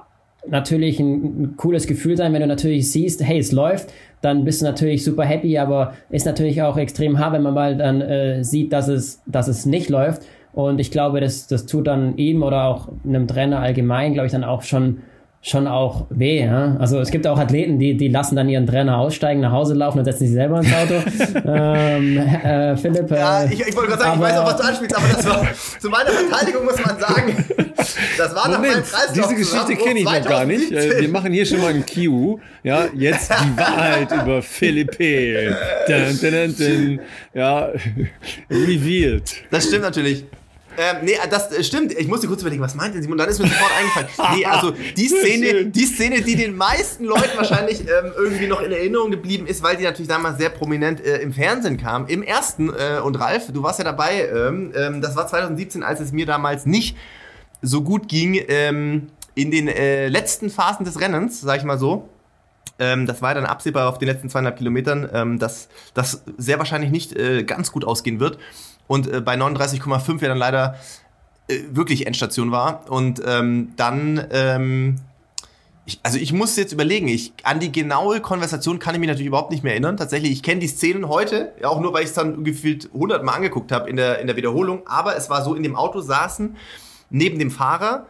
natürlich 0.46 1.00
ein, 1.00 1.42
ein, 1.42 1.54
cooles 1.56 1.88
Gefühl 1.88 2.16
sein, 2.16 2.32
wenn 2.32 2.42
du 2.42 2.46
natürlich 2.46 2.92
siehst, 2.92 3.24
hey, 3.24 3.40
es 3.40 3.50
läuft, 3.50 3.92
dann 4.20 4.44
bist 4.44 4.60
du 4.60 4.66
natürlich 4.66 5.02
super 5.02 5.24
happy, 5.24 5.58
aber 5.58 5.94
ist 6.10 6.26
natürlich 6.26 6.62
auch 6.62 6.76
extrem 6.76 7.18
hart, 7.18 7.32
wenn 7.32 7.42
man 7.42 7.54
mal 7.54 7.76
dann 7.76 8.00
äh, 8.00 8.44
sieht, 8.44 8.72
dass 8.72 8.86
es, 8.86 9.20
dass 9.26 9.48
es 9.48 9.66
nicht 9.66 9.88
läuft. 9.88 10.22
Und 10.52 10.80
ich 10.80 10.90
glaube, 10.90 11.20
das, 11.20 11.46
das 11.46 11.66
tut 11.66 11.86
dann 11.86 12.16
ihm 12.16 12.42
oder 12.42 12.64
auch 12.64 12.88
einem 13.04 13.26
Trainer 13.28 13.60
allgemein, 13.60 14.14
glaube 14.14 14.26
ich, 14.26 14.32
dann 14.32 14.44
auch 14.44 14.62
schon 14.62 15.02
schon 15.42 15.66
auch 15.66 16.06
weh. 16.10 16.44
Ja? 16.44 16.76
Also 16.78 17.00
es 17.00 17.10
gibt 17.10 17.26
auch 17.26 17.38
Athleten, 17.38 17.78
die, 17.78 17.96
die 17.96 18.08
lassen 18.08 18.36
dann 18.36 18.48
ihren 18.48 18.66
Trainer 18.66 18.98
aussteigen, 18.98 19.40
nach 19.40 19.52
Hause 19.52 19.74
laufen 19.74 19.98
und 19.98 20.04
setzen 20.04 20.26
sich 20.26 20.32
selber 20.32 20.58
ins 20.58 20.72
Auto. 20.72 20.94
ähm, 21.48 22.18
äh, 22.18 22.76
Philipp. 22.76 23.10
Äh, 23.10 23.18
ja, 23.18 23.44
ich, 23.44 23.60
ich 23.60 23.74
wollte 23.74 23.90
gerade 23.90 24.02
sagen, 24.02 24.18
aber, 24.18 24.28
ich 24.28 24.34
weiß 24.34 24.40
auch, 24.40 24.46
was 24.46 24.56
du 24.56 24.62
anspielst, 24.64 24.96
aber 24.96 25.08
das 25.08 25.26
war, 25.26 25.46
zu 25.80 25.88
meiner 25.88 26.10
Verteidigung 26.10 26.64
muss 26.66 26.84
man 26.84 26.98
sagen, 26.98 27.44
das 28.18 28.34
war 28.34 28.48
Moment, 28.50 28.76
nach 28.76 28.92
meinem 28.92 29.14
Diese 29.14 29.34
Geschichte 29.34 29.76
kenne 29.76 30.00
ich 30.00 30.04
noch 30.04 30.28
gar 30.28 30.44
nicht. 30.44 30.72
Äh, 30.72 31.00
wir 31.00 31.08
machen 31.08 31.32
hier 31.32 31.46
schon 31.46 31.60
mal 31.60 31.72
ein 31.72 31.84
Q. 31.86 32.38
Ja, 32.62 32.88
jetzt 32.94 33.30
die 33.30 33.56
Wahrheit 33.58 34.12
über 34.12 34.42
Philippe. 34.42 35.56
Dun, 35.86 36.20
dun, 36.20 36.54
dun, 36.56 37.00
ja, 37.32 37.70
revealed. 38.50 39.36
Das 39.50 39.64
stimmt 39.64 39.82
natürlich. 39.82 40.26
Ähm, 40.80 40.96
nee, 41.02 41.12
das 41.28 41.52
äh, 41.52 41.62
stimmt. 41.62 41.92
Ich 41.92 42.08
musste 42.08 42.26
kurz 42.26 42.40
überlegen, 42.40 42.62
was 42.62 42.74
meint 42.74 42.94
denn 42.94 43.02
Simon? 43.02 43.18
Dann 43.18 43.28
ist 43.28 43.38
mir 43.38 43.48
sofort 43.48 43.70
eingefallen. 43.78 44.38
Nee, 44.38 44.46
also 44.46 44.70
die 44.70 45.08
Szene, 45.08 45.66
die 45.66 45.84
Szene, 45.84 46.22
die 46.22 46.36
den 46.36 46.56
meisten 46.56 47.04
Leuten 47.04 47.36
wahrscheinlich 47.36 47.80
ähm, 47.80 48.12
irgendwie 48.16 48.46
noch 48.46 48.62
in 48.62 48.72
Erinnerung 48.72 49.10
geblieben 49.10 49.46
ist, 49.46 49.62
weil 49.62 49.76
die 49.76 49.84
natürlich 49.84 50.08
damals 50.08 50.38
sehr 50.38 50.48
prominent 50.48 51.04
äh, 51.04 51.18
im 51.18 51.34
Fernsehen 51.34 51.76
kam. 51.76 52.06
Im 52.06 52.22
ersten, 52.22 52.70
äh, 52.70 52.98
und 53.04 53.20
Ralf, 53.20 53.52
du 53.52 53.62
warst 53.62 53.78
ja 53.78 53.84
dabei, 53.84 54.26
ähm, 54.26 54.72
ähm 54.74 55.02
das 55.02 55.16
war 55.16 55.26
2017, 55.26 55.82
als 55.82 56.00
es 56.00 56.12
mir 56.12 56.24
damals 56.24 56.64
nicht 56.64 56.96
so 57.60 57.82
gut 57.82 58.08
ging, 58.08 58.42
ähm, 58.48 59.08
in 59.34 59.50
den 59.50 59.68
äh, 59.68 60.08
letzten 60.08 60.48
Phasen 60.48 60.86
des 60.86 60.98
Rennens, 60.98 61.42
sag 61.42 61.58
ich 61.58 61.64
mal 61.64 61.78
so. 61.78 62.08
Ähm, 62.78 63.04
das 63.04 63.20
war 63.20 63.34
dann 63.34 63.44
absehbar 63.44 63.86
auf 63.86 63.98
den 63.98 64.08
letzten 64.08 64.30
zweieinhalb 64.30 64.56
Kilometern, 64.56 65.38
dass 65.38 65.68
das 65.92 66.22
sehr 66.38 66.58
wahrscheinlich 66.58 66.90
nicht 66.90 67.14
äh, 67.14 67.42
ganz 67.42 67.70
gut 67.70 67.84
ausgehen 67.84 68.18
wird 68.18 68.38
und 68.90 69.06
äh, 69.06 69.20
bei 69.20 69.36
39,5 69.36 70.20
ja 70.20 70.28
dann 70.28 70.36
leider 70.36 70.74
äh, 71.46 71.60
wirklich 71.70 72.08
Endstation 72.08 72.50
war. 72.50 72.90
Und 72.90 73.22
ähm, 73.24 73.68
dann, 73.76 74.26
ähm, 74.32 74.96
ich, 75.86 76.00
also 76.02 76.18
ich 76.18 76.32
muss 76.32 76.56
jetzt 76.56 76.72
überlegen, 76.72 77.06
ich, 77.06 77.32
an 77.44 77.60
die 77.60 77.70
genaue 77.70 78.20
Konversation 78.20 78.80
kann 78.80 78.96
ich 78.96 79.00
mich 79.00 79.06
natürlich 79.08 79.28
überhaupt 79.28 79.52
nicht 79.52 79.62
mehr 79.62 79.74
erinnern. 79.74 79.96
Tatsächlich, 79.96 80.32
ich 80.32 80.42
kenne 80.42 80.58
die 80.58 80.66
Szenen 80.66 81.06
heute, 81.06 81.52
ja, 81.62 81.68
auch 81.68 81.80
nur 81.80 81.92
weil 81.92 82.02
ich 82.02 82.08
es 82.08 82.14
dann 82.14 82.42
gefühlt 82.42 82.90
100 82.92 83.22
Mal 83.22 83.34
angeguckt 83.34 83.70
habe 83.70 83.88
in 83.88 83.94
der, 83.94 84.18
in 84.18 84.26
der 84.26 84.34
Wiederholung. 84.34 84.84
Aber 84.88 85.16
es 85.16 85.30
war 85.30 85.44
so, 85.44 85.54
in 85.54 85.62
dem 85.62 85.76
Auto 85.76 86.00
saßen 86.00 86.56
neben 87.10 87.38
dem 87.38 87.52
Fahrer 87.52 88.08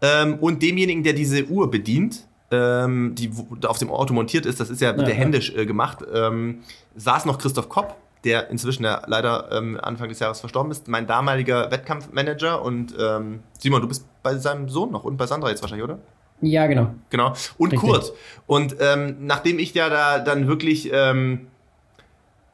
ähm, 0.00 0.34
und 0.34 0.62
demjenigen, 0.62 1.02
der 1.02 1.14
diese 1.14 1.46
Uhr 1.46 1.72
bedient, 1.72 2.28
ähm, 2.52 3.16
die 3.16 3.32
auf 3.66 3.78
dem 3.78 3.90
Auto 3.90 4.14
montiert 4.14 4.46
ist, 4.46 4.60
das 4.60 4.70
ist 4.70 4.80
ja, 4.80 4.94
ja, 4.94 5.08
ja. 5.08 5.08
händisch 5.08 5.52
äh, 5.56 5.66
gemacht, 5.66 6.04
ähm, 6.14 6.60
saß 6.94 7.24
noch 7.24 7.38
Christoph 7.38 7.68
Kopp 7.68 7.96
der 8.24 8.50
inzwischen 8.50 8.84
ja 8.84 9.02
leider 9.06 9.50
ähm, 9.52 9.78
Anfang 9.80 10.08
des 10.08 10.18
Jahres 10.18 10.40
verstorben 10.40 10.70
ist, 10.70 10.88
mein 10.88 11.06
damaliger 11.06 11.70
Wettkampfmanager. 11.70 12.62
Und 12.62 12.94
ähm, 12.98 13.42
Simon, 13.58 13.80
du 13.80 13.88
bist 13.88 14.06
bei 14.22 14.36
seinem 14.36 14.68
Sohn 14.68 14.90
noch 14.90 15.04
und 15.04 15.16
bei 15.16 15.26
Sandra 15.26 15.50
jetzt 15.50 15.62
wahrscheinlich, 15.62 15.84
oder? 15.84 15.98
Ja, 16.42 16.66
genau. 16.66 16.94
Genau. 17.10 17.34
Und 17.58 17.72
Richtig. 17.72 17.88
Kurt. 17.88 18.12
Und 18.46 18.76
ähm, 18.80 19.16
nachdem 19.20 19.58
ich 19.58 19.74
ja 19.74 19.88
da 19.88 20.18
dann 20.18 20.48
wirklich 20.48 20.90
ähm, 20.92 21.48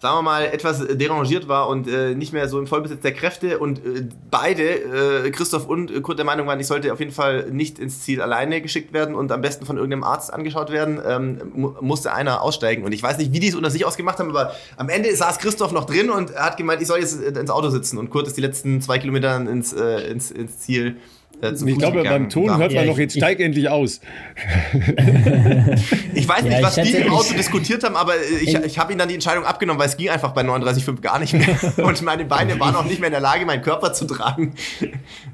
sagen 0.07 0.18
wir 0.18 0.22
mal, 0.22 0.44
etwas 0.44 0.86
derangiert 0.86 1.48
war 1.48 1.68
und 1.68 1.88
äh, 1.88 2.14
nicht 2.14 2.32
mehr 2.32 2.48
so 2.48 2.61
im 2.61 2.68
Vollbesitz 2.68 3.00
der 3.00 3.12
Kräfte 3.12 3.59
und 3.59 3.78
äh, 3.78 4.07
beide, 4.30 4.62
äh, 4.62 5.30
Christoph 5.32 5.66
und 5.66 6.00
Kurt, 6.04 6.18
der 6.18 6.24
Meinung 6.24 6.46
waren, 6.46 6.61
ich 6.61 6.68
sollte 6.68 6.92
auf 6.92 7.00
jeden 7.00 7.11
Fall 7.11 7.50
nicht 7.50 7.80
ins 7.80 8.02
Ziel 8.02 8.22
alleine 8.22 8.61
geschickt 8.61 8.92
werden 8.92 9.16
und 9.16 9.32
am 9.32 9.40
besten 9.40 9.66
von 9.66 9.78
irgendeinem 9.78 10.04
Arzt 10.04 10.32
angeschaut 10.32 10.70
werden, 10.70 11.00
ähm, 11.04 11.38
mu 11.54 11.72
musste 11.80 12.12
einer 12.12 12.42
aussteigen. 12.42 12.84
Und 12.84 12.92
ich 12.92 13.02
weiß 13.02 13.18
nicht, 13.18 13.32
wie 13.32 13.40
die 13.40 13.48
es 13.48 13.57
unter 13.57 13.70
sich 13.70 13.84
ausgemacht 13.84 14.20
haben, 14.20 14.30
aber 14.30 14.52
am 14.76 14.88
Ende 14.88 15.14
saß 15.14 15.38
Christoph 15.38 15.72
noch 15.72 15.86
drin 15.86 16.09
und 16.09 16.36
hat 16.36 16.57
gemeint, 16.57 16.80
ich 16.80 16.86
soll 16.86 17.00
jetzt 17.00 17.20
ins 17.20 17.50
Auto 17.50 17.70
sitzen 17.70 17.98
und 17.98 18.11
Kurt 18.11 18.28
ist 18.28 18.36
die 18.36 18.42
letzten 18.42 18.80
zwei 18.80 19.00
Kilometer 19.00 19.36
ins, 19.36 19.72
äh, 19.72 20.09
ins, 20.09 20.30
ins 20.30 20.61
Ziel 20.61 20.98
äh, 21.43 21.53
ich 21.53 21.78
glaube, 21.78 22.03
beim 22.03 22.28
Ton 22.28 22.57
hört 22.57 22.72
man 22.72 22.87
noch, 22.87 22.99
jetzt 22.99 23.16
steig 23.16 23.41
endlich 23.41 23.68
aus. 23.68 24.01
ich 26.14 26.28
weiß 26.28 26.43
nicht, 26.43 26.53
ja, 26.53 26.62
was 26.62 26.74
die 26.76 26.93
im 26.93 27.12
Auto 27.12 27.34
diskutiert 27.34 27.84
haben, 27.84 27.97
aber 27.97 28.12
ich, 28.43 28.55
ich 28.55 28.78
habe 28.78 28.93
ihnen 28.93 28.99
dann 28.99 29.09
die 29.09 29.14
Entscheidung 29.14 29.45
abgenommen, 29.45 29.78
weil 29.78 29.89
es 29.89 29.97
ging 29.97 30.09
einfach 30.09 30.32
bei 30.32 30.43
39,5 30.43 31.01
gar 31.01 31.18
nicht 31.18 31.34
mehr. 31.34 31.57
Und 31.87 32.01
meine 32.03 32.24
Beine 32.24 32.59
waren 32.59 32.74
auch 32.74 32.84
nicht 32.84 33.01
mehr 33.01 33.09
in 33.09 33.12
der 33.12 33.20
Lage, 33.20 33.45
meinen 33.45 33.62
Körper 33.62 33.93
zu 33.93 34.07
tragen. 34.07 34.55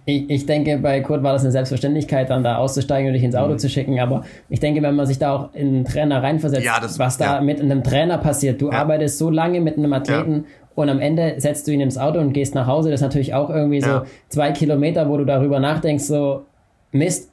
Ich, 0.04 0.28
ich 0.28 0.46
denke, 0.46 0.78
bei 0.78 1.00
Kurt 1.00 1.22
war 1.22 1.32
das 1.32 1.42
eine 1.42 1.52
Selbstverständlichkeit, 1.52 2.30
dann 2.30 2.42
da 2.42 2.56
auszusteigen 2.56 3.08
und 3.08 3.14
dich 3.14 3.22
ins 3.22 3.34
Auto 3.34 3.52
mhm. 3.52 3.58
zu 3.58 3.68
schicken. 3.68 4.00
Aber 4.00 4.24
ich 4.48 4.60
denke, 4.60 4.82
wenn 4.82 4.96
man 4.96 5.06
sich 5.06 5.18
da 5.18 5.32
auch 5.34 5.54
in 5.54 5.68
einen 5.68 5.84
Trainer 5.84 6.22
reinversetzt, 6.22 6.64
ja, 6.64 6.80
das, 6.80 6.98
was 6.98 7.18
da 7.18 7.36
ja. 7.36 7.40
mit 7.40 7.60
einem 7.60 7.84
Trainer 7.84 8.18
passiert, 8.18 8.60
du 8.60 8.70
arbeitest 8.70 9.18
so 9.18 9.30
lange 9.30 9.60
mit 9.60 9.78
einem 9.78 9.92
Athleten 9.92 10.46
und 10.74 10.88
am 10.88 11.00
Ende 11.00 11.34
setzt 11.38 11.66
du 11.66 11.72
ihn 11.72 11.80
ins 11.80 11.98
Auto 11.98 12.18
und 12.18 12.32
gehst 12.32 12.54
nach 12.54 12.66
Hause. 12.66 12.90
Das 12.90 13.00
ist 13.00 13.04
natürlich 13.04 13.34
auch 13.34 13.50
irgendwie 13.50 13.80
ja. 13.80 14.00
so 14.00 14.06
zwei 14.28 14.52
Kilometer, 14.52 15.08
wo 15.08 15.16
du 15.16 15.24
darüber 15.24 15.60
nachdenkst, 15.60 16.04
so 16.04 16.44
Mist, 16.92 17.30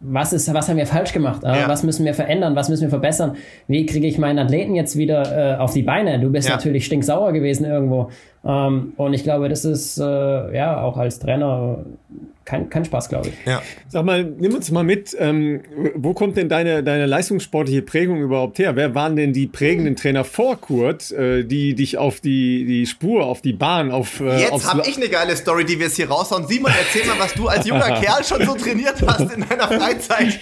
was 0.00 0.32
ist, 0.32 0.52
was 0.54 0.68
haben 0.68 0.76
wir 0.76 0.86
falsch 0.86 1.12
gemacht? 1.12 1.42
Ja. 1.42 1.68
Was 1.68 1.82
müssen 1.82 2.04
wir 2.04 2.14
verändern? 2.14 2.54
Was 2.54 2.68
müssen 2.68 2.82
wir 2.82 2.90
verbessern? 2.90 3.36
Wie 3.66 3.86
kriege 3.86 4.06
ich 4.06 4.18
meinen 4.18 4.38
Athleten 4.38 4.74
jetzt 4.74 4.96
wieder 4.96 5.54
äh, 5.54 5.56
auf 5.56 5.72
die 5.72 5.82
Beine? 5.82 6.20
Du 6.20 6.30
bist 6.30 6.48
ja. 6.48 6.54
natürlich 6.54 6.86
stinksauer 6.86 7.32
gewesen 7.32 7.64
irgendwo. 7.64 8.10
Ähm, 8.46 8.92
und 8.96 9.14
ich 9.14 9.22
glaube, 9.22 9.48
das 9.48 9.64
ist 9.64 9.98
äh, 9.98 10.54
ja 10.54 10.80
auch 10.80 10.96
als 10.96 11.18
Trainer 11.18 11.84
kein, 12.44 12.68
kein 12.68 12.84
Spaß, 12.84 13.08
glaube 13.08 13.28
ich. 13.28 13.34
Ja. 13.46 13.62
Sag 13.88 14.04
mal, 14.04 14.22
nimm 14.22 14.54
uns 14.54 14.70
mal 14.70 14.84
mit, 14.84 15.16
ähm, 15.18 15.62
wo 15.94 16.12
kommt 16.12 16.36
denn 16.36 16.50
deine, 16.50 16.82
deine 16.82 17.06
leistungssportliche 17.06 17.80
Prägung 17.80 18.20
überhaupt 18.20 18.58
her? 18.58 18.76
Wer 18.76 18.94
waren 18.94 19.16
denn 19.16 19.32
die 19.32 19.46
prägenden 19.46 19.96
Trainer 19.96 20.24
vor 20.24 20.60
Kurt, 20.60 21.10
äh, 21.12 21.44
die 21.44 21.74
dich 21.74 21.96
auf 21.96 22.20
die, 22.20 22.66
die 22.66 22.86
Spur, 22.86 23.24
auf 23.24 23.40
die 23.40 23.54
Bahn, 23.54 23.90
auf. 23.90 24.20
Äh, 24.20 24.42
Jetzt 24.42 24.70
habe 24.70 24.82
ich 24.86 24.96
eine 24.96 25.08
geile 25.08 25.34
Story, 25.36 25.64
die 25.64 25.78
wir 25.78 25.86
jetzt 25.86 25.96
hier 25.96 26.10
raushauen. 26.10 26.46
Simon, 26.46 26.72
erzähl 26.78 27.06
mal, 27.06 27.18
was 27.18 27.32
du 27.32 27.48
als 27.48 27.66
junger 27.66 28.00
Kerl 28.00 28.22
schon 28.22 28.44
so 28.44 28.54
trainiert 28.54 28.96
hast 29.06 29.32
in 29.32 29.44
deiner 29.48 29.68
Freizeit. 29.68 30.38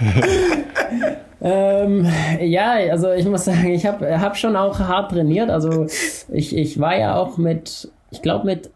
ähm, 1.40 2.06
ja, 2.40 2.72
also 2.90 3.12
ich 3.12 3.26
muss 3.26 3.44
sagen, 3.44 3.70
ich 3.70 3.86
habe 3.86 4.20
hab 4.20 4.36
schon 4.36 4.56
auch 4.56 4.78
hart 4.78 5.12
trainiert. 5.12 5.50
Also 5.50 5.86
ich, 6.30 6.56
ich 6.56 6.80
war 6.80 6.98
ja 6.98 7.16
auch 7.16 7.36
mit, 7.38 7.90
ich 8.10 8.22
glaube 8.22 8.46
mit 8.46 8.70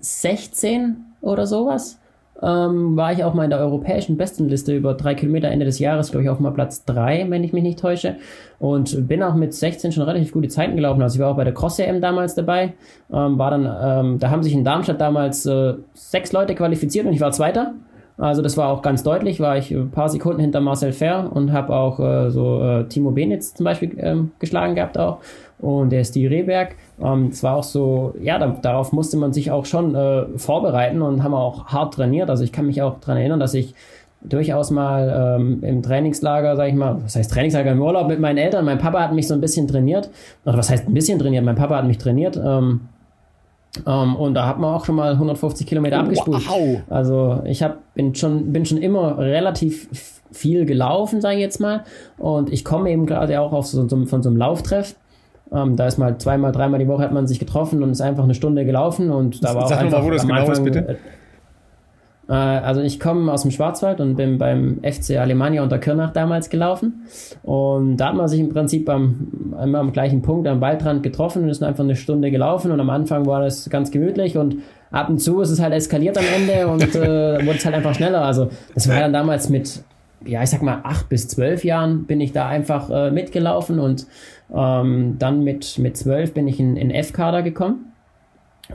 16 0.00 1.04
oder 1.20 1.46
sowas 1.46 2.00
ähm, 2.42 2.96
war 2.96 3.12
ich 3.12 3.22
auch 3.24 3.34
mal 3.34 3.44
in 3.44 3.50
der 3.50 3.58
europäischen 3.58 4.16
Bestenliste 4.16 4.74
über 4.74 4.94
drei 4.94 5.14
Kilometer 5.14 5.48
Ende 5.48 5.66
des 5.66 5.78
Jahres, 5.78 6.10
glaube 6.10 6.24
ich, 6.24 6.30
auf 6.30 6.40
mal 6.40 6.52
Platz 6.52 6.84
drei, 6.84 7.26
wenn 7.28 7.44
ich 7.44 7.52
mich 7.52 7.62
nicht 7.62 7.78
täusche. 7.78 8.16
Und 8.58 9.08
bin 9.08 9.22
auch 9.22 9.34
mit 9.34 9.54
16 9.54 9.92
schon 9.92 10.04
relativ 10.04 10.32
gute 10.32 10.48
Zeiten 10.48 10.76
gelaufen. 10.76 11.02
Also 11.02 11.16
ich 11.16 11.20
war 11.20 11.30
auch 11.30 11.36
bei 11.36 11.44
der 11.44 11.54
Cross-EM 11.54 12.00
damals 12.00 12.34
dabei. 12.34 12.74
Ähm, 13.12 13.38
war 13.38 13.50
dann, 13.50 13.64
ähm, 13.64 14.18
da 14.18 14.30
haben 14.30 14.42
sich 14.42 14.54
in 14.54 14.64
Darmstadt 14.64 15.00
damals 15.00 15.44
äh, 15.46 15.74
sechs 15.94 16.32
Leute 16.32 16.54
qualifiziert 16.54 17.06
und 17.06 17.12
ich 17.12 17.20
war 17.20 17.32
Zweiter. 17.32 17.74
Also 18.20 18.42
das 18.42 18.56
war 18.56 18.68
auch 18.68 18.82
ganz 18.82 19.02
deutlich, 19.02 19.40
war 19.40 19.56
ich 19.56 19.70
ein 19.70 19.90
paar 19.90 20.08
Sekunden 20.08 20.40
hinter 20.40 20.60
Marcel 20.60 20.92
Fer 20.92 21.30
und 21.32 21.52
habe 21.52 21.74
auch 21.74 21.98
äh, 21.98 22.30
so 22.30 22.62
äh, 22.62 22.84
Timo 22.84 23.10
Benitz 23.12 23.54
zum 23.54 23.64
Beispiel 23.64 23.96
ähm, 23.98 24.32
geschlagen 24.38 24.74
gehabt 24.74 24.98
auch 24.98 25.18
und 25.60 25.90
der 25.90 26.00
ist 26.00 26.14
die 26.14 26.26
Rehberg. 26.26 26.76
Ähm, 27.02 27.28
es 27.32 27.42
war 27.42 27.56
auch 27.56 27.62
so, 27.62 28.14
ja, 28.20 28.38
da, 28.38 28.48
darauf 28.48 28.92
musste 28.92 29.16
man 29.16 29.32
sich 29.32 29.50
auch 29.50 29.66
schon 29.66 29.94
äh, 29.94 30.26
vorbereiten 30.36 31.02
und 31.02 31.22
haben 31.22 31.34
auch 31.34 31.66
hart 31.66 31.94
trainiert. 31.94 32.30
Also 32.30 32.44
ich 32.44 32.52
kann 32.52 32.66
mich 32.66 32.82
auch 32.82 33.00
daran 33.00 33.18
erinnern, 33.18 33.40
dass 33.40 33.54
ich 33.54 33.74
durchaus 34.22 34.70
mal 34.70 35.38
ähm, 35.38 35.62
im 35.62 35.82
Trainingslager, 35.82 36.56
sag 36.56 36.68
ich 36.68 36.74
mal, 36.74 36.98
was 37.02 37.16
heißt 37.16 37.30
Trainingslager 37.30 37.72
im 37.72 37.80
Urlaub 37.80 38.08
mit 38.08 38.20
meinen 38.20 38.38
Eltern. 38.38 38.64
Mein 38.64 38.78
Papa 38.78 39.00
hat 39.00 39.14
mich 39.14 39.26
so 39.26 39.34
ein 39.34 39.40
bisschen 39.40 39.66
trainiert. 39.66 40.10
Oder 40.44 40.58
was 40.58 40.70
heißt 40.70 40.88
ein 40.88 40.94
bisschen 40.94 41.18
trainiert? 41.18 41.44
Mein 41.44 41.56
Papa 41.56 41.76
hat 41.76 41.86
mich 41.86 41.98
trainiert. 41.98 42.36
Ähm, 42.42 42.82
um, 43.84 43.92
ähm, 43.92 44.16
und 44.16 44.34
da 44.34 44.46
hat 44.46 44.58
man 44.58 44.74
auch 44.74 44.84
schon 44.84 44.96
mal 44.96 45.12
150 45.12 45.66
Kilometer 45.66 45.98
oh, 45.98 46.00
abgespult. 46.00 46.48
Wow. 46.48 46.80
Also 46.90 47.42
ich 47.44 47.62
hab, 47.62 47.94
bin, 47.94 48.14
schon, 48.14 48.52
bin 48.52 48.66
schon 48.66 48.78
immer 48.78 49.18
relativ 49.18 49.88
viel 50.32 50.64
gelaufen, 50.66 51.20
sage 51.20 51.36
ich 51.36 51.40
jetzt 51.40 51.60
mal. 51.60 51.84
Und 52.18 52.52
ich 52.52 52.64
komme 52.64 52.90
eben 52.90 53.06
gerade 53.06 53.40
auch 53.40 53.52
auf 53.52 53.66
so, 53.66 53.88
so, 53.88 54.06
von 54.06 54.22
so 54.22 54.28
einem 54.28 54.38
Lauftreff. 54.38 54.96
Um, 55.50 55.70
ähm, 55.70 55.76
da 55.76 55.88
ist 55.88 55.98
mal 55.98 56.16
zweimal, 56.18 56.52
dreimal 56.52 56.78
die 56.78 56.86
Woche 56.86 57.02
hat 57.02 57.12
man 57.12 57.26
sich 57.26 57.40
getroffen 57.40 57.82
und 57.82 57.90
ist 57.90 58.00
einfach 58.00 58.22
eine 58.22 58.34
Stunde 58.34 58.64
gelaufen 58.64 59.10
und 59.10 59.42
da 59.42 59.52
war 59.52 59.66
Sag 59.66 59.78
auch 59.78 59.82
einfach 59.82 59.98
mal, 59.98 60.06
wo 60.06 60.10
das 60.12 60.22
genau 60.22 60.34
Anfang, 60.34 60.52
ist, 60.52 60.64
bitte. 60.64 60.98
Äh, 62.30 62.34
also 62.34 62.80
ich 62.80 63.00
komme 63.00 63.30
aus 63.30 63.42
dem 63.42 63.50
Schwarzwald 63.50 64.00
und 64.00 64.14
bin 64.14 64.38
beim 64.38 64.78
FC 64.82 65.18
Alemannia 65.18 65.62
unter 65.62 65.78
Kirnach 65.78 66.12
damals 66.12 66.48
gelaufen. 66.48 67.06
Und 67.42 67.96
da 67.96 68.08
hat 68.08 68.14
man 68.14 68.28
sich 68.28 68.40
im 68.40 68.48
Prinzip 68.48 68.88
am, 68.88 69.54
immer 69.62 69.80
am 69.80 69.92
gleichen 69.92 70.22
Punkt 70.22 70.46
am 70.46 70.60
Waldrand 70.60 71.02
getroffen 71.02 71.42
und 71.42 71.48
ist 71.48 71.62
einfach 71.62 71.84
eine 71.84 71.96
Stunde 71.96 72.30
gelaufen. 72.30 72.70
Und 72.70 72.80
am 72.80 72.88
Anfang 72.88 73.26
war 73.26 73.42
das 73.42 73.68
ganz 73.68 73.90
gemütlich 73.90 74.38
und 74.38 74.56
ab 74.92 75.08
und 75.08 75.18
zu 75.18 75.40
ist 75.40 75.50
es 75.50 75.60
halt 75.60 75.74
eskaliert 75.74 76.16
am 76.16 76.24
Ende 76.24 76.68
und 76.68 76.82
äh, 76.94 77.44
wurde 77.44 77.56
es 77.56 77.64
halt 77.64 77.74
einfach 77.74 77.94
schneller. 77.94 78.24
Also 78.24 78.48
das 78.74 78.88
war 78.88 79.00
dann 79.00 79.12
damals 79.12 79.48
mit, 79.48 79.82
ja, 80.24 80.42
ich 80.42 80.50
sag 80.50 80.62
mal, 80.62 80.80
acht 80.84 81.08
bis 81.08 81.26
zwölf 81.26 81.64
Jahren 81.64 82.04
bin 82.04 82.20
ich 82.20 82.32
da 82.32 82.48
einfach 82.48 82.90
äh, 82.90 83.10
mitgelaufen 83.10 83.80
und 83.80 84.06
ähm, 84.54 85.16
dann 85.18 85.42
mit, 85.42 85.78
mit 85.78 85.96
zwölf 85.96 86.32
bin 86.32 86.46
ich 86.46 86.60
in, 86.60 86.76
in 86.76 86.90
F-Kader 86.90 87.42
gekommen. 87.42 87.89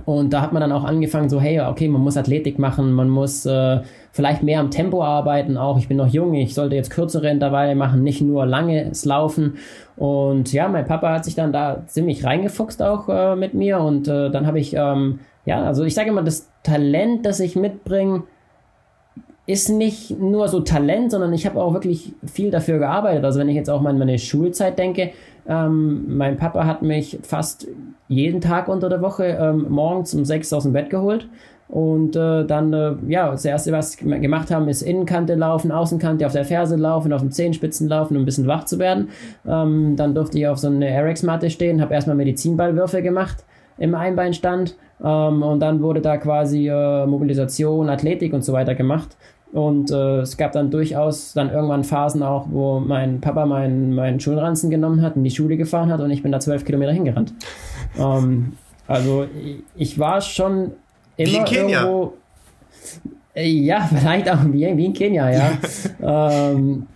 Und 0.05 0.33
da 0.33 0.41
hat 0.41 0.51
man 0.53 0.61
dann 0.61 0.71
auch 0.71 0.83
angefangen, 0.83 1.29
so, 1.29 1.39
hey, 1.39 1.61
okay, 1.61 1.87
man 1.87 2.01
muss 2.01 2.17
Athletik 2.17 2.59
machen, 2.59 2.91
man 2.91 3.09
muss 3.09 3.45
äh, 3.45 3.81
vielleicht 4.11 4.43
mehr 4.43 4.59
am 4.59 4.71
Tempo 4.71 5.03
arbeiten 5.03 5.57
auch. 5.57 5.77
Ich 5.77 5.87
bin 5.87 5.97
noch 5.97 6.07
jung, 6.07 6.33
ich 6.33 6.53
sollte 6.53 6.75
jetzt 6.75 6.89
kürzere 6.89 7.29
Intervalle 7.29 7.75
machen, 7.75 8.03
nicht 8.03 8.21
nur 8.21 8.45
langes 8.45 9.05
Laufen. 9.05 9.57
Und 9.95 10.51
ja, 10.53 10.67
mein 10.67 10.85
Papa 10.85 11.13
hat 11.13 11.25
sich 11.25 11.35
dann 11.35 11.53
da 11.53 11.83
ziemlich 11.87 12.25
reingefuchst 12.25 12.81
auch 12.81 13.09
äh, 13.09 13.35
mit 13.35 13.53
mir. 13.53 13.79
Und 13.79 14.07
äh, 14.07 14.29
dann 14.29 14.45
habe 14.47 14.59
ich, 14.59 14.73
ähm, 14.75 15.19
ja, 15.45 15.63
also 15.63 15.83
ich 15.83 15.95
sage 15.95 16.09
immer, 16.09 16.23
das 16.23 16.49
Talent, 16.63 17.25
das 17.25 17.39
ich 17.39 17.55
mitbringe, 17.55 18.23
ist 19.47 19.69
nicht 19.69 20.19
nur 20.19 20.47
so 20.47 20.61
Talent, 20.61 21.11
sondern 21.11 21.31
ich 21.33 21.45
habe 21.45 21.61
auch 21.61 21.73
wirklich 21.73 22.13
viel 22.25 22.49
dafür 22.49 22.79
gearbeitet. 22.79 23.23
Also 23.23 23.39
wenn 23.39 23.49
ich 23.49 23.55
jetzt 23.55 23.69
auch 23.69 23.81
mal 23.81 23.91
an 23.91 23.99
meine 23.99 24.17
Schulzeit 24.17 24.79
denke, 24.79 25.11
ähm, 25.47 26.17
mein 26.17 26.37
Papa 26.37 26.65
hat 26.65 26.81
mich 26.81 27.19
fast 27.23 27.67
jeden 28.07 28.41
Tag 28.41 28.67
unter 28.67 28.89
der 28.89 29.01
Woche 29.01 29.25
ähm, 29.25 29.67
morgens 29.69 30.13
um 30.13 30.25
sechs 30.25 30.51
aus 30.53 30.63
dem 30.63 30.73
Bett 30.73 30.89
geholt. 30.89 31.27
Und 31.67 32.15
äh, 32.15 32.45
dann, 32.45 32.73
äh, 32.73 32.93
ja, 33.07 33.31
das 33.31 33.43
erste, 33.43 33.71
was 33.71 34.03
wir 34.03 34.19
gemacht 34.19 34.51
haben, 34.51 34.67
ist 34.67 34.83
Innenkante 34.83 35.33
laufen, 35.33 35.71
Außenkante 35.71 36.25
auf 36.25 36.33
der 36.33 36.45
Ferse 36.45 36.75
laufen, 36.75 37.11
auf 37.11 37.21
den 37.21 37.31
Zehenspitzen 37.31 37.87
laufen, 37.87 38.15
um 38.15 38.21
ein 38.21 38.25
bisschen 38.25 38.47
wach 38.47 38.65
zu 38.65 38.77
werden. 38.77 39.09
Ähm, 39.47 39.95
dann 39.95 40.13
durfte 40.13 40.37
ich 40.37 40.47
auf 40.47 40.59
so 40.59 40.67
eine 40.67 40.95
Arex-Matte 40.95 41.49
stehen, 41.49 41.81
habe 41.81 41.93
erstmal 41.93 42.15
Medizinballwürfe 42.15 43.01
gemacht 43.01 43.43
im 43.79 43.95
Einbeinstand. 43.95 44.75
Ähm, 45.03 45.41
und 45.41 45.59
dann 45.59 45.81
wurde 45.81 46.01
da 46.01 46.17
quasi 46.17 46.69
äh, 46.69 47.05
Mobilisation, 47.07 47.89
Athletik 47.89 48.33
und 48.33 48.43
so 48.43 48.53
weiter 48.53 48.75
gemacht. 48.75 49.17
Und 49.55 49.89
äh, 49.89 50.19
es 50.19 50.35
gab 50.35 50.51
dann 50.51 50.69
durchaus 50.69 51.31
dann 51.31 51.49
irgendwann 51.49 51.85
Phasen 51.85 52.21
auch, 52.23 52.47
wo 52.49 52.81
mein 52.81 53.21
Papa 53.21 53.45
meinen, 53.45 53.95
meinen 53.95 54.19
Schulranzen 54.19 54.69
genommen 54.69 55.01
hat, 55.01 55.15
in 55.15 55.23
die 55.23 55.31
Schule 55.31 55.55
gefahren 55.55 55.89
hat 55.93 56.01
und 56.01 56.11
ich 56.11 56.21
bin 56.21 56.33
da 56.33 56.41
zwölf 56.41 56.65
Kilometer 56.65 56.91
hingerannt. 56.91 57.33
ähm, 57.97 58.57
also 58.85 59.27
ich 59.77 59.97
war 59.97 60.19
schon 60.19 60.73
immer 61.15 61.31
wie 61.31 61.35
in 61.37 61.45
Kenia. 61.45 61.81
irgendwo. 61.83 62.13
Äh, 63.33 63.47
ja, 63.47 63.79
vielleicht 63.97 64.29
auch 64.29 64.43
wie, 64.43 64.75
wie 64.75 64.85
in 64.87 64.93
Kenia, 64.93 65.31
ja. 65.31 65.51
ähm, 66.51 66.87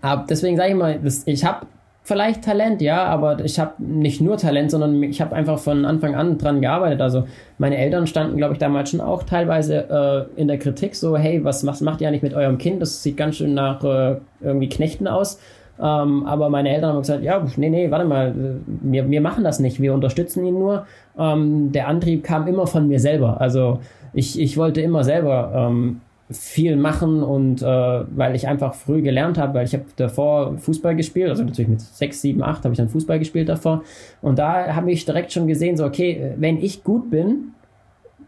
aber 0.00 0.26
deswegen 0.30 0.56
sage 0.56 0.70
ich 0.70 0.76
mal, 0.76 1.00
das, 1.02 1.26
ich 1.26 1.44
habe 1.44 1.66
vielleicht 2.10 2.42
Talent, 2.42 2.82
ja, 2.82 3.04
aber 3.04 3.44
ich 3.44 3.60
habe 3.60 3.74
nicht 3.78 4.20
nur 4.20 4.36
Talent, 4.36 4.72
sondern 4.72 5.00
ich 5.04 5.20
habe 5.20 5.36
einfach 5.36 5.60
von 5.60 5.84
Anfang 5.84 6.16
an 6.16 6.38
dran 6.38 6.60
gearbeitet. 6.60 7.00
Also 7.00 7.24
meine 7.58 7.76
Eltern 7.76 8.08
standen, 8.08 8.36
glaube 8.36 8.54
ich, 8.54 8.58
damals 8.58 8.90
schon 8.90 9.00
auch 9.00 9.22
teilweise 9.22 10.28
äh, 10.36 10.40
in 10.40 10.48
der 10.48 10.58
Kritik 10.58 10.96
so, 10.96 11.16
hey, 11.16 11.44
was, 11.44 11.64
was 11.64 11.80
macht 11.82 12.00
ihr 12.00 12.08
eigentlich 12.08 12.22
mit 12.22 12.34
eurem 12.34 12.58
Kind? 12.58 12.82
Das 12.82 13.04
sieht 13.04 13.16
ganz 13.16 13.36
schön 13.36 13.54
nach 13.54 13.84
äh, 13.84 14.16
irgendwie 14.40 14.68
Knechten 14.68 15.06
aus. 15.06 15.38
Ähm, 15.80 16.26
aber 16.26 16.50
meine 16.50 16.74
Eltern 16.74 16.94
haben 16.94 17.00
gesagt, 17.00 17.22
ja, 17.22 17.46
nee, 17.56 17.70
nee, 17.70 17.90
warte 17.92 18.04
mal, 18.04 18.34
wir, 18.66 19.08
wir 19.08 19.20
machen 19.20 19.44
das 19.44 19.60
nicht, 19.60 19.80
wir 19.80 19.94
unterstützen 19.94 20.44
ihn 20.44 20.54
nur. 20.54 20.86
Ähm, 21.16 21.70
der 21.70 21.86
Antrieb 21.86 22.24
kam 22.24 22.48
immer 22.48 22.66
von 22.66 22.88
mir 22.88 22.98
selber. 22.98 23.40
Also 23.40 23.78
ich, 24.12 24.40
ich 24.40 24.56
wollte 24.56 24.80
immer 24.80 25.04
selber 25.04 25.52
ähm, 25.54 26.00
viel 26.30 26.76
machen 26.76 27.22
und 27.22 27.62
äh, 27.62 27.66
weil 27.66 28.34
ich 28.34 28.46
einfach 28.46 28.74
früh 28.74 29.02
gelernt 29.02 29.38
habe, 29.38 29.54
weil 29.54 29.66
ich 29.66 29.72
habe 29.72 29.84
davor 29.96 30.56
Fußball 30.58 30.94
gespielt, 30.94 31.28
also 31.28 31.42
natürlich 31.42 31.68
mit 31.68 31.80
sechs, 31.80 32.20
sieben, 32.20 32.42
acht 32.42 32.64
habe 32.64 32.72
ich 32.72 32.78
dann 32.78 32.88
Fußball 32.88 33.18
gespielt 33.18 33.48
davor 33.48 33.82
und 34.22 34.38
da 34.38 34.74
habe 34.74 34.92
ich 34.92 35.04
direkt 35.04 35.32
schon 35.32 35.46
gesehen, 35.46 35.76
so 35.76 35.84
okay, 35.84 36.34
wenn 36.36 36.62
ich 36.62 36.84
gut 36.84 37.10
bin, 37.10 37.52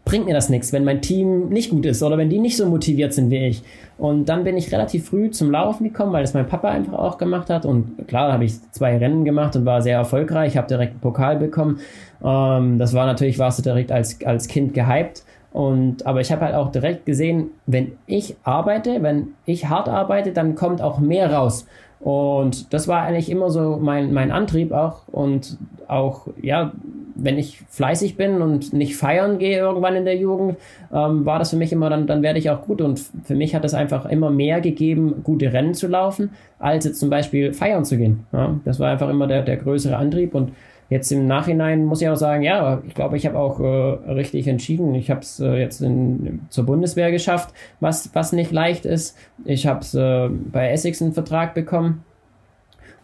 bringt 0.05 0.25
mir 0.25 0.33
das 0.33 0.49
nichts, 0.49 0.73
wenn 0.73 0.83
mein 0.83 1.01
Team 1.01 1.49
nicht 1.49 1.69
gut 1.69 1.85
ist 1.85 2.03
oder 2.03 2.17
wenn 2.17 2.29
die 2.29 2.39
nicht 2.39 2.57
so 2.57 2.65
motiviert 2.65 3.13
sind 3.13 3.29
wie 3.29 3.47
ich. 3.47 3.63
Und 3.97 4.27
dann 4.27 4.43
bin 4.43 4.57
ich 4.57 4.71
relativ 4.71 5.07
früh 5.07 5.29
zum 5.31 5.51
Laufen 5.51 5.85
gekommen, 5.85 6.11
weil 6.11 6.23
das 6.23 6.33
mein 6.33 6.47
Papa 6.47 6.69
einfach 6.69 6.93
auch 6.93 7.17
gemacht 7.17 7.49
hat. 7.49 7.65
Und 7.65 8.07
klar, 8.07 8.33
habe 8.33 8.43
ich 8.43 8.53
zwei 8.71 8.97
Rennen 8.97 9.23
gemacht 9.23 9.55
und 9.55 9.65
war 9.65 9.81
sehr 9.81 9.97
erfolgreich, 9.97 10.57
habe 10.57 10.67
direkt 10.67 10.93
einen 10.93 10.99
Pokal 10.99 11.37
bekommen. 11.37 11.79
Ähm, 12.23 12.79
das 12.79 12.93
war 12.93 13.05
natürlich, 13.05 13.39
warst 13.39 13.59
du 13.59 13.63
direkt 13.63 13.91
als, 13.91 14.23
als 14.25 14.47
Kind 14.47 14.73
gehypt. 14.73 15.23
Und, 15.53 16.05
aber 16.07 16.19
ich 16.19 16.31
habe 16.31 16.41
halt 16.41 16.55
auch 16.55 16.71
direkt 16.71 17.05
gesehen, 17.05 17.51
wenn 17.67 17.93
ich 18.07 18.35
arbeite, 18.43 19.03
wenn 19.03 19.29
ich 19.45 19.69
hart 19.69 19.87
arbeite, 19.87 20.31
dann 20.31 20.55
kommt 20.55 20.81
auch 20.81 20.99
mehr 20.99 21.31
raus. 21.31 21.67
Und 21.99 22.73
das 22.73 22.89
war 22.89 23.03
eigentlich 23.03 23.29
immer 23.29 23.49
so 23.49 23.77
mein, 23.79 24.11
mein 24.11 24.31
Antrieb 24.31 24.73
auch. 24.73 25.07
Und 25.07 25.57
auch, 25.87 26.27
ja, 26.41 26.73
wenn 27.15 27.37
ich 27.37 27.61
fleißig 27.69 28.17
bin 28.17 28.41
und 28.41 28.73
nicht 28.73 28.97
feiern 28.97 29.37
gehe 29.37 29.59
irgendwann 29.59 29.95
in 29.95 30.05
der 30.05 30.17
Jugend, 30.17 30.57
ähm, 30.91 31.23
war 31.25 31.37
das 31.37 31.51
für 31.51 31.55
mich 31.55 31.71
immer, 31.71 31.89
dann, 31.89 32.07
dann 32.07 32.23
werde 32.23 32.39
ich 32.39 32.49
auch 32.49 32.63
gut. 32.63 32.81
Und 32.81 32.99
für 33.23 33.35
mich 33.35 33.53
hat 33.53 33.63
es 33.63 33.75
einfach 33.75 34.05
immer 34.07 34.31
mehr 34.31 34.59
gegeben, 34.59 35.21
gute 35.23 35.53
Rennen 35.53 35.75
zu 35.75 35.87
laufen, 35.87 36.31
als 36.57 36.83
jetzt 36.83 36.99
zum 36.99 37.11
Beispiel 37.11 37.53
feiern 37.53 37.85
zu 37.85 37.97
gehen. 37.97 38.25
Ja, 38.33 38.55
das 38.65 38.79
war 38.79 38.89
einfach 38.91 39.09
immer 39.09 39.27
der, 39.27 39.43
der 39.43 39.57
größere 39.57 39.95
Antrieb. 39.95 40.33
Und 40.33 40.51
Jetzt 40.89 41.11
im 41.11 41.25
Nachhinein 41.25 41.85
muss 41.85 42.01
ich 42.01 42.09
auch 42.09 42.15
sagen, 42.15 42.43
ja, 42.43 42.81
ich 42.85 42.93
glaube, 42.93 43.17
ich 43.17 43.25
habe 43.25 43.37
auch 43.37 43.59
äh, 43.59 44.11
richtig 44.11 44.47
entschieden. 44.47 44.93
Ich 44.95 45.09
habe 45.09 45.21
es 45.21 45.39
äh, 45.39 45.55
jetzt 45.55 45.81
in, 45.81 46.41
zur 46.49 46.65
Bundeswehr 46.65 47.11
geschafft, 47.11 47.53
was, 47.79 48.13
was 48.13 48.31
nicht 48.31 48.51
leicht 48.51 48.85
ist. 48.85 49.17
Ich 49.45 49.65
habe 49.65 49.79
es 49.79 49.93
äh, 49.93 50.29
bei 50.29 50.69
Essex 50.69 51.01
einen 51.01 51.13
Vertrag 51.13 51.53
bekommen. 51.53 52.03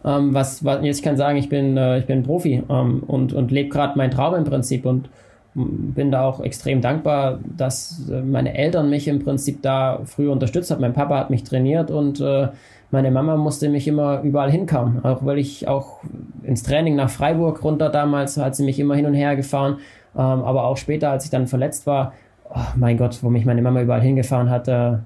Ähm, 0.04 0.32
was, 0.32 0.64
was 0.64 0.84
jetzt 0.84 1.02
kann 1.02 1.16
sagen, 1.16 1.36
ich 1.36 1.48
bin, 1.48 1.76
äh, 1.76 1.98
ich 1.98 2.06
bin 2.06 2.22
Profi 2.22 2.62
ähm, 2.68 3.02
und, 3.06 3.32
und 3.32 3.50
lebe 3.50 3.68
gerade 3.68 3.98
meinen 3.98 4.10
Traum 4.10 4.34
im 4.34 4.44
Prinzip 4.44 4.86
und 4.86 5.10
bin 5.54 6.12
da 6.12 6.22
auch 6.22 6.40
extrem 6.40 6.80
dankbar, 6.80 7.40
dass 7.56 8.08
äh, 8.08 8.22
meine 8.22 8.56
Eltern 8.56 8.88
mich 8.88 9.08
im 9.08 9.18
Prinzip 9.18 9.62
da 9.62 10.00
früh 10.04 10.28
unterstützt 10.28 10.70
haben. 10.70 10.80
Mein 10.80 10.92
Papa 10.92 11.18
hat 11.18 11.30
mich 11.30 11.42
trainiert 11.44 11.90
und 11.90 12.20
äh, 12.20 12.48
meine 12.90 13.10
Mama 13.10 13.36
musste 13.36 13.68
mich 13.68 13.86
immer 13.86 14.22
überall 14.22 14.50
hinkommen, 14.50 15.04
auch 15.04 15.24
weil 15.24 15.38
ich 15.38 15.68
auch 15.68 16.00
ins 16.42 16.62
Training 16.62 16.96
nach 16.96 17.10
Freiburg 17.10 17.62
runter 17.62 17.88
damals 17.88 18.36
hat 18.36 18.56
sie 18.56 18.64
mich 18.64 18.78
immer 18.80 18.94
hin 18.94 19.06
und 19.06 19.14
her 19.14 19.36
gefahren, 19.36 19.78
ähm, 20.16 20.22
aber 20.22 20.64
auch 20.64 20.76
später, 20.76 21.10
als 21.10 21.24
ich 21.24 21.30
dann 21.30 21.46
verletzt 21.46 21.86
war, 21.86 22.12
oh 22.48 22.58
mein 22.76 22.96
Gott, 22.96 23.22
wo 23.22 23.30
mich 23.30 23.44
meine 23.44 23.62
Mama 23.62 23.82
überall 23.82 24.02
hingefahren 24.02 24.50
hat, 24.50 24.68
äh, 24.68 24.98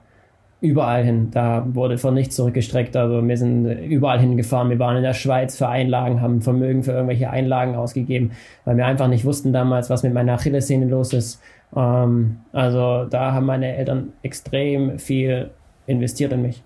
überall 0.64 1.04
hin. 1.04 1.28
Da 1.30 1.66
wurde 1.74 1.98
von 1.98 2.14
nichts 2.14 2.36
zurückgestreckt. 2.36 2.96
Also 2.96 3.26
wir 3.26 3.36
sind 3.36 3.66
überall 3.66 4.18
hingefahren. 4.18 4.70
Wir 4.70 4.78
waren 4.78 4.96
in 4.96 5.02
der 5.02 5.12
Schweiz 5.12 5.58
für 5.58 5.68
Einlagen, 5.68 6.22
haben 6.22 6.40
Vermögen 6.40 6.82
für 6.82 6.92
irgendwelche 6.92 7.28
Einlagen 7.28 7.74
ausgegeben, 7.74 8.30
weil 8.64 8.78
wir 8.78 8.86
einfach 8.86 9.08
nicht 9.08 9.26
wussten 9.26 9.52
damals, 9.52 9.90
was 9.90 10.02
mit 10.02 10.14
meiner 10.14 10.34
Achillessehne 10.34 10.86
los 10.86 11.12
ist. 11.12 11.42
Ähm, 11.76 12.38
also 12.52 13.04
da 13.04 13.32
haben 13.32 13.44
meine 13.44 13.76
Eltern 13.76 14.14
extrem 14.22 14.98
viel 14.98 15.50
investiert 15.86 16.32
in 16.32 16.40
mich. 16.42 16.62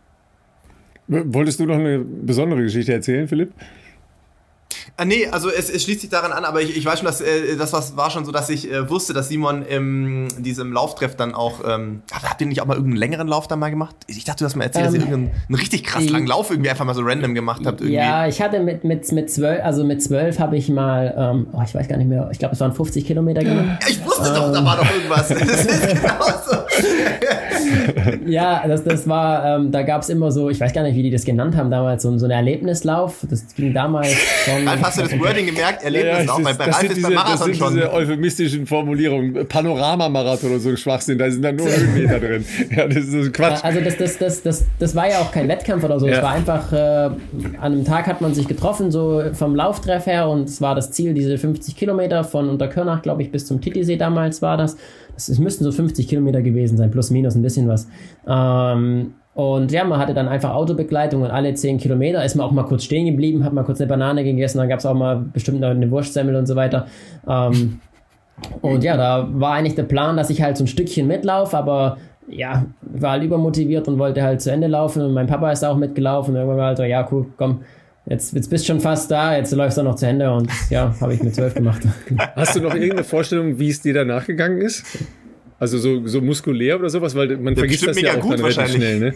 Wolltest 1.09 1.59
du 1.59 1.65
noch 1.65 1.77
eine 1.77 2.01
besondere 2.01 2.63
Geschichte 2.63 2.93
erzählen, 2.93 3.27
Philipp? 3.29 3.53
Ah, 5.01 5.05
nee, 5.05 5.29
also 5.31 5.49
es, 5.49 5.71
es 5.71 5.85
schließt 5.85 6.01
sich 6.01 6.11
daran 6.11 6.33
an, 6.33 6.45
aber 6.45 6.61
ich, 6.61 6.77
ich 6.77 6.85
weiß 6.85 6.99
schon, 6.99 7.07
dass 7.07 7.21
äh, 7.21 7.57
das 7.57 7.73
was 7.73 7.97
war 7.97 8.11
schon 8.11 8.25
so, 8.25 8.33
dass 8.33 8.51
ich 8.51 8.69
äh, 8.69 8.91
wusste, 8.91 9.13
dass 9.13 9.29
Simon 9.29 9.63
in 9.63 10.27
diesem 10.39 10.73
Lauftreff 10.73 11.15
dann 11.15 11.37
auch. 11.37 11.61
Ähm, 11.65 12.03
habt 12.13 12.41
ihr 12.41 12.49
nicht 12.49 12.61
auch 12.61 12.67
mal 12.67 12.75
irgendeinen 12.75 12.99
längeren 12.99 13.29
Lauf 13.29 13.47
dann 13.47 13.61
mal 13.61 13.71
gemacht? 13.71 13.95
Ich 14.09 14.25
dachte, 14.25 14.41
du 14.41 14.47
hast 14.47 14.57
mal 14.57 14.65
erzählt, 14.65 14.87
ähm, 14.87 14.95
dass 14.95 15.01
ihr 15.01 15.07
ähm, 15.07 15.13
irgendeinen 15.13 15.43
einen 15.51 15.55
richtig 15.55 15.85
krass 15.85 16.11
langen 16.11 16.27
Lauf 16.27 16.51
irgendwie 16.51 16.69
einfach 16.69 16.85
mal 16.85 16.97
so 16.97 17.03
random 17.03 17.37
gemacht 17.37 17.63
habt. 17.65 17.81
Irgendwie. 17.81 17.95
Ja, 17.95 18.27
ich 18.27 18.43
hatte 18.43 18.59
mit, 18.59 18.83
mit, 18.83 19.13
mit 19.13 19.31
zwölf, 19.31 19.63
also 19.63 19.85
mit 19.85 20.03
zwölf 20.03 20.41
habe 20.41 20.57
ich 20.57 20.69
mal, 20.69 21.15
ähm, 21.17 21.47
oh, 21.53 21.63
ich 21.65 21.77
weiß 21.77 21.87
gar 21.87 21.97
nicht 21.97 22.09
mehr, 22.09 22.29
ich 22.33 22.41
glaube, 22.41 22.55
es 22.55 22.61
waren 22.61 22.73
50 22.73 23.07
Kilometer 23.07 23.45
gemacht. 23.45 23.79
Ich 23.89 24.05
wusste 24.05 24.35
doch, 24.35 24.53
da 24.53 24.65
war 24.65 24.79
doch 24.79 24.93
irgendwas. 24.93 25.29
Das 25.29 25.65
ist 25.65 25.89
genauso. 25.91 26.57
ja, 28.27 28.67
das, 28.67 28.85
das 28.85 29.09
war, 29.09 29.45
ähm, 29.45 29.71
da 29.71 29.83
gab 29.83 30.03
es 30.03 30.09
immer 30.09 30.31
so, 30.31 30.51
ich 30.51 30.61
weiß 30.61 30.73
gar 30.73 30.83
nicht, 30.83 30.97
wie 30.97 31.03
die 31.03 31.11
das 31.11 31.25
genannt 31.25 31.57
haben 31.57 31.71
damals, 31.71 32.03
so, 32.03 32.17
so 32.19 32.25
ein 32.27 32.31
Erlebnislauf. 32.31 33.27
Das 33.29 33.55
ging 33.55 33.73
damals 33.75 34.13
schon. 34.45 34.67
Hast 34.89 34.99
du 34.99 35.03
das 35.03 35.19
Wording 35.21 35.47
gemerkt? 35.47 35.83
Erlebnislauf? 35.83 36.39
Ja, 36.39 36.45
bei, 36.45 36.53
bei 36.53 36.65
Ralf 36.65 36.83
ist 36.83 36.97
diese, 36.97 37.07
beim 37.07 37.15
Marathon 37.15 37.39
das 37.39 37.45
sind 37.45 37.57
schon. 37.57 37.75
diese 37.75 37.93
euphemistischen 37.93 38.67
Formulierungen. 38.67 39.49
Panoramamarathon 39.49 40.51
oder 40.51 40.61
so 40.61 40.71
ein 40.71 40.77
Schwachsinn, 40.77 41.19
da 41.19 41.31
sind 41.31 41.43
dann 41.43 41.57
nur 41.57 41.69
Höhenmeter 41.69 42.21
drin. 42.21 42.45
Ja, 42.77 42.87
das 42.87 43.07
ist 43.07 43.33
Quatsch. 43.33 43.65
Also 43.65 43.81
das, 43.81 43.97
das, 43.97 44.19
das, 44.19 44.43
das, 44.43 44.65
das 44.79 44.95
war 44.95 45.09
ja 45.09 45.19
auch 45.19 45.33
kein 45.33 45.49
Wettkampf 45.49 45.85
oder 45.85 45.99
so. 45.99 46.07
Es 46.07 46.23
war 46.23 46.33
einfach, 46.33 46.73
äh, 46.73 46.77
an 46.77 47.19
einem 47.61 47.85
Tag 47.85 48.07
hat 48.07 48.21
man 48.21 48.35
sich 48.35 48.47
getroffen, 48.47 48.91
so 48.91 49.23
vom 49.33 49.55
Lauftreff 49.55 50.07
her 50.07 50.29
und 50.29 50.49
es 50.49 50.61
war 50.61 50.75
das 50.75 50.91
Ziel, 50.91 51.15
diese 51.15 51.39
50 51.39 51.77
Kilometer 51.77 52.25
von 52.25 52.49
Unterkörnach, 52.49 53.03
glaube 53.03 53.23
ich, 53.23 53.31
bis 53.31 53.47
zum 53.47 53.61
Titisee 53.61 53.97
damals 53.97 54.43
war 54.43 54.57
das 54.57 54.77
es 55.19 55.39
müssten 55.39 55.65
so 55.65 55.73
50 55.73 56.07
Kilometer 56.09 56.43
gewesen 56.43 56.77
sein, 56.77 56.91
plus 56.91 57.11
minus 57.11 57.35
ein 57.35 57.43
bisschen 57.43 57.69
was. 57.69 57.89
Ähm, 58.27 59.15
und 59.39 59.71
ja, 59.71 59.85
man 59.85 60.01
hatte 60.01 60.15
dann 60.15 60.27
einfach 60.27 60.53
Autobegleitung 60.53 61.23
und 61.23 61.31
alle 61.31 61.55
10 61.55 61.79
Kilometer 61.79 62.25
ist 62.25 62.35
man 62.35 62.45
auch 62.45 62.51
mal 62.51 62.65
kurz 62.65 62.83
stehen 62.83 63.07
geblieben, 63.07 63.45
hat 63.45 63.53
mal 63.53 63.63
kurz 63.63 63.81
eine 63.81 63.87
Banane 63.87 64.25
gegessen, 64.25 64.59
dann 64.59 64.69
gab 64.69 64.81
es 64.81 64.87
auch 64.87 64.95
mal 64.95 65.15
bestimmt 65.15 65.61
noch 65.61 65.69
eine 65.69 65.89
Wurstsemmel 65.93 66.35
und 66.35 66.47
so 66.47 66.57
weiter. 66.57 66.89
Ähm, 67.25 67.79
und 68.63 68.83
ja, 68.83 68.97
da 68.97 69.29
war 69.31 69.53
eigentlich 69.53 69.77
der 69.77 69.85
Plan, 69.85 70.17
dass 70.17 70.29
ich 70.31 70.43
halt 70.43 70.57
so 70.57 70.65
ein 70.65 70.67
Stückchen 70.67 71.07
mitlaufe, 71.07 71.57
aber 71.57 71.99
ja, 72.29 72.67
war 72.81 73.13
halt 73.13 73.23
übermotiviert 73.23 73.87
und 73.87 74.01
wollte 74.01 74.25
halt 74.25 74.41
zu 74.41 74.51
Ende 74.51 74.67
laufen 74.67 75.03
und 75.03 75.15
mein 75.15 75.29
Papa 75.29 75.53
ist 75.53 75.65
auch 75.65 75.77
mitgelaufen 75.77 76.35
und 76.35 76.41
irgendwann 76.41 76.59
war 76.59 76.67
halt 76.67 76.79
so, 76.79 76.83
ja, 76.83 77.07
cool, 77.13 77.27
komm, 77.37 77.61
jetzt, 78.07 78.35
jetzt 78.35 78.51
bist 78.51 78.65
du 78.65 78.73
schon 78.73 78.81
fast 78.81 79.09
da, 79.09 79.37
jetzt 79.37 79.53
läufst 79.53 79.79
du 79.79 79.85
noch 79.85 79.95
zu 79.95 80.09
Ende 80.09 80.33
und 80.33 80.51
ja, 80.69 80.97
habe 81.01 81.15
ich 81.15 81.23
mit 81.23 81.37
zwölf 81.37 81.55
gemacht. 81.55 81.83
Hast 82.35 82.57
du 82.57 82.61
noch 82.61 82.75
irgendeine 82.75 83.05
Vorstellung, 83.05 83.61
wie 83.61 83.69
es 83.69 83.81
dir 83.83 83.95
danach 83.95 84.27
gegangen 84.27 84.61
ist? 84.61 84.85
Also 85.61 85.79
so, 85.79 86.07
so 86.07 86.21
muskulär 86.21 86.79
oder 86.79 86.89
sowas, 86.89 87.17
weil 87.17 87.37
man 87.37 87.55
ja, 87.55 87.59
vergisst 87.59 87.87
das 87.87 88.01
ja 88.01 88.13
auch 88.13 88.29
dann 88.29 88.41
relativ 88.41 88.77
schnell, 88.77 89.01
ne? 89.01 89.15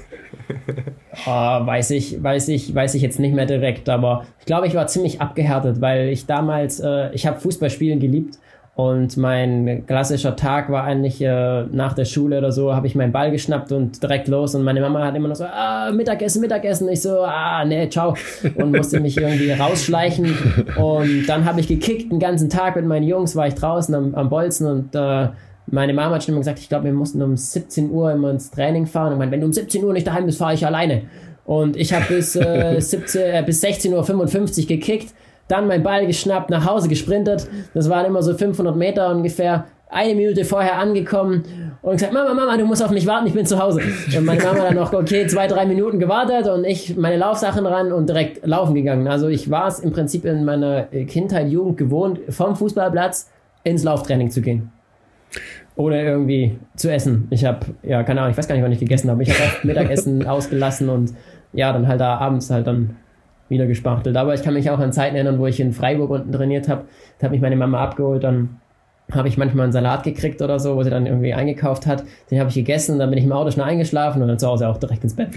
oh, 1.24 1.31
weiß 1.66 1.90
ich, 1.93 2.20
weiß 2.20 2.48
ich, 2.48 2.74
weiß 2.74 2.94
ich 2.97 3.02
jetzt 3.02 3.20
nicht 3.20 3.35
mehr 3.35 3.47
direkt, 3.47 3.89
aber 3.89 4.27
ich 4.40 4.47
glaube, 4.47 4.66
ich 4.66 4.74
war 4.74 4.89
ziemlich 4.89 5.20
abgehärtet, 5.20 5.81
weil 5.81 6.09
ich 6.09 6.27
damals, 6.27 6.81
äh, 6.81 7.12
ich 7.12 7.27
habe 7.27 7.39
Fußballspielen 7.39 8.01
geliebt 8.01 8.39
und 8.74 9.19
mein 9.19 9.85
klassischer 9.86 10.35
Tag 10.35 10.70
war 10.70 10.85
eigentlich 10.85 11.20
äh, 11.20 11.64
nach 11.64 11.93
der 11.93 12.06
Schule 12.06 12.39
oder 12.39 12.52
so, 12.52 12.74
habe 12.74 12.86
ich 12.86 12.94
meinen 12.94 13.12
Ball 13.12 13.31
geschnappt 13.31 13.70
und 13.70 14.02
direkt 14.02 14.28
los. 14.28 14.55
Und 14.55 14.62
meine 14.62 14.81
Mama 14.81 15.05
hat 15.05 15.14
immer 15.14 15.28
noch 15.28 15.36
so, 15.36 15.44
ah, 15.44 15.93
Mittagessen, 15.93 16.40
Mittagessen. 16.40 16.89
Ich 16.89 17.02
so, 17.02 17.20
ah, 17.20 17.66
nee, 17.66 17.90
ciao. 17.90 18.16
Und 18.55 18.74
musste 18.74 18.98
mich 19.01 19.19
irgendwie 19.19 19.52
rausschleichen. 19.52 20.35
Und 20.77 21.27
dann 21.27 21.44
habe 21.44 21.60
ich 21.60 21.69
gekickt 21.69 22.10
den 22.10 22.19
ganzen 22.19 22.48
Tag 22.48 22.77
mit 22.77 22.86
meinen 22.86 23.06
Jungs, 23.06 23.36
war 23.36 23.47
ich 23.47 23.55
draußen 23.55 23.94
am, 23.94 24.14
am 24.14 24.31
Bolzen 24.31 24.66
und 24.66 24.94
äh, 24.94 25.28
meine 25.67 25.95
Mama 25.95 26.17
hat 26.17 26.25
schon 26.25 26.33
immer 26.33 26.41
gesagt, 26.41 26.59
ich 26.59 26.69
glaube, 26.69 26.85
wir 26.85 26.93
mussten 26.93 27.23
um 27.23 27.37
17 27.37 27.91
Uhr 27.91 28.13
immer 28.13 28.31
ins 28.31 28.51
Training 28.51 28.87
fahren. 28.87 29.09
Und 29.09 29.13
ich 29.15 29.19
meine, 29.19 29.33
wenn 29.33 29.41
du 29.41 29.47
um 29.47 29.53
17 29.53 29.85
Uhr 29.85 29.93
nicht 29.93 30.07
daheim 30.07 30.27
bist, 30.27 30.39
fahre 30.39 30.55
ich 30.55 30.67
alleine. 30.67 31.03
Und 31.45 31.77
ich 31.77 31.93
habe 31.93 32.05
bis, 32.09 32.37
äh, 32.37 32.77
17, 32.81 33.21
äh, 33.23 33.43
bis 33.45 33.63
16.55 33.63 34.63
Uhr 34.63 34.67
gekickt 34.67 35.15
dann 35.53 35.67
mein 35.67 35.83
Ball 35.83 36.07
geschnappt, 36.07 36.51
nach 36.51 36.67
Hause 36.67 36.89
gesprintet. 36.89 37.47
Das 37.75 37.89
waren 37.91 38.07
immer 38.07 38.23
so 38.23 38.35
500 38.35 38.75
Meter 38.77 39.11
ungefähr. 39.15 39.67
Eine 39.89 40.15
Minute 40.15 40.47
vorher 40.47 40.79
angekommen 40.79 41.45
und 41.83 41.93
gesagt, 41.93 42.15
Mama, 42.15 42.33
Mama, 42.33 42.57
du 42.57 42.65
musst 42.65 42.83
auf 42.83 42.91
mich 42.91 43.07
warten, 43.07 43.27
ich 43.27 43.35
bin 43.35 43.45
zu 43.45 43.59
Hause. 43.59 43.83
Und 44.17 44.25
meine 44.25 44.43
Mama 44.43 44.61
dann 44.61 44.75
noch, 44.75 44.95
okay, 44.95 45.27
zwei, 45.27 45.47
drei 45.47 45.67
Minuten 45.67 45.99
gewartet 45.99 46.49
und 46.49 46.65
ich 46.65 46.97
meine 46.97 47.19
Laufsachen 47.19 47.67
ran 47.67 47.93
und 47.93 48.09
direkt 48.09 48.47
laufen 48.47 48.75
gegangen. 48.75 49.07
Also 49.07 49.29
ich 49.29 49.51
war 49.51 49.69
es 49.69 49.81
im 49.81 49.93
Prinzip 49.93 50.25
in 50.25 50.47
meiner 50.47 50.85
Kindheit, 50.85 51.51
Jugend 51.51 51.77
gewohnt, 51.77 52.21
vom 52.31 52.57
Fußballplatz 52.57 53.29
ins 53.65 53.85
Lauftraining 53.85 54.31
zu 54.31 54.41
gehen. 54.41 54.73
Ohne 55.75 56.03
irgendwie 56.03 56.59
zu 56.77 56.93
essen. 56.93 57.29
Ich 57.31 57.45
habe, 57.45 57.67
ja, 57.83 58.03
keine 58.03 58.21
Ahnung, 58.21 58.33
ich 58.33 58.39
weiß 58.39 58.47
gar 58.47 58.55
nicht, 58.55 58.65
wann 58.65 58.73
ich 58.73 58.79
gegessen 58.79 59.11
habe. 59.11 59.23
Ich 59.23 59.31
habe 59.31 59.51
auch 59.51 59.65
Mittagessen 59.65 60.27
ausgelassen 60.27 60.89
und 60.89 61.15
ja, 61.53 61.73
dann 61.73 61.89
halt 61.89 62.01
da 62.01 62.17
abends 62.17 62.51
halt 62.51 62.67
dann 62.67 62.97
wieder 63.49 63.67
gespachtelt. 63.67 64.17
Aber 64.17 64.35
ich 64.35 64.43
kann 64.43 64.55
mich 64.55 64.71
auch 64.71 64.79
an 64.79 64.93
Zeiten 64.93 65.15
erinnern, 65.15 65.39
wo 65.39 65.47
ich 65.47 65.61
in 65.61 65.73
Freiburg 65.73 66.11
unten 66.11 66.33
trainiert 66.33 66.69
habe. 66.69 66.85
Da 67.19 67.27
hat 67.27 67.33
mich 67.33 67.41
meine 67.41 67.57
Mama 67.57 67.83
abgeholt, 67.83 68.25
dann 68.25 68.61
habe 69.11 69.29
ich 69.29 69.37
manchmal 69.37 69.65
einen 69.65 69.73
Salat 69.73 70.05
gekriegt 70.05 70.41
oder 70.41 70.59
so, 70.59 70.77
wo 70.77 70.83
sie 70.83 70.91
dann 70.91 71.07
irgendwie 71.07 71.35
eingekauft 71.35 71.87
hat. 71.87 72.05
Den 72.31 72.39
habe 72.39 72.49
ich 72.49 72.55
gegessen, 72.55 72.99
dann 72.99 73.11
bin 73.11 73.19
ich 73.19 73.25
im 73.25 73.33
Auto 73.33 73.51
schnell 73.51 73.67
eingeschlafen 73.67 74.23
und 74.23 74.29
dann 74.29 74.39
zu 74.39 74.47
Hause 74.47 74.69
auch 74.69 74.79
direkt 74.79 75.05
ins 75.05 75.15
Bett. 75.15 75.29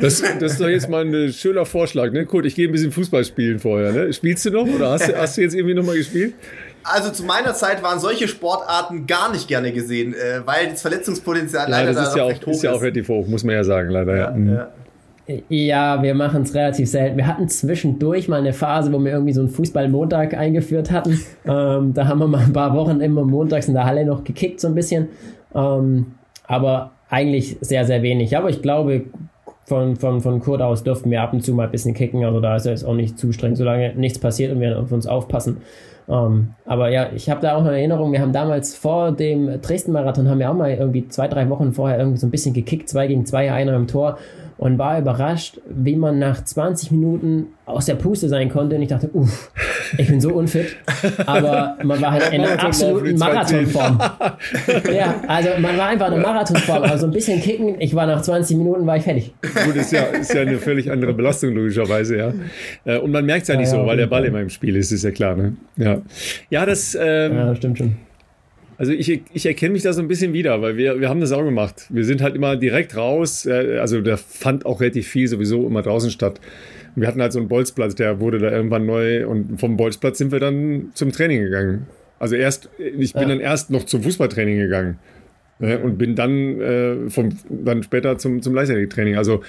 das, 0.00 0.22
das 0.38 0.52
ist 0.52 0.60
doch 0.60 0.68
jetzt 0.68 0.90
mal 0.90 1.06
ein 1.06 1.32
schöner 1.32 1.64
Vorschlag. 1.64 2.12
Ne? 2.12 2.26
Gut, 2.26 2.44
ich 2.44 2.54
gehe 2.54 2.68
ein 2.68 2.72
bisschen 2.72 2.92
Fußball 2.92 3.24
spielen 3.24 3.58
vorher. 3.58 3.92
Ne? 3.92 4.12
Spielst 4.12 4.44
du 4.44 4.50
noch 4.50 4.66
oder 4.66 4.90
hast, 4.90 5.16
hast 5.16 5.38
du 5.38 5.42
jetzt 5.42 5.54
irgendwie 5.54 5.74
nochmal 5.74 5.96
gespielt? 5.96 6.34
Also 6.92 7.10
zu 7.10 7.24
meiner 7.24 7.54
Zeit 7.54 7.82
waren 7.82 7.98
solche 8.00 8.28
Sportarten 8.28 9.06
gar 9.06 9.32
nicht 9.32 9.48
gerne 9.48 9.72
gesehen, 9.72 10.14
äh, 10.14 10.46
weil 10.46 10.70
das 10.70 10.82
Verletzungspotenzial 10.82 11.68
leider 11.68 11.90
ja, 11.90 11.98
das 11.98 12.08
ist 12.08 12.16
ja 12.16 12.24
auch, 12.24 12.32
hoch 12.32 12.52
ist. 12.52 12.62
ja 12.62 12.72
auch 12.72 12.82
relativ 12.82 13.08
hoch, 13.08 13.26
muss 13.26 13.44
man 13.44 13.54
ja 13.54 13.64
sagen, 13.64 13.90
leider. 13.90 14.16
Ja, 14.16 14.24
ja. 14.24 14.30
Mhm. 14.30 14.54
ja. 14.54 14.68
Ja, 15.48 16.02
wir 16.04 16.14
machen 16.14 16.42
es 16.42 16.54
relativ 16.54 16.88
selten. 16.88 17.16
Wir 17.16 17.26
hatten 17.26 17.48
zwischendurch 17.48 18.28
mal 18.28 18.38
eine 18.38 18.52
Phase, 18.52 18.92
wo 18.92 19.00
wir 19.00 19.10
irgendwie 19.10 19.32
so 19.32 19.40
einen 19.40 19.50
Fußballmontag 19.50 20.34
eingeführt 20.34 20.90
hatten. 20.90 21.20
Ähm, 21.48 21.94
da 21.94 22.08
haben 22.08 22.18
wir 22.18 22.26
mal 22.26 22.42
ein 22.42 22.52
paar 22.52 22.74
Wochen 22.74 23.00
immer 23.00 23.24
montags 23.24 23.68
in 23.68 23.74
der 23.74 23.84
Halle 23.84 24.04
noch 24.04 24.24
gekickt, 24.24 24.60
so 24.60 24.66
ein 24.66 24.74
bisschen. 24.74 25.08
Ähm, 25.54 26.14
aber 26.44 26.90
eigentlich 27.08 27.56
sehr, 27.60 27.84
sehr 27.84 28.02
wenig. 28.02 28.36
Aber 28.36 28.50
ich 28.50 28.62
glaube, 28.62 29.04
von, 29.64 29.96
von, 29.96 30.20
von 30.20 30.40
Kurt 30.40 30.60
aus 30.60 30.82
dürften 30.82 31.10
wir 31.10 31.22
ab 31.22 31.32
und 31.32 31.42
zu 31.42 31.54
mal 31.54 31.64
ein 31.64 31.70
bisschen 31.70 31.94
kicken. 31.94 32.24
Also 32.24 32.40
da 32.40 32.56
ist 32.56 32.66
es 32.66 32.84
auch 32.84 32.94
nicht 32.94 33.18
zu 33.18 33.32
streng, 33.32 33.54
solange 33.54 33.94
nichts 33.94 34.18
passiert 34.18 34.52
und 34.52 34.60
wir 34.60 34.78
auf 34.78 34.90
uns 34.90 35.06
aufpassen. 35.06 35.58
Ähm, 36.08 36.54
aber 36.64 36.90
ja, 36.90 37.08
ich 37.14 37.28
habe 37.30 37.40
da 37.40 37.56
auch 37.56 37.60
eine 37.60 37.72
Erinnerung, 37.72 38.12
wir 38.12 38.20
haben 38.20 38.32
damals 38.32 38.76
vor 38.76 39.12
dem 39.12 39.60
Dresden-Marathon, 39.60 40.28
haben 40.28 40.38
wir 40.38 40.50
auch 40.50 40.54
mal 40.54 40.72
irgendwie 40.72 41.08
zwei, 41.08 41.26
drei 41.26 41.48
Wochen 41.50 41.72
vorher 41.72 41.98
irgendwie 41.98 42.18
so 42.18 42.26
ein 42.26 42.30
bisschen 42.30 42.54
gekickt, 42.54 42.88
zwei 42.88 43.06
gegen 43.06 43.26
zwei, 43.26 43.52
einer 43.52 43.74
im 43.74 43.88
Tor 43.88 44.18
und 44.58 44.78
war 44.78 44.98
überrascht, 44.98 45.60
wie 45.68 45.96
man 45.96 46.18
nach 46.18 46.42
20 46.42 46.90
Minuten 46.90 47.48
aus 47.66 47.86
der 47.86 47.96
Puste 47.96 48.28
sein 48.28 48.48
konnte. 48.48 48.76
Und 48.76 48.82
ich 48.82 48.88
dachte, 48.88 49.10
uff, 49.12 49.50
ich 49.98 50.08
bin 50.08 50.20
so 50.20 50.32
unfit. 50.32 50.76
Aber 51.26 51.76
man 51.82 52.00
war 52.00 52.12
halt 52.12 52.32
in 52.32 52.40
einer 52.40 52.62
absoluten 52.62 53.18
Marathonform. 53.18 53.98
ja, 54.94 55.14
also 55.26 55.50
man 55.58 55.76
war 55.76 55.88
einfach 55.88 56.08
in 56.08 56.14
einer 56.14 56.22
Marathonform. 56.22 56.84
Also 56.84 57.06
ein 57.06 57.12
bisschen 57.12 57.40
kicken, 57.40 57.80
ich 57.80 57.94
war 57.94 58.06
nach 58.06 58.22
20 58.22 58.56
Minuten, 58.56 58.86
war 58.86 58.96
ich 58.96 59.02
fertig. 59.02 59.34
Gut, 59.42 59.76
ist 59.76 59.92
ja, 59.92 60.04
ist 60.04 60.32
ja 60.32 60.42
eine 60.42 60.58
völlig 60.58 60.90
andere 60.90 61.12
Belastung, 61.12 61.52
logischerweise, 61.54 62.16
ja. 62.16 62.32
Äh, 62.84 62.98
und 62.98 63.10
man 63.10 63.26
merkt 63.26 63.42
es 63.42 63.48
ja 63.48 63.56
nicht 63.56 63.70
ja, 63.70 63.78
so, 63.78 63.86
weil 63.86 63.98
der 63.98 64.06
Ball 64.06 64.24
immer 64.24 64.40
im 64.40 64.48
Spiel 64.48 64.76
ist, 64.76 64.90
ist 64.90 65.04
ja 65.04 65.10
klar, 65.10 65.36
ne? 65.36 65.56
Ja, 65.76 66.00
ja 66.48 66.64
das... 66.64 66.96
Ähm, 66.98 67.34
ja, 67.34 67.46
das 67.46 67.58
stimmt 67.58 67.78
schon. 67.78 67.96
Also 68.78 68.92
ich, 68.92 69.22
ich 69.32 69.46
erkenne 69.46 69.72
mich 69.72 69.82
da 69.82 69.92
so 69.92 70.02
ein 70.02 70.08
bisschen 70.08 70.32
wieder, 70.32 70.60
weil 70.60 70.76
wir, 70.76 71.00
wir 71.00 71.08
haben 71.08 71.20
das 71.20 71.32
auch 71.32 71.44
gemacht. 71.44 71.86
Wir 71.88 72.04
sind 72.04 72.20
halt 72.20 72.34
immer 72.34 72.56
direkt 72.56 72.96
raus. 72.96 73.46
Also 73.46 74.00
da 74.00 74.16
fand 74.16 74.66
auch 74.66 74.80
relativ 74.80 75.08
viel 75.08 75.28
sowieso 75.28 75.66
immer 75.66 75.82
draußen 75.82 76.10
statt. 76.10 76.40
Wir 76.94 77.08
hatten 77.08 77.20
halt 77.20 77.32
so 77.32 77.38
einen 77.38 77.48
Bolzplatz, 77.48 77.94
der 77.94 78.20
wurde 78.20 78.38
da 78.38 78.50
irgendwann 78.50 78.86
neu 78.86 79.26
und 79.26 79.60
vom 79.60 79.76
Bolzplatz 79.76 80.18
sind 80.18 80.32
wir 80.32 80.40
dann 80.40 80.90
zum 80.94 81.12
Training 81.12 81.42
gegangen. 81.42 81.86
Also 82.18 82.36
erst, 82.36 82.70
ich 82.78 83.12
bin 83.12 83.22
ja. 83.22 83.28
dann 83.28 83.40
erst 83.40 83.70
noch 83.70 83.84
zum 83.84 84.02
Fußballtraining 84.02 84.58
gegangen 84.58 84.98
ne, 85.58 85.78
und 85.78 85.98
bin 85.98 86.14
dann, 86.14 86.60
äh, 86.60 87.10
vom, 87.10 87.30
dann 87.50 87.82
später 87.82 88.16
zum, 88.16 88.40
zum 88.40 88.54
Leichtathletiktraining. 88.54 89.16
Also 89.16 89.42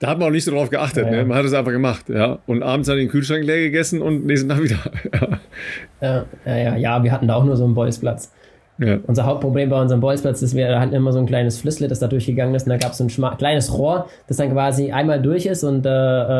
da 0.00 0.08
hat 0.08 0.18
man 0.18 0.28
auch 0.28 0.32
nicht 0.32 0.44
so 0.44 0.50
drauf 0.50 0.70
geachtet. 0.70 1.06
Ja, 1.06 1.10
ne? 1.10 1.24
Man 1.24 1.38
hat 1.38 1.44
es 1.44 1.54
einfach 1.54 1.70
gemacht. 1.70 2.08
Ja? 2.08 2.40
Und 2.46 2.62
abends 2.62 2.88
dann 2.88 2.96
den 2.96 3.08
Kühlschrank 3.08 3.44
leer 3.44 3.60
gegessen 3.60 4.02
und 4.02 4.26
nächsten 4.26 4.48
Tag 4.48 4.62
wieder. 4.62 4.78
ja. 6.00 6.26
Ja, 6.44 6.56
ja, 6.56 6.76
ja, 6.76 7.04
wir 7.04 7.12
hatten 7.12 7.28
da 7.28 7.36
auch 7.36 7.44
nur 7.44 7.56
so 7.56 7.64
einen 7.64 7.74
Bolzplatz. 7.74 8.32
Ja. 8.78 8.98
Unser 9.06 9.24
Hauptproblem 9.26 9.70
bei 9.70 9.80
unserem 9.80 10.00
Bolzplatz 10.00 10.42
ist, 10.42 10.54
wir 10.54 10.80
hatten 10.80 10.92
immer 10.92 11.12
so 11.12 11.20
ein 11.20 11.26
kleines 11.26 11.58
Flüssle, 11.58 11.86
das 11.86 12.00
da 12.00 12.08
durchgegangen 12.08 12.54
ist 12.54 12.66
und 12.66 12.70
da 12.70 12.76
gab 12.76 12.92
es 12.92 12.98
so 12.98 13.04
ein 13.04 13.36
kleines 13.38 13.76
Rohr, 13.76 14.06
das 14.26 14.38
dann 14.38 14.50
quasi 14.52 14.90
einmal 14.90 15.22
durch 15.22 15.46
ist 15.46 15.62
und 15.62 15.86
äh, 15.86 15.90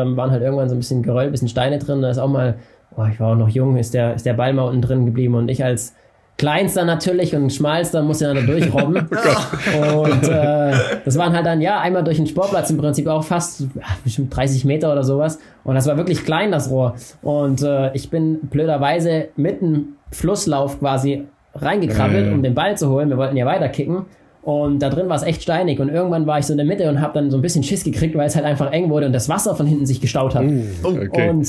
ähm, 0.01 0.17
waren 0.17 0.31
halt 0.31 0.41
irgendwann 0.41 0.67
so 0.67 0.75
ein 0.75 0.79
bisschen 0.79 1.01
Geröll, 1.01 1.27
ein 1.27 1.31
bisschen 1.31 1.47
Steine 1.47 1.79
drin. 1.79 2.01
Da 2.01 2.09
ist 2.09 2.17
auch 2.17 2.27
mal, 2.27 2.55
oh, 2.97 3.05
ich 3.11 3.19
war 3.19 3.31
auch 3.31 3.37
noch 3.37 3.49
jung, 3.49 3.77
ist 3.77 3.93
der, 3.93 4.15
ist 4.15 4.25
der 4.25 4.33
Ball 4.33 4.53
mal 4.53 4.63
unten 4.63 4.81
drin 4.81 5.05
geblieben 5.05 5.35
und 5.35 5.49
ich 5.49 5.63
als 5.63 5.93
Kleinster 6.37 6.83
natürlich 6.83 7.33
und 7.33 7.53
Schmalster 7.53 8.01
musste 8.01 8.25
dann 8.25 8.35
da 8.35 8.41
durchrobben. 8.41 9.07
oh 9.93 9.99
und 9.99 10.27
äh, 10.27 10.73
das 11.05 11.17
waren 11.17 11.33
halt 11.33 11.45
dann, 11.45 11.61
ja, 11.61 11.79
einmal 11.79 12.03
durch 12.03 12.17
den 12.17 12.27
Sportplatz 12.27 12.69
im 12.69 12.77
Prinzip 12.77 13.07
auch 13.07 13.23
fast 13.23 13.61
ja, 13.61 13.83
bestimmt 14.03 14.35
30 14.35 14.65
Meter 14.65 14.91
oder 14.91 15.05
sowas. 15.05 15.39
Und 15.63 15.75
das 15.75 15.87
war 15.87 15.95
wirklich 15.95 16.25
klein, 16.25 16.51
das 16.51 16.69
Rohr. 16.69 16.95
Und 17.21 17.63
äh, 17.63 17.93
ich 17.93 18.09
bin 18.09 18.39
blöderweise 18.49 19.29
mitten 19.37 19.95
Flusslauf 20.11 20.79
quasi 20.79 21.25
reingekrabbelt, 21.55 22.27
äh. 22.27 22.31
um 22.31 22.43
den 22.43 22.53
Ball 22.53 22.77
zu 22.77 22.89
holen. 22.89 23.09
Wir 23.09 23.17
wollten 23.17 23.37
ja 23.37 23.45
weiter 23.45 23.69
kicken. 23.69 24.05
Und 24.45 24.79
da 24.79 24.89
drin 24.89 25.09
war 25.09 25.15
es 25.15 25.23
echt 25.23 25.41
steinig 25.41 25.79
und 25.79 25.89
irgendwann 25.89 26.27
war 26.27 26.37
ich 26.37 26.45
so 26.45 26.53
in 26.53 26.57
der 26.57 26.67
Mitte 26.67 26.87
und 26.87 27.01
habe 27.01 27.15
dann 27.15 27.31
so 27.31 27.37
ein 27.37 27.41
bisschen 27.41 27.63
Schiss 27.63 27.83
gekriegt, 27.83 28.15
weil 28.15 28.27
es 28.27 28.35
halt 28.35 28.45
einfach 28.45 28.71
eng 28.71 28.91
wurde 28.91 29.07
und 29.07 29.13
das 29.13 29.27
Wasser 29.27 29.55
von 29.55 29.65
hinten 29.65 29.87
sich 29.87 29.99
gestaut 29.99 30.35
hat. 30.35 30.43
Uh, 30.43 30.61
okay. 30.83 31.29
Und, 31.29 31.47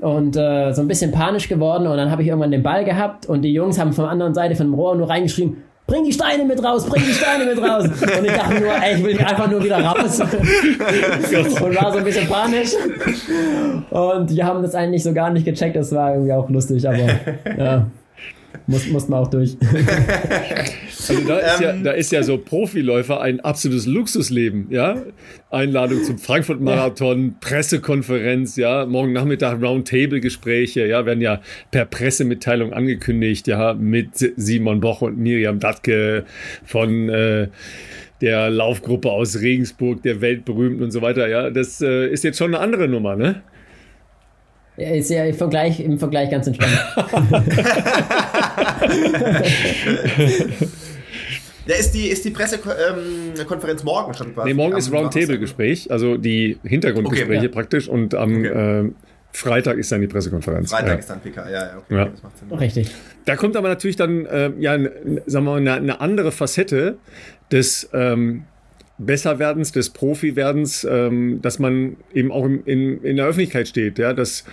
und 0.00 0.36
äh, 0.36 0.72
so 0.72 0.80
ein 0.80 0.88
bisschen 0.88 1.12
panisch 1.12 1.50
geworden 1.50 1.86
und 1.86 1.98
dann 1.98 2.10
habe 2.10 2.22
ich 2.22 2.28
irgendwann 2.28 2.50
den 2.50 2.62
Ball 2.62 2.86
gehabt 2.86 3.26
und 3.26 3.42
die 3.42 3.52
Jungs 3.52 3.78
haben 3.78 3.92
von 3.92 4.04
der 4.04 4.12
anderen 4.12 4.32
Seite 4.32 4.56
vom 4.56 4.72
Rohr 4.72 4.96
nur 4.96 5.10
reingeschrieben, 5.10 5.58
bring 5.86 6.04
die 6.04 6.12
Steine 6.14 6.46
mit 6.46 6.64
raus, 6.64 6.86
bring 6.86 7.02
die 7.02 7.12
Steine 7.12 7.44
mit 7.44 7.62
raus. 7.62 7.84
Und 8.00 8.24
ich 8.24 8.32
dachte 8.32 8.60
nur, 8.60 8.72
ey, 8.72 8.96
ich 8.96 9.04
will 9.04 9.18
einfach 9.18 9.50
nur 9.50 9.62
wieder 9.62 9.84
raus. 9.84 10.20
und 10.20 11.76
war 11.76 11.92
so 11.92 11.98
ein 11.98 12.04
bisschen 12.04 12.28
panisch. 12.28 12.70
Und 13.90 14.30
die 14.30 14.42
haben 14.42 14.62
das 14.62 14.74
eigentlich 14.76 15.02
so 15.02 15.12
gar 15.12 15.30
nicht 15.30 15.44
gecheckt, 15.44 15.74
das 15.74 15.92
war 15.92 16.12
irgendwie 16.12 16.32
auch 16.32 16.48
lustig, 16.48 16.88
aber 16.88 16.96
ja. 17.58 17.86
Muss, 18.70 18.86
muss 18.86 19.08
man 19.08 19.20
auch 19.20 19.28
durch. 19.28 19.56
Also 21.08 21.26
da 21.26 21.38
ist, 21.38 21.60
ja, 21.60 21.72
da 21.72 21.90
ist 21.92 22.12
ja 22.12 22.22
so 22.22 22.38
Profiläufer 22.38 23.20
ein 23.20 23.40
absolutes 23.40 23.86
Luxusleben, 23.86 24.66
ja. 24.70 25.02
Einladung 25.48 26.04
zum 26.04 26.18
Frankfurt-Marathon, 26.18 27.36
Pressekonferenz, 27.40 28.56
ja, 28.56 28.86
morgen 28.86 29.12
Nachmittag 29.12 29.60
Roundtable-Gespräche, 29.60 30.86
ja, 30.86 31.06
werden 31.06 31.20
ja 31.20 31.40
per 31.70 31.86
Pressemitteilung 31.86 32.72
angekündigt, 32.74 33.48
ja, 33.48 33.74
mit 33.74 34.10
Simon 34.36 34.80
Boch 34.80 35.00
und 35.00 35.18
Miriam 35.18 35.58
Dattke 35.58 36.26
von 36.64 37.08
äh, 37.08 37.48
der 38.20 38.50
Laufgruppe 38.50 39.10
aus 39.10 39.40
Regensburg, 39.40 40.02
der 40.02 40.20
weltberühmten 40.20 40.84
und 40.84 40.90
so 40.90 41.02
weiter, 41.02 41.28
ja. 41.28 41.50
Das 41.50 41.80
äh, 41.80 42.08
ist 42.08 42.22
jetzt 42.22 42.38
schon 42.38 42.54
eine 42.54 42.62
andere 42.62 42.88
Nummer, 42.88 43.16
ne? 43.16 43.42
Ist 44.76 45.10
ja 45.10 45.24
im 45.24 45.34
Vergleich, 45.34 45.80
im 45.80 45.98
Vergleich 45.98 46.30
ganz 46.30 46.46
entspannt. 46.46 46.72
Ja, 51.66 51.76
ist 51.76 51.92
die, 51.92 52.08
ist 52.08 52.24
die 52.24 52.30
Pressekonferenz 52.30 53.80
ähm, 53.80 53.84
morgen 53.84 54.14
schon 54.14 54.34
quasi? 54.34 54.48
Nee, 54.48 54.54
morgen 54.54 54.76
ist 54.76 54.92
Roundtable-Gespräch, 54.92 55.90
also 55.90 56.16
die 56.16 56.58
Hintergrundgespräche 56.64 57.38
okay, 57.38 57.46
ja. 57.46 57.52
praktisch 57.52 57.88
und 57.88 58.14
am 58.14 58.38
okay. 58.38 58.80
äh, 58.86 58.90
Freitag 59.32 59.76
ist 59.76 59.92
dann 59.92 60.00
die 60.00 60.08
Pressekonferenz. 60.08 60.70
Freitag 60.70 60.88
ja. 60.88 60.94
ist 60.94 61.10
dann 61.10 61.20
PK, 61.20 61.50
ja, 61.50 61.50
ja, 61.50 61.76
okay, 61.78 61.94
ja. 61.94 62.04
das 62.06 62.22
macht 62.22 62.38
Sinn. 62.38 62.58
Richtig. 62.58 62.90
Da 63.24 63.36
kommt 63.36 63.56
aber 63.56 63.68
natürlich 63.68 63.96
dann, 63.96 64.26
äh, 64.26 64.50
ja, 64.58 64.76
sagen 64.78 64.90
wir 65.26 65.40
mal, 65.40 65.58
eine, 65.58 65.74
eine 65.74 66.00
andere 66.00 66.32
Facette 66.32 66.96
des 67.52 67.88
ähm, 67.92 68.44
Besserwerdens, 68.98 69.72
des 69.72 69.90
Profi-Werdens, 69.90 70.84
ähm, 70.90 71.40
dass 71.40 71.58
man 71.58 71.96
eben 72.12 72.32
auch 72.32 72.44
in, 72.44 72.64
in, 72.64 73.02
in 73.04 73.16
der 73.16 73.26
Öffentlichkeit 73.26 73.68
steht, 73.68 73.98
ja, 73.98 74.12
dass 74.12 74.44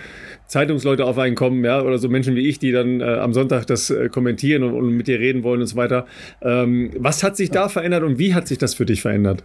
Zeitungsleute 0.48 1.04
auf 1.04 1.18
einen 1.18 1.36
kommen, 1.36 1.64
ja, 1.64 1.82
oder 1.82 1.98
so 1.98 2.08
Menschen 2.08 2.34
wie 2.34 2.48
ich, 2.48 2.58
die 2.58 2.72
dann 2.72 3.00
äh, 3.00 3.04
am 3.04 3.34
Sonntag 3.34 3.66
das 3.66 3.90
äh, 3.90 4.08
kommentieren 4.08 4.62
und, 4.62 4.72
und, 4.74 4.90
mit 4.90 5.06
dir 5.06 5.20
reden 5.20 5.44
wollen 5.44 5.60
und 5.60 5.66
so 5.66 5.76
weiter. 5.76 6.06
Ähm, 6.42 6.90
was 6.98 7.22
hat 7.22 7.36
sich 7.36 7.50
da 7.50 7.68
verändert 7.68 8.02
und 8.02 8.18
wie 8.18 8.34
hat 8.34 8.48
sich 8.48 8.56
das 8.56 8.74
für 8.74 8.86
dich 8.86 9.02
verändert? 9.02 9.44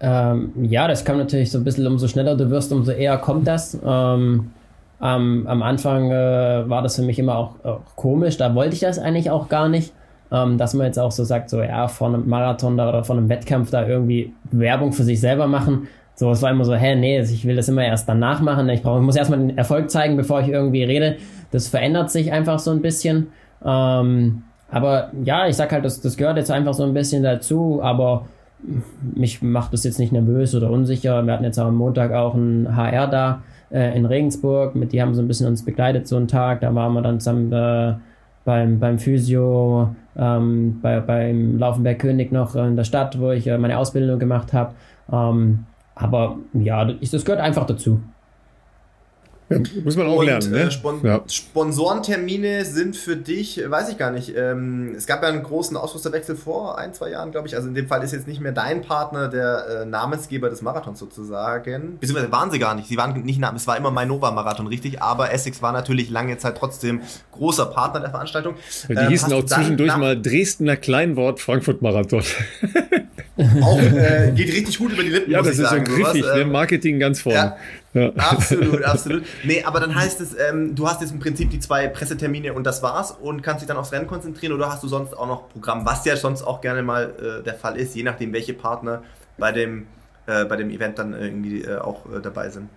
Ähm, 0.00 0.52
ja, 0.62 0.86
das 0.86 1.04
kam 1.04 1.16
natürlich 1.16 1.50
so 1.50 1.58
ein 1.58 1.64
bisschen, 1.64 1.86
umso 1.86 2.08
schneller 2.08 2.36
du 2.36 2.50
wirst, 2.50 2.72
umso 2.72 2.92
eher 2.92 3.16
kommt 3.16 3.46
das. 3.48 3.78
Ähm, 3.84 4.50
am, 5.00 5.46
am 5.46 5.62
Anfang 5.62 6.10
äh, 6.10 6.68
war 6.68 6.82
das 6.82 6.96
für 6.96 7.02
mich 7.02 7.18
immer 7.18 7.36
auch, 7.38 7.64
auch, 7.64 7.80
komisch, 7.96 8.36
da 8.36 8.54
wollte 8.54 8.74
ich 8.74 8.80
das 8.80 8.98
eigentlich 8.98 9.30
auch 9.30 9.48
gar 9.48 9.68
nicht. 9.68 9.92
Ähm, 10.30 10.56
dass 10.56 10.72
man 10.72 10.86
jetzt 10.86 10.98
auch 10.98 11.12
so 11.12 11.24
sagt, 11.24 11.50
so 11.50 11.60
ja, 11.62 11.88
vor 11.88 12.08
einem 12.08 12.26
Marathon 12.26 12.76
da 12.78 12.88
oder 12.88 13.04
vor 13.04 13.16
einem 13.16 13.28
Wettkampf 13.28 13.70
da 13.70 13.86
irgendwie 13.86 14.32
Werbung 14.50 14.92
für 14.92 15.02
sich 15.02 15.20
selber 15.20 15.46
machen, 15.46 15.88
so, 16.14 16.30
es 16.30 16.42
war 16.42 16.50
immer 16.50 16.64
so, 16.64 16.74
hä, 16.74 16.94
nee, 16.94 17.20
ich 17.20 17.46
will 17.46 17.56
das 17.56 17.68
immer 17.68 17.84
erst 17.84 18.08
danach 18.08 18.40
machen. 18.40 18.68
Ich, 18.68 18.82
brauch, 18.82 18.98
ich 18.98 19.04
muss 19.04 19.16
erstmal 19.16 19.40
den 19.40 19.56
Erfolg 19.56 19.90
zeigen, 19.90 20.16
bevor 20.16 20.40
ich 20.40 20.48
irgendwie 20.48 20.84
rede. 20.84 21.16
Das 21.50 21.68
verändert 21.68 22.10
sich 22.10 22.32
einfach 22.32 22.58
so 22.58 22.70
ein 22.70 22.82
bisschen. 22.82 23.28
Ähm, 23.64 24.42
aber 24.70 25.10
ja, 25.24 25.46
ich 25.46 25.56
sag 25.56 25.72
halt, 25.72 25.84
das, 25.84 26.00
das 26.00 26.16
gehört 26.16 26.36
jetzt 26.36 26.50
einfach 26.50 26.74
so 26.74 26.82
ein 26.82 26.94
bisschen 26.94 27.22
dazu, 27.22 27.80
aber 27.82 28.26
mich 29.14 29.42
macht 29.42 29.72
das 29.72 29.84
jetzt 29.84 29.98
nicht 29.98 30.12
nervös 30.12 30.54
oder 30.54 30.70
unsicher. 30.70 31.22
Wir 31.24 31.32
hatten 31.32 31.44
jetzt 31.44 31.58
am 31.58 31.76
Montag 31.76 32.12
auch 32.12 32.34
ein 32.34 32.76
HR 32.76 33.06
da 33.08 33.42
äh, 33.70 33.96
in 33.96 34.06
Regensburg, 34.06 34.74
mit 34.74 34.92
die 34.92 35.02
haben 35.02 35.14
so 35.14 35.22
ein 35.22 35.28
bisschen 35.28 35.46
uns 35.46 35.64
begleitet 35.64 36.06
so 36.06 36.16
einen 36.16 36.28
Tag. 36.28 36.60
Da 36.60 36.74
waren 36.74 36.92
wir 36.92 37.02
dann 37.02 37.20
zusammen 37.20 37.52
äh, 37.52 37.94
beim, 38.44 38.78
beim 38.78 38.98
Physio, 38.98 39.94
ähm, 40.16 40.78
bei, 40.80 41.00
beim 41.00 41.58
Laufenberg 41.58 41.98
König 41.98 42.32
noch 42.32 42.54
in 42.54 42.76
der 42.76 42.84
Stadt, 42.84 43.20
wo 43.20 43.30
ich 43.30 43.46
äh, 43.46 43.58
meine 43.58 43.78
Ausbildung 43.78 44.18
gemacht 44.18 44.52
habe. 44.52 44.74
Ähm, 45.12 45.66
aber 46.02 46.38
ja, 46.52 46.84
das 46.84 47.24
gehört 47.24 47.40
einfach 47.40 47.66
dazu. 47.66 48.00
Ja, 49.52 49.58
muss 49.84 49.96
man 49.96 50.06
auch 50.06 50.16
und, 50.16 50.26
lernen. 50.26 50.50
Ne? 50.50 50.60
Äh, 50.60 50.70
Spon 50.70 51.00
ja. 51.02 51.22
Sponsorentermine 51.26 52.64
sind 52.64 52.96
für 52.96 53.16
dich, 53.16 53.60
weiß 53.64 53.90
ich 53.90 53.98
gar 53.98 54.10
nicht. 54.10 54.34
Ähm, 54.36 54.94
es 54.96 55.06
gab 55.06 55.22
ja 55.22 55.28
einen 55.28 55.42
großen 55.42 55.76
Ausrüsterwechsel 55.76 56.36
vor 56.36 56.78
ein, 56.78 56.94
zwei 56.94 57.10
Jahren, 57.10 57.32
glaube 57.32 57.48
ich. 57.48 57.56
Also 57.56 57.68
in 57.68 57.74
dem 57.74 57.88
Fall 57.88 58.02
ist 58.02 58.12
jetzt 58.12 58.26
nicht 58.26 58.40
mehr 58.40 58.52
dein 58.52 58.82
Partner 58.82 59.28
der 59.28 59.82
äh, 59.82 59.84
Namensgeber 59.84 60.48
des 60.48 60.62
Marathons 60.62 60.98
sozusagen. 60.98 61.98
Beziehungsweise 61.98 62.32
waren 62.32 62.50
sie 62.50 62.58
gar 62.58 62.74
nicht. 62.74 62.88
Sie 62.88 62.96
waren 62.96 63.20
nicht 63.22 63.40
Namen. 63.40 63.56
Es 63.56 63.66
war 63.66 63.76
immer 63.76 63.90
mein 63.90 64.08
Nova-Marathon, 64.08 64.66
richtig. 64.66 65.02
Aber 65.02 65.32
Essex 65.32 65.62
war 65.62 65.72
natürlich 65.72 66.10
lange 66.10 66.38
Zeit 66.38 66.56
trotzdem 66.56 67.00
großer 67.32 67.66
Partner 67.66 68.00
der 68.00 68.10
Veranstaltung. 68.10 68.54
Ja, 68.88 68.94
die 68.94 69.00
ähm, 69.02 69.08
hießen 69.08 69.32
auch 69.32 69.44
zwischendurch 69.44 69.96
mal 69.96 70.20
Dresdner 70.20 70.76
Kleinwort 70.76 71.40
Frankfurt-Marathon. 71.40 72.22
auch 73.62 73.80
äh, 73.80 74.32
geht 74.34 74.52
richtig 74.52 74.78
gut 74.78 74.92
über 74.92 75.02
die 75.02 75.08
Lippen. 75.08 75.30
Ja, 75.30 75.40
das 75.40 75.58
ist 75.58 75.68
sagen, 75.68 75.86
so 75.86 75.94
griffig. 75.94 76.22
Ne? 76.22 76.40
Ähm, 76.40 76.52
Marketing 76.52 76.98
ganz 76.98 77.20
vorne. 77.20 77.38
Ja. 77.38 77.56
Ja. 77.94 78.10
Absolut, 78.16 78.82
absolut. 78.84 79.24
Nee, 79.44 79.62
aber 79.64 79.80
dann 79.80 79.94
heißt 79.94 80.20
es, 80.20 80.34
ähm, 80.38 80.74
du 80.74 80.86
hast 80.86 81.00
jetzt 81.00 81.12
im 81.12 81.18
Prinzip 81.18 81.50
die 81.50 81.60
zwei 81.60 81.88
Pressetermine 81.88 82.54
und 82.54 82.64
das 82.64 82.82
war's 82.82 83.10
und 83.10 83.42
kannst 83.42 83.62
dich 83.62 83.68
dann 83.68 83.76
aufs 83.76 83.92
Rennen 83.92 84.06
konzentrieren 84.06 84.54
oder 84.54 84.70
hast 84.70 84.82
du 84.82 84.88
sonst 84.88 85.14
auch 85.14 85.26
noch 85.26 85.48
Programm, 85.50 85.84
was 85.84 86.04
ja 86.04 86.16
sonst 86.16 86.42
auch 86.42 86.60
gerne 86.60 86.82
mal 86.82 87.40
äh, 87.40 87.42
der 87.42 87.54
Fall 87.54 87.76
ist, 87.76 87.94
je 87.94 88.02
nachdem, 88.02 88.32
welche 88.32 88.54
Partner 88.54 89.02
bei 89.38 89.52
dem, 89.52 89.86
äh, 90.26 90.44
bei 90.44 90.56
dem 90.56 90.70
Event 90.70 90.98
dann 90.98 91.12
irgendwie 91.12 91.62
äh, 91.62 91.78
auch 91.78 92.06
äh, 92.06 92.20
dabei 92.22 92.48
sind? 92.48 92.68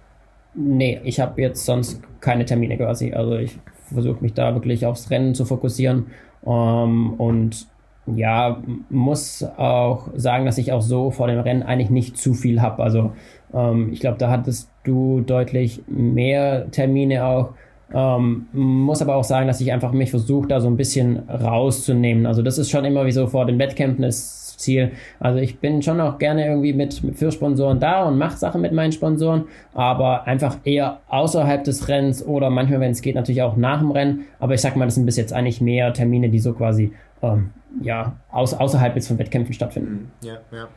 Nee, 0.53 1.01
ich 1.03 1.19
habe 1.19 1.41
jetzt 1.41 1.65
sonst 1.65 2.01
keine 2.21 2.45
Termine 2.45 2.77
quasi. 2.77 3.13
Also 3.13 3.35
ich 3.35 3.57
versuche 3.93 4.21
mich 4.21 4.33
da 4.33 4.53
wirklich 4.53 4.85
aufs 4.85 5.09
Rennen 5.09 5.35
zu 5.35 5.45
fokussieren 5.45 6.07
ähm, 6.45 7.13
und 7.13 7.67
ja, 8.07 8.61
muss 8.89 9.43
auch 9.57 10.09
sagen, 10.15 10.45
dass 10.45 10.57
ich 10.57 10.71
auch 10.71 10.81
so 10.81 11.11
vor 11.11 11.27
dem 11.27 11.39
Rennen 11.39 11.63
eigentlich 11.63 11.89
nicht 11.89 12.17
zu 12.17 12.33
viel 12.33 12.61
habe. 12.61 12.83
Also 12.83 13.13
ähm, 13.53 13.89
ich 13.91 13.99
glaube, 13.99 14.17
da 14.17 14.29
hattest 14.29 14.69
du 14.83 15.21
deutlich 15.21 15.81
mehr 15.87 16.69
Termine 16.71 17.25
auch. 17.25 17.49
Ähm, 17.93 18.47
muss 18.51 19.01
aber 19.01 19.15
auch 19.15 19.23
sagen, 19.23 19.47
dass 19.47 19.61
ich 19.61 19.71
einfach 19.71 19.91
mich 19.91 20.09
versuche, 20.09 20.47
da 20.47 20.59
so 20.59 20.67
ein 20.67 20.77
bisschen 20.77 21.29
rauszunehmen. 21.29 22.25
Also 22.25 22.41
das 22.41 22.57
ist 22.57 22.69
schon 22.69 22.85
immer 22.85 23.05
wie 23.05 23.11
so 23.11 23.27
vor 23.27 23.45
den 23.45 23.59
Wettkämpfen 23.59 24.01
das 24.01 24.57
Ziel. 24.57 24.91
Also 25.19 25.39
ich 25.39 25.59
bin 25.59 25.81
schon 25.81 25.99
auch 25.99 26.17
gerne 26.17 26.47
irgendwie 26.47 26.73
mit, 26.73 27.03
mit 27.03 27.17
für 27.17 27.31
Sponsoren 27.31 27.79
da 27.79 28.05
und 28.07 28.17
mache 28.17 28.37
Sachen 28.37 28.61
mit 28.61 28.71
meinen 28.71 28.91
Sponsoren, 28.91 29.45
aber 29.73 30.25
einfach 30.27 30.57
eher 30.63 30.99
außerhalb 31.09 31.63
des 31.63 31.87
Rennens 31.87 32.25
oder 32.25 32.49
manchmal, 32.49 32.79
wenn 32.79 32.91
es 32.91 33.01
geht, 33.01 33.15
natürlich 33.15 33.41
auch 33.41 33.55
nach 33.55 33.79
dem 33.79 33.91
Rennen. 33.91 34.25
Aber 34.39 34.53
ich 34.53 34.61
sag 34.61 34.75
mal, 34.75 34.85
das 34.85 34.95
sind 34.95 35.05
bis 35.05 35.17
jetzt 35.17 35.33
eigentlich 35.33 35.61
mehr 35.61 35.93
Termine, 35.93 36.29
die 36.29 36.39
so 36.39 36.53
quasi 36.53 36.93
ähm, 37.21 37.51
ja, 37.81 38.17
aus, 38.35 38.53
außerhalb 38.53 38.95
jetzt 38.95 39.07
von 39.07 39.17
Wettkämpfen 39.17 39.53
stattfinden. 39.53 40.11
Mhm. 40.21 40.27
Ja, 40.27 40.39
ja. 40.51 40.67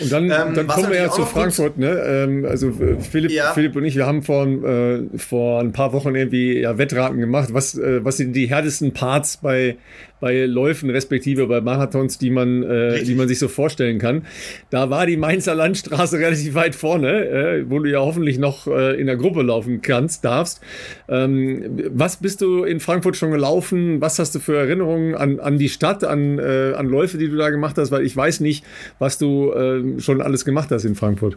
Und 0.00 0.12
dann, 0.12 0.24
ähm, 0.24 0.54
dann 0.54 0.66
kommen 0.66 0.90
wir 0.90 0.96
ja 0.96 1.10
zu 1.10 1.24
Frankfurt. 1.24 1.78
Ne? 1.78 1.88
Ähm, 1.88 2.44
also 2.44 2.68
äh, 2.68 3.00
Philipp, 3.00 3.30
ja. 3.30 3.52
Philipp 3.52 3.74
und 3.74 3.84
ich, 3.84 3.96
wir 3.96 4.06
haben 4.06 4.22
vor, 4.22 4.46
äh, 4.46 5.04
vor 5.16 5.60
ein 5.60 5.72
paar 5.72 5.94
Wochen 5.94 6.14
irgendwie 6.14 6.60
ja, 6.60 6.76
Wettraten 6.76 7.18
gemacht. 7.18 7.48
Was, 7.52 7.76
äh, 7.76 8.04
was 8.04 8.18
sind 8.18 8.34
die 8.34 8.50
härtesten 8.50 8.92
Parts 8.92 9.38
bei, 9.38 9.76
bei 10.20 10.44
Läufen, 10.44 10.90
respektive 10.90 11.46
bei 11.46 11.62
Marathons, 11.62 12.18
die 12.18 12.30
man, 12.30 12.62
äh, 12.62 13.02
die 13.02 13.14
man 13.14 13.28
sich 13.28 13.38
so 13.38 13.48
vorstellen 13.48 13.98
kann? 13.98 14.26
Da 14.68 14.90
war 14.90 15.06
die 15.06 15.16
Mainzer 15.16 15.54
Landstraße 15.54 16.18
relativ 16.20 16.54
weit 16.54 16.74
vorne, 16.74 17.24
äh, 17.26 17.70
wo 17.70 17.78
du 17.78 17.90
ja 17.90 18.00
hoffentlich 18.00 18.38
noch 18.38 18.66
äh, 18.66 19.00
in 19.00 19.06
der 19.06 19.16
Gruppe 19.16 19.40
laufen 19.40 19.80
kannst, 19.80 20.22
darfst. 20.26 20.60
Ähm, 21.08 21.80
was 21.90 22.18
bist 22.18 22.42
du 22.42 22.64
in 22.64 22.78
Frankfurt 22.78 23.16
schon 23.16 23.30
gelaufen? 23.30 24.02
Was 24.02 24.18
hast 24.18 24.34
du 24.34 24.38
für 24.38 24.58
Erinnerungen 24.58 25.14
an, 25.14 25.40
an 25.40 25.56
die 25.56 25.70
Stadt, 25.70 26.04
an 26.04 26.38
äh, 26.38 26.74
an 26.76 26.86
Läufe, 26.86 27.05
die 27.12 27.28
du 27.28 27.36
da 27.36 27.50
gemacht 27.50 27.76
hast? 27.78 27.90
Weil 27.90 28.02
ich 28.02 28.16
weiß 28.16 28.40
nicht, 28.40 28.64
was 28.98 29.18
du 29.18 29.52
äh, 29.52 30.00
schon 30.00 30.20
alles 30.20 30.44
gemacht 30.44 30.70
hast 30.70 30.84
in 30.84 30.94
Frankfurt. 30.94 31.36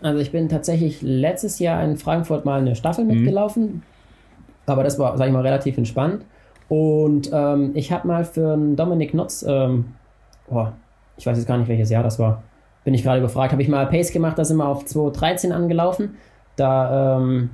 Also 0.00 0.20
ich 0.20 0.30
bin 0.30 0.48
tatsächlich 0.48 1.02
letztes 1.02 1.58
Jahr 1.58 1.82
in 1.82 1.96
Frankfurt 1.96 2.44
mal 2.44 2.60
eine 2.60 2.76
Staffel 2.76 3.04
mhm. 3.04 3.14
mitgelaufen, 3.14 3.82
aber 4.66 4.84
das 4.84 4.98
war, 4.98 5.16
sag 5.18 5.26
ich 5.26 5.32
mal, 5.32 5.42
relativ 5.42 5.76
entspannt. 5.76 6.24
Und 6.68 7.30
ähm, 7.32 7.72
ich 7.74 7.90
habe 7.92 8.06
mal 8.06 8.24
für 8.24 8.52
einen 8.52 8.76
Dominik 8.76 9.14
Nutz, 9.14 9.44
ähm, 9.46 9.86
boah, 10.48 10.74
ich 11.16 11.26
weiß 11.26 11.36
jetzt 11.36 11.46
gar 11.46 11.58
nicht, 11.58 11.68
welches 11.68 11.90
Jahr 11.90 12.02
das 12.02 12.18
war, 12.18 12.42
bin 12.84 12.94
ich 12.94 13.02
gerade 13.02 13.20
gefragt, 13.20 13.52
habe 13.52 13.62
ich 13.62 13.68
mal 13.68 13.86
Pace 13.86 14.12
gemacht, 14.12 14.38
da 14.38 14.44
sind 14.44 14.58
wir 14.58 14.66
auf 14.66 14.84
2.13 14.84 15.50
angelaufen. 15.50 16.16
Da 16.56 17.18
ähm, 17.18 17.50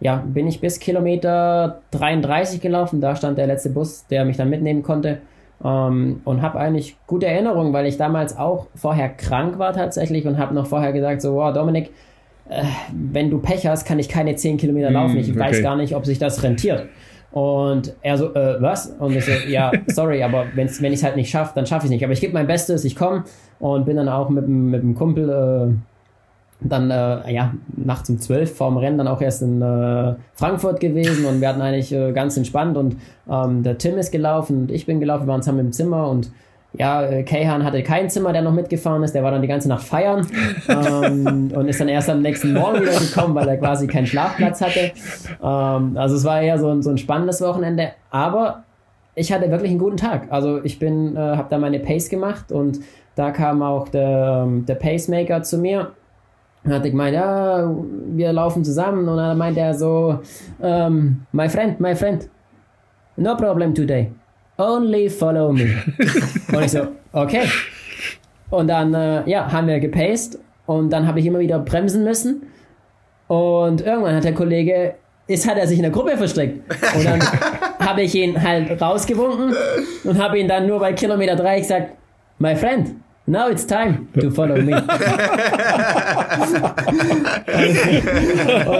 ja, 0.00 0.16
bin 0.16 0.46
ich 0.48 0.60
bis 0.60 0.80
Kilometer 0.80 1.80
33 1.92 2.60
gelaufen, 2.60 3.00
da 3.00 3.16
stand 3.16 3.38
der 3.38 3.46
letzte 3.46 3.70
Bus, 3.70 4.06
der 4.08 4.24
mich 4.24 4.36
dann 4.36 4.50
mitnehmen 4.50 4.82
konnte. 4.82 5.18
Ähm, 5.62 6.20
und 6.24 6.42
habe 6.42 6.58
eigentlich 6.58 6.96
gute 7.06 7.26
Erinnerungen, 7.26 7.72
weil 7.72 7.86
ich 7.86 7.96
damals 7.96 8.36
auch 8.38 8.68
vorher 8.74 9.10
krank 9.10 9.58
war 9.58 9.72
tatsächlich 9.72 10.26
und 10.26 10.38
habe 10.38 10.54
noch 10.54 10.66
vorher 10.66 10.92
gesagt, 10.92 11.20
so, 11.20 11.34
wow, 11.34 11.52
Dominik, 11.52 11.90
äh, 12.48 12.64
wenn 12.92 13.30
du 13.30 13.38
Pech 13.38 13.66
hast, 13.66 13.84
kann 13.84 13.98
ich 13.98 14.08
keine 14.08 14.34
10 14.34 14.56
Kilometer 14.56 14.90
laufen. 14.90 15.18
Ich 15.18 15.30
okay. 15.30 15.38
weiß 15.38 15.62
gar 15.62 15.76
nicht, 15.76 15.94
ob 15.94 16.06
sich 16.06 16.18
das 16.18 16.42
rentiert. 16.42 16.88
Und 17.32 17.94
er 18.02 18.18
so, 18.18 18.34
äh, 18.34 18.60
was? 18.60 18.86
Und 18.98 19.14
ich 19.14 19.24
so, 19.24 19.32
ja, 19.48 19.70
sorry, 19.86 20.22
aber 20.22 20.46
wenn's, 20.54 20.82
wenn 20.82 20.92
ich 20.92 20.98
es 20.98 21.04
halt 21.04 21.16
nicht 21.16 21.30
schaffe, 21.30 21.52
dann 21.54 21.66
schaffe 21.66 21.86
ich 21.86 21.90
es 21.90 21.90
nicht. 21.90 22.04
Aber 22.04 22.12
ich 22.12 22.20
gebe 22.20 22.32
mein 22.32 22.46
Bestes, 22.46 22.84
ich 22.84 22.96
komme 22.96 23.24
und 23.60 23.84
bin 23.84 23.96
dann 23.96 24.08
auch 24.08 24.30
mit, 24.30 24.48
mit 24.48 24.82
dem 24.82 24.94
Kumpel 24.94 25.28
äh, 25.28 25.74
dann 26.60 26.90
äh, 26.90 27.32
ja 27.32 27.54
nachts 27.76 28.10
um 28.10 28.18
zwölf 28.18 28.54
vorm 28.54 28.76
Rennen 28.76 28.98
dann 28.98 29.08
auch 29.08 29.20
erst 29.20 29.42
in 29.42 29.62
äh, 29.62 30.14
Frankfurt 30.34 30.80
gewesen 30.80 31.24
und 31.24 31.40
wir 31.40 31.48
hatten 31.48 31.62
eigentlich 31.62 31.92
äh, 31.92 32.12
ganz 32.12 32.36
entspannt 32.36 32.76
und 32.76 32.96
ähm, 33.28 33.62
der 33.62 33.78
Tim 33.78 33.98
ist 33.98 34.10
gelaufen 34.10 34.62
und 34.62 34.70
ich 34.70 34.86
bin 34.86 35.00
gelaufen, 35.00 35.26
wir 35.26 35.32
waren 35.32 35.42
zusammen 35.42 35.60
im 35.60 35.72
Zimmer 35.72 36.08
und 36.08 36.30
ja, 36.72 37.02
äh, 37.02 37.22
Kayhan 37.24 37.64
hatte 37.64 37.82
kein 37.82 38.08
Zimmer, 38.10 38.32
der 38.32 38.42
noch 38.42 38.52
mitgefahren 38.52 39.02
ist, 39.02 39.14
der 39.14 39.24
war 39.24 39.32
dann 39.32 39.42
die 39.42 39.48
ganze 39.48 39.68
Nacht 39.68 39.82
feiern 39.82 40.26
ähm, 40.68 41.50
und 41.54 41.68
ist 41.68 41.80
dann 41.80 41.88
erst 41.88 42.08
am 42.08 42.22
nächsten 42.22 42.52
Morgen 42.52 42.80
wieder 42.82 42.98
gekommen, 42.98 43.34
weil 43.34 43.48
er 43.48 43.56
quasi 43.56 43.86
keinen 43.86 44.06
Schlafplatz 44.06 44.60
hatte. 44.60 44.92
Ähm, 45.42 45.96
also 45.96 46.14
es 46.14 46.24
war 46.24 46.40
eher 46.40 46.58
so 46.58 46.68
ein, 46.68 46.82
so 46.82 46.90
ein 46.90 46.98
spannendes 46.98 47.40
Wochenende, 47.40 47.90
aber 48.10 48.64
ich 49.16 49.32
hatte 49.32 49.50
wirklich 49.50 49.70
einen 49.70 49.80
guten 49.80 49.96
Tag. 49.96 50.28
Also 50.30 50.62
ich 50.62 50.78
bin, 50.78 51.16
äh, 51.16 51.18
habe 51.18 51.48
da 51.50 51.58
meine 51.58 51.80
Pace 51.80 52.08
gemacht 52.08 52.52
und 52.52 52.78
da 53.16 53.32
kam 53.32 53.62
auch 53.62 53.88
der, 53.88 54.44
ähm, 54.46 54.64
der 54.66 54.76
Pacemaker 54.76 55.42
zu 55.42 55.58
mir 55.58 55.90
dann 56.64 56.74
hat 56.74 56.84
er 56.84 56.90
gemeint, 56.90 57.14
ja, 57.14 57.74
wir 58.12 58.32
laufen 58.32 58.64
zusammen. 58.64 59.08
Und 59.08 59.16
dann 59.16 59.38
meint 59.38 59.56
er 59.56 59.74
so, 59.74 60.20
um, 60.58 60.66
ähm, 60.66 61.26
my 61.32 61.48
friend, 61.48 61.80
my 61.80 61.94
friend, 61.94 62.28
no 63.16 63.36
problem 63.36 63.74
today, 63.74 64.10
only 64.58 65.08
follow 65.08 65.52
me. 65.52 65.74
und 66.52 66.64
ich 66.64 66.70
so, 66.72 66.88
okay. 67.12 67.48
Und 68.50 68.68
dann, 68.68 68.92
äh, 68.94 69.28
ja, 69.28 69.50
haben 69.50 69.68
wir 69.68 69.80
gepaced. 69.80 70.38
Und 70.66 70.90
dann 70.90 71.06
habe 71.06 71.20
ich 71.20 71.26
immer 71.26 71.38
wieder 71.38 71.58
bremsen 71.58 72.04
müssen. 72.04 72.42
Und 73.26 73.80
irgendwann 73.80 74.16
hat 74.16 74.24
der 74.24 74.34
Kollege, 74.34 74.94
ist, 75.26 75.48
hat 75.48 75.56
er 75.56 75.66
sich 75.66 75.78
in 75.78 75.84
der 75.84 75.92
Gruppe 75.92 76.16
versteckt 76.16 76.68
und 76.96 77.04
dann 77.04 77.20
habe 77.78 78.02
ich 78.02 78.14
ihn 78.16 78.42
halt 78.42 78.82
rausgewunken 78.82 79.54
und 80.02 80.18
habe 80.20 80.40
ihn 80.40 80.48
dann 80.48 80.66
nur 80.66 80.80
bei 80.80 80.92
Kilometer 80.92 81.36
3 81.36 81.60
gesagt, 81.60 81.92
my 82.38 82.56
friend, 82.56 82.96
Now 83.30 83.48
it's 83.48 83.64
time 83.64 84.08
to 84.18 84.28
follow 84.28 84.56
me. 84.56 84.72
und 84.74 84.82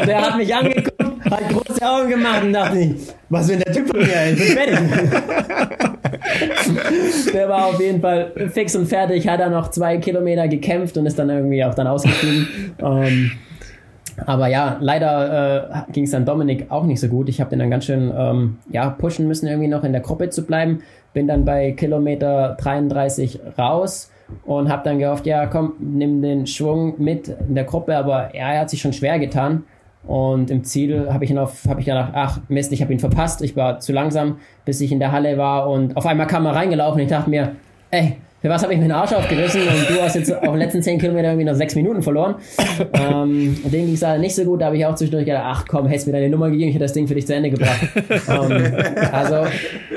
er 0.08 0.22
hat 0.22 0.36
mich 0.38 0.52
angeguckt, 0.52 1.00
hat 1.30 1.48
große 1.50 1.88
Augen 1.88 2.08
gemacht 2.08 2.42
und 2.42 2.52
dachte 2.52 2.78
ich, 2.80 2.96
was 3.28 3.46
will 3.46 3.58
der 3.58 3.72
Typ 3.72 3.86
von 3.86 4.00
mir? 4.00 4.32
Ich 4.32 4.38
bin 4.38 4.48
fertig. 4.48 4.76
der 7.32 7.48
war 7.48 7.66
auf 7.66 7.80
jeden 7.80 8.00
Fall 8.00 8.32
fix 8.52 8.74
und 8.74 8.86
fertig, 8.86 9.28
hat 9.28 9.38
dann 9.38 9.52
noch 9.52 9.70
zwei 9.70 9.98
Kilometer 9.98 10.48
gekämpft 10.48 10.96
und 10.96 11.06
ist 11.06 11.16
dann 11.16 11.30
irgendwie 11.30 11.64
auch 11.64 11.76
dann 11.76 11.86
ausgestiegen. 11.86 12.74
Ähm, 12.82 13.30
aber 14.26 14.48
ja, 14.48 14.78
leider 14.80 15.86
äh, 15.86 15.92
ging 15.92 16.02
es 16.04 16.10
dann 16.10 16.24
Dominik 16.24 16.72
auch 16.72 16.86
nicht 16.86 16.98
so 16.98 17.06
gut. 17.06 17.28
Ich 17.28 17.40
habe 17.40 17.50
den 17.50 17.60
dann 17.60 17.70
ganz 17.70 17.84
schön 17.84 18.12
ähm, 18.12 18.58
ja, 18.68 18.90
pushen 18.90 19.28
müssen, 19.28 19.46
irgendwie 19.46 19.68
noch 19.68 19.84
in 19.84 19.92
der 19.92 20.00
Gruppe 20.00 20.28
zu 20.30 20.44
bleiben. 20.44 20.80
Bin 21.12 21.28
dann 21.28 21.44
bei 21.44 21.70
Kilometer 21.70 22.56
33 22.60 23.38
raus 23.56 24.10
und 24.44 24.68
habe 24.68 24.82
dann 24.84 24.98
gehofft, 24.98 25.26
ja, 25.26 25.46
komm, 25.46 25.74
nimm 25.78 26.22
den 26.22 26.46
Schwung 26.46 26.94
mit 26.98 27.28
in 27.28 27.54
der 27.54 27.64
Gruppe, 27.64 27.96
aber 27.96 28.34
er 28.34 28.60
hat 28.60 28.70
sich 28.70 28.80
schon 28.80 28.92
schwer 28.92 29.18
getan. 29.18 29.64
Und 30.06 30.50
im 30.50 30.64
Ziel 30.64 31.12
habe 31.12 31.24
ich, 31.24 31.30
noch, 31.30 31.52
hab 31.68 31.78
ich 31.78 31.84
gedacht, 31.84 32.12
ach 32.14 32.40
Mist, 32.48 32.72
ich 32.72 32.80
habe 32.80 32.92
ihn 32.92 32.98
verpasst, 32.98 33.42
ich 33.42 33.54
war 33.54 33.80
zu 33.80 33.92
langsam, 33.92 34.38
bis 34.64 34.80
ich 34.80 34.92
in 34.92 34.98
der 34.98 35.12
Halle 35.12 35.36
war 35.36 35.68
und 35.68 35.96
auf 35.96 36.06
einmal 36.06 36.26
kam 36.26 36.46
er 36.46 36.54
reingelaufen 36.54 37.00
und 37.00 37.04
ich 37.04 37.10
dachte 37.10 37.28
mir, 37.28 37.56
ey, 37.90 38.16
für 38.42 38.48
was 38.48 38.62
habe 38.62 38.72
ich 38.72 38.78
mir 38.78 38.86
den 38.86 38.92
Arsch 38.92 39.12
aufgerissen 39.12 39.60
und 39.62 39.90
du 39.90 40.00
hast 40.00 40.16
jetzt 40.16 40.32
auf 40.32 40.40
den 40.42 40.56
letzten 40.56 40.82
10 40.82 40.98
Kilometer 40.98 41.28
irgendwie 41.28 41.44
noch 41.44 41.54
6 41.54 41.74
Minuten 41.74 42.02
verloren. 42.02 42.36
ähm, 42.94 43.56
dem 43.64 43.86
ging 43.86 43.94
es 43.94 44.04
nicht 44.18 44.34
so 44.34 44.44
gut, 44.44 44.62
da 44.62 44.66
habe 44.66 44.76
ich 44.76 44.86
auch 44.86 44.94
zwischendurch 44.94 45.26
gedacht, 45.26 45.44
ach 45.46 45.64
komm, 45.68 45.86
hättest 45.86 46.06
mir 46.06 46.14
deine 46.14 46.30
Nummer 46.30 46.50
gegeben, 46.50 46.68
ich 46.68 46.74
hätte 46.74 46.84
das 46.84 46.94
Ding 46.94 47.06
für 47.06 47.14
dich 47.14 47.26
zu 47.26 47.34
Ende 47.34 47.50
gebracht. 47.50 47.80
ähm, 48.28 48.62
also, 49.12 49.46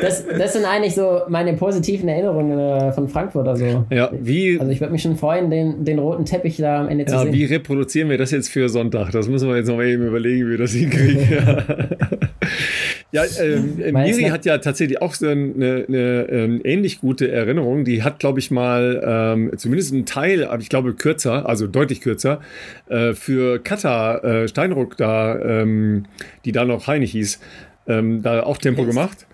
das, 0.02 0.26
das 0.28 0.54
sind 0.54 0.66
eigentlich 0.66 0.94
so 0.94 1.22
meine 1.30 1.54
positiven 1.54 2.10
Erinnerungen 2.10 2.60
äh, 2.60 2.92
von 2.92 3.08
Frankfurt. 3.08 3.48
Also, 3.48 3.86
ja, 3.90 4.10
wie, 4.12 4.60
also 4.60 4.72
ich 4.72 4.82
würde 4.82 4.92
mich 4.92 5.02
schon 5.02 5.16
freuen, 5.16 5.50
den, 5.50 5.86
den 5.86 6.00
roten 6.00 6.26
Teppich 6.26 6.58
da 6.58 6.82
am 6.82 6.90
Ende 6.90 7.06
ja, 7.06 7.12
zu 7.12 7.20
sehen. 7.20 7.34
Wie 7.34 7.46
reproduzieren 7.46 8.10
wir 8.10 8.18
das 8.18 8.32
jetzt 8.32 8.50
für 8.50 8.68
Sonntag? 8.68 9.12
Das 9.12 9.30
müssen 9.30 9.48
wir 9.48 9.56
jetzt 9.56 9.68
noch 9.68 9.78
mal 9.78 9.88
eben 9.88 10.06
überlegen, 10.06 10.46
wie 10.46 10.52
wir 10.52 10.58
das 10.58 10.72
hinkriegen. 10.72 11.28
Ja, 11.32 11.64
ähm, 13.14 13.76
Miri 13.78 14.24
hat 14.24 14.46
ja 14.46 14.58
tatsächlich 14.58 15.02
auch 15.02 15.14
so 15.14 15.28
eine, 15.28 15.86
eine, 15.88 16.28
ähm, 16.30 16.62
ähnlich 16.64 17.00
gute 17.00 17.32
Erinnerung. 17.32 17.86
Die 17.86 18.02
hat, 18.02 18.20
glaube 18.20 18.40
ich, 18.40 18.50
mal 18.50 19.02
ähm, 19.06 19.52
zumindest 19.58 19.94
einen 19.94 20.06
Teil, 20.06 20.46
aber 20.46 20.62
ich 20.62 20.70
glaube 20.70 20.94
kürzer, 20.96 21.48
also 21.48 21.68
deutlich 21.68 22.02
kürzer, 22.02 22.42
äh, 22.90 23.14
für 23.14 23.60
Kata 23.60 24.18
äh, 24.18 24.48
Steinruck 24.48 24.98
da, 24.98 25.40
ähm, 25.40 26.06
die 26.46 26.52
da 26.52 26.66
noch 26.66 26.88
Heinig 26.88 27.12
hieß, 27.12 27.40
ähm, 27.88 28.24
da 28.24 28.44
auch 28.44 28.58
Tempo 28.58 28.82
yes. 28.82 28.90
gemacht. 28.90 29.28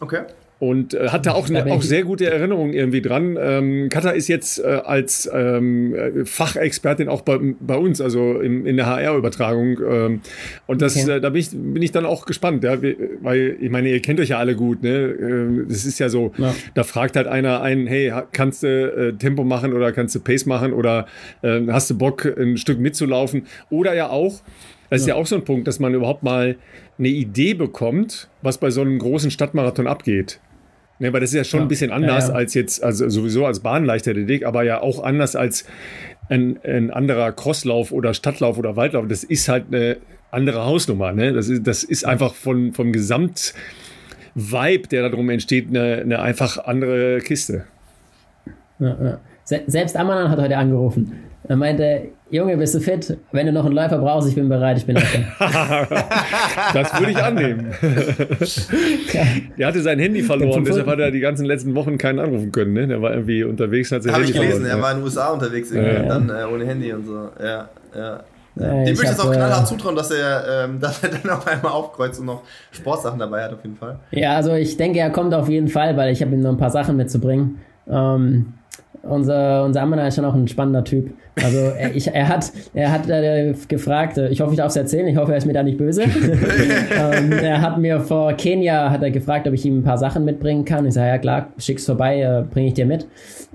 Okay 0.00 0.20
und 0.70 0.94
äh, 0.94 1.08
hatte 1.08 1.34
auch, 1.34 1.48
ne, 1.50 1.66
auch 1.70 1.82
sehr 1.82 2.04
gute 2.04 2.30
Erinnerungen 2.30 2.72
irgendwie 2.72 3.02
dran. 3.02 3.36
Ähm, 3.38 3.88
Katha 3.90 4.10
ist 4.10 4.28
jetzt 4.28 4.58
äh, 4.58 4.80
als 4.84 5.28
ähm, 5.32 5.94
Fachexpertin 6.24 7.08
auch 7.08 7.20
bei, 7.20 7.38
bei 7.60 7.76
uns, 7.76 8.00
also 8.00 8.40
im, 8.40 8.64
in 8.64 8.76
der 8.76 8.86
HR-Übertragung. 8.86 9.78
Ähm, 9.86 10.20
und 10.66 10.80
das, 10.80 10.96
okay. 10.96 11.16
äh, 11.16 11.20
da 11.20 11.30
bin 11.30 11.40
ich, 11.40 11.50
bin 11.50 11.82
ich 11.82 11.92
dann 11.92 12.06
auch 12.06 12.24
gespannt, 12.24 12.64
ja, 12.64 12.78
weil 13.20 13.56
ich 13.60 13.70
meine, 13.70 13.90
ihr 13.90 14.00
kennt 14.00 14.20
euch 14.20 14.30
ja 14.30 14.38
alle 14.38 14.56
gut. 14.56 14.82
Ne? 14.82 14.90
Ähm, 14.90 15.66
das 15.68 15.84
ist 15.84 15.98
ja 15.98 16.08
so, 16.08 16.32
ja. 16.38 16.54
da 16.72 16.82
fragt 16.82 17.16
halt 17.16 17.26
einer 17.26 17.60
einen, 17.60 17.86
hey, 17.86 18.12
kannst 18.32 18.62
du 18.62 18.68
äh, 18.68 19.12
Tempo 19.18 19.44
machen 19.44 19.74
oder 19.74 19.92
kannst 19.92 20.14
du 20.14 20.20
Pace 20.20 20.46
machen 20.46 20.72
oder 20.72 21.06
äh, 21.42 21.60
hast 21.68 21.90
du 21.90 21.98
Bock, 21.98 22.24
ein 22.24 22.56
Stück 22.56 22.78
mitzulaufen? 22.78 23.46
Oder 23.68 23.94
ja 23.94 24.08
auch, 24.08 24.40
das 24.88 25.02
ist 25.02 25.08
ja. 25.08 25.14
ja 25.14 25.20
auch 25.20 25.26
so 25.26 25.36
ein 25.36 25.44
Punkt, 25.44 25.68
dass 25.68 25.78
man 25.78 25.92
überhaupt 25.92 26.22
mal 26.22 26.56
eine 26.98 27.08
Idee 27.08 27.52
bekommt, 27.52 28.28
was 28.40 28.58
bei 28.58 28.70
so 28.70 28.80
einem 28.80 28.98
großen 28.98 29.30
Stadtmarathon 29.30 29.86
abgeht. 29.86 30.40
Ne, 31.04 31.12
weil 31.12 31.20
das 31.20 31.30
ist 31.30 31.36
ja 31.36 31.44
schon 31.44 31.60
ja. 31.60 31.64
ein 31.66 31.68
bisschen 31.68 31.90
anders 31.90 32.28
ja, 32.28 32.30
ja. 32.30 32.36
als 32.36 32.54
jetzt, 32.54 32.82
also 32.82 33.06
sowieso 33.10 33.44
als 33.44 33.60
Bahnleichtathletik, 33.60 34.46
aber 34.46 34.62
ja 34.62 34.80
auch 34.80 35.04
anders 35.04 35.36
als 35.36 35.66
ein, 36.30 36.58
ein 36.64 36.90
anderer 36.90 37.30
Crosslauf 37.32 37.92
oder 37.92 38.14
Stadtlauf 38.14 38.56
oder 38.56 38.74
Waldlauf. 38.76 39.06
Das 39.06 39.22
ist 39.22 39.50
halt 39.50 39.66
eine 39.70 39.98
andere 40.30 40.64
Hausnummer. 40.64 41.12
Ne? 41.12 41.34
Das, 41.34 41.50
ist, 41.50 41.66
das 41.66 41.84
ist 41.84 42.06
einfach 42.06 42.32
von, 42.32 42.72
vom 42.72 42.90
Gesamtvibe, 42.90 44.88
der 44.90 45.10
darum 45.10 45.28
entsteht, 45.28 45.68
eine, 45.68 45.96
eine 45.96 46.22
einfach 46.22 46.56
andere 46.64 47.18
Kiste. 47.18 47.64
Selbst 49.44 49.98
Amanan 49.98 50.30
hat 50.30 50.40
heute 50.40 50.56
angerufen. 50.56 51.12
Er 51.46 51.56
meinte, 51.56 52.08
Junge, 52.34 52.56
bist 52.56 52.74
du 52.74 52.80
fit? 52.80 53.16
Wenn 53.30 53.46
du 53.46 53.52
noch 53.52 53.64
einen 53.64 53.76
Läufer 53.76 53.96
brauchst, 53.96 54.28
ich 54.28 54.34
bin 54.34 54.48
bereit, 54.48 54.76
ich 54.76 54.84
bin 54.84 54.96
offen. 54.96 55.24
das 56.74 56.98
würde 56.98 57.12
ich 57.12 57.16
annehmen. 57.16 57.72
er 59.56 59.68
hatte 59.68 59.80
sein 59.80 60.00
Handy 60.00 60.20
verloren, 60.20 60.64
deshalb 60.64 60.88
hat 60.88 60.98
er 60.98 61.12
die 61.12 61.20
ganzen 61.20 61.46
letzten 61.46 61.76
Wochen 61.76 61.96
keinen 61.96 62.18
anrufen 62.18 62.50
können. 62.50 62.72
Ne? 62.72 62.88
Der 62.88 63.00
war 63.00 63.12
irgendwie 63.12 63.44
unterwegs 63.44 63.92
hat 63.92 64.02
sein 64.02 64.14
Hab 64.14 64.18
Handy 64.18 64.32
ich 64.32 64.36
gelesen, 64.36 64.62
verloren. 64.62 64.78
er 64.78 64.82
war 64.82 64.90
in 64.90 64.96
den 64.96 65.04
USA 65.04 65.28
unterwegs 65.28 65.72
ja. 65.72 65.80
und 65.80 66.08
dann 66.08 66.28
äh, 66.28 66.52
ohne 66.52 66.66
Handy 66.66 66.92
und 66.92 67.06
so. 67.06 67.28
Ja, 67.40 67.68
ja. 67.94 68.20
Ja, 68.56 68.66
Dem 68.66 68.86
würde 68.86 68.90
ich 68.90 69.00
jetzt 69.02 69.20
auch 69.20 69.30
knallhart 69.30 69.62
äh, 69.62 69.66
zutrauen, 69.66 69.94
dass 69.94 70.10
er, 70.10 70.64
ähm, 70.64 70.78
dass 70.80 71.04
er 71.04 71.10
dann 71.10 71.30
auf 71.30 71.46
einmal 71.46 71.70
aufkreuzt 71.70 72.18
und 72.18 72.26
noch 72.26 72.42
Sportsachen 72.72 73.20
dabei 73.20 73.44
hat, 73.44 73.52
auf 73.52 73.62
jeden 73.62 73.76
Fall. 73.76 74.00
Ja, 74.10 74.34
also 74.34 74.54
ich 74.54 74.76
denke, 74.76 74.98
er 74.98 75.10
kommt 75.10 75.34
auf 75.34 75.48
jeden 75.48 75.68
Fall, 75.68 75.96
weil 75.96 76.12
ich 76.12 76.20
habe 76.20 76.34
ihm 76.34 76.40
noch 76.40 76.50
ein 76.50 76.58
paar 76.58 76.70
Sachen 76.70 76.96
mitzubringen. 76.96 77.60
Ähm, 77.88 78.54
unser, 79.08 79.64
unser 79.64 79.82
Ammann 79.82 79.98
ist 80.00 80.16
schon 80.16 80.24
auch 80.24 80.34
ein 80.34 80.48
spannender 80.48 80.84
Typ. 80.84 81.10
Also 81.42 81.58
er, 81.58 81.94
ich, 81.94 82.06
er 82.06 82.28
hat, 82.28 82.52
er 82.74 82.92
hat 82.92 83.08
äh, 83.08 83.54
gefragt, 83.68 84.18
äh, 84.18 84.28
ich 84.28 84.40
hoffe, 84.40 84.52
ich 84.52 84.58
darf 84.58 84.68
es 84.68 84.76
erzählen, 84.76 85.06
ich 85.08 85.16
hoffe, 85.16 85.32
er 85.32 85.38
ist 85.38 85.46
mir 85.46 85.52
da 85.52 85.62
nicht 85.62 85.78
böse. 85.78 86.02
ähm, 86.04 87.32
er 87.32 87.60
hat 87.60 87.78
mir 87.78 88.00
vor 88.00 88.32
Kenia 88.34 88.90
hat 88.90 89.02
er 89.02 89.10
gefragt, 89.10 89.46
ob 89.48 89.54
ich 89.54 89.64
ihm 89.64 89.78
ein 89.78 89.82
paar 89.82 89.98
Sachen 89.98 90.24
mitbringen 90.24 90.64
kann. 90.64 90.86
Ich 90.86 90.94
sage, 90.94 91.08
ja 91.08 91.18
klar, 91.18 91.48
schick's 91.58 91.86
vorbei, 91.86 92.20
äh, 92.20 92.44
bringe 92.48 92.68
ich 92.68 92.74
dir 92.74 92.86
mit. 92.86 93.06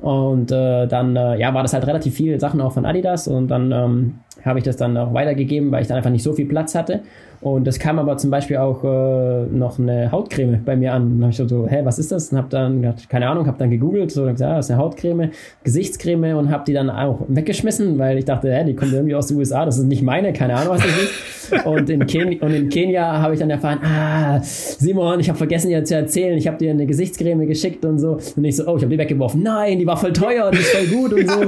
Und 0.01 0.51
äh, 0.51 0.87
dann 0.87 1.15
äh, 1.15 1.39
ja, 1.39 1.53
war 1.53 1.63
das 1.63 1.73
halt 1.73 1.87
relativ 1.87 2.15
viele 2.15 2.39
Sachen 2.39 2.61
auch 2.61 2.73
von 2.73 2.85
Adidas 2.85 3.27
und 3.27 3.47
dann 3.47 3.71
ähm, 3.71 4.15
habe 4.43 4.59
ich 4.59 4.65
das 4.65 4.77
dann 4.77 4.97
auch 4.97 5.13
weitergegeben, 5.13 5.71
weil 5.71 5.81
ich 5.81 5.87
dann 5.87 5.97
einfach 5.97 6.11
nicht 6.11 6.23
so 6.23 6.33
viel 6.33 6.47
Platz 6.47 6.75
hatte. 6.75 7.01
Und 7.41 7.67
es 7.67 7.79
kam 7.79 7.99
aber 7.99 8.17
zum 8.17 8.31
Beispiel 8.31 8.57
auch 8.57 8.83
äh, 8.83 9.45
noch 9.45 9.79
eine 9.79 10.11
Hautcreme 10.11 10.61
bei 10.63 10.75
mir 10.75 10.93
an. 10.93 11.03
Und 11.03 11.09
dann 11.11 11.21
habe 11.21 11.31
ich 11.31 11.37
so, 11.37 11.47
so, 11.47 11.67
hä, 11.67 11.81
was 11.83 11.97
ist 11.97 12.11
das? 12.11 12.31
Und 12.31 12.37
habe 12.37 12.49
dann, 12.49 12.81
gedacht, 12.81 13.09
keine 13.09 13.29
Ahnung, 13.29 13.47
habe 13.47 13.57
dann 13.57 13.69
gegoogelt, 13.69 14.11
so, 14.11 14.23
gesagt, 14.23 14.39
ja, 14.41 14.55
das 14.57 14.65
ist 14.65 14.71
eine 14.71 14.81
Hautcreme, 14.81 15.31
Gesichtscreme 15.63 16.35
und 16.35 16.51
habe 16.51 16.63
die 16.65 16.73
dann 16.73 16.89
auch 16.89 17.21
weggeschmissen, 17.27 17.97
weil 17.97 18.17
ich 18.17 18.25
dachte, 18.25 18.53
hä, 18.53 18.65
die 18.65 18.75
kommt 18.75 18.91
irgendwie 18.91 19.15
aus 19.15 19.27
den 19.27 19.37
USA, 19.37 19.65
das 19.65 19.77
ist 19.77 19.85
nicht 19.85 20.01
meine, 20.01 20.33
keine 20.33 20.55
Ahnung, 20.55 20.73
was 20.73 20.81
das 20.81 20.97
ist. 20.97 21.39
Und 21.65 21.89
in, 21.89 22.05
Ken 22.05 22.39
und 22.39 22.53
in 22.53 22.69
Kenia 22.69 23.21
habe 23.21 23.33
ich 23.33 23.39
dann 23.39 23.49
erfahren, 23.49 23.79
ah, 23.83 24.39
Simon, 24.41 25.19
ich 25.19 25.29
habe 25.29 25.37
vergessen 25.37 25.69
dir 25.69 25.83
zu 25.83 25.95
erzählen, 25.95 26.37
ich 26.37 26.47
habe 26.47 26.57
dir 26.57 26.71
eine 26.71 26.85
Gesichtscreme 26.85 27.47
geschickt 27.47 27.85
und 27.85 27.99
so. 27.99 28.19
Und 28.35 28.43
ich 28.45 28.55
so, 28.55 28.67
oh, 28.67 28.77
ich 28.77 28.83
habe 28.83 28.91
die 28.91 28.97
weggeworfen. 28.97 29.41
Nein, 29.41 29.79
die 29.79 29.87
war 29.87 29.97
voll 29.97 30.13
teuer, 30.13 30.51
die 30.51 30.59
ist 30.59 30.75
voll 30.75 30.87
gut 30.87 31.13
und 31.13 31.29
so. 31.29 31.39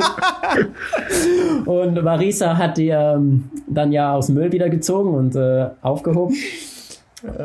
und 1.72 2.04
Marisa 2.04 2.58
hat 2.58 2.78
die 2.78 2.90
ähm, 2.90 3.50
dann 3.68 3.92
ja 3.92 4.16
aus 4.16 4.28
dem 4.28 4.36
Müll 4.36 4.52
wieder 4.52 4.70
gezogen 4.70 5.14
und 5.14 5.36
äh, 5.36 5.68
aufgehoben. 5.82 6.36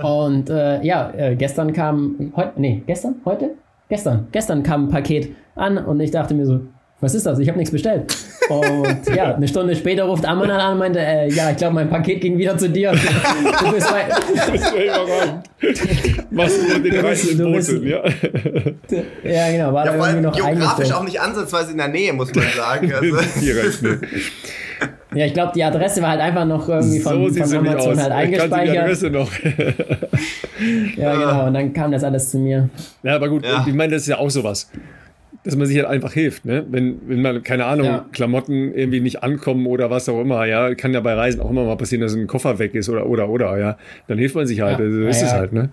Und 0.02 0.50
äh, 0.50 0.82
ja, 0.82 1.12
äh, 1.16 1.36
gestern 1.36 1.72
kam, 1.72 2.32
heute, 2.34 2.52
nee, 2.56 2.82
gestern, 2.86 3.16
heute? 3.24 3.50
Gestern, 3.88 4.26
gestern 4.32 4.62
kam 4.62 4.84
ein 4.84 4.88
Paket 4.88 5.34
an 5.54 5.78
und 5.78 6.00
ich 6.00 6.10
dachte 6.10 6.34
mir 6.34 6.46
so, 6.46 6.60
was 7.00 7.14
ist 7.14 7.26
das? 7.26 7.38
Ich 7.38 7.48
habe 7.48 7.58
nichts 7.58 7.70
bestellt. 7.70 8.16
Und 8.48 9.14
ja, 9.14 9.34
eine 9.34 9.46
Stunde 9.46 9.76
später 9.76 10.04
ruft 10.04 10.24
Ammann 10.24 10.50
an 10.50 10.72
und 10.72 10.78
meinte, 10.78 10.98
äh, 10.98 11.28
ja, 11.28 11.50
ich 11.50 11.58
glaube, 11.58 11.74
mein 11.74 11.90
Paket 11.90 12.22
ging 12.22 12.38
wieder 12.38 12.56
zu 12.56 12.70
dir. 12.70 12.92
Du 12.92 13.72
bist 13.72 13.90
überragend. 13.90 15.44
Machst 16.30 16.58
du 16.62 16.80
den 16.80 17.04
reichen 17.04 17.38
Boten, 17.38 17.86
ja. 17.86 18.02
Ja, 19.24 19.50
genau. 19.50 19.72
War 19.74 19.84
ja, 19.84 19.92
da 19.92 19.98
vor 19.98 20.06
allem 20.06 20.24
irgendwie 20.24 20.40
noch 20.40 20.54
geografisch 20.54 20.92
auch 20.92 21.04
nicht 21.04 21.20
ansatzweise 21.20 21.72
in 21.72 21.78
der 21.78 21.88
Nähe, 21.88 22.12
muss 22.14 22.34
man 22.34 22.44
sagen. 22.56 22.92
Also. 23.66 23.88
Ja, 25.14 25.24
ich 25.24 25.32
glaube, 25.32 25.52
die 25.54 25.64
Adresse 25.64 26.02
war 26.02 26.10
halt 26.10 26.20
einfach 26.20 26.44
noch 26.44 26.68
irgendwie 26.68 27.00
von, 27.00 27.32
so 27.32 27.44
von 27.44 27.56
Amazon 27.58 27.98
halt 27.98 28.12
eingespeichert. 28.12 28.74
Die 28.74 28.78
Adresse 28.78 29.10
noch. 29.10 29.30
ja, 30.96 31.14
genau. 31.14 31.46
Und 31.46 31.54
dann 31.54 31.72
kam 31.72 31.92
das 31.92 32.04
alles 32.04 32.30
zu 32.30 32.38
mir. 32.38 32.68
Ja, 33.02 33.16
aber 33.16 33.28
gut. 33.28 33.44
Ja. 33.44 33.64
Ich 33.66 33.74
meine, 33.74 33.92
das 33.92 34.02
ist 34.02 34.08
ja 34.08 34.18
auch 34.18 34.30
sowas 34.30 34.70
dass 35.46 35.54
man 35.54 35.68
sich 35.68 35.76
halt 35.76 35.86
einfach 35.86 36.12
hilft, 36.12 36.44
ne? 36.44 36.66
Wenn, 36.68 37.00
wenn 37.06 37.22
man, 37.22 37.40
keine 37.44 37.66
Ahnung, 37.66 37.86
ja. 37.86 38.04
Klamotten 38.10 38.74
irgendwie 38.74 38.98
nicht 38.98 39.22
ankommen 39.22 39.68
oder 39.68 39.90
was 39.90 40.08
auch 40.08 40.20
immer, 40.20 40.44
ja, 40.44 40.74
kann 40.74 40.92
ja 40.92 40.98
bei 40.98 41.14
Reisen 41.14 41.40
auch 41.40 41.48
immer 41.48 41.64
mal 41.64 41.76
passieren, 41.76 42.00
dass 42.00 42.14
ein 42.14 42.26
Koffer 42.26 42.58
weg 42.58 42.74
ist 42.74 42.88
oder, 42.88 43.06
oder, 43.06 43.28
oder, 43.28 43.56
ja. 43.56 43.78
Dann 44.08 44.18
hilft 44.18 44.34
man 44.34 44.48
sich 44.48 44.60
halt, 44.60 44.80
ja. 44.80 44.90
so 44.90 45.02
ist 45.02 45.20
ja, 45.20 45.28
es 45.28 45.32
halt, 45.34 45.52
ne? 45.52 45.70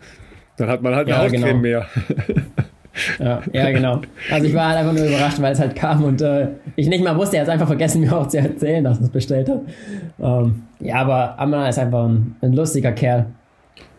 Dann 0.58 0.70
hat 0.70 0.84
man 0.84 0.96
halt 0.96 1.08
eine 1.08 1.18
Hautcreme 1.18 1.42
genau. 1.42 1.58
mehr. 1.58 1.88
Ja, 3.20 3.42
ja, 3.52 3.72
genau. 3.72 4.02
Also 4.32 4.48
ich 4.48 4.54
war 4.54 4.70
halt 4.70 4.80
einfach 4.80 4.94
nur 4.94 5.06
überrascht, 5.06 5.42
weil 5.42 5.54
es 5.54 5.60
halt 5.60 5.76
kam 5.76 6.04
und 6.04 6.22
äh, 6.22 6.48
ich 6.76 6.88
nicht 6.88 7.04
mal 7.04 7.18
wusste, 7.18 7.38
er 7.38 7.42
hat 7.42 7.48
es 7.48 7.54
einfach 7.54 7.68
vergessen, 7.68 8.02
mir 8.02 8.16
auch 8.16 8.28
zu 8.28 8.38
erzählen, 8.38 8.84
dass 8.84 9.00
er 9.00 9.06
es 9.06 9.10
bestellt 9.10 9.50
hat. 9.50 9.62
Ähm, 10.22 10.64
ja, 10.80 10.96
aber 10.98 11.40
Amna 11.40 11.70
ist 11.70 11.80
einfach 11.80 12.06
ein, 12.06 12.36
ein 12.42 12.54
lustiger 12.54 12.92
Kerl. 12.92 13.26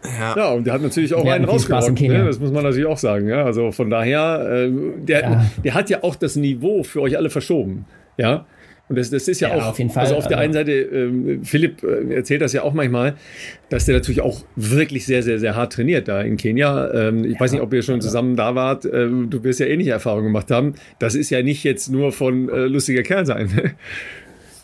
Ja. 0.05 0.37
ja, 0.37 0.53
und 0.53 0.67
der 0.67 0.75
hat 0.75 0.83
natürlich 0.83 1.15
auch 1.15 1.25
einen 1.25 1.47
rausgerockt, 1.47 2.01
ne? 2.03 2.25
das 2.27 2.39
muss 2.39 2.53
man 2.53 2.63
natürlich 2.63 2.87
auch 2.87 2.99
sagen. 2.99 3.29
Ja? 3.29 3.45
Also 3.45 3.73
von 3.73 3.89
daher, 3.89 4.47
äh, 4.51 4.71
der, 4.99 5.21
ja. 5.23 5.45
der 5.65 5.75
hat 5.75 5.89
ja 5.89 6.03
auch 6.03 6.15
das 6.15 6.37
Niveau 6.37 6.83
für 6.83 7.01
euch 7.01 7.17
alle 7.17 7.31
verschoben. 7.31 7.87
Ja, 8.17 8.45
und 8.89 8.99
das, 8.99 9.09
das 9.09 9.29
ist 9.29 9.41
ja, 9.41 9.49
ja 9.49 9.63
auch, 9.63 9.69
auf 9.71 9.79
jeden 9.79 9.91
Fall. 9.91 10.03
also 10.03 10.17
auf 10.17 10.27
der 10.27 10.39
einen 10.39 10.53
Seite, 10.53 10.73
äh, 10.73 11.39
Philipp 11.43 11.83
äh, 11.83 12.15
erzählt 12.15 12.43
das 12.43 12.53
ja 12.53 12.63
auch 12.63 12.75
manchmal, 12.75 13.15
dass 13.71 13.87
der 13.87 13.95
natürlich 13.95 14.21
auch 14.21 14.43
wirklich 14.57 15.07
sehr, 15.07 15.23
sehr, 15.23 15.39
sehr 15.39 15.57
hart 15.57 15.73
trainiert 15.73 16.07
da 16.07 16.21
in 16.21 16.37
Kenia. 16.37 16.93
Ähm, 16.93 17.25
ich 17.25 17.35
ja, 17.35 17.41
weiß 17.41 17.53
nicht, 17.53 17.63
ob 17.63 17.73
ihr 17.73 17.83
schon 17.83 18.03
zusammen 18.03 18.37
da 18.37 18.55
wart. 18.55 18.85
Ähm, 18.85 19.31
du 19.31 19.43
wirst 19.43 19.61
ja 19.61 19.67
ähnliche 19.67 19.93
Erfahrungen 19.93 20.27
gemacht 20.27 20.51
haben. 20.51 20.75
Das 20.99 21.15
ist 21.15 21.31
ja 21.31 21.43
nicht 21.43 21.65
jetzt 21.65 21.91
nur 21.91 22.13
von 22.13 22.51
äh, 22.51 22.67
lustiger 22.67 23.03
Kerl 23.03 23.25
sein. 23.25 23.73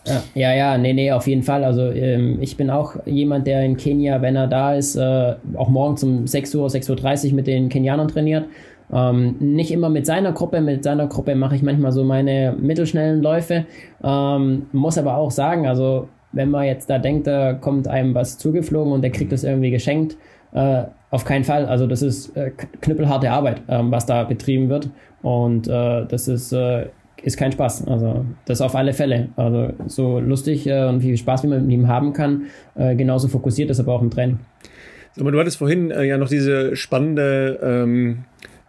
Ja, 0.06 0.22
ja, 0.34 0.54
ja, 0.54 0.78
nee, 0.78 0.94
nee, 0.94 1.12
auf 1.12 1.26
jeden 1.26 1.42
Fall. 1.42 1.62
Also 1.62 1.90
ähm, 1.90 2.38
ich 2.40 2.56
bin 2.56 2.70
auch 2.70 2.96
jemand, 3.06 3.46
der 3.46 3.62
in 3.62 3.76
Kenia, 3.76 4.22
wenn 4.22 4.34
er 4.34 4.46
da 4.46 4.74
ist, 4.74 4.96
äh, 4.96 5.34
auch 5.54 5.68
morgens 5.68 6.02
um 6.02 6.26
6 6.26 6.54
Uhr, 6.54 6.68
6.30 6.68 7.28
Uhr 7.28 7.34
mit 7.34 7.46
den 7.46 7.68
Kenianern 7.68 8.08
trainiert. 8.08 8.46
Ähm, 8.92 9.36
nicht 9.38 9.70
immer 9.70 9.88
mit 9.88 10.06
seiner 10.06 10.32
Gruppe, 10.32 10.60
mit 10.60 10.82
seiner 10.84 11.06
Gruppe 11.06 11.34
mache 11.34 11.56
ich 11.56 11.62
manchmal 11.62 11.92
so 11.92 12.04
meine 12.04 12.54
mittelschnellen 12.58 13.22
Läufe. 13.22 13.66
Ähm, 14.02 14.66
muss 14.72 14.98
aber 14.98 15.16
auch 15.16 15.30
sagen, 15.30 15.66
also 15.66 16.08
wenn 16.32 16.50
man 16.50 16.64
jetzt 16.66 16.90
da 16.90 16.98
denkt, 16.98 17.26
da 17.26 17.54
kommt 17.54 17.88
einem 17.88 18.14
was 18.14 18.38
zugeflogen 18.38 18.92
und 18.92 19.02
der 19.02 19.10
kriegt 19.10 19.32
das 19.32 19.44
irgendwie 19.44 19.70
geschenkt, 19.70 20.16
äh, 20.52 20.84
auf 21.10 21.24
keinen 21.24 21.44
Fall. 21.44 21.66
Also 21.66 21.86
das 21.86 22.02
ist 22.02 22.36
äh, 22.36 22.50
knüppelharte 22.80 23.30
Arbeit, 23.30 23.62
ähm, 23.68 23.90
was 23.90 24.06
da 24.06 24.24
betrieben 24.24 24.68
wird. 24.68 24.90
Und 25.22 25.68
äh, 25.68 26.06
das 26.06 26.28
ist 26.28 26.52
äh, 26.52 26.86
ist 27.22 27.36
kein 27.36 27.52
Spaß. 27.52 27.86
Also 27.86 28.24
das 28.46 28.60
auf 28.60 28.74
alle 28.74 28.92
Fälle. 28.92 29.28
Also 29.36 29.72
so 29.86 30.20
lustig 30.20 30.66
äh, 30.66 30.84
und 30.84 31.00
viel 31.00 31.16
Spaß 31.16 31.42
wie 31.44 31.48
man 31.48 31.66
mit 31.66 31.72
ihm 31.72 31.88
haben 31.88 32.12
kann, 32.12 32.46
äh, 32.76 32.94
genauso 32.94 33.28
fokussiert 33.28 33.70
ist 33.70 33.80
aber 33.80 33.92
auch 33.92 34.02
im 34.02 34.10
Training. 34.10 34.38
Aber 35.18 35.32
du 35.32 35.38
hattest 35.40 35.58
vorhin 35.58 35.90
ja 35.90 36.16
noch 36.16 36.28
diese 36.28 36.76
spannende 36.76 37.58
ähm, 37.62 38.24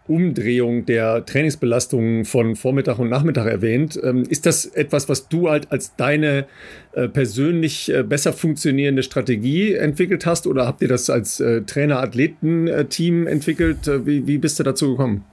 Umdrehung 0.08 0.84
der 0.84 1.24
Trainingsbelastung 1.24 2.24
von 2.24 2.56
Vormittag 2.56 2.98
und 2.98 3.08
Nachmittag 3.08 3.46
erwähnt. 3.46 3.98
Ähm, 4.02 4.24
ist 4.28 4.46
das 4.46 4.66
etwas, 4.66 5.08
was 5.08 5.28
du 5.28 5.48
halt 5.48 5.70
als 5.70 5.94
deine 5.96 6.46
äh, 6.92 7.08
persönlich 7.08 7.92
äh, 7.92 8.02
besser 8.02 8.32
funktionierende 8.32 9.02
Strategie 9.02 9.74
entwickelt 9.74 10.26
hast 10.26 10.46
oder 10.46 10.66
habt 10.66 10.82
ihr 10.82 10.88
das 10.88 11.08
als 11.08 11.40
äh, 11.40 11.62
Trainer-Athleten-Team 11.62 13.26
entwickelt? 13.26 13.90
Wie, 14.04 14.26
wie 14.26 14.38
bist 14.38 14.58
du 14.58 14.64
dazu 14.64 14.92
gekommen? 14.92 15.24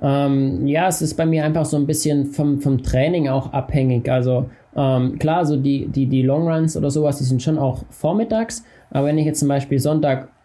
Ähm, 0.00 0.66
ja, 0.66 0.88
es 0.88 1.02
ist 1.02 1.14
bei 1.14 1.26
mir 1.26 1.44
einfach 1.44 1.64
so 1.64 1.76
ein 1.76 1.86
bisschen 1.86 2.26
vom, 2.26 2.60
vom 2.60 2.82
Training 2.82 3.28
auch 3.28 3.52
abhängig. 3.52 4.08
Also 4.08 4.48
ähm, 4.76 5.18
klar, 5.18 5.44
so 5.44 5.56
die, 5.56 5.86
die, 5.86 6.06
die 6.06 6.22
Longruns 6.22 6.76
oder 6.76 6.90
sowas, 6.90 7.18
die 7.18 7.24
sind 7.24 7.42
schon 7.42 7.58
auch 7.58 7.84
vormittags. 7.90 8.64
Aber 8.90 9.08
wenn 9.08 9.18
ich 9.18 9.26
jetzt 9.26 9.40
zum 9.40 9.48
Beispiel 9.48 9.78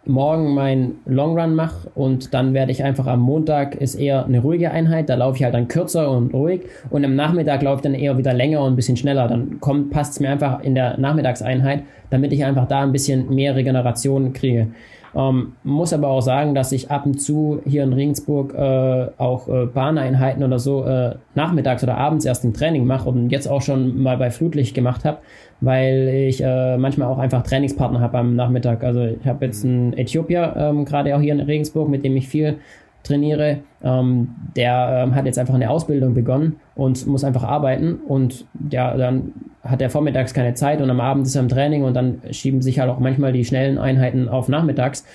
Sonntagmorgen 0.06 0.54
meinen 0.54 0.96
Longrun 1.06 1.56
mache 1.56 1.90
und 1.96 2.34
dann 2.34 2.54
werde 2.54 2.72
ich 2.72 2.84
einfach 2.84 3.08
am 3.08 3.22
Montag 3.22 3.76
ist 3.76 3.96
eher 3.96 4.26
eine 4.26 4.40
ruhige 4.40 4.72
Einheit, 4.72 5.10
da 5.10 5.16
laufe 5.16 5.38
ich 5.38 5.44
halt 5.44 5.54
dann 5.54 5.68
kürzer 5.68 6.12
und 6.12 6.34
ruhig 6.34 6.62
und 6.90 7.06
am 7.06 7.16
Nachmittag 7.16 7.62
laufe 7.62 7.78
ich 7.78 7.82
dann 7.84 7.94
eher 7.94 8.18
wieder 8.18 8.34
länger 8.34 8.62
und 8.62 8.74
ein 8.74 8.76
bisschen 8.76 8.98
schneller. 8.98 9.28
Dann 9.28 9.60
kommt, 9.60 9.92
passt 9.92 10.14
es 10.14 10.20
mir 10.20 10.30
einfach 10.30 10.62
in 10.62 10.76
der 10.76 10.98
Nachmittagseinheit, 10.98 11.84
damit 12.10 12.34
ich 12.34 12.44
einfach 12.44 12.68
da 12.68 12.82
ein 12.82 12.92
bisschen 12.92 13.34
mehr 13.34 13.56
Regeneration 13.56 14.34
kriege. 14.34 14.68
Ähm, 15.16 15.54
muss 15.64 15.94
aber 15.94 16.08
auch 16.08 16.22
sagen, 16.22 16.56
dass 16.56 16.72
ich 16.72 16.90
ab 16.90 17.06
und 17.06 17.22
zu 17.22 17.62
hier 17.66 17.84
in 17.84 17.94
Regensburg 17.94 18.54
äh, 18.56 19.08
auch 19.18 19.48
äh, 19.48 19.66
Bahneinheiten 19.68 20.44
oder 20.44 20.58
so 20.58 20.84
äh, 20.86 21.16
nachmittags 21.36 21.84
oder 21.84 21.98
abends 21.98 22.26
erst 22.26 22.44
im 22.46 22.54
Training 22.54 22.86
mache 22.86 23.10
und 23.10 23.30
jetzt 23.30 23.48
auch 23.48 23.62
schon 23.62 24.02
mal 24.02 24.18
bei 24.18 24.32
Flutlicht 24.32 24.74
gemacht 24.74 25.06
habe, 25.06 25.20
weil 25.62 26.10
ich 26.30 26.44
äh, 26.44 26.78
manchmal 26.78 27.10
auch 27.10 27.20
einfach 27.20 27.44
Trainingspartner 27.44 28.00
habe 28.00 28.18
am 28.18 28.36
Nachmittag. 28.36 28.84
Also 28.84 29.04
ich 29.04 29.26
habe 29.28 29.46
jetzt 29.46 29.64
einen 29.64 29.94
Äthiopier 29.94 30.56
ähm, 30.58 30.86
gerade 30.86 31.16
auch 31.16 31.22
hier 31.22 31.34
in 31.34 31.42
Regensburg, 31.42 31.90
mit 31.90 32.04
dem 32.04 32.16
ich 32.16 32.28
viel 32.28 32.58
trainiere, 33.04 33.60
ähm, 33.84 34.30
der 34.56 35.04
ähm, 35.04 35.16
hat 35.16 35.26
jetzt 35.26 35.38
einfach 35.38 35.54
eine 35.54 35.70
Ausbildung 35.70 36.14
begonnen 36.14 36.58
und 36.76 37.06
muss 37.06 37.24
einfach 37.24 37.44
arbeiten 37.44 37.96
und 38.08 38.46
der, 38.54 38.98
dann 38.98 39.34
hat 39.62 39.82
er 39.82 39.90
vormittags 39.90 40.34
keine 40.34 40.54
Zeit 40.54 40.82
und 40.82 40.90
am 40.90 41.00
Abend 41.00 41.28
ist 41.28 41.36
er 41.36 41.42
im 41.42 41.50
Training 41.50 41.84
und 41.84 41.94
dann 41.94 42.22
schieben 42.32 42.62
sich 42.62 42.80
halt 42.80 42.90
auch 42.90 43.00
manchmal 43.00 43.34
die 43.34 43.46
schnellen 43.46 43.78
Einheiten 43.78 44.30
auf 44.30 44.48
nachmittags. 44.48 45.06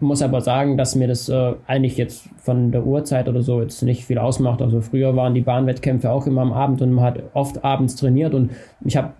Muss 0.00 0.22
aber 0.22 0.40
sagen, 0.40 0.76
dass 0.76 0.96
mir 0.96 1.06
das 1.06 1.28
äh, 1.28 1.52
eigentlich 1.66 1.96
jetzt 1.96 2.28
von 2.38 2.72
der 2.72 2.84
Uhrzeit 2.84 3.28
oder 3.28 3.42
so 3.42 3.62
jetzt 3.62 3.82
nicht 3.82 4.04
viel 4.04 4.18
ausmacht. 4.18 4.60
Also 4.60 4.80
früher 4.80 5.14
waren 5.14 5.34
die 5.34 5.40
Bahnwettkämpfe 5.40 6.10
auch 6.10 6.26
immer 6.26 6.42
am 6.42 6.52
Abend 6.52 6.82
und 6.82 6.92
man 6.92 7.04
hat 7.04 7.22
oft 7.34 7.64
abends 7.64 7.94
trainiert 7.94 8.34
und 8.34 8.50
ich 8.84 8.96
habe 8.96 9.12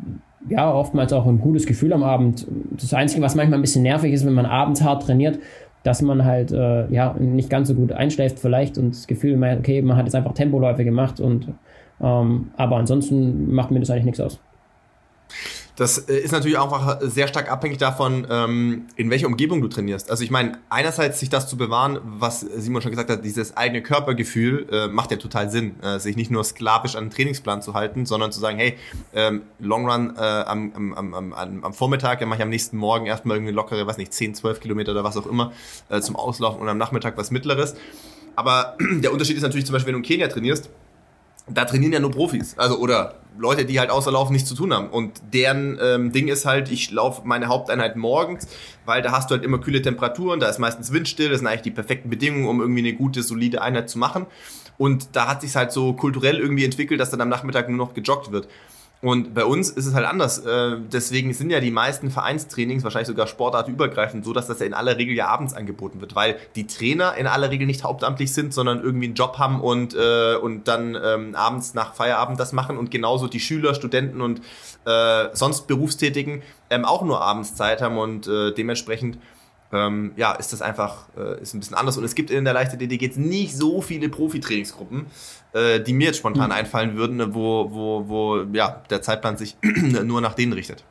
ja 0.49 0.73
oftmals 0.73 1.13
auch 1.13 1.27
ein 1.27 1.41
gutes 1.41 1.67
Gefühl 1.67 1.93
am 1.93 2.03
Abend. 2.03 2.47
Das 2.73 2.95
Einzige, 2.95 3.23
was 3.23 3.35
manchmal 3.35 3.59
ein 3.59 3.63
bisschen 3.63 3.83
nervig 3.83 4.13
ist, 4.13 4.27
wenn 4.27 4.35
man 4.35 4.47
abends 4.47 4.83
hart 4.83 5.05
trainiert, 5.05 5.39
dass 5.83 6.03
man 6.03 6.25
halt 6.25 6.53
äh, 6.53 6.89
ja 6.91 7.15
nicht 7.19 7.51
ganz 7.51 7.69
so 7.69 7.75
gut 7.75 7.93
einschläft 7.93 8.39
vielleicht 8.39 8.79
und 8.79 8.95
das 8.95 9.07
Gefühl, 9.07 9.43
okay, 9.59 9.83
man 9.83 9.97
hat 9.97 10.07
jetzt 10.07 10.15
einfach 10.15 10.35
Tempoläufe 10.35 10.85
gemacht 10.85 11.21
und 11.21 11.49
ähm, 12.01 12.51
aber 12.57 12.77
ansonsten 12.77 13.53
macht 13.53 13.71
mir 13.71 13.81
das 13.81 13.91
eigentlich 13.91 14.05
nichts 14.05 14.21
aus. 14.21 14.41
Das 15.79 15.97
äh, 15.97 16.19
ist 16.19 16.33
natürlich 16.33 16.59
auch 16.59 16.99
sehr 17.03 17.29
stark 17.29 17.53
abhängig 17.53 17.79
davon, 17.79 18.27
ähm, 18.29 18.87
in 18.97 19.11
welcher 19.11 19.29
Umgebung 19.29 19.63
du 19.63 19.69
trainierst. 19.69 20.11
Also 20.11 20.25
ich 20.25 20.31
meine, 20.33 20.59
einerseits 20.71 21.21
sich 21.21 21.31
das 21.31 21.49
zu 21.49 21.57
bewahren, 21.57 22.01
was 22.03 22.41
Simon 22.41 22.83
schon 22.83 22.91
gesagt 22.91 23.09
hat, 23.11 23.25
dieses 23.25 23.57
eigene 23.57 23.81
Körpergefühl 23.81 24.67
äh, 24.73 24.89
macht 24.89 25.13
ja 25.13 25.19
total 25.19 25.51
Sinn, 25.51 25.81
äh, 25.81 26.01
sich 26.01 26.17
nicht 26.17 26.33
nur 26.33 26.43
sklavisch 26.43 26.97
an 26.97 27.05
den 27.05 27.11
Trainingsplan 27.11 27.63
zu 27.63 27.75
halten, 27.75 28.07
sondern 28.07 28.33
zu 28.33 28.41
sagen, 28.41 28.59
hey, 28.59 28.77
ähm, 29.15 29.43
Long 29.61 29.89
Run 29.89 30.17
äh, 30.17 30.21
am, 30.21 30.73
am, 30.97 31.15
am, 31.15 31.33
am, 31.63 31.73
Vormittag, 31.75 32.19
dann 32.19 32.29
mache 32.29 32.39
ich 32.39 32.43
am 32.43 32.51
nächsten 32.51 32.77
Morgen 32.77 33.07
erstmal 33.07 33.37
irgendwie 33.37 33.55
lockere, 33.55 33.87
weiß 33.87 33.99
nicht, 33.99 34.13
10, 34.13 34.35
12 34.35 34.59
Kilometer 34.59 34.91
oder 34.91 35.05
was 35.05 35.17
auch 35.17 35.27
immer 35.27 35.53
äh, 35.91 36.01
zum 36.01 36.17
Auslaufen 36.17 36.61
und 36.61 36.69
am 36.69 36.79
Nachmittag 36.79 37.17
was 37.17 37.31
Mittleres. 37.31 37.77
Aber 38.35 38.77
der 38.81 39.13
Unterschied 39.13 39.37
ist 39.37 39.43
natürlich 39.43 39.67
zum 39.67 39.75
Beispiel, 39.75 39.95
wenn 39.95 40.03
du 40.03 40.05
in 40.05 40.13
Kenia 40.13 40.27
trainierst, 40.27 40.71
da 41.47 41.65
trainieren 41.65 41.93
ja 41.93 42.01
nur 42.01 42.11
Profis. 42.11 42.59
Also, 42.59 42.79
oder 42.79 43.15
Leute, 43.39 43.65
die 43.65 43.79
halt 43.79 43.91
außer 43.91 44.11
Laufen 44.11 44.33
nichts 44.33 44.49
zu 44.49 44.55
tun 44.55 44.73
haben. 44.73 44.91
Und 44.91 45.21
deren 45.33 45.79
ähm, 45.81 46.13
Ding 46.13 46.29
ist 46.29 46.45
halt, 46.45 46.71
ich 46.71 46.91
laufe 46.91 47.23
meine 47.25 47.47
Haupteinheit 47.47 47.97
morgens, 47.97 48.49
weil 48.85 49.01
da 49.03 49.13
hast 49.13 49.31
du 49.31 49.35
halt 49.35 49.45
immer 49.45 49.59
kühle 49.59 49.81
Temperaturen, 49.81 50.41
da 50.41 50.49
ist 50.49 50.59
meistens 50.59 50.93
windstill, 50.93 51.31
das 51.31 51.39
sind 51.39 51.47
eigentlich 51.47 51.63
die 51.63 51.71
perfekten 51.71 52.11
Bedingungen, 52.11 52.49
um 52.49 52.61
irgendwie 52.61 52.81
eine 52.81 52.95
gute, 52.95 53.23
solide 53.23 53.63
Einheit 53.63 53.89
zu 53.89 53.99
machen. 53.99 54.27
Und 54.77 55.17
da 55.17 55.29
hat 55.29 55.41
sich 55.41 55.57
halt 55.57 55.73
so 55.73 55.93
kulturell 55.93 56.39
irgendwie 56.39 56.65
entwickelt, 56.65 57.01
dass 57.01 57.11
dann 57.11 57.21
am 57.21 57.29
Nachmittag 57.29 57.69
nur 57.69 57.79
noch 57.79 57.95
gejoggt 57.95 58.31
wird. 58.31 58.49
Und 59.01 59.33
bei 59.33 59.45
uns 59.45 59.71
ist 59.71 59.87
es 59.87 59.95
halt 59.95 60.07
anders. 60.07 60.39
Äh, 60.39 60.77
deswegen 60.93 61.33
sind 61.33 61.51
ja 61.51 61.61
die 61.61 61.71
meisten 61.71 62.11
Vereinstrainings, 62.11 62.83
wahrscheinlich 62.83 63.07
sogar 63.07 63.29
sportartübergreifend, 63.29 64.25
so, 64.25 64.33
dass 64.33 64.49
das 64.49 64.59
ja 64.59 64.67
in 64.67 64.75
aller 64.75 64.99
Regel 64.99 65.15
ja 65.15 65.29
abends 65.29 65.55
angeboten 65.55 66.01
wird, 66.01 66.17
weil 66.17 66.37
die 66.57 66.67
Trainer 66.67 67.15
in 67.15 67.29
aller 67.29 67.51
Regel 67.51 67.69
nicht 67.69 67.85
hauptamtlich 67.85 68.33
sind, 68.33 68.53
sondern 68.53 68.83
irgendwie 68.83 69.07
einen 69.07 69.15
Job 69.15 69.39
haben 69.39 69.61
und, 69.61 69.95
äh, 69.95 70.35
und 70.35 70.67
dann 70.67 70.99
ähm, 71.01 71.37
abends 71.37 71.75
nach 71.75 71.95
Feierabend 71.95 72.41
das 72.41 72.53
machen 72.53 72.77
und 72.77 72.91
genauso 72.91 73.29
die 73.29 73.41
Schüler, 73.41 73.75
Studenten 73.75 74.21
und 74.21 74.41
äh, 74.85 75.29
sonst 75.33 75.69
Berufstätigen 75.69 76.43
ähm, 76.69 76.85
auch 76.85 77.03
nur 77.03 77.21
abends 77.21 77.55
Zeit 77.55 77.81
haben 77.81 77.99
und 77.99 78.27
äh, 78.27 78.53
dementsprechend 78.53 79.19
ähm, 79.73 80.13
ja, 80.17 80.33
ist 80.33 80.53
das 80.53 80.63
einfach 80.63 81.09
äh, 81.17 81.41
ist 81.43 81.55
ein 81.55 81.61
bisschen 81.61 81.77
anders. 81.77 81.97
Und 81.99 82.05
es 82.05 82.15
gibt 82.15 82.31
in 82.31 82.45
der 82.45 82.55
Leichtathletik 82.55 83.03
jetzt 83.03 83.19
nicht 83.19 83.57
so 83.57 83.83
viele 83.83 84.09
Profitrainingsgruppen, 84.09 85.07
äh, 85.53 85.81
die 85.81 85.93
mir 85.93 86.09
jetzt 86.09 86.19
spontan 86.19 86.47
mhm. 86.47 86.53
einfallen 86.53 86.97
würden, 86.97 87.35
wo, 87.35 87.71
wo, 87.71 88.09
wo 88.09 88.43
ja, 88.53 88.83
der 88.91 89.03
Zeitplan 89.03 89.37
sich 89.37 89.57
nur 90.05 90.21
nach 90.21 90.35
denen 90.35 90.53
richtet. 90.53 90.85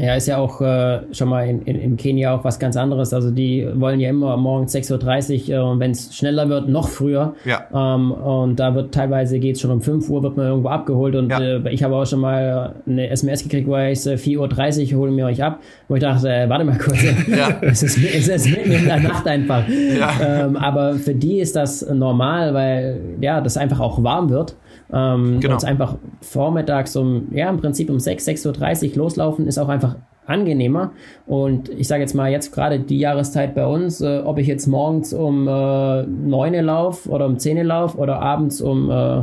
Ja, 0.00 0.14
ist 0.14 0.26
ja 0.26 0.38
auch 0.38 0.60
äh, 0.60 1.00
schon 1.12 1.28
mal 1.28 1.46
in, 1.48 1.62
in, 1.62 1.76
in 1.76 1.96
Kenia 1.96 2.34
auch 2.34 2.44
was 2.44 2.58
ganz 2.58 2.76
anderes. 2.76 3.12
Also 3.12 3.30
die 3.30 3.66
wollen 3.74 4.00
ja 4.00 4.10
immer 4.10 4.36
morgens 4.36 4.74
6.30 4.74 5.52
Uhr 5.52 5.70
und 5.70 5.78
äh, 5.78 5.80
wenn 5.80 5.90
es 5.92 6.14
schneller 6.16 6.48
wird, 6.48 6.68
noch 6.68 6.88
früher. 6.88 7.34
Ja. 7.44 7.66
Ähm, 7.72 8.12
und 8.12 8.56
da 8.56 8.74
wird 8.74 8.94
teilweise 8.94 9.38
geht 9.38 9.56
es 9.56 9.62
schon 9.62 9.70
um 9.70 9.80
5 9.80 10.08
Uhr, 10.08 10.22
wird 10.22 10.36
man 10.36 10.46
irgendwo 10.46 10.68
abgeholt. 10.68 11.14
Und 11.14 11.30
ja. 11.30 11.40
äh, 11.40 11.70
ich 11.70 11.82
habe 11.82 11.96
auch 11.96 12.06
schon 12.06 12.20
mal 12.20 12.74
eine 12.86 13.10
SMS 13.10 13.42
gekriegt, 13.42 13.68
wo 13.68 13.76
heißt 13.76 14.06
äh, 14.06 14.14
4.30 14.14 14.92
Uhr, 14.92 15.00
holen 15.00 15.16
wir 15.16 15.26
euch 15.26 15.42
ab. 15.42 15.60
Wo 15.88 15.94
ich 15.96 16.02
dachte, 16.02 16.28
äh, 16.28 16.48
warte 16.48 16.64
mal 16.64 16.78
kurz, 16.78 17.02
ja. 17.28 17.56
es, 17.62 17.82
ist, 17.82 17.98
es 17.98 18.28
ist 18.28 18.50
mitten 18.50 18.72
in 18.72 18.84
der 18.84 19.00
Nacht 19.00 19.26
einfach. 19.26 19.64
Ja. 19.68 20.10
Ähm, 20.46 20.56
aber 20.56 20.94
für 20.94 21.14
die 21.14 21.40
ist 21.40 21.56
das 21.56 21.86
normal, 21.88 22.54
weil 22.54 23.00
ja, 23.20 23.40
das 23.40 23.56
einfach 23.56 23.80
auch 23.80 24.02
warm 24.02 24.30
wird. 24.30 24.54
Ähm, 24.92 25.40
genau. 25.40 25.54
Und 25.54 25.64
einfach 25.64 25.96
vormittags 26.20 26.96
um, 26.96 27.28
ja, 27.30 27.48
im 27.50 27.58
Prinzip 27.58 27.90
um 27.90 28.00
6, 28.00 28.26
6.30 28.26 28.90
Uhr 28.92 28.96
loslaufen 28.96 29.46
ist 29.46 29.58
auch 29.58 29.68
einfach 29.68 29.96
angenehmer. 30.26 30.92
Und 31.26 31.68
ich 31.70 31.88
sage 31.88 32.02
jetzt 32.02 32.14
mal, 32.14 32.30
jetzt 32.30 32.52
gerade 32.52 32.80
die 32.80 32.98
Jahreszeit 32.98 33.54
bei 33.54 33.66
uns, 33.66 34.00
äh, 34.00 34.20
ob 34.24 34.38
ich 34.38 34.46
jetzt 34.46 34.66
morgens 34.66 35.12
um 35.12 35.48
äh, 35.48 36.02
9 36.02 36.64
laufe 36.64 37.08
oder 37.08 37.26
um 37.26 37.38
10 37.38 37.66
laufe 37.66 37.98
oder 37.98 38.20
abends 38.20 38.60
um, 38.60 38.90
äh, 38.90 39.22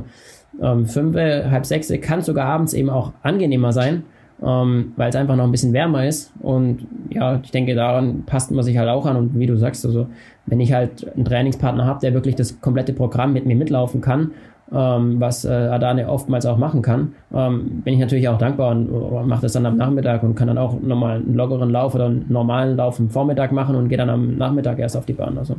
um 0.60 0.86
5, 0.86 1.16
halb 1.16 1.66
6, 1.66 1.94
kann 2.02 2.22
sogar 2.22 2.48
abends 2.48 2.74
eben 2.74 2.90
auch 2.90 3.14
angenehmer 3.22 3.72
sein. 3.72 4.04
Ähm, 4.44 4.92
weil 4.98 5.10
es 5.10 5.16
einfach 5.16 5.38
noch 5.38 5.46
ein 5.46 5.52
bisschen 5.52 5.72
wärmer 5.72 6.06
ist. 6.06 6.34
Und 6.42 6.86
ja, 7.10 7.40
ich 7.42 7.52
denke, 7.52 7.74
daran 7.74 8.24
passt 8.26 8.52
man 8.52 8.66
sich 8.66 8.78
halt 8.78 8.90
auch 8.90 9.06
an. 9.06 9.16
Und 9.16 9.40
wie 9.40 9.46
du 9.46 9.56
sagst, 9.56 9.86
also 9.86 10.08
wenn 10.46 10.60
ich 10.60 10.74
halt 10.74 11.10
einen 11.16 11.24
Trainingspartner 11.24 11.86
habe, 11.86 12.02
der 12.02 12.14
wirklich 12.14 12.36
das 12.36 12.60
komplette 12.60 12.92
Programm 12.92 13.32
mit 13.32 13.46
mir 13.46 13.56
mitlaufen 13.56 14.02
kann 14.02 14.32
ähm, 14.72 15.20
was 15.20 15.46
äh, 15.46 15.50
Adane 15.50 16.10
oftmals 16.10 16.46
auch 16.46 16.58
machen 16.58 16.82
kann, 16.82 17.14
ähm, 17.34 17.82
bin 17.84 17.94
ich 17.94 18.00
natürlich 18.00 18.28
auch 18.28 18.38
dankbar 18.38 18.72
und, 18.72 18.90
und 18.90 19.28
mache 19.28 19.44
das 19.44 19.54
dann 19.54 19.66
am 19.66 19.78
Nachmittag 19.78 20.24
und 20.24 20.36
kann 20.36 20.48
dann 20.48 20.58
auch 20.58 20.80
nochmal 20.82 21.18
einen 21.18 21.36
lockeren 21.36 21.70
Lauf 21.70 21.94
oder 21.96 22.06
einen 22.08 22.26
normalen 22.30 22.76
Lauf 22.76 23.00
am 23.00 23.10
Vormittag 23.10 23.52
machen 23.52 23.76
und 23.76 23.90
gehe 23.90 23.98
dann 23.98 24.10
am 24.10 24.38
Nachmittag 24.38 24.80
erst 24.80 24.98
auf 24.98 25.06
die 25.06 25.14
Bahn. 25.14 25.38
Also 25.38 25.56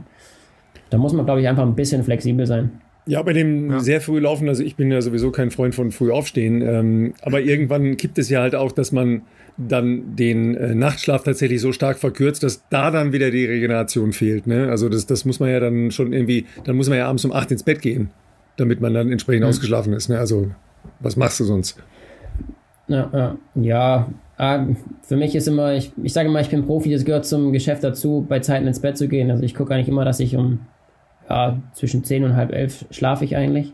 da 0.91 0.99
muss 0.99 1.13
man, 1.13 1.25
glaube 1.25 1.41
ich, 1.41 1.49
einfach 1.49 1.63
ein 1.63 1.75
bisschen 1.75 2.03
flexibel 2.03 2.47
sein. 2.47 2.71
Ja, 3.09 3.23
bei 3.23 3.33
dem 3.33 3.71
ja. 3.71 3.79
sehr 3.79 4.01
früh 4.01 4.19
laufen, 4.19 4.49
also 4.49 4.65
ich 4.65 4.75
bin 4.75 4.91
ja 4.91 5.01
sowieso 5.01 5.31
kein 5.31 5.53
Freund 5.53 5.77
von 5.77 5.93
früh 5.93 6.11
aufstehen, 6.11 6.61
ähm, 6.63 7.15
aber 7.23 7.41
irgendwann 7.41 7.97
gibt 7.97 8.19
es 8.19 8.29
ja 8.29 8.41
halt 8.41 8.57
auch, 8.57 8.73
dass 8.73 8.91
man 8.91 9.23
dann 9.57 10.17
den 10.17 10.57
äh, 10.57 10.75
Nachtschlaf 10.75 11.23
tatsächlich 11.23 11.61
so 11.61 11.71
stark 11.71 11.99
verkürzt, 11.99 12.43
dass 12.43 12.69
da 12.69 12.91
dann 12.91 13.13
wieder 13.13 13.31
die 13.31 13.47
Regeneration 13.47 14.13
fehlt. 14.13 14.49
Ne? 14.49 14.69
Also 14.69 14.89
das, 14.89 15.07
das 15.07 15.25
muss 15.25 15.39
man 15.39 15.51
ja 15.51 15.61
dann 15.61 15.93
schon 15.93 16.13
irgendwie, 16.13 16.47
dann 16.65 16.75
muss 16.75 16.89
man 16.89 16.99
ja 16.99 17.07
abends 17.07 17.25
um 17.25 17.33
acht 17.33 17.53
ins 17.53 17.63
Bett 17.63 17.81
gehen 17.81 18.11
damit 18.57 18.81
man 18.81 18.95
dann 18.95 19.11
entsprechend 19.11 19.43
mhm. 19.43 19.49
ausgeschlafen 19.49 19.93
ist. 19.93 20.09
Ne? 20.09 20.19
Also, 20.19 20.51
was 21.01 21.17
machst 21.17 21.41
du 21.41 21.45
sonst? 21.45 21.77
Ja, 22.89 23.11
ja. 23.13 23.37
ja 23.55 24.09
ah, 24.37 24.67
für 25.03 25.17
mich 25.17 25.35
ist 25.35 25.49
immer, 25.49 25.75
ich, 25.75 25.93
ich 26.03 26.13
sage 26.13 26.29
immer, 26.29 26.41
ich 26.41 26.51
bin 26.51 26.65
Profi, 26.65 26.91
das 26.91 27.05
gehört 27.05 27.27
zum 27.27 27.53
Geschäft 27.53 27.85
dazu, 27.85 28.25
bei 28.29 28.41
Zeiten 28.41 28.67
ins 28.67 28.81
Bett 28.81 28.97
zu 28.97 29.09
gehen. 29.09 29.31
Also 29.31 29.43
ich 29.43 29.55
gucke 29.55 29.75
eigentlich 29.75 29.89
immer, 29.89 30.05
dass 30.05 30.21
ich 30.21 30.37
um 30.37 30.61
ja, 31.29 31.59
zwischen 31.73 32.05
10 32.05 32.25
und 32.25 32.37
halb 32.37 32.53
elf 32.53 32.85
schlafe 32.91 33.25
ich 33.25 33.37
eigentlich. 33.37 33.73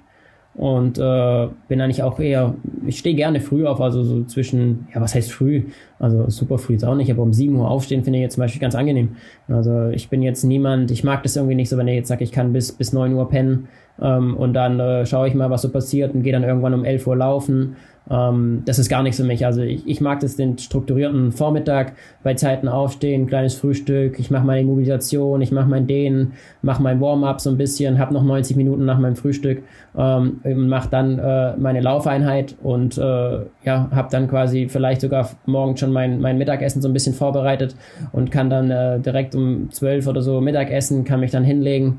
Und 0.54 0.98
äh, 0.98 1.48
bin 1.68 1.80
eigentlich 1.80 2.02
auch 2.02 2.20
eher, 2.20 2.54
ich 2.86 2.98
stehe 2.98 3.16
gerne 3.16 3.40
früh 3.40 3.66
auf, 3.66 3.80
also 3.80 4.02
so 4.02 4.24
zwischen, 4.24 4.86
ja, 4.94 5.00
was 5.00 5.14
heißt 5.14 5.32
früh? 5.32 5.62
Also 5.98 6.28
super 6.28 6.58
früh 6.58 6.74
ist 6.74 6.84
auch 6.84 6.94
nicht, 6.94 7.10
aber 7.10 7.22
um 7.22 7.32
7 7.32 7.56
Uhr 7.56 7.70
aufstehen 7.70 8.04
finde 8.04 8.18
ich 8.18 8.22
jetzt 8.24 8.34
zum 8.34 8.42
Beispiel 8.42 8.60
ganz 8.60 8.74
angenehm. 8.74 9.16
Also 9.48 9.88
ich 9.88 10.10
bin 10.10 10.20
jetzt 10.20 10.44
niemand, 10.44 10.90
ich 10.90 11.04
mag 11.04 11.22
das 11.22 11.36
irgendwie 11.36 11.54
nicht 11.54 11.70
so, 11.70 11.78
wenn 11.78 11.88
er 11.88 11.94
jetzt 11.94 12.08
sagt, 12.08 12.20
ich 12.20 12.32
kann 12.32 12.52
bis, 12.52 12.70
bis 12.72 12.92
9 12.92 13.14
Uhr 13.14 13.30
pennen 13.30 13.68
ähm, 14.00 14.36
und 14.36 14.54
dann 14.54 14.80
äh, 14.80 15.06
schaue 15.06 15.28
ich 15.28 15.34
mal, 15.34 15.50
was 15.50 15.62
so 15.62 15.70
passiert 15.70 16.14
und 16.14 16.22
gehe 16.22 16.32
dann 16.32 16.44
irgendwann 16.44 16.74
um 16.74 16.84
11 16.84 17.06
Uhr 17.06 17.16
laufen. 17.16 17.76
Ähm, 18.10 18.62
das 18.64 18.78
ist 18.78 18.88
gar 18.88 19.02
nichts 19.02 19.18
für 19.18 19.24
mich. 19.24 19.46
Also 19.46 19.62
ich, 19.62 19.86
ich 19.86 20.00
mag 20.00 20.20
das 20.20 20.36
den 20.36 20.58
strukturierten 20.58 21.32
Vormittag, 21.32 21.92
bei 22.22 22.34
Zeiten 22.34 22.68
aufstehen, 22.68 23.26
kleines 23.26 23.54
Frühstück, 23.54 24.18
ich 24.18 24.30
mache 24.30 24.44
meine 24.44 24.64
Mobilisation, 24.64 25.40
ich 25.40 25.52
mache 25.52 25.68
mein 25.68 25.86
Dehnen, 25.86 26.32
mache 26.62 26.82
mein 26.82 27.00
Warm-up 27.00 27.40
so 27.40 27.50
ein 27.50 27.58
bisschen, 27.58 27.98
habe 27.98 28.14
noch 28.14 28.24
90 28.24 28.56
Minuten 28.56 28.84
nach 28.84 28.98
meinem 28.98 29.16
Frühstück 29.16 29.62
ähm, 29.96 30.40
mache 30.68 30.88
dann 30.90 31.18
äh, 31.18 31.56
meine 31.56 31.80
Laufeinheit 31.80 32.56
und 32.62 32.96
äh, 32.96 33.40
ja, 33.64 33.88
habe 33.90 34.08
dann 34.10 34.28
quasi 34.28 34.68
vielleicht 34.68 35.02
sogar 35.02 35.30
morgen 35.44 35.76
schon 35.76 35.92
mein, 35.92 36.20
mein 36.20 36.38
Mittagessen 36.38 36.80
so 36.80 36.88
ein 36.88 36.94
bisschen 36.94 37.14
vorbereitet 37.14 37.76
und 38.12 38.30
kann 38.30 38.48
dann 38.48 38.70
äh, 38.70 39.00
direkt 39.00 39.34
um 39.34 39.70
12 39.70 40.06
oder 40.06 40.22
so 40.22 40.40
Mittagessen, 40.40 41.04
kann 41.04 41.20
mich 41.20 41.30
dann 41.30 41.44
hinlegen 41.44 41.98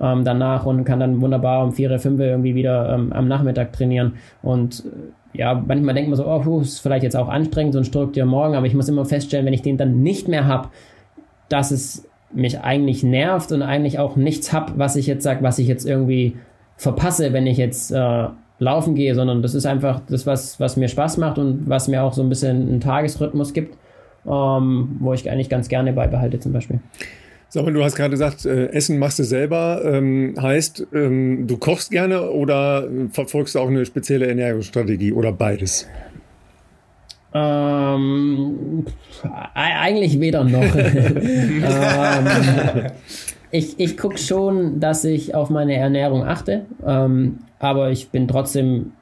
ähm, 0.00 0.24
danach 0.24 0.66
und 0.66 0.84
kann 0.84 1.00
dann 1.00 1.20
wunderbar 1.20 1.64
um 1.64 1.72
4, 1.72 1.98
5 1.98 2.20
irgendwie 2.20 2.54
wieder 2.54 2.94
ähm, 2.94 3.12
am 3.12 3.28
Nachmittag 3.28 3.72
trainieren. 3.72 4.14
Und 4.42 4.84
äh, 4.84 5.38
ja, 5.38 5.54
manchmal 5.54 5.94
denkt 5.94 6.10
man 6.10 6.16
so, 6.16 6.26
oh, 6.26 6.40
puh, 6.40 6.60
ist 6.60 6.80
vielleicht 6.80 7.04
jetzt 7.04 7.16
auch 7.16 7.28
anstrengend, 7.28 7.74
so 7.74 7.78
ein 7.78 7.84
Struktur 7.84 8.24
morgen, 8.24 8.54
aber 8.54 8.66
ich 8.66 8.74
muss 8.74 8.88
immer 8.88 9.04
feststellen, 9.04 9.46
wenn 9.46 9.52
ich 9.52 9.62
den 9.62 9.76
dann 9.76 10.02
nicht 10.02 10.28
mehr 10.28 10.46
habe, 10.46 10.68
dass 11.48 11.70
es 11.70 12.08
mich 12.32 12.60
eigentlich 12.60 13.02
nervt 13.02 13.52
und 13.52 13.62
eigentlich 13.62 13.98
auch 13.98 14.16
nichts 14.16 14.52
hab, 14.52 14.78
was 14.78 14.96
ich 14.96 15.06
jetzt 15.06 15.24
sage, 15.24 15.42
was 15.42 15.58
ich 15.58 15.66
jetzt 15.66 15.84
irgendwie 15.84 16.36
verpasse, 16.76 17.32
wenn 17.32 17.46
ich 17.46 17.58
jetzt 17.58 17.90
äh, 17.90 18.28
laufen 18.58 18.94
gehe, 18.94 19.14
sondern 19.14 19.42
das 19.42 19.54
ist 19.54 19.66
einfach 19.66 20.00
das, 20.08 20.26
was, 20.26 20.60
was 20.60 20.76
mir 20.76 20.88
Spaß 20.88 21.16
macht 21.16 21.38
und 21.38 21.68
was 21.68 21.88
mir 21.88 22.02
auch 22.02 22.12
so 22.12 22.22
ein 22.22 22.28
bisschen 22.28 22.68
einen 22.68 22.80
Tagesrhythmus 22.80 23.52
gibt, 23.52 23.76
ähm, 24.26 24.96
wo 25.00 25.12
ich 25.12 25.28
eigentlich 25.30 25.48
ganz 25.48 25.68
gerne 25.68 25.92
beibehalte 25.92 26.38
zum 26.38 26.52
Beispiel. 26.52 26.80
Sag 27.52 27.64
mal, 27.64 27.72
du 27.72 27.82
hast 27.82 27.96
gerade 27.96 28.10
gesagt, 28.10 28.46
äh, 28.46 28.66
Essen 28.66 29.00
machst 29.00 29.18
du 29.18 29.24
selber. 29.24 29.82
Ähm, 29.84 30.36
heißt, 30.40 30.86
ähm, 30.94 31.48
du 31.48 31.56
kochst 31.56 31.90
gerne 31.90 32.30
oder 32.30 32.86
verfolgst 33.10 33.56
du 33.56 33.58
auch 33.58 33.66
eine 33.66 33.84
spezielle 33.84 34.28
Ernährungsstrategie 34.28 35.12
oder 35.12 35.32
beides? 35.32 35.88
Ähm, 37.34 38.86
eigentlich 39.54 40.20
weder 40.20 40.44
noch. 40.44 40.62
ähm, 40.76 41.66
ich 43.50 43.80
ich 43.80 43.96
gucke 43.96 44.18
schon, 44.18 44.78
dass 44.78 45.02
ich 45.02 45.34
auf 45.34 45.50
meine 45.50 45.74
Ernährung 45.74 46.22
achte, 46.22 46.66
ähm, 46.86 47.40
aber 47.58 47.90
ich 47.90 48.10
bin 48.10 48.28
trotzdem 48.28 48.92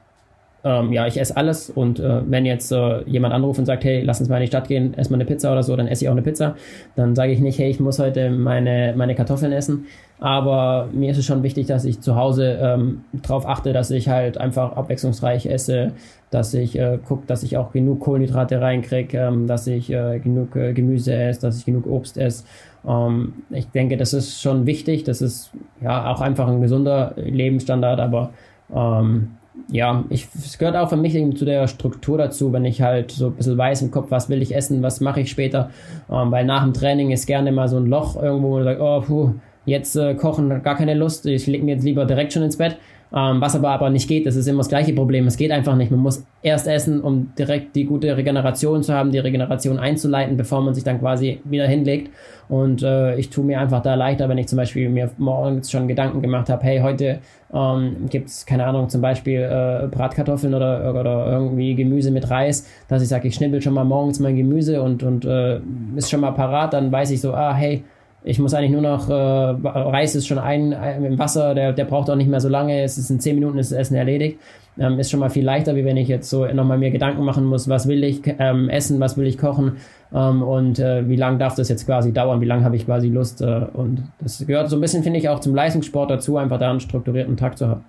ähm, 0.63 0.91
ja, 0.91 1.07
ich 1.07 1.19
esse 1.19 1.37
alles 1.37 1.69
und 1.69 1.99
äh, 1.99 2.21
wenn 2.29 2.45
jetzt 2.45 2.71
äh, 2.71 3.01
jemand 3.03 3.33
anruft 3.33 3.59
und 3.59 3.65
sagt, 3.65 3.85
hey, 3.85 4.01
lass 4.01 4.19
uns 4.19 4.27
mal 4.27 4.37
in 4.37 4.41
die 4.41 4.47
Stadt 4.47 4.67
gehen, 4.67 4.93
ess 4.93 5.09
mal 5.09 5.15
eine 5.15 5.25
Pizza 5.25 5.51
oder 5.51 5.63
so, 5.63 5.75
dann 5.75 5.87
esse 5.87 6.03
ich 6.03 6.09
auch 6.09 6.13
eine 6.13 6.21
Pizza. 6.21 6.55
Dann 6.95 7.15
sage 7.15 7.31
ich 7.31 7.39
nicht, 7.39 7.57
hey, 7.59 7.69
ich 7.69 7.79
muss 7.79 7.97
heute 7.97 8.29
meine, 8.29 8.93
meine 8.97 9.15
Kartoffeln 9.15 9.53
essen. 9.53 9.85
Aber 10.19 10.89
mir 10.91 11.11
ist 11.11 11.17
es 11.17 11.25
schon 11.25 11.43
wichtig, 11.43 11.67
dass 11.67 11.85
ich 11.85 12.01
zu 12.01 12.17
Hause 12.17 12.59
ähm, 12.61 13.03
darauf 13.13 13.47
achte, 13.47 13.71
dass 13.71 13.89
ich 13.89 14.09
halt 14.09 14.37
einfach 14.37 14.75
abwechslungsreich 14.75 15.45
esse, 15.45 15.93
dass 16.29 16.53
ich 16.53 16.77
äh, 16.77 16.99
gucke, 17.07 17.25
dass 17.25 17.41
ich 17.43 17.55
auch 17.55 17.71
genug 17.71 18.01
Kohlenhydrate 18.01 18.59
reinkriege, 18.59 19.17
ähm, 19.17 19.47
dass 19.47 19.65
ich 19.65 19.89
äh, 19.89 20.19
genug 20.19 20.57
äh, 20.57 20.73
Gemüse 20.73 21.13
esse, 21.13 21.39
dass 21.39 21.59
ich 21.59 21.65
genug 21.65 21.87
Obst 21.87 22.17
esse. 22.17 22.43
Ähm, 22.85 23.33
ich 23.49 23.67
denke, 23.69 23.95
das 23.95 24.13
ist 24.13 24.41
schon 24.41 24.65
wichtig. 24.65 25.05
Das 25.05 25.21
ist 25.21 25.51
ja 25.79 26.11
auch 26.11 26.19
einfach 26.19 26.49
ein 26.49 26.59
gesunder 26.59 27.13
Lebensstandard, 27.15 28.01
aber 28.01 28.31
ähm, 28.75 29.37
ja, 29.71 30.03
ich, 30.09 30.27
es 30.35 30.57
gehört 30.57 30.75
auch 30.75 30.89
für 30.89 30.97
mich 30.97 31.13
zu 31.35 31.45
der 31.45 31.67
Struktur 31.67 32.17
dazu, 32.17 32.53
wenn 32.53 32.65
ich 32.65 32.81
halt 32.81 33.11
so 33.11 33.27
ein 33.27 33.33
bisschen 33.33 33.57
weiß 33.57 33.81
im 33.81 33.91
Kopf, 33.91 34.07
was 34.09 34.29
will 34.29 34.41
ich 34.41 34.55
essen, 34.55 34.81
was 34.81 35.01
mache 35.01 35.21
ich 35.21 35.29
später. 35.29 35.69
Ähm, 36.09 36.31
weil 36.31 36.45
nach 36.45 36.63
dem 36.63 36.73
Training 36.73 37.11
ist 37.11 37.25
gerne 37.25 37.51
mal 37.51 37.67
so 37.67 37.77
ein 37.77 37.87
Loch 37.87 38.21
irgendwo, 38.21 38.51
wo 38.51 38.55
man 38.55 38.63
sagt, 38.63 38.81
oh, 38.81 39.01
puh, 39.01 39.33
jetzt 39.65 39.95
äh, 39.95 40.15
kochen, 40.15 40.63
gar 40.63 40.75
keine 40.75 40.93
Lust, 40.93 41.25
ich 41.25 41.47
lege 41.47 41.63
mir 41.63 41.75
jetzt 41.75 41.83
lieber 41.83 42.05
direkt 42.05 42.33
schon 42.33 42.43
ins 42.43 42.57
Bett. 42.57 42.77
Ähm, 43.11 43.41
was 43.41 43.55
aber 43.55 43.69
aber 43.69 43.89
nicht 43.89 44.07
geht, 44.07 44.27
das 44.27 44.35
ist 44.35 44.47
immer 44.47 44.59
das 44.59 44.69
gleiche 44.69 44.93
Problem. 44.93 45.25
Es 45.25 45.35
geht 45.35 45.51
einfach 45.51 45.75
nicht. 45.75 45.89
Man 45.89 45.99
muss 45.99 46.25
erst 46.43 46.67
essen, 46.67 47.01
um 47.01 47.33
direkt 47.37 47.75
die 47.75 47.85
gute 47.85 48.15
Regeneration 48.15 48.83
zu 48.83 48.93
haben, 48.93 49.11
die 49.11 49.17
Regeneration 49.17 49.79
einzuleiten, 49.79 50.37
bevor 50.37 50.61
man 50.61 50.75
sich 50.75 50.83
dann 50.83 50.99
quasi 50.99 51.41
wieder 51.43 51.67
hinlegt. 51.67 52.11
Und 52.49 52.83
äh, 52.83 53.15
ich 53.15 53.29
tue 53.29 53.43
mir 53.43 53.59
einfach 53.59 53.81
da 53.81 53.95
leichter, 53.95 54.29
wenn 54.29 54.37
ich 54.37 54.47
zum 54.47 54.57
Beispiel 54.57 54.89
mir 54.89 55.09
morgens 55.17 55.71
schon 55.71 55.87
Gedanken 55.87 56.21
gemacht 56.21 56.49
habe, 56.49 56.63
hey, 56.63 56.79
heute 56.81 57.19
ähm, 57.51 58.07
gibt 58.09 58.29
es, 58.29 58.45
keine 58.45 58.65
Ahnung, 58.65 58.89
zum 58.89 59.01
Beispiel 59.01 59.41
äh, 59.41 59.87
Bratkartoffeln 59.87 60.53
oder, 60.53 60.93
oder 60.93 61.27
irgendwie 61.31 61.73
Gemüse 61.75 62.11
mit 62.11 62.29
Reis, 62.29 62.67
dass 62.87 63.01
ich 63.01 63.07
sage, 63.07 63.27
ich 63.27 63.35
schnibbel 63.35 63.61
schon 63.61 63.73
mal 63.73 63.85
morgens 63.85 64.19
mein 64.19 64.35
Gemüse 64.35 64.81
und, 64.81 65.01
und 65.01 65.25
äh, 65.25 65.59
ist 65.95 66.11
schon 66.11 66.21
mal 66.21 66.31
parat, 66.31 66.73
dann 66.73 66.91
weiß 66.91 67.11
ich 67.11 67.21
so, 67.21 67.33
ah, 67.33 67.53
hey, 67.53 67.83
ich 68.23 68.39
muss 68.39 68.53
eigentlich 68.53 68.71
nur 68.71 68.81
noch, 68.81 69.09
äh, 69.09 69.13
Reis 69.13 70.15
ist 70.15 70.27
schon 70.27 70.39
ein, 70.39 70.73
ein, 70.73 71.05
im 71.05 71.19
Wasser, 71.19 71.55
der, 71.55 71.73
der 71.73 71.85
braucht 71.85 72.09
auch 72.09 72.15
nicht 72.15 72.29
mehr 72.29 72.41
so 72.41 72.49
lange, 72.49 72.83
es 72.83 72.97
ist 72.97 73.09
in 73.09 73.19
10 73.19 73.35
Minuten 73.35 73.57
ist 73.57 73.71
das 73.71 73.79
Essen 73.79 73.95
erledigt. 73.95 74.39
Ähm, 74.77 74.97
ist 74.97 75.11
schon 75.11 75.19
mal 75.19 75.29
viel 75.29 75.43
leichter, 75.43 75.75
wie 75.75 75.83
wenn 75.83 75.97
ich 75.97 76.07
jetzt 76.07 76.29
so 76.29 76.45
nochmal 76.45 76.77
mir 76.77 76.89
Gedanken 76.89 77.23
machen 77.25 77.43
muss, 77.45 77.67
was 77.67 77.87
will 77.87 78.03
ich 78.03 78.21
ähm, 78.39 78.69
essen, 78.69 78.99
was 78.99 79.17
will 79.17 79.27
ich 79.27 79.37
kochen 79.37 79.77
ähm, 80.13 80.41
und 80.41 80.79
äh, 80.79 81.07
wie 81.09 81.17
lange 81.17 81.37
darf 81.37 81.55
das 81.55 81.67
jetzt 81.67 81.85
quasi 81.85 82.13
dauern, 82.13 82.39
wie 82.39 82.45
lange 82.45 82.63
habe 82.63 82.75
ich 82.75 82.85
quasi 82.85 83.09
Lust. 83.09 83.41
Äh, 83.41 83.65
und 83.73 84.03
das 84.21 84.45
gehört 84.45 84.69
so 84.69 84.77
ein 84.77 84.81
bisschen, 84.81 85.03
finde 85.03 85.19
ich, 85.19 85.27
auch 85.27 85.39
zum 85.39 85.53
Leistungssport 85.53 86.09
dazu, 86.09 86.37
einfach 86.37 86.59
da 86.59 86.69
einen 86.69 86.79
strukturierten 86.79 87.35
Tag 87.35 87.57
zu 87.57 87.67
haben. 87.67 87.83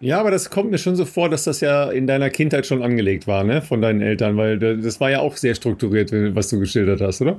Ja, 0.00 0.20
aber 0.20 0.30
das 0.30 0.50
kommt 0.50 0.70
mir 0.70 0.78
schon 0.78 0.94
so 0.94 1.04
vor, 1.04 1.28
dass 1.28 1.44
das 1.44 1.60
ja 1.60 1.90
in 1.90 2.06
deiner 2.06 2.30
Kindheit 2.30 2.66
schon 2.66 2.82
angelegt 2.82 3.26
war, 3.26 3.42
ne, 3.42 3.62
von 3.62 3.82
deinen 3.82 4.00
Eltern, 4.00 4.36
weil 4.36 4.58
das 4.58 5.00
war 5.00 5.10
ja 5.10 5.20
auch 5.20 5.36
sehr 5.36 5.56
strukturiert, 5.56 6.12
was 6.34 6.48
du 6.48 6.60
geschildert 6.60 7.00
hast, 7.00 7.20
oder? 7.20 7.38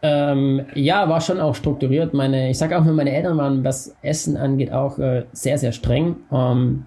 Ähm, 0.00 0.66
ja, 0.74 1.08
war 1.08 1.20
schon 1.20 1.40
auch 1.40 1.54
strukturiert. 1.54 2.14
Meine, 2.14 2.50
ich 2.50 2.58
sage 2.58 2.78
auch, 2.78 2.84
meine 2.84 3.12
Eltern 3.12 3.36
waren, 3.36 3.64
was 3.64 3.96
Essen 4.02 4.36
angeht, 4.36 4.72
auch 4.72 4.98
äh, 4.98 5.24
sehr, 5.32 5.58
sehr 5.58 5.72
streng. 5.72 6.16
Ähm, 6.32 6.86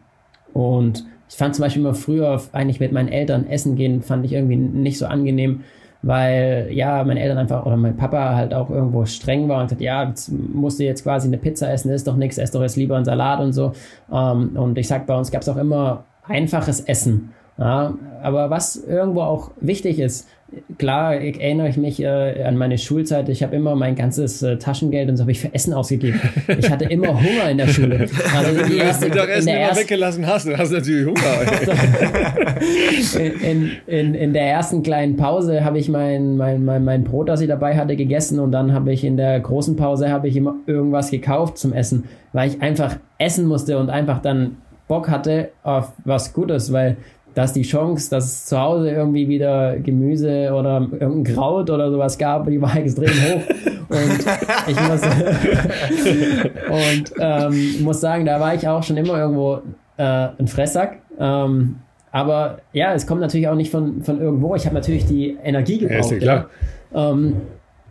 und 0.54 1.04
ich 1.30 1.36
fand 1.36 1.56
zum 1.56 1.64
Beispiel 1.64 1.82
immer 1.82 1.94
früher 1.94 2.42
eigentlich 2.52 2.80
mit 2.80 2.92
meinen 2.92 3.10
Eltern 3.10 3.48
essen 3.48 3.76
gehen, 3.76 4.02
fand 4.02 4.26
ich 4.26 4.34
irgendwie 4.34 4.58
nicht 4.58 4.98
so 4.98 5.06
angenehm, 5.06 5.62
weil 6.02 6.68
ja, 6.72 7.04
meine 7.04 7.22
Eltern 7.22 7.38
einfach 7.38 7.66
oder 7.66 7.78
mein 7.78 7.96
Papa 7.96 8.36
halt 8.36 8.54
auch 8.54 8.70
irgendwo 8.70 9.06
streng 9.06 9.48
war 9.48 9.62
und 9.62 9.70
sagt, 9.70 9.82
ja, 9.82 10.04
jetzt 10.04 10.30
musst 10.32 10.80
du 10.80 10.84
jetzt 10.84 11.04
quasi 11.04 11.28
eine 11.28 11.38
Pizza 11.38 11.72
essen, 11.72 11.92
ist 11.92 12.08
doch 12.08 12.18
nichts, 12.18 12.38
ess 12.38 12.52
doch 12.52 12.62
jetzt 12.62 12.76
lieber 12.76 12.96
einen 12.96 13.06
Salat 13.06 13.40
und 13.40 13.54
so. 13.54 13.74
Ähm, 14.12 14.52
und 14.56 14.78
ich 14.78 14.88
sag, 14.88 15.06
bei 15.06 15.18
uns 15.18 15.32
gab 15.32 15.42
es 15.42 15.50
auch 15.50 15.58
immer 15.58 16.06
einfaches 16.28 16.82
Essen. 16.82 17.32
Ja, 17.62 17.94
aber 18.24 18.50
was 18.50 18.76
irgendwo 18.76 19.22
auch 19.22 19.52
wichtig 19.62 20.00
ist, 20.00 20.28
klar, 20.80 21.22
ich 21.22 21.40
erinnere 21.40 21.70
ich 21.70 21.78
mich 21.78 22.02
äh, 22.02 22.44
an 22.44 22.58
meine 22.58 22.80
Schulzeit. 22.80 23.30
Ich 23.30 23.44
habe 23.44 23.56
immer 23.56 23.76
mein 23.76 23.96
ganzes 23.96 24.42
äh, 24.42 24.58
Taschengeld 24.58 25.10
und 25.10 25.18
so 25.18 25.22
habe 25.22 25.32
ich 25.32 25.40
für 25.40 25.54
Essen 25.54 25.72
ausgegeben. 25.72 26.20
Ich 26.58 26.72
hatte 26.72 26.86
immer 26.86 27.10
Hunger 27.10 27.52
in 27.52 27.60
der 27.60 27.68
Schule. 27.68 28.08
Also 28.36 28.56
Wenn 28.56 28.70
du 28.70 28.76
Mittagessen 28.76 29.48
immer 29.50 29.58
ersten, 29.58 29.84
weggelassen 29.84 30.26
hast, 30.26 30.48
dann 30.48 30.58
hast 30.58 30.72
du 30.72 30.76
natürlich 30.78 31.06
Hunger. 31.06 31.22
in, 33.44 33.72
in, 33.86 34.16
in 34.16 34.34
der 34.34 34.48
ersten 34.48 34.82
kleinen 34.82 35.16
Pause 35.16 35.64
habe 35.64 35.78
ich 35.78 35.88
mein, 35.88 36.38
mein, 36.38 36.66
mein, 36.66 36.84
mein 36.84 37.04
Brot, 37.04 37.30
das 37.30 37.42
ich 37.42 37.48
dabei 37.48 37.78
hatte, 37.78 37.96
gegessen 37.96 38.40
und 38.40 38.52
dann 38.52 38.74
habe 38.74 38.92
ich 38.92 39.04
in 39.04 39.18
der 39.18 39.40
großen 39.40 39.76
Pause 39.76 40.10
habe 40.10 40.28
ich 40.28 40.36
immer 40.36 40.56
irgendwas 40.66 41.12
gekauft 41.12 41.60
zum 41.60 41.74
Essen, 41.74 42.06
weil 42.34 42.50
ich 42.50 42.62
einfach 42.62 42.98
essen 43.20 43.46
musste 43.46 43.78
und 43.78 43.92
einfach 43.92 44.20
dann 44.20 44.58
Bock 44.92 45.10
hatte 45.10 45.52
auf 45.64 45.94
was 46.04 46.34
Gutes, 46.34 46.74
weil 46.74 46.98
dass 47.34 47.54
die 47.54 47.62
Chance, 47.62 48.10
dass 48.10 48.26
es 48.26 48.46
zu 48.46 48.60
Hause 48.60 48.92
irgendwie 48.92 49.28
wieder 49.28 49.78
Gemüse 49.78 50.52
oder 50.54 50.88
irgendein 51.00 51.34
Kraut 51.36 51.70
oder 51.70 51.92
sowas 51.92 52.18
gab, 52.18 52.48
die 52.48 52.62
war 52.62 52.76
extrem 52.78 53.10
hoch. 53.10 53.42
Und 53.90 54.26
ich 54.68 54.80
muss, 54.88 55.02
und, 56.70 57.14
ähm, 57.20 57.84
muss 57.84 58.02
sagen, 58.02 58.26
da 58.26 58.40
war 58.40 58.56
ich 58.56 58.68
auch 58.68 58.84
schon 58.84 58.98
immer 58.98 59.18
irgendwo 59.18 59.60
äh, 59.98 60.30
ein 60.38 60.48
Fressack. 60.48 61.00
Ähm, 61.20 61.76
aber 62.12 62.60
ja, 62.74 62.94
es 62.94 63.08
kommt 63.08 63.22
natürlich 63.22 63.48
auch 63.48 63.56
nicht 63.56 63.72
von, 63.72 64.02
von 64.02 64.20
irgendwo. 64.20 64.56
Ich 64.56 64.66
habe 64.66 64.76
natürlich 64.76 65.06
die 65.06 65.38
Energie 65.44 65.78
gebraucht. 65.78 66.22
Ja. 66.22 66.48
Ja, 66.94 67.12
ähm, 67.12 67.38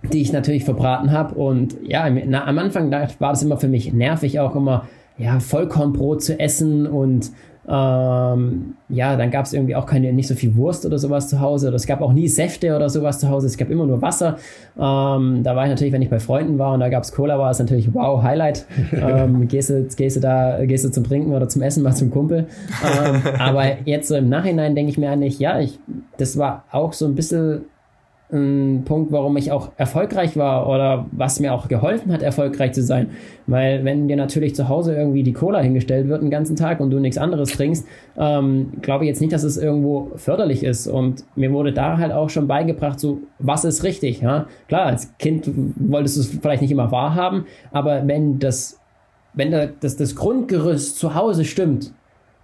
die 0.02 0.22
ich 0.22 0.32
natürlich 0.32 0.64
verbraten 0.64 1.12
habe. 1.12 1.34
Und 1.34 1.76
ja, 1.82 2.08
na, 2.08 2.46
am 2.46 2.58
Anfang 2.58 2.90
war 2.90 3.30
das 3.30 3.42
immer 3.42 3.58
für 3.58 3.68
mich 3.68 3.92
nervig, 3.92 4.40
auch 4.40 4.56
immer 4.56 4.86
ja, 5.18 5.38
Vollkornbrot 5.40 6.22
zu 6.22 6.38
essen 6.40 6.86
und 6.86 7.30
ähm, 7.68 8.74
ja, 8.88 9.16
dann 9.16 9.30
gab 9.30 9.44
es 9.44 9.52
irgendwie 9.52 9.76
auch 9.76 9.86
keine, 9.86 10.12
nicht 10.12 10.28
so 10.28 10.34
viel 10.34 10.56
Wurst 10.56 10.86
oder 10.86 10.98
sowas 10.98 11.28
zu 11.28 11.40
Hause. 11.40 11.68
Oder 11.68 11.76
es 11.76 11.86
gab 11.86 12.00
auch 12.00 12.12
nie 12.12 12.26
Säfte 12.26 12.74
oder 12.74 12.88
sowas 12.88 13.18
zu 13.18 13.28
Hause. 13.28 13.46
Es 13.46 13.56
gab 13.56 13.70
immer 13.70 13.86
nur 13.86 14.00
Wasser. 14.02 14.36
Ähm, 14.78 15.42
da 15.42 15.54
war 15.54 15.64
ich 15.64 15.70
natürlich, 15.70 15.92
wenn 15.92 16.02
ich 16.02 16.10
bei 16.10 16.20
Freunden 16.20 16.58
war 16.58 16.72
und 16.72 16.80
da 16.80 16.88
gab 16.88 17.02
es 17.02 17.12
Cola, 17.12 17.38
war 17.38 17.50
es 17.50 17.58
natürlich 17.58 17.92
wow, 17.94 18.22
Highlight. 18.22 18.66
ähm, 18.92 19.46
gehst, 19.46 19.70
du, 19.70 19.86
gehst 19.96 20.16
du 20.16 20.20
da, 20.20 20.64
gehst 20.64 20.84
du 20.84 20.90
zum 20.90 21.04
Trinken 21.04 21.32
oder 21.32 21.48
zum 21.48 21.62
Essen 21.62 21.82
mal 21.82 21.94
zum 21.94 22.10
Kumpel. 22.10 22.46
Ähm, 22.82 23.22
aber 23.38 23.64
jetzt 23.84 24.08
so 24.08 24.16
im 24.16 24.28
Nachhinein 24.28 24.74
denke 24.74 24.90
ich 24.90 24.98
mir 24.98 25.10
eigentlich, 25.10 25.38
ja, 25.38 25.60
ich, 25.60 25.78
das 26.16 26.38
war 26.38 26.64
auch 26.70 26.92
so 26.92 27.06
ein 27.06 27.14
bisschen 27.14 27.66
ein 28.32 28.82
Punkt, 28.84 29.12
warum 29.12 29.36
ich 29.36 29.50
auch 29.50 29.72
erfolgreich 29.76 30.36
war 30.36 30.68
oder 30.68 31.06
was 31.12 31.40
mir 31.40 31.52
auch 31.52 31.68
geholfen 31.68 32.12
hat, 32.12 32.22
erfolgreich 32.22 32.72
zu 32.72 32.82
sein. 32.82 33.10
Weil 33.46 33.84
wenn 33.84 34.08
dir 34.08 34.16
natürlich 34.16 34.54
zu 34.54 34.68
Hause 34.68 34.94
irgendwie 34.94 35.22
die 35.22 35.32
Cola 35.32 35.60
hingestellt 35.60 36.08
wird 36.08 36.22
den 36.22 36.30
ganzen 36.30 36.56
Tag 36.56 36.80
und 36.80 36.90
du 36.90 36.98
nichts 36.98 37.18
anderes 37.18 37.52
trinkst, 37.52 37.86
ähm, 38.16 38.72
glaube 38.82 39.04
ich 39.04 39.08
jetzt 39.08 39.20
nicht, 39.20 39.32
dass 39.32 39.42
es 39.42 39.56
irgendwo 39.56 40.12
förderlich 40.16 40.62
ist. 40.62 40.86
Und 40.86 41.24
mir 41.34 41.52
wurde 41.52 41.72
da 41.72 41.98
halt 41.98 42.12
auch 42.12 42.30
schon 42.30 42.46
beigebracht, 42.46 43.00
so 43.00 43.20
was 43.38 43.64
ist 43.64 43.82
richtig. 43.82 44.20
Ja? 44.20 44.46
Klar, 44.68 44.86
als 44.86 45.16
Kind 45.18 45.50
wolltest 45.76 46.16
du 46.16 46.20
es 46.20 46.38
vielleicht 46.40 46.62
nicht 46.62 46.70
immer 46.70 46.92
wahrhaben, 46.92 47.46
aber 47.72 48.06
wenn 48.06 48.38
das, 48.38 48.78
wenn 49.34 49.50
das, 49.50 49.96
das 49.96 50.14
Grundgerüst 50.14 50.98
zu 50.98 51.14
Hause 51.14 51.44
stimmt, 51.44 51.92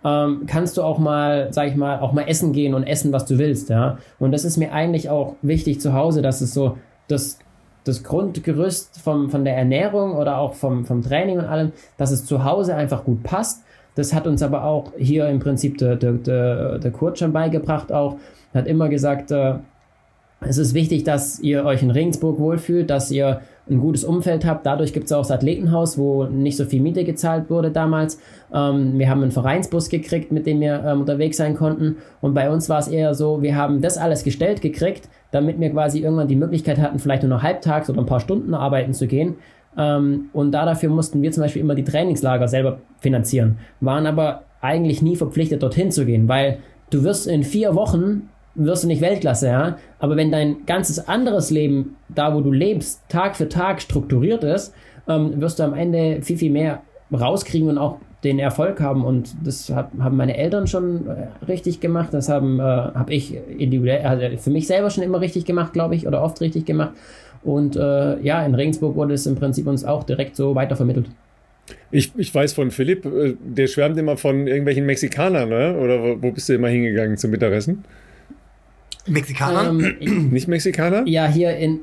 ähm, 0.07 0.45
kannst 0.47 0.77
du 0.77 0.83
auch 0.83 0.99
mal, 0.99 1.49
sag 1.51 1.67
ich 1.67 1.75
mal, 1.75 1.99
auch 1.99 2.13
mal 2.13 2.23
essen 2.23 2.53
gehen 2.53 2.75
und 2.75 2.85
essen, 2.85 3.13
was 3.13 3.27
du 3.27 3.39
willst, 3.39 3.71
ja. 3.71 3.99
Und 4.21 4.31
das 4.31 4.45
ist 4.45 4.57
mir 4.57 4.73
eigentlich 4.73 5.11
auch 5.11 5.35
wichtig 5.43 5.81
zu 5.81 5.95
Hause, 5.95 6.23
dass 6.23 6.41
es 6.41 6.55
so 6.55 6.79
das, 7.09 7.41
das 7.83 8.05
Grundgerüst 8.05 9.01
vom, 9.01 9.31
von 9.31 9.45
der 9.45 9.57
Ernährung 9.57 10.15
oder 10.15 10.39
auch 10.39 10.55
vom, 10.55 10.85
vom 10.85 11.03
Training 11.03 11.39
und 11.39 11.47
allem, 11.47 11.73
dass 11.97 12.13
es 12.13 12.25
zu 12.25 12.45
Hause 12.45 12.77
einfach 12.77 13.05
gut 13.05 13.25
passt. 13.25 13.65
Das 13.97 14.15
hat 14.15 14.29
uns 14.29 14.43
aber 14.43 14.63
auch 14.65 14.93
hier 14.97 15.29
im 15.29 15.41
Prinzip 15.41 15.79
der, 15.79 15.97
der, 15.97 16.13
der, 16.13 16.79
der 16.79 16.91
Kurt 16.93 17.19
schon 17.19 17.33
beigebracht 17.33 17.91
auch. 17.91 18.17
Hat 18.55 18.69
immer 18.69 18.89
gesagt, 18.89 19.33
äh, 19.33 19.55
es 20.41 20.59
ist 20.59 20.75
wichtig, 20.75 21.03
dass 21.03 21.41
ihr 21.41 21.65
euch 21.65 21.83
in 21.83 21.91
Regensburg 21.91 22.39
wohlfühlt, 22.39 22.91
dass 22.91 23.11
ihr 23.11 23.41
ein 23.69 23.81
gutes 23.81 24.05
Umfeld 24.05 24.45
habt. 24.45 24.65
Dadurch 24.65 24.93
gibt 24.93 25.07
es 25.07 25.13
auch 25.13 25.23
das 25.23 25.31
Athletenhaus, 25.31 25.99
wo 25.99 26.25
nicht 26.25 26.57
so 26.57 26.65
viel 26.65 26.81
Miete 26.81 27.05
gezahlt 27.05 27.51
wurde 27.51 27.71
damals. 27.71 28.19
Ähm, 28.53 28.99
wir 28.99 29.11
haben 29.11 29.23
einen 29.23 29.33
Vereinsbus 29.33 29.89
gekriegt, 29.89 30.31
mit 30.31 30.47
dem 30.47 30.61
wir 30.61 30.85
ähm, 30.85 31.01
unterwegs 31.01 31.37
sein 31.37 31.55
konnten. 31.55 31.97
Und 32.21 32.35
bei 32.35 32.51
uns 32.51 32.69
war 32.69 32.79
es 32.79 32.89
eher 32.89 33.15
so, 33.15 33.43
wir 33.43 33.57
haben 33.57 33.81
das 33.81 33.99
alles 33.99 34.23
gestellt 34.23 34.61
gekriegt, 34.61 35.09
damit 35.33 35.59
wir 35.59 35.71
quasi 35.71 36.01
irgendwann 36.01 36.29
die 36.29 36.37
Möglichkeit 36.37 36.79
hatten, 36.79 36.99
vielleicht 36.99 37.23
nur 37.23 37.31
noch 37.31 37.43
halbtags 37.43 37.91
oder 37.91 38.01
ein 38.01 38.07
paar 38.07 38.21
Stunden 38.21 38.55
arbeiten 38.55 38.95
zu 38.95 39.07
gehen. 39.07 39.37
Ähm, 39.77 40.27
und 40.33 40.53
da 40.53 40.65
dafür 40.65 40.89
mussten 40.89 41.21
wir 41.23 41.33
zum 41.33 41.43
Beispiel 41.43 41.63
immer 41.63 41.75
die 41.75 41.85
Trainingslager 41.85 42.49
selber 42.49 42.79
finanzieren, 43.01 43.59
waren 43.81 44.07
aber 44.07 44.45
eigentlich 44.61 45.03
nie 45.03 45.17
verpflichtet, 45.17 45.63
dorthin 45.63 45.91
zu 45.91 46.07
gehen, 46.07 46.29
weil 46.29 46.59
du 46.91 47.05
wirst 47.05 47.27
in 47.27 47.43
vier 47.43 47.75
Wochen 47.75 48.29
wirst 48.57 48.85
du 48.85 48.89
nicht 48.89 49.01
Weltklasse, 49.01 49.49
ja. 49.49 49.79
Aber 49.99 50.17
wenn 50.17 50.31
dein 50.31 50.67
ganzes 50.67 51.09
anderes 51.09 51.51
Leben, 51.51 51.97
da 52.09 52.35
wo 52.35 52.41
du 52.41 52.53
lebst, 52.53 53.03
Tag 53.09 53.37
für 53.37 53.49
Tag 53.49 53.81
strukturiert 53.81 54.45
ist, 54.45 54.75
ähm, 55.09 55.41
wirst 55.41 55.59
du 55.59 55.63
am 55.63 55.75
Ende 55.75 56.23
viel, 56.23 56.37
viel 56.37 56.51
mehr 56.51 56.83
rauskriegen 57.13 57.69
und 57.69 57.79
auch 57.79 57.99
den 58.25 58.39
Erfolg 58.39 58.81
haben. 58.81 59.05
Und 59.05 59.35
das 59.45 59.71
hat, 59.71 59.91
haben 59.99 60.17
meine 60.17 60.37
Eltern 60.37 60.67
schon 60.67 61.07
äh, 61.07 61.45
richtig 61.47 61.81
gemacht. 61.81 62.09
Das 62.13 62.29
haben 62.29 62.59
äh, 62.59 62.63
habe 62.63 63.15
ich 63.15 63.37
individuell, 63.59 64.05
also 64.05 64.37
für 64.39 64.51
mich 64.51 64.67
selber 64.67 64.91
schon 64.91 65.05
immer 65.05 65.21
richtig 65.21 65.45
gemacht, 65.45 65.73
glaube 65.73 65.95
ich, 65.95 66.07
oder 66.07 66.23
oft 66.23 66.41
richtig 66.41 66.67
gemacht. 66.67 66.93
Und 67.45 67.77
äh, 67.77 68.21
ja, 68.21 68.45
in 68.45 68.55
Regensburg 68.55 68.97
wurde 68.97 69.15
es 69.15 69.27
im 69.27 69.37
Prinzip 69.37 69.67
uns 69.67 69.85
auch 69.85 70.03
direkt 70.03 70.35
so 70.35 70.55
weitervermittelt. 70.55 71.07
Ich, 71.91 72.13
ich 72.17 72.35
weiß 72.35 72.53
von 72.53 72.71
Philipp, 72.71 73.05
äh, 73.07 73.35
der 73.41 73.67
schwärmt 73.67 73.97
immer 73.99 74.17
von 74.17 74.47
irgendwelchen 74.47 74.87
Mexikanern, 74.87 75.49
ne? 75.49 75.77
oder 75.79 76.03
wo, 76.03 76.23
wo 76.23 76.31
bist 76.33 76.49
du 76.49 76.55
immer 76.55 76.69
hingegangen 76.69 77.17
zum 77.17 77.31
Mittagessen? 77.31 77.85
Mexikanern? 79.07 79.97
Ähm, 80.01 80.29
Nicht 80.33 80.49
Mexikaner? 80.49 81.03
Ja, 81.07 81.27
hier 81.27 81.57
in. 81.57 81.81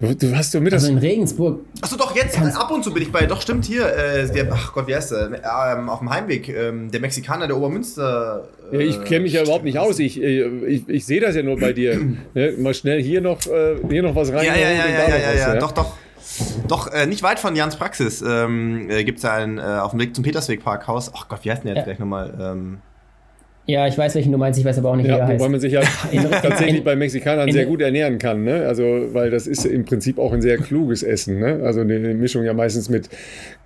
Du 0.00 0.34
hast 0.34 0.52
du 0.52 0.60
mit 0.60 0.72
also 0.72 0.88
in 0.88 0.98
Regensburg. 0.98 1.60
Achso, 1.80 1.96
doch, 1.96 2.16
jetzt, 2.16 2.36
ab 2.36 2.72
und 2.72 2.82
zu 2.82 2.92
bin 2.92 3.04
ich 3.04 3.12
bei, 3.12 3.24
doch, 3.26 3.40
stimmt, 3.40 3.64
hier, 3.66 3.86
äh, 3.86 4.28
der, 4.32 4.52
ach 4.52 4.72
Gott, 4.72 4.88
wie 4.88 4.96
heißt 4.96 5.12
der? 5.12 5.30
Ähm, 5.76 5.88
auf 5.88 6.00
dem 6.00 6.10
Heimweg, 6.10 6.48
ähm, 6.48 6.90
der 6.90 6.98
Mexikaner 7.00 7.46
der 7.46 7.56
Obermünster. 7.56 8.48
Äh, 8.72 8.78
ja, 8.78 8.80
ich 8.80 9.04
kenne 9.04 9.20
mich 9.20 9.34
ja 9.34 9.44
überhaupt 9.44 9.62
nicht 9.62 9.78
aus, 9.78 10.00
ich, 10.00 10.20
äh, 10.20 10.42
ich, 10.66 10.88
ich 10.88 11.06
sehe 11.06 11.20
das 11.20 11.36
ja 11.36 11.44
nur 11.44 11.56
bei 11.56 11.72
dir. 11.72 12.00
ne? 12.34 12.54
Mal 12.58 12.74
schnell 12.74 13.00
hier 13.00 13.20
noch, 13.20 13.46
äh, 13.46 13.76
hier 13.88 14.02
noch 14.02 14.16
was 14.16 14.32
rein. 14.32 14.44
Ja, 14.44 14.56
ja, 14.56 14.70
ja, 14.70 14.86
ja, 14.88 15.08
ja, 15.08 15.18
ja, 15.18 15.34
ja, 15.34 15.60
doch, 15.60 15.70
doch. 15.70 15.92
Doch, 16.66 16.92
äh, 16.92 17.06
nicht 17.06 17.22
weit 17.22 17.38
von 17.38 17.54
Jans 17.54 17.76
Praxis 17.76 18.24
ähm, 18.26 18.90
äh, 18.90 19.04
gibt 19.04 19.18
es 19.18 19.24
ja 19.24 19.34
einen, 19.34 19.58
äh, 19.58 19.62
auf 19.62 19.90
dem 19.92 20.00
Weg 20.00 20.16
zum 20.16 20.24
Petersweg 20.24 20.64
Parkhaus. 20.64 21.12
Ach 21.14 21.28
Gott, 21.28 21.44
wie 21.44 21.50
heißt 21.52 21.62
denn 21.62 21.68
der 21.68 21.76
jetzt 21.76 21.86
ja. 21.86 21.92
gleich 21.92 21.98
nochmal? 22.00 22.34
Ähm, 22.40 22.78
ja, 23.66 23.86
ich 23.86 23.96
weiß, 23.96 24.16
welchen 24.16 24.32
du 24.32 24.38
meinst, 24.38 24.58
ich 24.58 24.64
weiß 24.64 24.78
aber 24.78 24.90
auch 24.90 24.96
nicht, 24.96 25.06
ja, 25.06 25.16
wie 25.16 25.20
er 25.20 25.26
heißt. 25.28 25.40
Wobei 25.40 25.50
man 25.50 25.60
sich 25.60 25.72
ja 25.72 25.82
tatsächlich 26.42 26.82
bei 26.82 26.96
Mexikanern 26.96 27.46
in, 27.46 27.54
sehr 27.54 27.66
gut 27.66 27.80
ernähren 27.80 28.18
kann, 28.18 28.42
ne? 28.42 28.66
Also, 28.66 28.82
weil 29.12 29.30
das 29.30 29.46
ist 29.46 29.64
im 29.64 29.84
Prinzip 29.84 30.18
auch 30.18 30.32
ein 30.32 30.42
sehr 30.42 30.58
kluges 30.58 31.04
Essen, 31.04 31.38
ne? 31.38 31.60
Also 31.62 31.80
eine 31.82 32.14
Mischung 32.14 32.44
ja 32.44 32.54
meistens 32.54 32.88
mit 32.88 33.08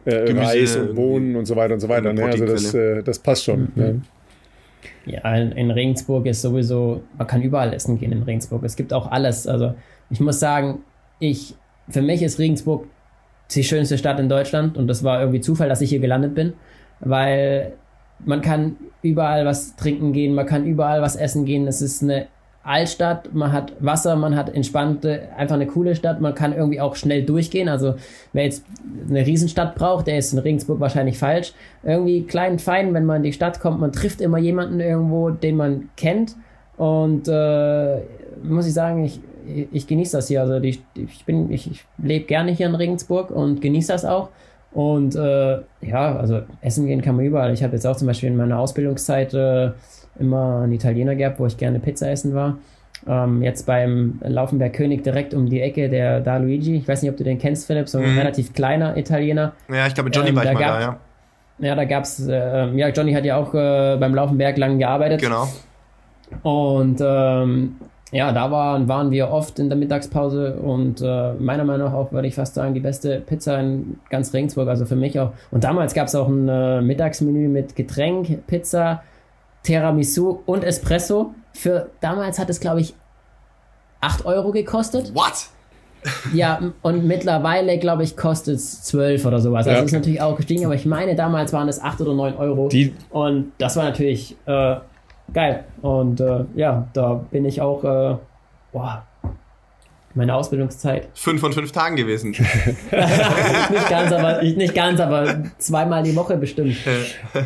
äh, 0.05 0.32
Reis 0.32 0.77
und 0.77 0.94
Bohnen 0.94 1.35
und 1.35 1.47
so 1.47 1.56
weiter 1.56 1.74
und 1.74 1.81
so 1.81 1.89
weiter. 1.89 2.12
Ne? 2.12 2.24
Also 2.24 2.44
das, 2.44 2.74
äh, 2.74 3.02
das 3.02 3.18
passt 3.18 3.44
schon. 3.44 3.73
Mhm. 3.74 3.82
Ne? 3.82 4.01
Ja, 5.06 5.35
in, 5.36 5.52
in, 5.52 5.70
Regensburg 5.70 6.27
ist 6.27 6.43
sowieso, 6.43 7.02
man 7.16 7.27
kann 7.27 7.40
überall 7.43 7.73
essen 7.73 7.98
gehen 7.98 8.12
in 8.12 8.23
Regensburg. 8.23 8.64
Es 8.64 8.77
gibt 8.77 8.93
auch 8.93 9.10
alles. 9.10 9.47
Also 9.47 9.74
ich 10.10 10.20
muss 10.20 10.40
sagen, 10.40 10.81
ich, 11.20 11.55
für 11.89 12.02
mich 12.02 12.23
ist 12.23 12.39
Regensburg 12.39 12.86
die 13.55 13.64
schönste 13.64 13.97
Stadt 13.97 14.20
in 14.20 14.28
Deutschland 14.28 14.77
und 14.77 14.89
das 14.89 15.05
war 15.05 15.20
irgendwie 15.20 15.40
Zufall, 15.40 15.68
dass 15.68 15.81
ich 15.81 15.90
hier 15.90 16.01
gelandet 16.01 16.35
bin, 16.35 16.55
weil 17.01 17.73
man 18.24 18.40
kann 18.40 18.76
überall 19.02 19.44
was 19.44 19.76
trinken 19.76 20.12
gehen, 20.12 20.34
man 20.34 20.47
kann 20.47 20.64
überall 20.64 21.02
was 21.02 21.16
essen 21.16 21.44
gehen. 21.44 21.66
Es 21.66 21.82
ist 21.82 22.02
eine 22.02 22.26
Altstadt, 22.66 23.32
man 23.32 23.52
hat 23.52 23.72
Wasser, 23.78 24.16
man 24.16 24.34
hat 24.34 24.52
entspannte, 24.52 25.28
einfach 25.36 25.55
eine 25.55 25.68
coole 25.68 25.94
Stadt, 25.94 26.20
man 26.20 26.34
kann 26.34 26.52
irgendwie 26.52 26.80
auch 26.80 26.97
schnell 26.97 27.22
durchgehen. 27.22 27.68
Also 27.68 27.94
wer 28.32 28.44
jetzt 28.44 28.64
eine 29.09 29.24
Riesenstadt 29.24 29.76
braucht, 29.76 30.09
der 30.09 30.18
ist 30.18 30.32
in 30.32 30.40
Regensburg 30.40 30.80
wahrscheinlich 30.80 31.16
falsch. 31.16 31.52
Irgendwie 31.84 32.24
klein, 32.24 32.59
fein, 32.59 32.93
wenn 32.93 33.05
man 33.05 33.18
in 33.18 33.22
die 33.22 33.32
Stadt 33.32 33.60
kommt, 33.60 33.80
man 33.80 33.93
trifft 33.93 34.20
immer 34.20 34.38
jemanden 34.38 34.80
irgendwo, 34.80 35.30
den 35.30 35.56
man 35.56 35.90
kennt. 35.97 36.34
Und 36.76 37.28
äh, 37.28 37.98
muss 38.43 38.66
ich 38.66 38.74
sagen, 38.74 39.05
ich, 39.05 39.20
ich 39.70 39.86
genieße 39.86 40.16
das 40.16 40.26
hier. 40.26 40.40
Also 40.40 40.59
die, 40.59 40.80
ich 40.94 41.24
bin, 41.24 41.52
ich, 41.52 41.70
ich 41.70 41.84
lebe 41.98 42.26
gerne 42.26 42.51
hier 42.51 42.66
in 42.66 42.74
Regensburg 42.74 43.30
und 43.30 43.60
genieße 43.60 43.93
das 43.93 44.05
auch. 44.05 44.30
Und 44.77 45.16
äh, 45.16 45.61
ja, 45.81 46.16
also 46.19 46.43
essen 46.61 46.86
gehen 46.86 47.01
kann 47.01 47.16
man 47.16 47.24
überall. 47.24 47.51
Ich 47.55 47.62
habe 47.62 47.73
jetzt 47.73 47.86
auch 47.86 47.97
zum 47.97 48.09
Beispiel 48.09 48.28
in 48.28 48.36
meiner 48.36 48.59
Ausbildungszeit 48.59 49.32
äh, 49.32 49.70
immer 50.19 50.61
einen 50.65 50.73
Italiener 50.74 51.15
gehabt, 51.15 51.40
wo 51.40 51.47
ich 51.47 51.57
gerne 51.57 51.81
Pizza 51.81 52.11
essen 52.11 52.35
war. 52.35 52.59
Ähm, 53.09 53.43
jetzt 53.43 53.65
beim 53.65 54.20
Laufenberg 54.23 54.74
König 54.74 55.03
direkt 55.03 55.32
um 55.32 55.48
die 55.48 55.62
Ecke, 55.62 55.89
der 55.89 56.20
Da 56.20 56.36
Luigi. 56.36 56.77
Ich 56.77 56.86
weiß 56.86 57.01
nicht, 57.01 57.11
ob 57.11 57.16
du 57.16 57.24
den 57.24 57.39
kennst, 57.39 57.66
Philipp, 57.66 57.89
so 57.89 57.97
ein 57.97 58.12
mhm. 58.12 58.19
relativ 58.19 58.53
kleiner 58.53 58.98
Italiener. 58.98 59.53
Ja, 59.73 59.86
ich 59.86 59.94
glaube, 59.94 60.11
Johnny 60.11 60.28
ähm, 60.28 60.36
war 60.36 60.44
ich 60.44 60.53
mal 60.53 60.61
da, 60.61 60.81
ja. 60.82 60.98
Ja, 61.59 61.74
da 61.74 61.85
gab's, 61.86 62.28
äh, 62.28 62.66
ja, 62.74 62.89
Johnny 62.90 63.15
hat 63.15 63.24
ja 63.24 63.39
auch 63.39 63.55
äh, 63.55 63.97
beim 63.97 64.15
Laufenberg 64.15 64.59
lang 64.59 64.78
gearbeitet. 64.78 65.23
Genau. 65.23 65.48
Und 66.43 67.01
ähm, 67.03 67.77
ja, 68.12 68.31
da 68.33 68.51
waren, 68.51 68.87
waren 68.89 69.11
wir 69.11 69.31
oft 69.31 69.59
in 69.59 69.69
der 69.69 69.77
Mittagspause 69.77 70.55
und 70.55 71.01
äh, 71.03 71.33
meiner 71.35 71.65
Meinung 71.65 71.89
nach 71.89 71.95
auch, 71.95 72.12
würde 72.12 72.28
ich 72.28 72.35
fast 72.37 72.55
sagen, 72.55 72.73
die 72.73 72.81
beste 72.81 73.20
Pizza 73.20 73.59
in 73.59 73.99
ganz 74.11 74.33
Regensburg, 74.33 74.69
also 74.69 74.85
für 74.87 74.95
mich 74.97 75.19
auch. 75.19 75.33
Und 75.51 75.65
damals 75.65 75.93
gab 75.93 76.07
es 76.07 76.15
auch 76.15 76.28
ein 76.28 76.49
äh, 76.49 76.81
Mittagsmenü 76.83 77.49
mit 77.49 77.74
Getränk, 77.74 78.47
Pizza, 78.47 79.03
Tiramisu 79.65 80.39
und 80.47 80.62
Espresso. 80.65 81.35
Für 81.53 81.89
damals 82.01 82.39
hat 82.39 82.49
es, 82.51 82.61
glaube 82.61 82.81
ich, 82.81 82.95
8 84.01 84.24
Euro 84.24 84.53
gekostet. 84.53 85.12
What? 85.15 85.47
Ja, 86.33 86.61
und 86.83 87.05
mittlerweile, 87.05 87.78
glaube 87.78 88.05
ich, 88.05 88.16
kostet 88.16 88.57
es 88.57 88.83
12 88.85 89.27
oder 89.27 89.41
sowas. 89.41 89.66
Also 89.66 89.81
Ja. 89.81 89.85
ist 89.85 89.91
natürlich 89.93 90.20
auch 90.20 90.37
gestiegen, 90.37 90.65
aber 90.65 90.77
ich 90.77 90.87
meine, 90.87 91.16
damals 91.16 91.53
waren 91.53 91.69
es 91.69 91.83
8 91.83 92.01
oder 92.03 92.15
9 92.15 92.37
Euro. 92.37 92.69
Die- 92.69 92.95
und 93.11 93.51
das 93.59 93.74
war 93.74 93.83
natürlich 93.85 94.37
äh, 94.47 94.77
geil. 95.32 95.65
Und 95.82 96.20
äh, 96.20 96.44
ja, 96.55 96.89
da 96.93 97.15
bin 97.31 97.44
ich 97.44 97.61
auch, 97.61 97.85
äh, 97.85 98.16
boah, 98.73 99.05
meine 100.15 100.35
Ausbildungszeit. 100.35 101.09
Fünf 101.15 101.40
von 101.43 101.53
fünf 101.53 101.73
Tagen 101.73 101.97
gewesen. 101.97 102.31
nicht 102.90 103.89
ganz, 103.90 104.12
aber 104.12 104.43
nicht 104.43 104.74
ganz, 104.74 104.98
aber 105.01 105.44
zweimal 105.59 106.03
die 106.03 106.16
Woche 106.16 106.36
bestimmt. 106.39 106.77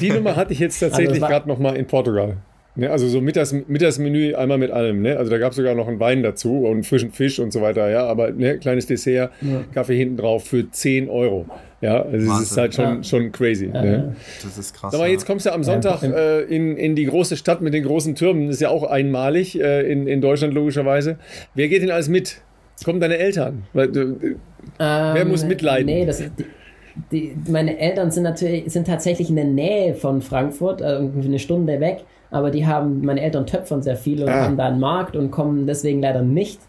Die 0.01 0.11
Nummer 0.11 0.37
hatte 0.37 0.53
ich 0.53 0.61
jetzt 0.61 0.79
tatsächlich 0.79 1.09
Also 1.09 1.17
es 1.17 1.23
war- 1.23 1.29
gerade 1.31 1.49
noch 1.49 1.59
mal 1.59 1.77
in 1.77 1.87
Portugal. 1.87 2.37
Ne, 2.77 2.89
also 2.89 3.09
so 3.09 3.21
Mittags, 3.21 3.53
Mittagsmenü 3.53 4.35
einmal 4.37 4.57
mit 4.57 4.71
allem. 4.71 5.03
Ne? 5.03 5.17
Also 5.17 5.29
da 5.33 5.39
gab 5.39 5.51
es 5.51 5.57
sogar 5.57 5.75
noch 5.75 5.89
einen 5.89 5.99
Wein 5.99 6.23
dazu 6.23 6.65
und 6.67 6.87
frischen 6.87 7.11
Fisch 7.11 7.41
und 7.41 7.53
so 7.53 7.61
weiter. 7.61 7.91
Ja, 7.91 8.07
aber 8.07 8.31
ne, 8.31 8.59
kleines 8.59 8.87
Dessert, 8.87 9.33
Kaffee 9.75 9.97
hinten 9.97 10.17
drauf 10.17 10.45
für 10.45 10.71
10 10.71 11.11
Euro. 11.11 11.47
Ja, 11.81 12.03
also 12.03 12.33
es 12.33 12.51
ist 12.51 12.57
halt 12.59 12.75
schon, 12.75 12.97
Ja. 12.97 13.03
schon 13.03 13.33
crazy. 13.33 13.67
Ne? 13.69 14.15
Das 14.43 14.59
ist 14.59 14.75
krass. 14.75 14.93
Sag 14.93 15.01
mal, 15.01 15.07
ja. 15.07 15.13
jetzt 15.13 15.27
kommst 15.27 15.47
du 15.47 15.53
am 15.53 15.65
Sonntag 15.65 16.03
äh, 16.03 16.43
in, 16.43 16.77
in 16.77 16.95
die 16.95 17.07
große 17.07 17.37
Stadt 17.37 17.63
mit 17.63 17.73
den 17.73 17.85
großen 17.85 18.15
Türmen. 18.15 18.47
Das 18.49 18.57
ist 18.57 18.61
ja 18.63 18.69
auch 18.69 18.85
einmalig 18.85 19.59
äh, 19.59 19.91
in, 19.91 20.07
in 20.07 20.21
Deutschland 20.21 20.53
logischerweise. 20.53 21.17
Wer 21.55 21.69
geht 21.69 21.83
denn 21.83 21.91
alles 21.91 22.09
mit? 22.09 22.43
Kommen 22.85 23.01
deine 23.01 23.17
Eltern? 23.19 23.65
Weil, 23.73 23.89
äh, 23.97 24.15
Wer 24.79 25.25
muss 25.25 25.45
mitleiden? 25.45 25.87
Nee, 25.87 26.05
das 26.07 26.21
ist, 26.21 26.33
die, 26.39 27.35
die, 27.35 27.51
meine 27.51 27.79
Eltern 27.79 28.11
sind 28.11 28.25
natürlich 28.25 28.71
sind 28.73 28.87
tatsächlich 28.87 29.31
in 29.31 29.37
der 29.37 29.45
Nähe 29.47 29.95
von 29.95 30.21
Frankfurt, 30.23 30.81
äh, 30.83 30.93
irgendwie 30.95 31.29
eine 31.29 31.39
Stunde 31.39 31.81
weg, 31.81 32.05
aber 32.31 32.51
die 32.51 32.67
haben, 32.67 33.03
meine 33.05 33.23
Eltern 33.23 33.47
töpfern 33.47 33.83
sehr 33.83 33.97
viel 33.97 34.23
und 34.23 34.29
Ah. 34.29 34.45
haben 34.45 34.57
da 34.57 34.67
einen 34.67 34.81
Markt 34.81 35.17
und 35.17 35.31
kommen 35.31 35.67
deswegen 35.67 36.01
leider 36.03 36.23
nicht. 36.23 36.61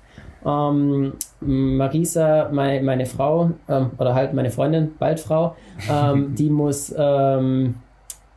Ähm, 0.45 1.13
Marisa, 1.39 2.49
meine, 2.51 2.81
meine 2.81 3.05
Frau, 3.05 3.51
ähm, 3.69 3.91
oder 3.97 4.15
halt 4.15 4.34
meine 4.34 4.51
Freundin, 4.51 4.93
bald 4.97 5.19
Frau, 5.19 5.55
ähm, 5.89 6.35
die 6.38 6.49
muss 6.49 6.93
ähm, 6.97 7.76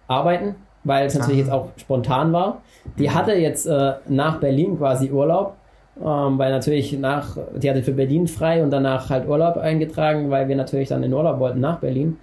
arbeiten, 0.06 0.56
weil 0.85 1.06
es 1.06 1.14
natürlich 1.14 1.39
jetzt 1.39 1.51
auch 1.51 1.68
spontan 1.76 2.32
war. 2.32 2.62
Die 2.98 3.10
hatte 3.10 3.32
jetzt 3.35 3.66
äh, 3.66 3.94
nach 4.09 4.39
Berlin 4.39 4.76
quasi 4.76 5.10
Urlaub, 5.10 5.56
ähm, 5.98 6.39
weil 6.39 6.51
natürlich 6.51 6.93
nach, 6.98 7.36
die 7.56 7.70
hatte 7.70 7.82
für 7.82 7.93
Berlin 7.93 8.28
frei 8.28 8.62
und 8.62 8.70
danach 8.70 9.09
halt 9.09 9.26
Urlaub 9.26 9.56
eingetragen, 9.56 10.31
weil 10.31 10.48
wir 10.48 10.56
natürlich 10.56 10.89
dann 10.89 11.02
in 11.02 11.12
Urlaub 11.12 11.39
wollten 11.39 11.60
nach 11.60 11.78
Berlin. 11.78 12.18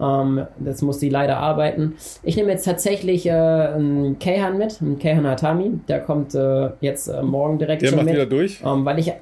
Ähm, 0.00 0.46
das 0.58 0.82
muss 0.82 0.98
sie 1.00 1.08
leider 1.08 1.36
arbeiten. 1.38 1.94
Ich 2.22 2.36
nehme 2.36 2.50
jetzt 2.50 2.64
tatsächlich 2.64 3.26
äh, 3.26 3.30
einen 3.30 4.18
Keihan 4.18 4.58
mit, 4.58 4.80
einen 4.80 4.98
Keihan 4.98 5.26
Hatami. 5.26 5.78
Der 5.88 6.00
kommt 6.00 6.34
äh, 6.34 6.70
jetzt 6.80 7.08
äh, 7.08 7.22
morgen 7.22 7.58
direkt 7.58 7.82
der 7.82 7.88
schon 7.88 7.96
macht 7.98 8.06
mit. 8.06 8.14
wieder 8.14 8.26
durch. 8.26 8.60
Ähm, 8.64 8.84
weil 8.84 8.98
ich 8.98 9.06
Der 9.06 9.16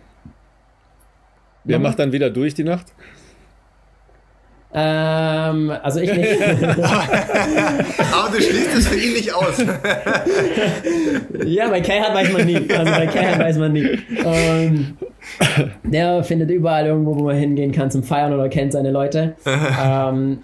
Nochmal? 1.64 1.90
macht 1.90 1.98
dann 1.98 2.12
wieder 2.12 2.30
durch 2.30 2.54
die 2.54 2.64
Nacht. 2.64 2.86
ähm, 4.74 5.70
also 5.82 6.00
ich 6.00 6.10
nicht. 6.14 6.40
Aber 6.42 8.34
du 8.34 8.40
schließt 8.40 8.74
es 8.78 8.88
für 8.88 8.96
ihn 8.98 9.12
nicht 9.12 9.34
aus. 9.34 9.62
Ja, 11.46 11.68
bei 11.68 11.80
Keihan 11.80 12.14
weiß 12.14 12.32
man 12.32 12.46
nie. 12.46 12.56
Also 12.70 12.92
bei 12.92 13.06
Keihan 13.06 13.38
weiß 13.40 13.58
man 13.58 13.72
nie. 13.72 13.98
Ähm, 14.24 14.96
der 15.82 16.22
findet 16.24 16.50
überall 16.50 16.86
irgendwo, 16.86 17.16
wo 17.16 17.24
man 17.24 17.36
hingehen 17.36 17.72
kann 17.72 17.90
zum 17.90 18.02
Feiern 18.02 18.32
oder 18.32 18.48
kennt 18.48 18.72
seine 18.72 18.90
Leute. 18.90 19.34
ähm, 19.46 20.38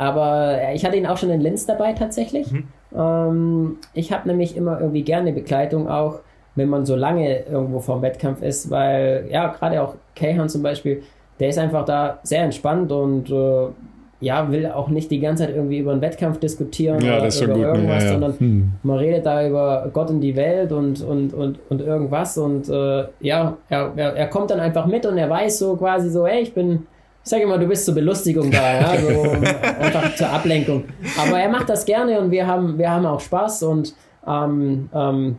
aber 0.00 0.58
ich 0.74 0.82
hatte 0.86 0.96
ihn 0.96 1.06
auch 1.06 1.18
schon 1.18 1.28
in 1.30 1.42
Linz 1.42 1.66
dabei 1.66 1.92
tatsächlich. 1.92 2.50
Ähm, 2.96 3.76
ich 3.92 4.12
habe 4.12 4.26
nämlich 4.28 4.56
immer 4.56 4.80
irgendwie 4.80 5.02
gerne 5.02 5.32
Begleitung 5.32 5.88
auch, 5.88 6.20
wenn 6.56 6.68
man 6.70 6.86
so 6.86 6.96
lange 6.96 7.40
irgendwo 7.40 7.80
vorm 7.80 8.00
Wettkampf 8.00 8.42
ist, 8.42 8.70
weil 8.70 9.26
ja, 9.30 9.48
gerade 9.48 9.82
auch 9.82 9.94
Keihan 10.16 10.48
zum 10.48 10.62
Beispiel, 10.62 11.02
der 11.38 11.50
ist 11.50 11.58
einfach 11.58 11.84
da 11.84 12.18
sehr 12.22 12.42
entspannt 12.42 12.90
und 12.90 13.30
äh, 13.30 13.66
ja, 14.22 14.50
will 14.50 14.66
auch 14.66 14.88
nicht 14.88 15.10
die 15.10 15.20
ganze 15.20 15.44
Zeit 15.44 15.54
irgendwie 15.54 15.78
über 15.78 15.92
einen 15.92 16.00
Wettkampf 16.00 16.40
diskutieren 16.40 17.00
Ja, 17.02 17.16
oder 17.16 17.24
das 17.26 17.34
ist 17.36 17.42
schon 17.42 17.50
über 17.50 17.58
gut, 17.58 17.66
ne? 17.66 17.74
irgendwas, 17.74 18.02
Ja, 18.02 18.06
ja. 18.08 18.12
sondern 18.12 18.38
Hm. 18.38 18.72
man 18.82 18.98
redet 18.98 19.26
da 19.26 19.46
über 19.46 19.88
Gott 19.92 20.10
und 20.10 20.20
die 20.22 20.34
Welt 20.36 20.72
und, 20.72 21.02
und, 21.02 21.34
und, 21.34 21.58
und 21.68 21.80
irgendwas 21.82 22.36
und 22.38 22.68
äh, 22.70 23.04
ja, 23.20 23.56
er, 23.68 23.92
er, 23.96 24.16
er 24.16 24.26
kommt 24.28 24.50
dann 24.50 24.60
einfach 24.60 24.86
mit 24.86 25.04
und 25.04 25.18
er 25.18 25.28
weiß 25.28 25.58
so 25.58 25.76
quasi 25.76 26.08
so, 26.10 26.26
hey, 26.26 26.40
ich 26.42 26.52
bin, 26.54 26.86
ich 27.22 27.30
sage 27.30 27.42
immer, 27.42 27.58
du 27.58 27.66
bist 27.66 27.84
zur 27.84 27.94
Belustigung 27.94 28.50
da, 28.50 28.80
ja, 28.80 28.96
so 28.98 29.30
einfach 29.80 30.14
zur 30.14 30.30
Ablenkung. 30.30 30.84
Aber 31.18 31.38
er 31.38 31.48
macht 31.48 31.68
das 31.68 31.84
gerne 31.84 32.18
und 32.20 32.30
wir 32.30 32.46
haben, 32.46 32.78
wir 32.78 32.90
haben 32.90 33.06
auch 33.06 33.20
Spaß 33.20 33.62
und 33.64 33.94
ähm, 34.26 34.88
ähm, 34.94 35.36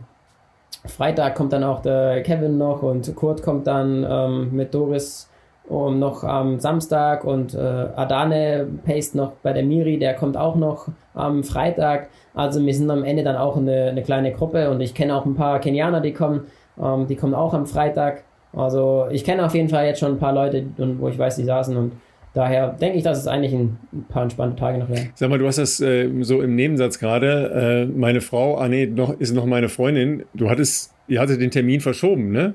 Freitag 0.86 1.34
kommt 1.34 1.52
dann 1.52 1.64
auch 1.64 1.82
der 1.82 2.22
Kevin 2.22 2.58
noch 2.58 2.82
und 2.82 3.14
Kurt 3.14 3.42
kommt 3.42 3.66
dann 3.66 4.06
ähm, 4.08 4.50
mit 4.52 4.74
Doris 4.74 5.28
um, 5.68 5.98
noch 5.98 6.24
am 6.24 6.58
Samstag 6.58 7.24
und 7.24 7.54
äh, 7.54 7.58
Adane 7.58 8.66
Paste 8.84 9.16
noch 9.16 9.32
bei 9.42 9.52
der 9.52 9.62
Miri, 9.62 9.98
der 9.98 10.14
kommt 10.14 10.36
auch 10.36 10.56
noch 10.56 10.88
am 11.14 11.44
Freitag. 11.44 12.08
Also 12.34 12.64
wir 12.64 12.74
sind 12.74 12.90
am 12.90 13.04
Ende 13.04 13.22
dann 13.22 13.36
auch 13.36 13.56
eine, 13.56 13.90
eine 13.90 14.02
kleine 14.02 14.32
Gruppe 14.32 14.70
und 14.70 14.80
ich 14.80 14.94
kenne 14.94 15.14
auch 15.14 15.24
ein 15.24 15.34
paar 15.34 15.60
Kenianer, 15.60 16.00
die 16.00 16.12
kommen, 16.12 16.46
ähm, 16.80 17.06
die 17.06 17.16
kommen 17.16 17.34
auch 17.34 17.54
am 17.54 17.66
Freitag. 17.66 18.24
Also 18.54 19.06
ich 19.10 19.24
kenne 19.24 19.44
auf 19.44 19.54
jeden 19.54 19.68
Fall 19.68 19.86
jetzt 19.86 20.00
schon 20.00 20.12
ein 20.12 20.18
paar 20.18 20.32
Leute, 20.32 20.64
und 20.78 21.00
wo 21.00 21.08
ich 21.08 21.18
weiß, 21.18 21.36
die 21.36 21.44
saßen 21.44 21.76
und 21.76 21.92
daher 22.34 22.68
denke 22.68 22.98
ich, 22.98 23.04
dass 23.04 23.18
es 23.18 23.26
eigentlich 23.26 23.52
ein, 23.52 23.78
paar 24.08 24.22
entspannte 24.24 24.56
Tage 24.56 24.78
noch 24.78 24.88
werden. 24.88 25.10
Sag 25.14 25.30
mal, 25.30 25.38
du 25.38 25.46
hast 25.46 25.58
das 25.58 25.80
äh, 25.80 26.08
so 26.22 26.42
im 26.42 26.54
Nebensatz 26.54 26.98
gerade. 26.98 27.86
Äh, 27.90 27.98
meine 27.98 28.20
Frau, 28.20 28.56
ah 28.56 28.68
nee, 28.68 28.86
noch, 28.86 29.18
ist 29.18 29.34
noch 29.34 29.46
meine 29.46 29.68
Freundin. 29.68 30.24
Du 30.34 30.50
hattest, 30.50 30.92
ihr 31.08 31.20
hattet 31.20 31.40
den 31.40 31.50
Termin 31.50 31.80
verschoben, 31.80 32.30
ne? 32.30 32.54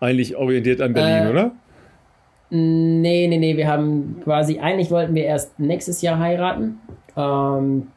Eigentlich 0.00 0.36
orientiert 0.36 0.80
an 0.80 0.92
Berlin, 0.92 1.26
Äh, 1.26 1.30
oder? 1.30 1.52
Nee, 2.50 3.26
nee, 3.28 3.36
nee, 3.36 3.56
wir 3.56 3.68
haben 3.68 4.20
quasi, 4.24 4.58
eigentlich 4.58 4.90
wollten 4.90 5.14
wir 5.14 5.24
erst 5.24 5.58
nächstes 5.58 6.00
Jahr 6.00 6.18
heiraten. 6.18 6.78
Ähm, 7.16 7.88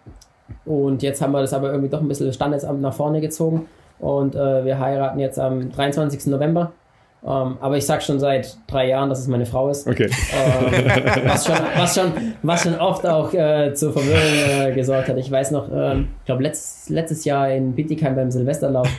und 0.66 1.02
jetzt 1.04 1.22
haben 1.22 1.32
wir 1.32 1.40
das 1.40 1.54
aber 1.54 1.72
irgendwie 1.72 1.90
doch 1.90 2.02
ein 2.02 2.08
bisschen 2.08 2.32
Standesamt 2.34 2.82
nach 2.82 2.94
vorne 2.94 3.22
gezogen. 3.22 3.68
Und 4.00 4.36
äh, 4.36 4.66
wir 4.66 4.80
heiraten 4.80 5.20
jetzt 5.20 5.40
am 5.40 5.72
23. 5.72 6.28
November. 6.28 6.74
Ähm, 7.24 7.58
aber 7.62 7.78
ich 7.78 7.86
sag 7.86 8.02
schon 8.02 8.20
seit 8.20 8.58
drei 8.66 8.88
Jahren, 8.88 9.10
dass 9.10 9.20
es 9.20 9.28
meine 9.28 9.46
Frau 9.46 9.70
ist. 9.70 9.88
Okay. 9.88 10.10
Ähm, 10.34 11.28
was, 11.28 11.46
schon, 11.46 11.56
was, 11.78 11.96
schon, 11.96 12.12
was 12.42 12.64
schon 12.64 12.76
oft 12.80 13.06
auch 13.06 13.32
äh, 13.34 13.74
zur 13.76 13.94
Verwirrung 13.94 14.72
äh, 14.72 14.74
gesorgt 14.74 15.08
hat. 15.08 15.18
Ich 15.18 15.30
weiß 15.30 15.52
noch, 15.52 15.70
ähm, 15.72 16.08
ich 16.20 16.26
glaube 16.26 16.42
letztes, 16.42 16.90
letztes 16.90 17.24
Jahr 17.24 17.52
in 17.52 17.74
Bietigheim 17.74 18.16
beim 18.16 18.32
Silvesterlauf 18.32 18.90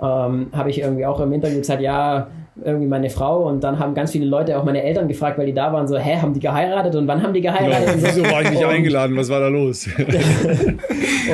ähm, 0.00 0.50
habe 0.52 0.70
ich 0.70 0.80
irgendwie 0.80 1.06
auch 1.06 1.18
im 1.18 1.32
Interview 1.32 1.58
gesagt, 1.58 1.82
ja, 1.82 2.28
irgendwie 2.62 2.86
meine 2.86 3.08
Frau 3.10 3.48
und 3.48 3.64
dann 3.64 3.78
haben 3.78 3.94
ganz 3.94 4.12
viele 4.12 4.26
Leute 4.26 4.58
auch 4.58 4.64
meine 4.64 4.82
Eltern 4.82 5.08
gefragt, 5.08 5.38
weil 5.38 5.46
die 5.46 5.54
da 5.54 5.72
waren, 5.72 5.88
so, 5.88 5.96
hä, 5.96 6.16
haben 6.20 6.34
die 6.34 6.40
geheiratet 6.40 6.94
und 6.96 7.06
wann 7.08 7.22
haben 7.22 7.32
die 7.32 7.40
geheiratet? 7.40 7.94
Und 7.94 8.00
so. 8.00 8.06
Wieso 8.08 8.22
war 8.30 8.42
ich 8.42 8.50
nicht 8.50 8.62
Und- 8.64 8.70
eingeladen? 8.70 9.16
Was 9.16 9.28
war 9.30 9.40
da 9.40 9.48
los? 9.48 9.88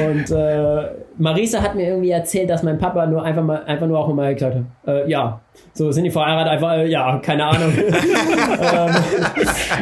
Und 0.08 0.30
äh, 0.30 0.82
Marisa 1.16 1.60
hat 1.62 1.74
mir 1.74 1.88
irgendwie 1.88 2.10
erzählt, 2.10 2.48
dass 2.50 2.62
mein 2.62 2.78
Papa 2.78 3.06
nur 3.06 3.22
einfach 3.24 3.42
mal 3.42 3.64
einfach 3.64 3.86
nur 3.86 3.98
auch 3.98 4.12
mal 4.14 4.32
gesagt 4.34 4.54
hat, 4.56 4.62
äh, 4.86 5.10
ja, 5.10 5.40
so 5.72 5.90
sind 5.90 6.04
die 6.04 6.10
verheiratet, 6.10 6.52
einfach, 6.52 6.72
äh, 6.74 6.86
ja, 6.88 7.18
keine 7.18 7.44
Ahnung. 7.46 7.72
ähm, 7.76 8.94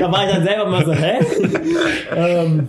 da 0.01 0.13
war 0.13 0.25
ich 0.27 0.33
dann 0.33 0.45
selber 0.45 0.67
mal 0.67 0.85
so, 0.85 0.93
hä? 0.95 1.19
ähm, 2.17 2.69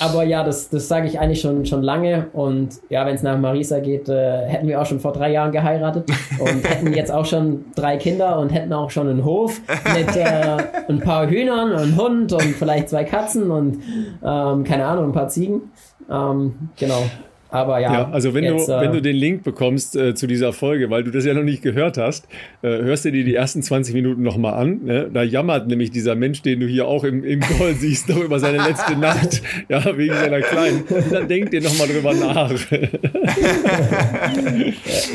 aber 0.00 0.24
ja, 0.24 0.42
das, 0.44 0.68
das 0.68 0.88
sage 0.88 1.06
ich 1.06 1.18
eigentlich 1.18 1.40
schon, 1.40 1.66
schon 1.66 1.82
lange. 1.82 2.26
Und 2.32 2.70
ja, 2.88 3.06
wenn 3.06 3.14
es 3.14 3.22
nach 3.22 3.38
Marisa 3.38 3.80
geht, 3.80 4.08
äh, 4.08 4.46
hätten 4.46 4.66
wir 4.66 4.80
auch 4.80 4.86
schon 4.86 5.00
vor 5.00 5.12
drei 5.12 5.30
Jahren 5.30 5.52
geheiratet 5.52 6.10
und 6.38 6.68
hätten 6.68 6.92
jetzt 6.92 7.10
auch 7.12 7.26
schon 7.26 7.66
drei 7.74 7.96
Kinder 7.96 8.38
und 8.38 8.50
hätten 8.50 8.72
auch 8.72 8.90
schon 8.90 9.08
einen 9.08 9.24
Hof 9.24 9.60
mit 9.94 10.16
äh, 10.16 10.56
ein 10.88 11.00
paar 11.00 11.28
Hühnern, 11.28 11.72
einen 11.72 11.96
Hund 11.96 12.32
und 12.32 12.42
vielleicht 12.42 12.88
zwei 12.88 13.04
Katzen 13.04 13.50
und 13.50 13.82
ähm, 14.24 14.64
keine 14.64 14.86
Ahnung, 14.86 15.06
ein 15.06 15.12
paar 15.12 15.28
Ziegen. 15.28 15.70
Ähm, 16.10 16.70
genau. 16.76 17.02
Aber 17.50 17.78
ja, 17.78 17.92
Ja, 17.92 18.10
also 18.10 18.34
wenn 18.34 18.44
jetzt, 18.44 18.68
du, 18.68 18.72
äh, 18.72 18.80
wenn 18.80 18.92
du 18.92 19.00
den 19.00 19.16
Link 19.16 19.44
bekommst 19.44 19.94
äh, 19.96 20.14
zu 20.14 20.26
dieser 20.26 20.52
Folge, 20.52 20.90
weil 20.90 21.04
du 21.04 21.10
das 21.10 21.24
ja 21.24 21.32
noch 21.34 21.42
nicht 21.44 21.62
gehört 21.62 21.96
hast, 21.96 22.26
äh, 22.62 22.68
hörst 22.68 23.04
du 23.04 23.12
dir 23.12 23.24
die 23.24 23.34
ersten 23.34 23.62
20 23.62 23.94
Minuten 23.94 24.22
nochmal 24.22 24.54
an. 24.54 24.80
Ne? 24.84 25.08
Da 25.12 25.22
jammert 25.22 25.68
nämlich 25.68 25.90
dieser 25.90 26.14
Mensch, 26.16 26.42
den 26.42 26.60
du 26.60 26.66
hier 26.66 26.86
auch 26.88 27.04
im, 27.04 27.22
im 27.24 27.40
Call 27.40 27.74
siehst, 27.78 28.08
noch 28.08 28.18
über 28.20 28.38
seine 28.40 28.58
letzte 28.58 28.96
Nacht, 28.98 29.42
ja, 29.68 29.96
wegen 29.96 30.14
seiner 30.14 30.40
Kleinen. 30.40 30.82
Und 30.82 31.12
dann 31.12 31.28
denkt 31.28 31.54
ihr 31.54 31.62
nochmal 31.62 31.88
drüber 31.88 32.14
nach. 32.14 32.50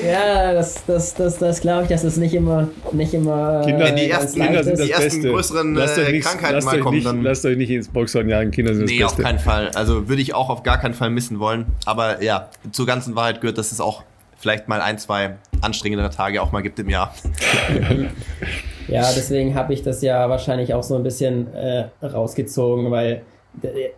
Ja, 0.05 0.53
das, 0.53 0.83
das, 0.85 1.13
das, 1.15 1.37
das 1.37 1.61
glaube 1.61 1.83
ich, 1.83 1.89
dass 1.89 2.03
es 2.03 2.17
nicht 2.17 2.33
immer, 2.33 2.67
nicht 2.91 3.13
immer. 3.13 3.61
Kinder, 3.65 3.85
Wenn 3.85 3.95
die 3.95 4.09
ersten- 4.09 4.41
Kinder 4.41 4.63
sind 4.63 4.73
ist. 4.73 4.79
das 4.79 4.87
Die 4.87 4.91
ersten 4.93 5.05
Beste. 5.21 5.29
größeren, 5.31 5.75
lasst 5.75 5.97
euch 5.99 6.07
äh, 6.07 6.11
nicht, 6.11 6.25
Krankheiten 6.25 6.53
lasst 6.55 6.67
mal 6.67 6.75
euch 6.75 6.81
kommen, 6.81 6.95
nicht, 6.95 7.07
dann- 7.07 7.23
lasst 7.23 7.45
euch 7.45 7.57
nicht 7.57 7.69
ins 7.69 7.87
Boxhorn 7.89 8.29
jagen. 8.29 8.51
Kinder 8.51 8.73
sind 8.73 8.83
das 8.83 8.91
Nee, 8.91 9.03
auf 9.03 9.11
Beste. 9.11 9.23
keinen 9.23 9.39
Fall. 9.39 9.71
Also 9.75 10.07
würde 10.09 10.21
ich 10.21 10.33
auch 10.33 10.49
auf 10.49 10.63
gar 10.63 10.79
keinen 10.79 10.93
Fall 10.93 11.09
missen 11.09 11.39
wollen. 11.39 11.65
Aber 11.85 12.20
ja, 12.21 12.49
zur 12.71 12.85
ganzen 12.85 13.15
Wahrheit 13.15 13.41
gehört, 13.41 13.57
dass 13.57 13.71
es 13.71 13.81
auch 13.81 14.03
vielleicht 14.37 14.67
mal 14.67 14.81
ein, 14.81 14.97
zwei 14.97 15.35
anstrengendere 15.61 16.09
Tage 16.09 16.41
auch 16.41 16.51
mal 16.51 16.61
gibt 16.61 16.79
im 16.79 16.89
Jahr. 16.89 17.13
ja, 18.87 19.03
deswegen 19.15 19.53
habe 19.55 19.73
ich 19.73 19.83
das 19.83 20.01
ja 20.01 20.29
wahrscheinlich 20.29 20.73
auch 20.73 20.83
so 20.83 20.95
ein 20.95 21.03
bisschen 21.03 21.53
äh, 21.53 21.85
rausgezogen, 22.03 22.89
weil 22.89 23.21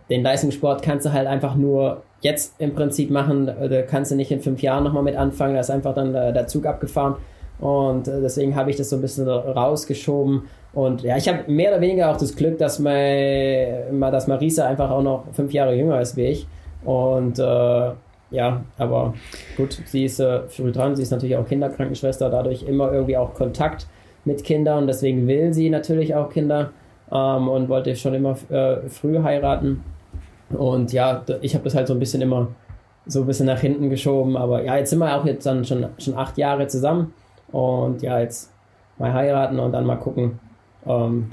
den 0.09 0.23
Leistungssport 0.23 0.81
kannst 0.81 1.05
du 1.05 1.13
halt 1.13 1.27
einfach 1.27 1.55
nur 1.55 2.03
jetzt 2.21 2.59
im 2.59 2.73
Prinzip 2.73 3.11
machen, 3.11 3.45
da 3.45 3.81
kannst 3.83 4.11
du 4.11 4.15
nicht 4.15 4.31
in 4.31 4.41
fünf 4.41 4.61
Jahren 4.61 4.83
nochmal 4.83 5.03
mit 5.03 5.15
anfangen, 5.15 5.53
da 5.53 5.59
ist 5.59 5.69
einfach 5.69 5.93
dann 5.93 6.13
der 6.13 6.47
Zug 6.47 6.65
abgefahren. 6.65 7.15
Und 7.59 8.07
äh, 8.07 8.19
deswegen 8.21 8.55
habe 8.55 8.71
ich 8.71 8.77
das 8.77 8.89
so 8.89 8.95
ein 8.95 9.01
bisschen 9.01 9.27
rausgeschoben. 9.27 10.43
Und 10.73 11.03
ja, 11.03 11.17
ich 11.17 11.29
habe 11.29 11.49
mehr 11.51 11.71
oder 11.71 11.81
weniger 11.81 12.11
auch 12.11 12.17
das 12.17 12.35
Glück, 12.35 12.57
dass, 12.57 12.79
mein, 12.79 14.01
dass 14.01 14.27
Marisa 14.27 14.67
einfach 14.67 14.89
auch 14.89 15.03
noch 15.03 15.25
fünf 15.33 15.53
Jahre 15.53 15.75
jünger 15.75 16.01
ist 16.01 16.17
wie 16.17 16.25
ich. 16.25 16.47
Und 16.83 17.39
äh, 17.39 17.91
ja, 18.33 18.63
aber 18.77 19.13
gut, 19.55 19.81
sie 19.85 20.05
ist 20.05 20.19
äh, 20.19 20.41
früh 20.47 20.71
dran, 20.71 20.95
sie 20.95 21.03
ist 21.03 21.11
natürlich 21.11 21.37
auch 21.37 21.47
Kinderkrankenschwester, 21.47 22.29
dadurch 22.29 22.63
immer 22.63 22.91
irgendwie 22.91 23.15
auch 23.15 23.33
Kontakt 23.33 23.87
mit 24.25 24.43
Kindern 24.43 24.79
und 24.79 24.87
deswegen 24.87 25.27
will 25.27 25.53
sie 25.53 25.69
natürlich 25.69 26.15
auch 26.15 26.29
Kinder 26.29 26.71
ähm, 27.11 27.47
und 27.47 27.69
wollte 27.69 27.95
schon 27.95 28.15
immer 28.15 28.35
äh, 28.49 28.89
früh 28.89 29.21
heiraten. 29.21 29.83
Und 30.49 30.91
ja, 30.93 31.23
ich 31.41 31.53
habe 31.53 31.63
das 31.63 31.75
halt 31.75 31.87
so 31.87 31.93
ein 31.93 31.99
bisschen 31.99 32.21
immer 32.21 32.47
so 33.05 33.21
ein 33.21 33.27
bisschen 33.27 33.45
nach 33.45 33.59
hinten 33.59 33.89
geschoben. 33.89 34.35
Aber 34.37 34.63
ja, 34.63 34.77
jetzt 34.77 34.89
sind 34.89 34.99
wir 34.99 35.15
auch 35.15 35.25
jetzt 35.25 35.45
dann 35.45 35.65
schon, 35.65 35.85
schon 35.97 36.15
acht 36.15 36.37
Jahre 36.37 36.67
zusammen. 36.67 37.13
Und 37.51 38.01
ja, 38.01 38.19
jetzt 38.19 38.51
mal 38.97 39.13
heiraten 39.13 39.59
und 39.59 39.71
dann 39.71 39.85
mal 39.85 39.97
gucken, 39.97 40.39
ähm, 40.85 41.29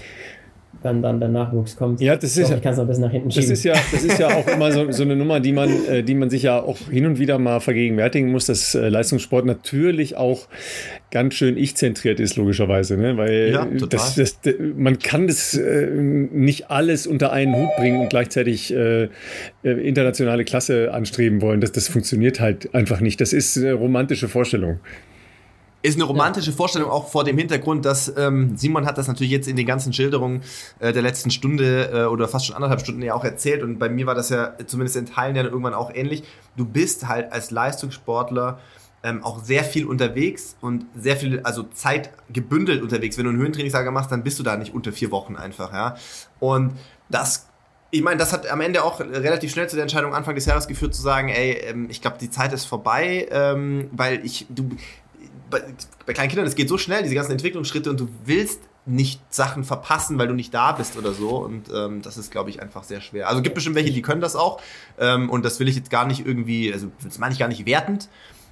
wann 0.82 1.02
dann 1.02 1.20
der 1.20 1.28
Nachwuchs 1.28 1.76
kommt. 1.76 2.00
Ja, 2.00 2.16
das 2.16 2.36
ist 2.36 2.48
ja, 2.48 2.56
ich 2.56 2.62
kann 2.62 2.72
es 2.72 2.78
noch 2.78 2.84
ein 2.84 2.88
bisschen 2.88 3.04
nach 3.04 3.10
hinten 3.10 3.30
schieben. 3.30 3.48
Das 3.48 3.58
ist 3.58 3.64
ja, 3.64 3.74
das 3.92 4.04
ist 4.04 4.18
ja 4.18 4.28
auch 4.28 4.46
immer 4.46 4.72
so, 4.72 4.90
so 4.92 5.02
eine 5.02 5.16
Nummer, 5.16 5.40
die 5.40 5.52
man, 5.52 5.68
äh, 5.86 6.02
die 6.02 6.14
man 6.14 6.30
sich 6.30 6.42
ja 6.42 6.60
auch 6.60 6.78
hin 6.90 7.06
und 7.06 7.18
wieder 7.18 7.38
mal 7.38 7.60
vergegenwärtigen 7.60 8.30
muss, 8.30 8.46
dass 8.46 8.74
äh, 8.74 8.88
Leistungssport 8.88 9.46
natürlich 9.46 10.16
auch 10.16 10.48
ganz 11.10 11.34
schön 11.34 11.56
ich-zentriert 11.56 12.20
ist, 12.20 12.36
logischerweise. 12.36 12.96
Ne? 12.96 13.16
Weil 13.16 13.50
ja, 13.52 13.66
das, 13.88 14.14
das, 14.14 14.38
man 14.76 14.98
kann 14.98 15.26
das 15.26 15.54
äh, 15.56 15.86
nicht 15.86 16.70
alles 16.70 17.06
unter 17.06 17.32
einen 17.32 17.54
Hut 17.54 17.76
bringen 17.76 18.00
und 18.00 18.10
gleichzeitig 18.10 18.72
äh, 18.72 19.04
äh, 19.04 19.08
internationale 19.62 20.44
Klasse 20.44 20.92
anstreben 20.92 21.42
wollen. 21.42 21.60
Das, 21.60 21.72
das 21.72 21.88
funktioniert 21.88 22.40
halt 22.40 22.74
einfach 22.74 23.00
nicht. 23.00 23.20
Das 23.20 23.32
ist 23.32 23.56
eine 23.58 23.74
romantische 23.74 24.28
Vorstellung. 24.28 24.80
Ist 25.82 25.96
eine 25.96 26.04
romantische 26.04 26.50
ja. 26.50 26.56
Vorstellung 26.56 26.90
auch 26.90 27.08
vor 27.08 27.24
dem 27.24 27.38
Hintergrund, 27.38 27.86
dass 27.86 28.12
ähm, 28.16 28.56
Simon 28.56 28.84
hat 28.84 28.98
das 28.98 29.08
natürlich 29.08 29.32
jetzt 29.32 29.48
in 29.48 29.56
den 29.56 29.66
ganzen 29.66 29.92
Schilderungen 29.94 30.42
äh, 30.78 30.92
der 30.92 31.00
letzten 31.00 31.30
Stunde 31.30 31.90
äh, 31.92 32.04
oder 32.04 32.28
fast 32.28 32.46
schon 32.46 32.54
anderthalb 32.54 32.80
Stunden 32.80 33.00
ja 33.00 33.14
auch 33.14 33.24
erzählt 33.24 33.62
und 33.62 33.78
bei 33.78 33.88
mir 33.88 34.06
war 34.06 34.14
das 34.14 34.28
ja 34.28 34.54
zumindest 34.66 34.96
in 34.96 35.06
Teilen 35.06 35.36
ja 35.36 35.42
irgendwann 35.42 35.72
auch 35.72 35.90
ähnlich. 35.94 36.22
Du 36.56 36.66
bist 36.66 37.08
halt 37.08 37.32
als 37.32 37.50
Leistungssportler 37.50 38.58
ähm, 39.02 39.24
auch 39.24 39.42
sehr 39.42 39.64
viel 39.64 39.86
unterwegs 39.86 40.56
und 40.60 40.84
sehr 40.94 41.16
viel, 41.16 41.40
also 41.40 41.62
Zeit 41.62 42.10
gebündelt 42.30 42.82
unterwegs. 42.82 43.16
Wenn 43.16 43.24
du 43.24 43.30
einen 43.30 43.40
Höhentrainingslager 43.40 43.90
machst, 43.90 44.12
dann 44.12 44.22
bist 44.22 44.38
du 44.38 44.42
da 44.42 44.56
nicht 44.56 44.74
unter 44.74 44.92
vier 44.92 45.10
Wochen 45.10 45.36
einfach, 45.36 45.72
ja. 45.72 45.96
Und 46.40 46.72
das 47.08 47.46
ich 47.92 48.02
meine, 48.02 48.18
das 48.18 48.32
hat 48.32 48.48
am 48.48 48.60
Ende 48.60 48.84
auch 48.84 49.00
relativ 49.00 49.50
schnell 49.50 49.68
zu 49.68 49.74
der 49.74 49.82
Entscheidung 49.82 50.14
Anfang 50.14 50.36
des 50.36 50.46
Jahres 50.46 50.68
geführt, 50.68 50.94
zu 50.94 51.02
sagen, 51.02 51.28
ey, 51.28 51.54
ähm, 51.54 51.88
ich 51.90 52.00
glaube, 52.00 52.18
die 52.20 52.30
Zeit 52.30 52.52
ist 52.52 52.64
vorbei, 52.64 53.26
ähm, 53.32 53.90
weil 53.90 54.24
ich, 54.24 54.46
du, 54.48 54.70
bei, 55.50 55.62
bei 56.06 56.12
kleinen 56.12 56.28
Kindern, 56.28 56.46
es 56.46 56.54
geht 56.54 56.68
so 56.68 56.78
schnell, 56.78 57.02
diese 57.02 57.14
ganzen 57.14 57.32
Entwicklungsschritte 57.32 57.90
und 57.90 58.00
du 58.00 58.08
willst 58.24 58.60
nicht 58.86 59.20
Sachen 59.32 59.64
verpassen, 59.64 60.18
weil 60.18 60.26
du 60.26 60.34
nicht 60.34 60.54
da 60.54 60.72
bist 60.72 60.96
oder 60.96 61.12
so. 61.12 61.36
Und 61.36 61.68
ähm, 61.72 62.02
das 62.02 62.16
ist, 62.16 62.30
glaube 62.30 62.50
ich, 62.50 62.62
einfach 62.62 62.82
sehr 62.82 63.00
schwer. 63.00 63.28
Also 63.28 63.42
gibt 63.42 63.54
bestimmt 63.54 63.76
welche, 63.76 63.92
die 63.92 64.02
können 64.02 64.20
das 64.20 64.36
auch. 64.36 64.60
Ähm, 64.98 65.28
und 65.28 65.44
das 65.44 65.60
will 65.60 65.68
ich 65.68 65.76
jetzt 65.76 65.90
gar 65.90 66.06
nicht 66.06 66.26
irgendwie, 66.26 66.72
also 66.72 66.90
das 67.02 67.18
meine 67.18 67.32
ich 67.32 67.38
gar 67.38 67.48
nicht 67.48 67.66
wertend. 67.66 68.08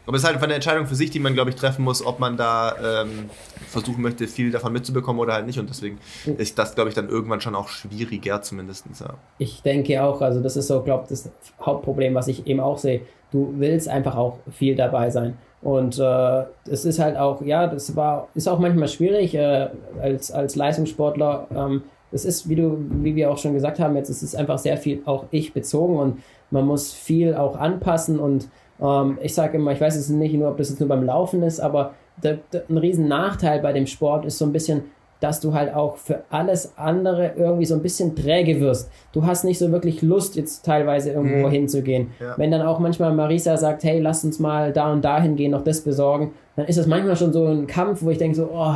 Aber 0.09 0.16
es 0.16 0.22
ist 0.22 0.28
halt 0.28 0.43
eine 0.43 0.55
Entscheidung 0.55 0.86
für 0.86 0.94
sich, 0.94 1.10
die 1.10 1.20
man, 1.20 1.35
glaube 1.35 1.51
ich, 1.51 1.56
treffen 1.56 1.85
muss, 1.85 2.05
ob 2.05 2.18
man 2.18 2.39
da 2.39 3.02
ähm, 3.02 3.28
versuchen 3.68 4.01
möchte, 4.01 4.26
viel 4.26 4.51
davon 4.51 4.72
mitzubekommen 4.72 5.20
oder 5.20 5.35
halt 5.35 5.44
nicht. 5.44 5.59
Und 5.59 5.68
deswegen 5.68 5.98
ist 6.39 6.59
das, 6.59 6.74
glaube 6.74 6.89
ich, 6.89 6.94
dann 6.94 7.10
irgendwann 7.10 7.43
schon 7.43 7.55
auch 7.55 7.68
schwieriger 7.68 8.40
zumindest. 8.40 8.86
Ja. 9.01 9.14
Ich 9.36 9.60
denke 9.60 10.02
auch, 10.02 10.22
also 10.22 10.40
das 10.40 10.56
ist 10.56 10.68
so, 10.68 10.80
glaube 10.82 11.02
ich, 11.02 11.10
das 11.10 11.30
Hauptproblem, 11.60 12.14
was 12.14 12.26
ich 12.26 12.47
eben 12.47 12.59
auch 12.60 12.78
sehe. 12.78 13.02
Du 13.30 13.52
willst 13.59 13.86
einfach 13.86 14.16
auch 14.16 14.39
viel 14.51 14.74
dabei 14.76 15.10
sein. 15.10 15.36
Und 15.60 15.98
äh, 15.98 16.44
es 16.70 16.86
ist 16.86 16.98
halt 16.98 17.18
auch, 17.18 17.43
ja, 17.43 17.66
das 17.66 17.94
war, 17.94 18.28
ist 18.35 18.48
auch 18.48 18.60
manchmal 18.60 18.89
schwierig 18.89 19.35
äh, 19.35 19.68
als, 20.01 20.30
als 20.30 20.56
Leistungssportler. 20.56 21.48
Ähm, 21.55 21.82
es 22.12 22.24
ist, 22.24 22.48
wie 22.48 22.56
du, 22.56 22.78
wie 23.02 23.14
wir 23.14 23.30
auch 23.30 23.36
schon 23.36 23.52
gesagt 23.52 23.78
haben, 23.78 23.94
jetzt 23.94 24.09
es 24.09 24.22
ist 24.22 24.35
einfach 24.35 24.56
sehr 24.56 24.78
viel 24.78 25.02
auch 25.05 25.26
ich 25.32 25.52
bezogen 25.52 25.98
und 25.98 26.22
man 26.51 26.64
muss 26.64 26.94
viel 26.94 27.35
auch 27.35 27.56
anpassen 27.56 28.18
und 28.18 28.48
ähm, 28.80 29.18
ich 29.22 29.34
sage 29.34 29.56
immer, 29.56 29.72
ich 29.72 29.80
weiß 29.80 29.96
es 29.96 30.09
nicht 30.09 30.34
nur, 30.34 30.48
ob 30.48 30.56
das 30.56 30.70
jetzt 30.70 30.80
nur 30.80 30.88
beim 30.88 31.05
Laufen 31.05 31.42
ist, 31.42 31.60
aber 31.60 31.94
der, 32.22 32.38
der, 32.52 32.64
ein 32.68 32.78
riesen 32.78 33.09
Nachteil 33.09 33.60
bei 33.60 33.72
dem 33.72 33.86
Sport 33.86 34.24
ist 34.24 34.38
so 34.38 34.44
ein 34.44 34.52
bisschen, 34.52 34.84
dass 35.20 35.40
du 35.40 35.52
halt 35.52 35.74
auch 35.74 35.96
für 35.96 36.22
alles 36.30 36.74
andere 36.76 37.32
irgendwie 37.36 37.64
so 37.64 37.74
ein 37.74 37.82
bisschen 37.82 38.14
träge 38.14 38.60
wirst. 38.60 38.90
Du 39.12 39.26
hast 39.26 39.44
nicht 39.44 39.59
so 39.59 39.72
wirklich 39.72 40.02
Lust, 40.02 40.36
jetzt 40.36 40.64
teilweise 40.64 41.10
irgendwo 41.10 41.48
mhm. 41.48 41.52
hinzugehen. 41.52 42.10
Ja. 42.20 42.34
Wenn 42.36 42.50
dann 42.50 42.62
auch 42.62 42.78
manchmal 42.78 43.12
Marisa 43.12 43.56
sagt, 43.56 43.82
hey, 43.82 43.98
lass 43.98 44.24
uns 44.24 44.38
mal 44.38 44.72
da 44.72 44.92
und 44.92 45.05
dahin 45.05 45.34
gehen, 45.34 45.50
noch 45.50 45.64
das 45.64 45.80
besorgen, 45.80 46.32
dann 46.55 46.66
ist 46.66 46.78
das 46.78 46.86
manchmal 46.86 47.16
schon 47.16 47.32
so 47.32 47.46
ein 47.46 47.66
Kampf, 47.66 48.02
wo 48.02 48.10
ich 48.10 48.18
denke 48.18 48.36
so, 48.36 48.50
oh, 48.52 48.74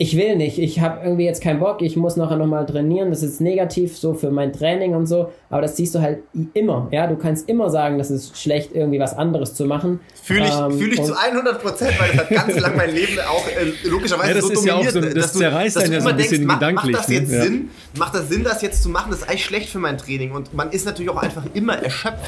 ich 0.00 0.16
will 0.16 0.36
nicht, 0.36 0.60
ich 0.60 0.78
habe 0.78 1.00
irgendwie 1.02 1.24
jetzt 1.24 1.42
keinen 1.42 1.58
Bock, 1.58 1.82
ich 1.82 1.96
muss 1.96 2.14
nachher 2.14 2.36
nochmal 2.36 2.64
trainieren, 2.66 3.10
das 3.10 3.24
ist 3.24 3.40
negativ 3.40 3.98
so 3.98 4.14
für 4.14 4.30
mein 4.30 4.52
Training 4.52 4.94
und 4.94 5.06
so, 5.06 5.32
aber 5.50 5.62
das 5.62 5.76
siehst 5.76 5.92
du 5.96 6.00
halt 6.00 6.20
immer, 6.54 6.86
ja, 6.92 7.08
du 7.08 7.16
kannst 7.16 7.48
immer 7.48 7.68
sagen, 7.68 7.98
das 7.98 8.12
ist 8.12 8.40
schlecht, 8.40 8.70
irgendwie 8.72 9.00
was 9.00 9.14
anderes 9.18 9.54
zu 9.54 9.64
machen. 9.64 9.98
Fühle 10.22 10.44
ich, 10.44 10.54
ähm, 10.56 10.78
fühl 10.78 10.92
ich 10.92 11.02
zu 11.02 11.18
100 11.18 11.60
Prozent, 11.60 11.98
weil 11.98 12.12
das 12.12 12.18
hat 12.20 12.30
ganz 12.30 12.60
lang 12.60 12.76
mein 12.76 12.94
Leben 12.94 13.18
auch 13.28 13.44
äh, 13.48 13.88
logischerweise 13.88 14.28
ja, 14.28 14.34
das 14.34 14.44
so 14.44 14.52
ist 14.52 14.66
dominiert, 14.68 14.94
ja 14.94 15.00
auch 15.00 15.04
so, 15.04 15.14
das 15.14 15.32
zerreißt 15.32 15.78
einen 15.78 15.92
ja 15.92 16.00
so 16.00 16.08
ein 16.10 16.16
bisschen 16.16 16.38
denkst, 16.46 16.54
gedanklich. 16.54 16.92
Macht 16.92 17.04
das 17.04 17.12
jetzt 17.12 17.30
ne? 17.32 17.42
Sinn? 17.42 17.70
Ja. 17.94 17.98
Macht 17.98 18.14
das 18.14 18.28
Sinn, 18.28 18.44
das 18.44 18.62
jetzt 18.62 18.82
zu 18.84 18.90
machen? 18.90 19.10
Das 19.10 19.22
ist 19.22 19.28
eigentlich 19.28 19.44
schlecht 19.44 19.68
für 19.68 19.80
mein 19.80 19.98
Training 19.98 20.30
und 20.30 20.54
man 20.54 20.70
ist 20.70 20.86
natürlich 20.86 21.10
auch 21.10 21.16
einfach 21.16 21.42
immer 21.54 21.76
erschöpft, 21.76 22.24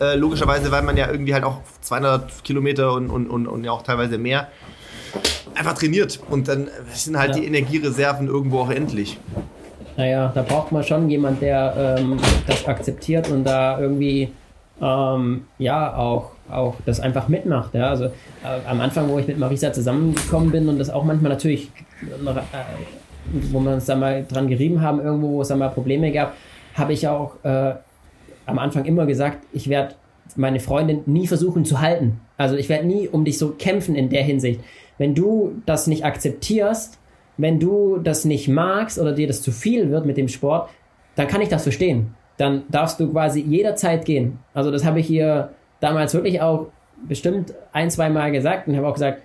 äh, 0.00 0.16
logischerweise, 0.16 0.72
weil 0.72 0.82
man 0.82 0.96
ja 0.96 1.10
irgendwie 1.10 1.34
halt 1.34 1.44
auch 1.44 1.60
200 1.82 2.44
Kilometer 2.44 2.94
und, 2.94 3.10
und, 3.10 3.26
und, 3.28 3.46
und 3.46 3.62
ja 3.62 3.72
auch 3.72 3.82
teilweise 3.82 4.16
mehr 4.16 4.48
einfach 5.54 5.74
trainiert 5.74 6.20
und 6.30 6.48
dann 6.48 6.68
sind 6.92 7.18
halt 7.18 7.34
ja. 7.34 7.40
die 7.40 7.46
Energiereserven 7.46 8.28
irgendwo 8.28 8.60
auch 8.60 8.70
endlich. 8.70 9.18
Naja, 9.96 10.32
da 10.34 10.42
braucht 10.42 10.72
man 10.72 10.82
schon 10.82 11.10
jemand, 11.10 11.42
der 11.42 11.96
ähm, 11.98 12.18
das 12.46 12.66
akzeptiert 12.66 13.28
und 13.28 13.44
da 13.44 13.78
irgendwie 13.78 14.32
ähm, 14.80 15.44
ja 15.58 15.94
auch, 15.94 16.30
auch 16.50 16.76
das 16.86 17.00
einfach 17.00 17.28
mitmacht. 17.28 17.74
Ja? 17.74 17.90
Also 17.90 18.06
äh, 18.06 18.66
am 18.66 18.80
Anfang, 18.80 19.08
wo 19.08 19.18
ich 19.18 19.26
mit 19.26 19.38
Marisa 19.38 19.72
zusammengekommen 19.72 20.50
bin 20.50 20.68
und 20.68 20.78
das 20.78 20.90
auch 20.90 21.04
manchmal 21.04 21.32
natürlich, 21.32 21.70
äh, 22.02 22.34
wo 23.52 23.60
wir 23.60 23.72
uns 23.72 23.86
da 23.86 23.96
mal 23.96 24.24
dran 24.24 24.48
gerieben 24.48 24.80
haben, 24.80 25.00
irgendwo, 25.00 25.28
wo 25.32 25.42
es 25.42 25.48
da 25.48 25.56
mal 25.56 25.68
Probleme 25.68 26.10
gab, 26.12 26.34
habe 26.74 26.92
ich 26.92 27.06
auch 27.06 27.32
äh, 27.44 27.74
am 28.46 28.58
Anfang 28.58 28.84
immer 28.84 29.06
gesagt, 29.06 29.38
ich 29.52 29.68
werde 29.68 29.94
meine 30.36 30.60
Freundin 30.60 31.02
nie 31.06 31.26
versuchen 31.26 31.64
zu 31.64 31.80
halten. 31.80 32.20
Also 32.36 32.56
ich 32.56 32.68
werde 32.68 32.86
nie 32.86 33.08
um 33.08 33.24
dich 33.24 33.38
so 33.38 33.50
kämpfen 33.50 33.94
in 33.94 34.08
der 34.08 34.22
Hinsicht. 34.22 34.60
Wenn 34.98 35.14
du 35.14 35.62
das 35.66 35.86
nicht 35.86 36.04
akzeptierst, 36.04 36.98
wenn 37.36 37.58
du 37.58 37.98
das 37.98 38.24
nicht 38.24 38.48
magst 38.48 38.98
oder 38.98 39.12
dir 39.12 39.26
das 39.26 39.42
zu 39.42 39.52
viel 39.52 39.90
wird 39.90 40.04
mit 40.04 40.16
dem 40.16 40.28
Sport, 40.28 40.68
dann 41.16 41.28
kann 41.28 41.40
ich 41.40 41.48
das 41.48 41.62
verstehen. 41.62 42.14
Dann 42.36 42.62
darfst 42.70 43.00
du 43.00 43.10
quasi 43.10 43.40
jederzeit 43.40 44.04
gehen. 44.04 44.38
Also 44.54 44.70
das 44.70 44.84
habe 44.84 45.00
ich 45.00 45.06
hier 45.06 45.50
damals 45.80 46.14
wirklich 46.14 46.40
auch 46.40 46.66
bestimmt 47.08 47.54
ein, 47.72 47.90
zwei 47.90 48.10
Mal 48.10 48.30
gesagt 48.32 48.68
und 48.68 48.76
habe 48.76 48.86
auch 48.86 48.94
gesagt, 48.94 49.22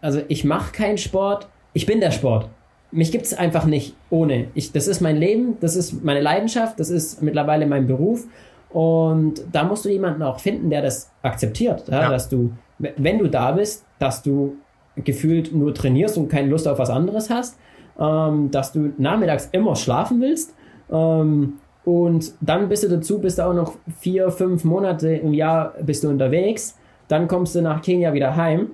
also 0.00 0.20
ich 0.28 0.44
mache 0.44 0.72
keinen 0.72 0.98
Sport, 0.98 1.48
ich 1.74 1.86
bin 1.86 2.00
der 2.00 2.10
Sport. 2.10 2.48
Mich 2.90 3.12
gibt 3.12 3.24
es 3.24 3.32
einfach 3.34 3.64
nicht 3.64 3.94
ohne. 4.10 4.48
Ich, 4.54 4.72
das 4.72 4.86
ist 4.86 5.00
mein 5.00 5.16
Leben, 5.16 5.56
das 5.60 5.76
ist 5.76 6.04
meine 6.04 6.20
Leidenschaft, 6.20 6.78
das 6.78 6.90
ist 6.90 7.22
mittlerweile 7.22 7.66
mein 7.66 7.86
Beruf. 7.86 8.26
Und 8.72 9.42
da 9.52 9.64
musst 9.64 9.84
du 9.84 9.90
jemanden 9.90 10.22
auch 10.22 10.38
finden, 10.38 10.70
der 10.70 10.82
das 10.82 11.10
akzeptiert, 11.22 11.88
ja, 11.88 12.02
ja. 12.02 12.10
dass 12.10 12.28
du, 12.28 12.52
wenn 12.78 13.18
du 13.18 13.28
da 13.28 13.52
bist, 13.52 13.84
dass 13.98 14.22
du 14.22 14.56
gefühlt 14.96 15.54
nur 15.54 15.74
trainierst 15.74 16.16
und 16.18 16.28
keine 16.28 16.48
Lust 16.48 16.66
auf 16.66 16.78
was 16.78 16.90
anderes 16.90 17.30
hast, 17.30 17.58
ähm, 17.98 18.50
dass 18.50 18.72
du 18.72 18.92
nachmittags 18.98 19.48
immer 19.52 19.76
schlafen 19.76 20.20
willst 20.20 20.54
ähm, 20.90 21.54
und 21.84 22.32
dann 22.40 22.68
bist 22.68 22.84
du 22.84 22.88
dazu, 22.88 23.18
bist 23.18 23.38
du 23.38 23.46
auch 23.46 23.54
noch 23.54 23.74
vier, 23.98 24.30
fünf 24.30 24.64
Monate 24.64 25.14
im 25.14 25.34
Jahr 25.34 25.74
bist 25.82 26.04
du 26.04 26.08
unterwegs, 26.08 26.78
dann 27.08 27.28
kommst 27.28 27.54
du 27.54 27.62
nach 27.62 27.82
Kenia 27.82 28.12
wieder 28.12 28.36
heim, 28.36 28.72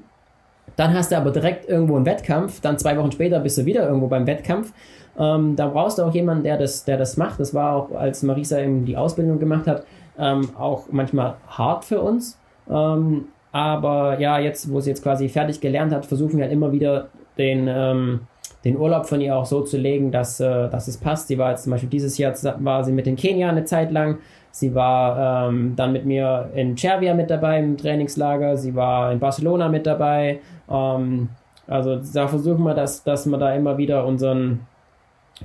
dann 0.78 0.94
hast 0.94 1.10
du 1.10 1.16
aber 1.16 1.32
direkt 1.32 1.68
irgendwo 1.68 1.96
einen 1.96 2.06
Wettkampf, 2.06 2.60
dann 2.60 2.78
zwei 2.78 2.96
Wochen 2.96 3.10
später 3.10 3.40
bist 3.40 3.58
du 3.58 3.64
wieder 3.64 3.84
irgendwo 3.84 4.06
beim 4.06 4.28
Wettkampf. 4.28 4.72
Ähm, 5.18 5.56
da 5.56 5.66
brauchst 5.66 5.98
du 5.98 6.04
auch 6.04 6.14
jemanden, 6.14 6.44
der 6.44 6.56
das, 6.56 6.84
der 6.84 6.96
das 6.96 7.16
macht. 7.16 7.40
Das 7.40 7.52
war 7.52 7.74
auch, 7.74 7.90
als 7.90 8.22
Marisa 8.22 8.60
eben 8.60 8.84
die 8.84 8.96
Ausbildung 8.96 9.40
gemacht 9.40 9.66
hat, 9.66 9.84
ähm, 10.16 10.50
auch 10.56 10.84
manchmal 10.92 11.34
hart 11.48 11.84
für 11.84 12.00
uns. 12.00 12.38
Ähm, 12.70 13.24
aber 13.50 14.20
ja, 14.20 14.38
jetzt, 14.38 14.72
wo 14.72 14.78
sie 14.78 14.90
jetzt 14.90 15.02
quasi 15.02 15.28
fertig 15.28 15.60
gelernt 15.60 15.92
hat, 15.92 16.06
versuchen 16.06 16.36
wir 16.36 16.44
halt 16.44 16.52
immer 16.52 16.70
wieder 16.70 17.08
den, 17.38 17.66
ähm, 17.68 18.20
den 18.64 18.76
Urlaub 18.76 19.06
von 19.06 19.20
ihr 19.20 19.36
auch 19.36 19.46
so 19.46 19.62
zu 19.62 19.78
legen, 19.78 20.12
dass, 20.12 20.38
äh, 20.38 20.68
dass 20.68 20.86
es 20.86 20.96
passt. 20.96 21.26
Sie 21.26 21.38
war 21.38 21.50
jetzt 21.50 21.64
zum 21.64 21.72
Beispiel 21.72 21.90
dieses 21.90 22.18
Jahr 22.18 22.34
war 22.60 22.84
sie 22.84 22.92
mit 22.92 23.08
in 23.08 23.16
Kenia 23.16 23.48
eine 23.48 23.64
Zeit 23.64 23.90
lang. 23.90 24.18
Sie 24.52 24.74
war 24.74 25.48
ähm, 25.48 25.74
dann 25.76 25.92
mit 25.92 26.06
mir 26.06 26.50
in 26.54 26.76
Cervia 26.76 27.14
mit 27.14 27.30
dabei 27.30 27.58
im 27.58 27.76
Trainingslager. 27.76 28.56
Sie 28.56 28.74
war 28.74 29.10
in 29.12 29.18
Barcelona 29.18 29.68
mit 29.68 29.86
dabei. 29.86 30.40
Ähm, 30.70 31.28
also 31.66 32.00
da 32.14 32.28
versuchen 32.28 32.64
wir, 32.64 32.74
dass, 32.74 33.04
dass 33.04 33.26
wir 33.26 33.36
da 33.38 33.54
immer 33.54 33.76
wieder 33.76 34.06
unseren, 34.06 34.60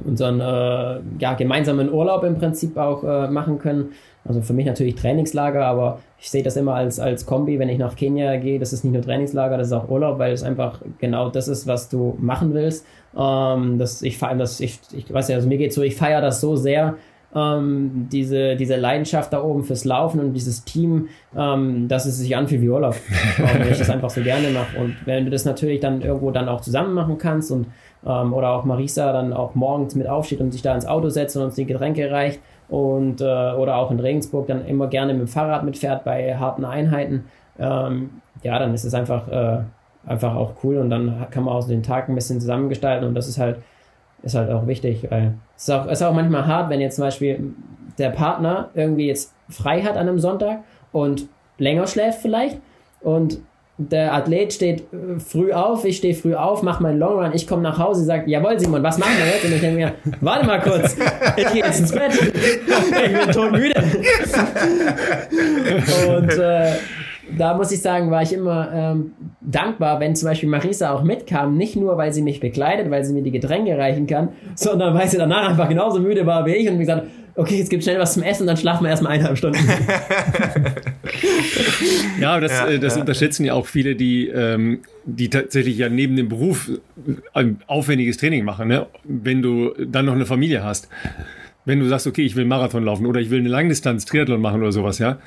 unseren 0.06 0.40
äh, 0.40 1.00
ja, 1.20 1.34
gemeinsamen 1.34 1.92
Urlaub 1.92 2.24
im 2.24 2.38
Prinzip 2.38 2.78
auch 2.78 3.04
äh, 3.04 3.28
machen 3.28 3.60
können. 3.60 3.92
Also 4.26 4.42
für 4.42 4.54
mich 4.54 4.66
natürlich 4.66 4.96
Trainingslager, 4.96 5.66
aber 5.66 6.00
ich 6.18 6.32
sehe 6.32 6.44
das 6.44 6.56
immer 6.56 6.76
als, 6.76 6.98
als 6.98 7.26
Kombi, 7.26 7.60
wenn 7.60 7.68
ich 7.68 7.78
nach 7.78 7.98
Kenia 7.98 8.38
gehe, 8.38 8.58
das 8.58 8.72
ist 8.72 8.86
nicht 8.86 8.94
nur 8.94 9.02
Trainingslager, 9.02 9.58
das 9.58 9.68
ist 9.68 9.74
auch 9.74 9.90
Urlaub, 9.90 10.18
weil 10.18 10.32
es 10.32 10.44
einfach 10.44 10.80
genau 11.00 11.30
das 11.30 11.50
ist, 11.50 11.68
was 11.68 11.90
du 11.90 12.18
machen 12.22 12.54
willst. 12.54 12.86
Ähm, 13.18 13.78
das, 13.78 14.02
ich, 14.02 14.18
das, 14.20 14.62
ich, 14.62 14.80
ich 14.94 15.14
weiß 15.14 15.28
ja, 15.28 15.36
also 15.36 15.50
mir 15.50 15.58
geht 15.58 15.74
so, 15.74 15.82
ich 15.82 15.98
feiere 15.98 16.22
das 16.22 16.40
so 16.40 16.56
sehr, 16.56 16.96
ähm, 17.36 18.08
diese, 18.12 18.56
diese 18.56 18.76
Leidenschaft 18.76 19.34
da 19.34 19.42
oben 19.44 19.64
fürs 19.64 19.86
Laufen 19.86 20.20
und 20.20 20.34
dieses 20.34 20.64
Team, 20.64 21.10
ähm, 21.38 21.88
dass 21.88 22.06
es 22.06 22.18
sich 22.18 22.36
anfühlt 22.36 22.62
wie 22.62 22.70
Urlaub, 22.70 22.96
weil 23.38 23.72
ich 23.72 23.78
das 23.78 23.90
einfach 23.90 24.10
so 24.10 24.22
gerne 24.22 24.50
mache. 24.50 24.78
Und 24.78 24.96
wenn 25.06 25.26
du 25.26 25.32
das 25.32 25.46
natürlich 25.46 25.80
dann 25.80 26.02
irgendwo 26.02 26.32
dann 26.32 26.50
auch 26.50 26.62
zusammen 26.62 26.94
machen 26.94 27.18
kannst 27.18 27.52
und 27.52 27.68
ähm, 28.06 28.34
oder 28.34 28.52
auch 28.52 28.66
Marisa 28.66 29.14
dann 29.14 29.34
auch 29.34 29.56
morgens 29.56 29.96
mit 29.96 30.08
aufsteht 30.08 30.42
und 30.42 30.52
sich 30.52 30.62
da 30.62 30.76
ins 30.76 30.86
Auto 30.86 31.10
setzt 31.10 31.38
und 31.38 31.44
uns 31.44 31.56
die 31.56 31.66
Getränke 31.66 32.12
reicht 32.12 32.40
und 32.70 33.22
äh, 33.22 33.24
oder 33.24 33.78
auch 33.78 33.92
in 33.92 34.00
Regensburg 34.00 34.48
dann 34.48 34.66
immer 34.66 34.88
gerne 34.88 35.14
mit 35.14 35.22
dem 35.24 35.28
Fahrrad 35.28 35.64
mitfährt 35.64 36.04
bei 36.04 36.36
harten 36.36 36.66
Einheiten, 36.66 37.26
ähm, 37.60 38.22
ja, 38.42 38.60
dann 38.60 38.74
ist 38.74 38.84
es 38.84 38.94
einfach, 38.94 39.28
äh, 39.30 39.60
einfach 40.06 40.36
auch 40.36 40.54
cool 40.64 40.78
und 40.78 40.90
dann 40.90 41.28
kann 41.32 41.46
man 41.46 41.54
auch 41.56 41.66
den 41.66 41.84
Tag 41.84 42.10
ein 42.10 42.16
bisschen 42.16 42.42
zusammengestalten 42.42 43.08
und 43.08 43.16
das 43.16 43.28
ist 43.28 43.40
halt, 43.40 43.58
ist 44.24 44.36
halt 44.36 44.50
auch 44.50 44.68
wichtig, 44.68 45.06
weil 45.10 45.36
es 45.56 45.64
ist 45.64 45.70
auch, 45.70 45.88
ist 45.88 46.02
auch 46.02 46.14
manchmal 46.14 46.48
hart, 46.48 46.70
wenn 46.70 46.82
jetzt 46.82 46.96
zum 46.96 47.04
Beispiel 47.04 47.54
der 47.98 48.10
Partner 48.10 48.70
irgendwie 48.74 49.08
jetzt 49.08 49.34
frei 49.50 49.82
hat 49.84 49.98
an 49.98 50.08
einem 50.08 50.20
Sonntag 50.20 50.64
und 50.92 51.28
länger 51.58 51.88
schläft 51.88 52.22
vielleicht 52.22 52.58
und 53.02 53.40
der 53.78 54.14
Athlet 54.14 54.54
steht 54.54 54.82
äh, 54.94 55.20
früh 55.20 55.52
auf, 55.52 55.84
ich 55.84 55.98
stehe 55.98 56.14
früh 56.14 56.36
auf, 56.36 56.62
mache 56.62 56.84
meinen 56.84 57.00
Long 57.00 57.20
Run, 57.20 57.32
ich 57.34 57.48
komme 57.48 57.64
nach 57.64 57.80
Hause, 57.80 58.04
sage, 58.04 58.30
jawohl 58.30 58.60
Simon, 58.60 58.84
was 58.84 58.98
machen 59.00 59.14
wir 59.18 59.26
jetzt? 59.26 59.46
Und 59.46 59.54
ich 59.54 59.62
denke 59.62 59.76
mir, 59.76 59.94
warte 60.22 60.46
mal 60.46 60.62
kurz, 60.62 60.96
ich 61.38 61.48
gehe 61.52 61.64
jetzt 61.64 61.80
ins 61.80 61.92
Bett, 61.92 62.14
ich 62.22 63.20
bin 63.20 63.32
todmüde. 63.32 63.84
Und 66.08 66.30
äh, 66.38 66.74
da 67.38 67.56
muss 67.56 67.72
ich 67.72 67.82
sagen, 67.82 68.12
war 68.12 68.22
ich 68.22 68.34
immer 68.34 68.72
ähm, 68.74 69.14
dankbar, 69.42 70.00
wenn 70.00 70.16
zum 70.16 70.30
Beispiel 70.30 70.50
Marisa 70.50 70.92
auch 70.92 71.04
mitkam, 71.04 71.58
nicht 71.58 71.76
nur, 71.76 71.98
weil 71.98 72.14
sie 72.14 72.22
mich 72.22 72.40
begleitet, 72.40 72.92
weil 72.92 73.04
sie 73.04 73.14
mir 73.14 73.24
die 73.24 73.32
Getränke 73.32 73.78
reichen 73.78 74.08
kann, 74.08 74.30
sondern 74.56 74.94
weil 74.94 75.08
sie 75.08 75.18
danach 75.18 75.50
einfach 75.50 75.70
genauso 75.70 76.00
müde 76.00 76.26
war 76.26 76.46
wie 76.46 76.54
ich 76.54 76.68
und 76.68 76.74
mir 76.74 76.82
gesagt 76.82 77.08
okay, 77.36 77.60
es 77.60 77.70
gibt 77.70 77.84
schnell 77.84 78.00
was 78.00 78.14
zum 78.14 78.24
Essen, 78.24 78.48
dann 78.48 78.58
schlafen 78.58 78.84
wir 78.84 78.90
erstmal 78.90 79.14
eineinhalb 79.14 79.38
Stunden. 79.38 79.60
ja, 82.20 82.40
das, 82.40 82.52
ja, 82.52 82.68
äh, 82.68 82.80
das 82.80 82.96
ja. 82.96 83.02
unterschätzen 83.02 83.46
ja 83.46 83.54
auch 83.54 83.68
viele, 83.68 83.96
die, 83.96 84.28
ähm, 84.28 84.80
die 85.06 85.30
tatsächlich 85.30 85.78
ja 85.78 85.90
neben 85.90 86.16
dem 86.16 86.30
Beruf 86.30 86.70
ein 87.34 87.60
aufwendiges 87.68 88.18
Training 88.18 88.46
machen, 88.46 88.68
ne? 88.68 88.88
wenn 89.04 89.42
du 89.42 89.74
dann 89.86 90.06
noch 90.06 90.14
eine 90.14 90.26
Familie 90.26 90.64
hast. 90.64 90.90
Wenn 91.66 91.80
du 91.80 91.88
sagst, 91.88 92.08
okay, 92.08 92.24
ich 92.24 92.36
will 92.36 92.44
Marathon 92.46 92.84
laufen 92.84 93.06
oder 93.06 93.22
ich 93.22 93.30
will 93.30 93.40
eine 93.40 93.48
Langdistanz 93.48 94.04
Triathlon 94.06 94.42
machen 94.42 94.62
oder 94.62 94.74
sowas, 94.74 95.00
ja, 95.00 95.18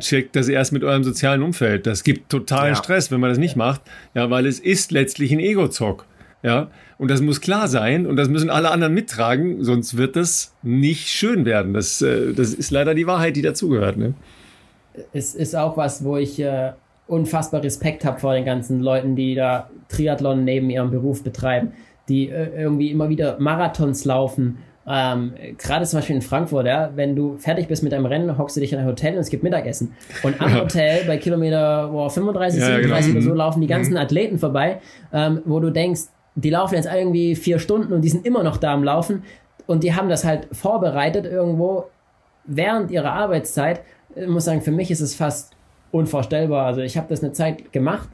checkt 0.00 0.36
das 0.36 0.48
erst 0.48 0.72
mit 0.72 0.84
eurem 0.84 1.04
sozialen 1.04 1.42
Umfeld. 1.42 1.86
Das 1.86 2.04
gibt 2.04 2.30
totalen 2.30 2.74
ja. 2.74 2.76
Stress, 2.76 3.10
wenn 3.10 3.20
man 3.20 3.30
das 3.30 3.38
nicht 3.38 3.56
macht, 3.56 3.82
ja, 4.14 4.30
weil 4.30 4.46
es 4.46 4.58
ist 4.58 4.92
letztlich 4.92 5.32
ein 5.32 5.40
Ego-Zock. 5.40 6.06
Ja, 6.42 6.68
und 6.98 7.10
das 7.10 7.22
muss 7.22 7.40
klar 7.40 7.68
sein 7.68 8.06
und 8.06 8.16
das 8.16 8.28
müssen 8.28 8.50
alle 8.50 8.70
anderen 8.70 8.92
mittragen, 8.92 9.64
sonst 9.64 9.96
wird 9.96 10.14
das 10.14 10.54
nicht 10.62 11.08
schön 11.08 11.46
werden. 11.46 11.72
Das, 11.72 12.02
äh, 12.02 12.34
das 12.34 12.52
ist 12.52 12.70
leider 12.70 12.94
die 12.94 13.06
Wahrheit, 13.06 13.36
die 13.36 13.42
dazugehört. 13.42 13.96
Ne? 13.96 14.12
Es 15.14 15.34
ist 15.34 15.56
auch 15.56 15.78
was, 15.78 16.04
wo 16.04 16.18
ich 16.18 16.38
äh, 16.38 16.72
unfassbar 17.06 17.62
Respekt 17.62 18.04
habe 18.04 18.20
vor 18.20 18.34
den 18.34 18.44
ganzen 18.44 18.80
Leuten, 18.80 19.16
die 19.16 19.34
da 19.34 19.70
Triathlon 19.88 20.44
neben 20.44 20.68
ihrem 20.70 20.90
Beruf 20.90 21.24
betreiben, 21.24 21.72
die 22.08 22.28
äh, 22.28 22.60
irgendwie 22.60 22.90
immer 22.90 23.08
wieder 23.08 23.38
Marathons 23.40 24.04
laufen. 24.04 24.58
Ähm, 24.86 25.32
Gerade 25.56 25.86
zum 25.86 25.98
Beispiel 25.98 26.16
in 26.16 26.22
Frankfurt, 26.22 26.66
ja, 26.66 26.90
wenn 26.94 27.16
du 27.16 27.38
fertig 27.38 27.68
bist 27.68 27.82
mit 27.82 27.92
deinem 27.92 28.06
Rennen, 28.06 28.36
hockst 28.36 28.56
du 28.56 28.60
dich 28.60 28.72
in 28.72 28.78
ein 28.78 28.86
Hotel 28.86 29.14
und 29.14 29.20
es 29.20 29.30
gibt 29.30 29.42
Mittagessen. 29.42 29.94
Und 30.22 30.40
am 30.40 30.54
Hotel 30.54 31.04
bei 31.06 31.16
Kilometer 31.16 31.88
boah, 31.88 32.10
35, 32.10 32.60
ja, 32.60 32.66
37 32.66 33.06
genau. 33.06 33.16
oder 33.16 33.24
so 33.24 33.30
mhm. 33.30 33.36
laufen 33.36 33.60
die 33.60 33.66
ganzen 33.66 33.92
mhm. 33.92 33.98
Athleten 33.98 34.38
vorbei, 34.38 34.80
ähm, 35.12 35.40
wo 35.44 35.60
du 35.60 35.70
denkst, 35.70 36.02
die 36.34 36.50
laufen 36.50 36.74
jetzt 36.74 36.88
irgendwie 36.92 37.36
vier 37.36 37.58
Stunden 37.58 37.92
und 37.92 38.02
die 38.02 38.08
sind 38.08 38.26
immer 38.26 38.42
noch 38.42 38.56
da 38.56 38.74
am 38.74 38.84
Laufen 38.84 39.22
und 39.66 39.84
die 39.84 39.94
haben 39.94 40.08
das 40.08 40.24
halt 40.24 40.48
vorbereitet 40.52 41.24
irgendwo 41.26 41.86
während 42.44 42.90
ihrer 42.90 43.12
Arbeitszeit. 43.12 43.80
Ich 44.14 44.28
muss 44.28 44.44
sagen, 44.44 44.60
für 44.60 44.72
mich 44.72 44.90
ist 44.90 45.00
es 45.00 45.14
fast 45.14 45.52
unvorstellbar. 45.92 46.66
Also 46.66 46.82
ich 46.82 46.96
habe 46.96 47.06
das 47.08 47.22
eine 47.22 47.32
Zeit 47.32 47.72
gemacht 47.72 48.08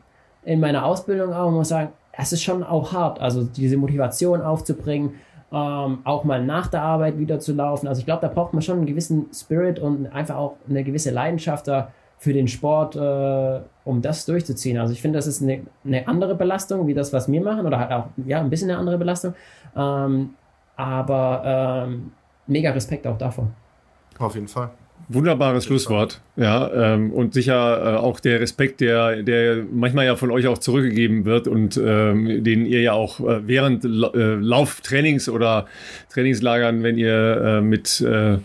in 0.44 0.60
meiner 0.60 0.84
Ausbildung 0.84 1.32
auch 1.32 1.48
und 1.48 1.54
muss 1.54 1.68
sagen, 1.68 1.90
es 2.12 2.32
ist 2.32 2.42
schon 2.42 2.62
auch 2.62 2.92
hart, 2.92 3.20
also 3.20 3.44
diese 3.44 3.76
Motivation 3.76 4.42
aufzubringen, 4.42 5.14
ähm, 5.52 5.98
auch 6.04 6.24
mal 6.24 6.44
nach 6.44 6.68
der 6.68 6.82
Arbeit 6.82 7.18
wieder 7.18 7.40
zu 7.40 7.52
laufen. 7.52 7.88
Also 7.88 8.00
ich 8.00 8.06
glaube, 8.06 8.22
da 8.22 8.28
braucht 8.28 8.52
man 8.52 8.62
schon 8.62 8.78
einen 8.78 8.86
gewissen 8.86 9.26
Spirit 9.32 9.78
und 9.78 10.06
einfach 10.06 10.36
auch 10.36 10.56
eine 10.68 10.84
gewisse 10.84 11.10
Leidenschaft 11.10 11.68
da 11.68 11.92
für 12.18 12.32
den 12.32 12.48
Sport, 12.48 12.96
äh, 12.96 13.60
um 13.84 14.02
das 14.02 14.26
durchzuziehen. 14.26 14.78
Also 14.78 14.92
ich 14.92 15.00
finde, 15.00 15.18
das 15.18 15.26
ist 15.26 15.42
eine, 15.42 15.62
eine, 15.84 16.06
andere 16.06 16.34
Belastung, 16.34 16.86
wie 16.86 16.94
das, 16.94 17.12
was 17.12 17.32
wir 17.32 17.40
machen, 17.40 17.66
oder 17.66 17.78
halt 17.78 17.92
auch 17.92 18.06
ja, 18.26 18.40
ein 18.40 18.50
bisschen 18.50 18.70
eine 18.70 18.78
andere 18.78 18.98
Belastung. 18.98 19.34
Ähm, 19.74 20.34
aber 20.76 21.86
ähm, 21.88 22.12
mega 22.46 22.70
Respekt 22.70 23.06
auch 23.06 23.16
davor. 23.16 23.48
Auf 24.18 24.34
jeden 24.34 24.48
Fall. 24.48 24.70
Wunderbares 25.08 25.64
Schlusswort, 25.64 26.20
ja. 26.36 26.70
Ähm, 26.72 27.12
und 27.12 27.34
sicher 27.34 27.94
äh, 27.94 27.96
auch 27.96 28.20
der 28.20 28.40
Respekt, 28.40 28.80
der, 28.80 29.22
der 29.22 29.64
manchmal 29.70 30.06
ja 30.06 30.16
von 30.16 30.30
euch 30.30 30.46
auch 30.46 30.58
zurückgegeben 30.58 31.24
wird 31.24 31.48
und 31.48 31.76
ähm, 31.76 32.44
den 32.44 32.66
ihr 32.66 32.80
ja 32.80 32.92
auch 32.92 33.20
äh, 33.20 33.46
während 33.46 33.84
äh, 33.84 33.88
Lauftrainings 33.88 35.28
oder 35.28 35.66
Trainingslagern, 36.12 36.82
wenn 36.82 36.96
ihr 36.98 37.42
äh, 37.42 37.60
mit 37.60 38.00
äh, 38.00 38.38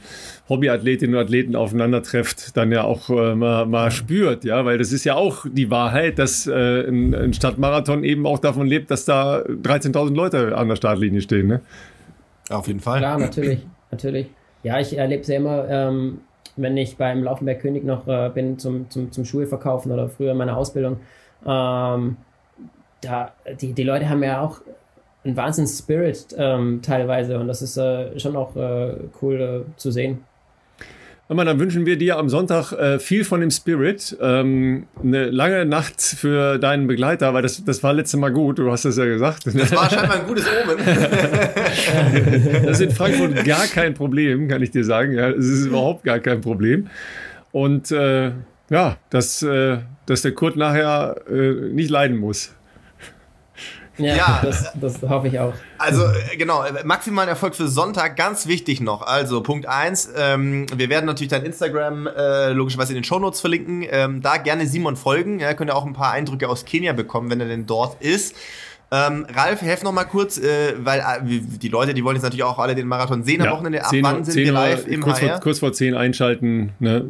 Hobbyathletinnen 0.49 1.15
und 1.15 1.21
Athleten 1.21 1.55
aufeinander 1.55 2.03
trefft, 2.03 2.55
dann 2.55 2.71
ja 2.71 2.83
auch 2.83 3.09
äh, 3.09 3.35
mal, 3.35 3.65
mal, 3.65 3.91
spürt, 3.91 4.43
ja, 4.43 4.63
weil 4.65 4.77
das 4.77 4.91
ist 4.91 5.03
ja 5.03 5.15
auch 5.15 5.45
die 5.51 5.71
Wahrheit, 5.71 6.19
dass 6.19 6.45
äh, 6.45 6.87
ein, 6.87 7.15
ein 7.15 7.33
Stadtmarathon 7.33 8.03
eben 8.03 8.27
auch 8.27 8.39
davon 8.39 8.67
lebt, 8.67 8.91
dass 8.91 9.05
da 9.05 9.39
13.000 9.39 10.13
Leute 10.13 10.55
an 10.55 10.67
der 10.67 10.75
Startlinie 10.75 11.21
stehen, 11.21 11.47
ne? 11.47 11.61
Auf 12.49 12.67
jeden 12.67 12.79
Fall. 12.79 12.99
Klar, 12.99 13.17
natürlich, 13.17 13.59
natürlich. 13.89 14.27
Ja, 14.61 14.79
ich 14.79 14.95
erlebe 14.97 15.21
es 15.21 15.27
ja 15.27 15.37
immer, 15.37 15.67
ähm, 15.67 16.19
wenn 16.55 16.77
ich 16.77 16.97
beim 16.97 17.23
Laufenberg 17.23 17.61
König 17.61 17.83
noch 17.83 18.07
äh, 18.07 18.29
bin 18.33 18.57
zum, 18.59 18.89
zum, 18.89 19.11
zum 19.11 19.25
Schulverkaufen 19.25 19.91
oder 19.91 20.09
früher 20.09 20.31
in 20.31 20.37
meiner 20.37 20.57
Ausbildung, 20.57 20.97
ähm, 21.45 22.17
da, 23.01 23.33
die, 23.59 23.73
die 23.73 23.83
Leute 23.83 24.09
haben 24.09 24.23
ja 24.23 24.41
auch 24.41 24.61
einen 25.23 25.35
Wahnsinns-Spirit 25.35 26.35
ähm, 26.37 26.81
teilweise 26.81 27.39
und 27.39 27.47
das 27.47 27.61
ist 27.61 27.77
äh, 27.77 28.19
schon 28.19 28.35
auch 28.35 28.55
äh, 28.55 28.95
cool 29.21 29.65
äh, 29.67 29.77
zu 29.77 29.91
sehen. 29.91 30.23
Dann 31.27 31.59
wünschen 31.59 31.87
wir 31.87 31.97
dir 31.97 32.17
am 32.17 32.29
Sonntag 32.29 32.71
äh, 32.71 32.99
viel 32.99 33.23
von 33.23 33.41
dem 33.41 33.49
Spirit. 33.49 34.15
Ähm, 34.21 34.85
eine 35.03 35.31
lange 35.31 35.65
Nacht 35.65 35.99
für 35.99 36.59
deinen 36.59 36.85
Begleiter, 36.85 37.33
weil 37.33 37.41
das, 37.41 37.65
das 37.65 37.81
war 37.81 37.93
letztes 37.93 38.19
Mal 38.19 38.31
gut, 38.31 38.59
du 38.59 38.71
hast 38.71 38.85
es 38.85 38.97
ja 38.97 39.05
gesagt. 39.05 39.47
Das 39.47 39.75
war 39.75 39.89
scheinbar 39.89 40.19
ein 40.19 40.27
gutes 40.27 40.45
Omen. 40.45 40.77
das 42.65 42.79
ist 42.79 42.81
in 42.81 42.91
Frankfurt 42.91 43.43
gar 43.43 43.65
kein 43.65 43.95
Problem, 43.95 44.47
kann 44.47 44.61
ich 44.61 44.69
dir 44.69 44.83
sagen. 44.83 45.13
Ja, 45.13 45.29
es 45.29 45.47
ist 45.47 45.65
überhaupt 45.65 46.03
gar 46.03 46.19
kein 46.19 46.41
Problem. 46.41 46.89
Und 47.51 47.91
äh, 47.91 48.31
ja, 48.69 48.97
dass, 49.09 49.41
äh, 49.41 49.79
dass 50.05 50.21
der 50.21 50.33
Kurt 50.33 50.57
nachher 50.57 51.15
äh, 51.27 51.71
nicht 51.71 51.89
leiden 51.89 52.17
muss. 52.17 52.53
Ja, 53.97 54.15
ja, 54.15 54.41
Das, 54.43 54.73
das 54.79 55.01
hoffe 55.03 55.27
ich 55.27 55.39
auch. 55.39 55.53
Also 55.77 56.03
äh, 56.03 56.35
genau, 56.37 56.63
maximalen 56.83 57.29
Erfolg 57.29 57.55
für 57.55 57.67
Sonntag, 57.67 58.15
ganz 58.17 58.47
wichtig 58.47 58.81
noch. 58.81 59.01
Also 59.01 59.41
Punkt 59.41 59.67
eins, 59.67 60.09
ähm, 60.15 60.65
wir 60.75 60.89
werden 60.89 61.05
natürlich 61.05 61.29
dein 61.29 61.43
Instagram 61.43 62.07
äh, 62.07 62.49
logischerweise 62.49 62.91
in 62.91 62.95
den 62.95 63.03
Shownotes 63.03 63.39
verlinken. 63.39 63.85
Ähm, 63.89 64.21
da 64.21 64.37
gerne 64.37 64.67
Simon 64.67 64.95
folgen. 64.95 65.39
Ja, 65.39 65.53
könnt 65.53 65.69
ihr 65.69 65.75
auch 65.75 65.85
ein 65.85 65.93
paar 65.93 66.11
Eindrücke 66.11 66.49
aus 66.49 66.65
Kenia 66.65 66.93
bekommen, 66.93 67.29
wenn 67.29 67.39
er 67.39 67.47
denn 67.47 67.65
dort 67.65 68.01
ist. 68.01 68.35
Ähm, 68.91 69.25
Ralf, 69.33 69.61
helf 69.61 69.83
noch 69.83 69.91
mal 69.91 70.03
kurz, 70.03 70.37
äh, 70.37 70.73
weil 70.77 70.99
äh, 70.99 71.03
die 71.23 71.69
Leute, 71.69 71.93
die 71.93 72.03
wollen 72.03 72.15
jetzt 72.15 72.23
natürlich 72.23 72.43
auch 72.43 72.59
alle 72.59 72.75
den 72.75 72.87
Marathon 72.87 73.23
sehen 73.23 73.41
am 73.41 73.51
Wochenende. 73.51 73.83
Ab 73.83 73.89
10, 73.89 74.03
wann 74.03 74.23
sind 74.23 74.35
wir 74.35 74.51
live 74.51 74.87
im 74.87 75.01
kurz 75.01 75.21
HR? 75.21 75.29
Vor, 75.29 75.39
kurz 75.39 75.59
vor 75.59 75.73
10 75.73 75.95
einschalten 75.95 76.73
ne? 76.79 77.05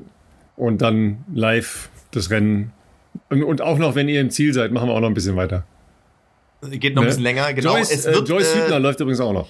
und 0.56 0.82
dann 0.82 1.26
live 1.34 1.90
das 2.12 2.30
Rennen. 2.30 2.72
Und, 3.30 3.44
und 3.44 3.62
auch 3.62 3.78
noch, 3.78 3.96
wenn 3.96 4.08
ihr 4.08 4.22
im 4.22 4.30
Ziel 4.30 4.54
seid, 4.54 4.72
machen 4.72 4.88
wir 4.88 4.94
auch 4.94 5.00
noch 5.00 5.10
ein 5.10 5.14
bisschen 5.14 5.36
weiter. 5.36 5.64
Geht 6.72 6.96
noch 6.96 7.02
ne? 7.02 7.08
ein 7.08 7.10
bisschen 7.10 7.24
länger, 7.24 7.54
genau. 7.54 7.76
Joyce, 7.76 7.92
es 7.92 8.06
wird, 8.06 8.30
äh, 8.30 8.32
Joyce 8.32 8.56
Hübner 8.56 8.76
äh, 8.76 8.80
läuft 8.80 9.00
übrigens 9.00 9.20
auch 9.20 9.34
noch. 9.34 9.50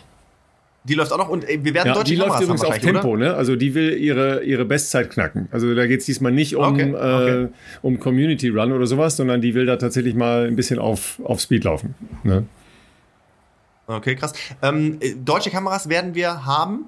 Die 0.83 0.93
läuft 0.93 1.11
auch 1.11 1.17
noch 1.17 1.29
und 1.29 1.49
äh, 1.49 1.63
wir 1.63 1.73
werden 1.73 1.87
ja, 1.87 1.93
deutsche 1.93 2.13
Die 2.13 2.15
läuft 2.15 2.41
übrigens 2.41 2.63
auf 2.63 2.77
Tempo, 2.77 3.09
oder? 3.09 3.29
ne? 3.29 3.33
Also 3.33 3.55
die 3.55 3.73
will 3.73 3.97
ihre, 3.97 4.43
ihre 4.43 4.65
Bestzeit 4.65 5.09
knacken. 5.09 5.47
Also 5.51 5.73
da 5.73 5.87
geht 5.87 6.01
es 6.01 6.05
diesmal 6.05 6.31
nicht 6.31 6.55
um, 6.55 6.63
okay, 6.63 6.93
okay. 6.93 7.43
Äh, 7.43 7.47
um 7.81 7.99
Community 7.99 8.49
Run 8.49 8.71
oder 8.71 8.85
sowas, 8.85 9.17
sondern 9.17 9.41
die 9.41 9.55
will 9.55 9.65
da 9.65 9.77
tatsächlich 9.77 10.13
mal 10.13 10.45
ein 10.45 10.55
bisschen 10.55 10.77
auf, 10.77 11.19
auf 11.23 11.41
Speed 11.41 11.63
laufen. 11.63 11.95
Ne? 12.23 12.45
Okay, 13.87 14.15
krass. 14.15 14.33
Ähm, 14.61 14.97
äh, 14.99 15.13
deutsche 15.15 15.49
Kameras 15.49 15.89
werden 15.89 16.15
wir 16.15 16.45
haben? 16.45 16.85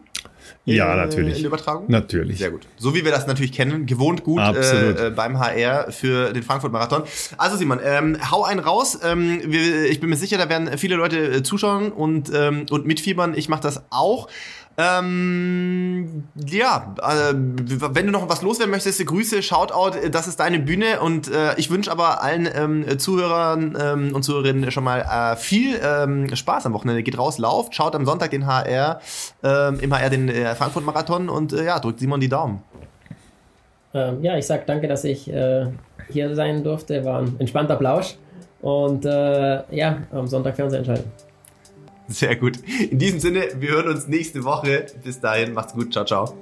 Ja, 0.65 0.95
natürlich. 0.95 1.39
In 1.39 1.45
Übertragung? 1.45 1.85
Natürlich. 1.87 2.37
Sehr 2.39 2.51
gut. 2.51 2.67
So 2.77 2.93
wie 2.95 3.03
wir 3.05 3.11
das 3.11 3.27
natürlich 3.27 3.51
kennen, 3.51 3.85
gewohnt 3.85 4.23
gut 4.23 4.39
äh, 4.39 5.11
beim 5.15 5.39
HR 5.39 5.91
für 5.91 6.33
den 6.33 6.43
Frankfurt-Marathon. 6.43 7.03
Also 7.37 7.57
Simon, 7.57 7.79
ähm, 7.83 8.17
hau 8.31 8.43
einen 8.43 8.59
raus. 8.59 8.99
Ähm, 9.03 9.41
wir, 9.45 9.89
ich 9.89 9.99
bin 9.99 10.09
mir 10.09 10.17
sicher, 10.17 10.37
da 10.37 10.49
werden 10.49 10.77
viele 10.77 10.95
Leute 10.95 11.17
äh, 11.17 11.43
zuschauen 11.43 11.91
und, 11.91 12.31
ähm, 12.33 12.65
und 12.69 12.85
mitfiebern. 12.85 13.33
Ich 13.35 13.49
mache 13.49 13.61
das 13.61 13.83
auch. 13.89 14.27
Ähm, 14.79 16.25
ja, 16.35 16.93
äh, 17.01 17.33
wenn 17.33 18.05
du 18.05 18.11
noch 18.11 18.29
was 18.29 18.43
loswerden 18.43 18.69
möchtest, 18.69 19.03
Grüße, 19.03 19.41
Shoutout, 19.41 19.97
äh, 19.97 20.11
das 20.11 20.27
ist 20.27 20.39
deine 20.39 20.59
Bühne 20.59 20.99
und 21.01 21.31
äh, 21.31 21.55
ich 21.57 21.71
wünsche 21.71 21.91
aber 21.91 22.21
allen 22.21 22.47
ähm, 22.53 22.99
Zuhörern 22.99 23.75
ähm, 23.81 24.15
und 24.15 24.21
Zuhörerinnen 24.21 24.69
schon 24.69 24.83
mal 24.83 24.99
äh, 24.99 25.35
viel 25.35 25.79
ähm, 25.83 26.35
Spaß 26.35 26.67
am 26.67 26.73
Wochenende. 26.73 27.01
Geht 27.01 27.17
raus, 27.17 27.39
lauft, 27.39 27.73
schaut 27.73 27.95
am 27.95 28.05
Sonntag 28.05 28.29
den 28.29 28.45
HR, 28.45 29.01
ähm, 29.43 29.79
im 29.79 29.91
HR 29.91 30.11
den 30.11 30.29
äh, 30.29 30.53
Frankfurt-Marathon 30.53 31.27
und 31.29 31.53
äh, 31.53 31.65
ja, 31.65 31.79
drückt 31.79 31.99
Simon 31.99 32.19
die 32.19 32.29
Daumen. 32.29 32.61
Ähm, 33.95 34.23
ja, 34.23 34.37
ich 34.37 34.45
sag 34.45 34.67
danke, 34.67 34.87
dass 34.87 35.03
ich 35.05 35.27
äh, 35.27 35.65
hier 36.11 36.35
sein 36.35 36.63
durfte. 36.63 37.03
War 37.03 37.21
ein 37.21 37.35
entspannter 37.39 37.77
Plausch 37.77 38.15
und 38.61 39.05
äh, 39.05 39.75
ja, 39.75 39.97
am 40.11 40.27
Sonntag 40.27 40.55
Fernsehen 40.55 40.85
entscheiden. 40.85 41.11
Sehr 42.07 42.35
gut. 42.35 42.57
In 42.89 42.99
diesem 42.99 43.19
Sinne, 43.19 43.49
wir 43.59 43.69
hören 43.69 43.89
uns 43.89 44.07
nächste 44.07 44.43
Woche. 44.43 44.87
Bis 45.03 45.19
dahin, 45.19 45.53
macht's 45.53 45.73
gut. 45.73 45.91
Ciao, 45.91 46.05
ciao. 46.05 46.37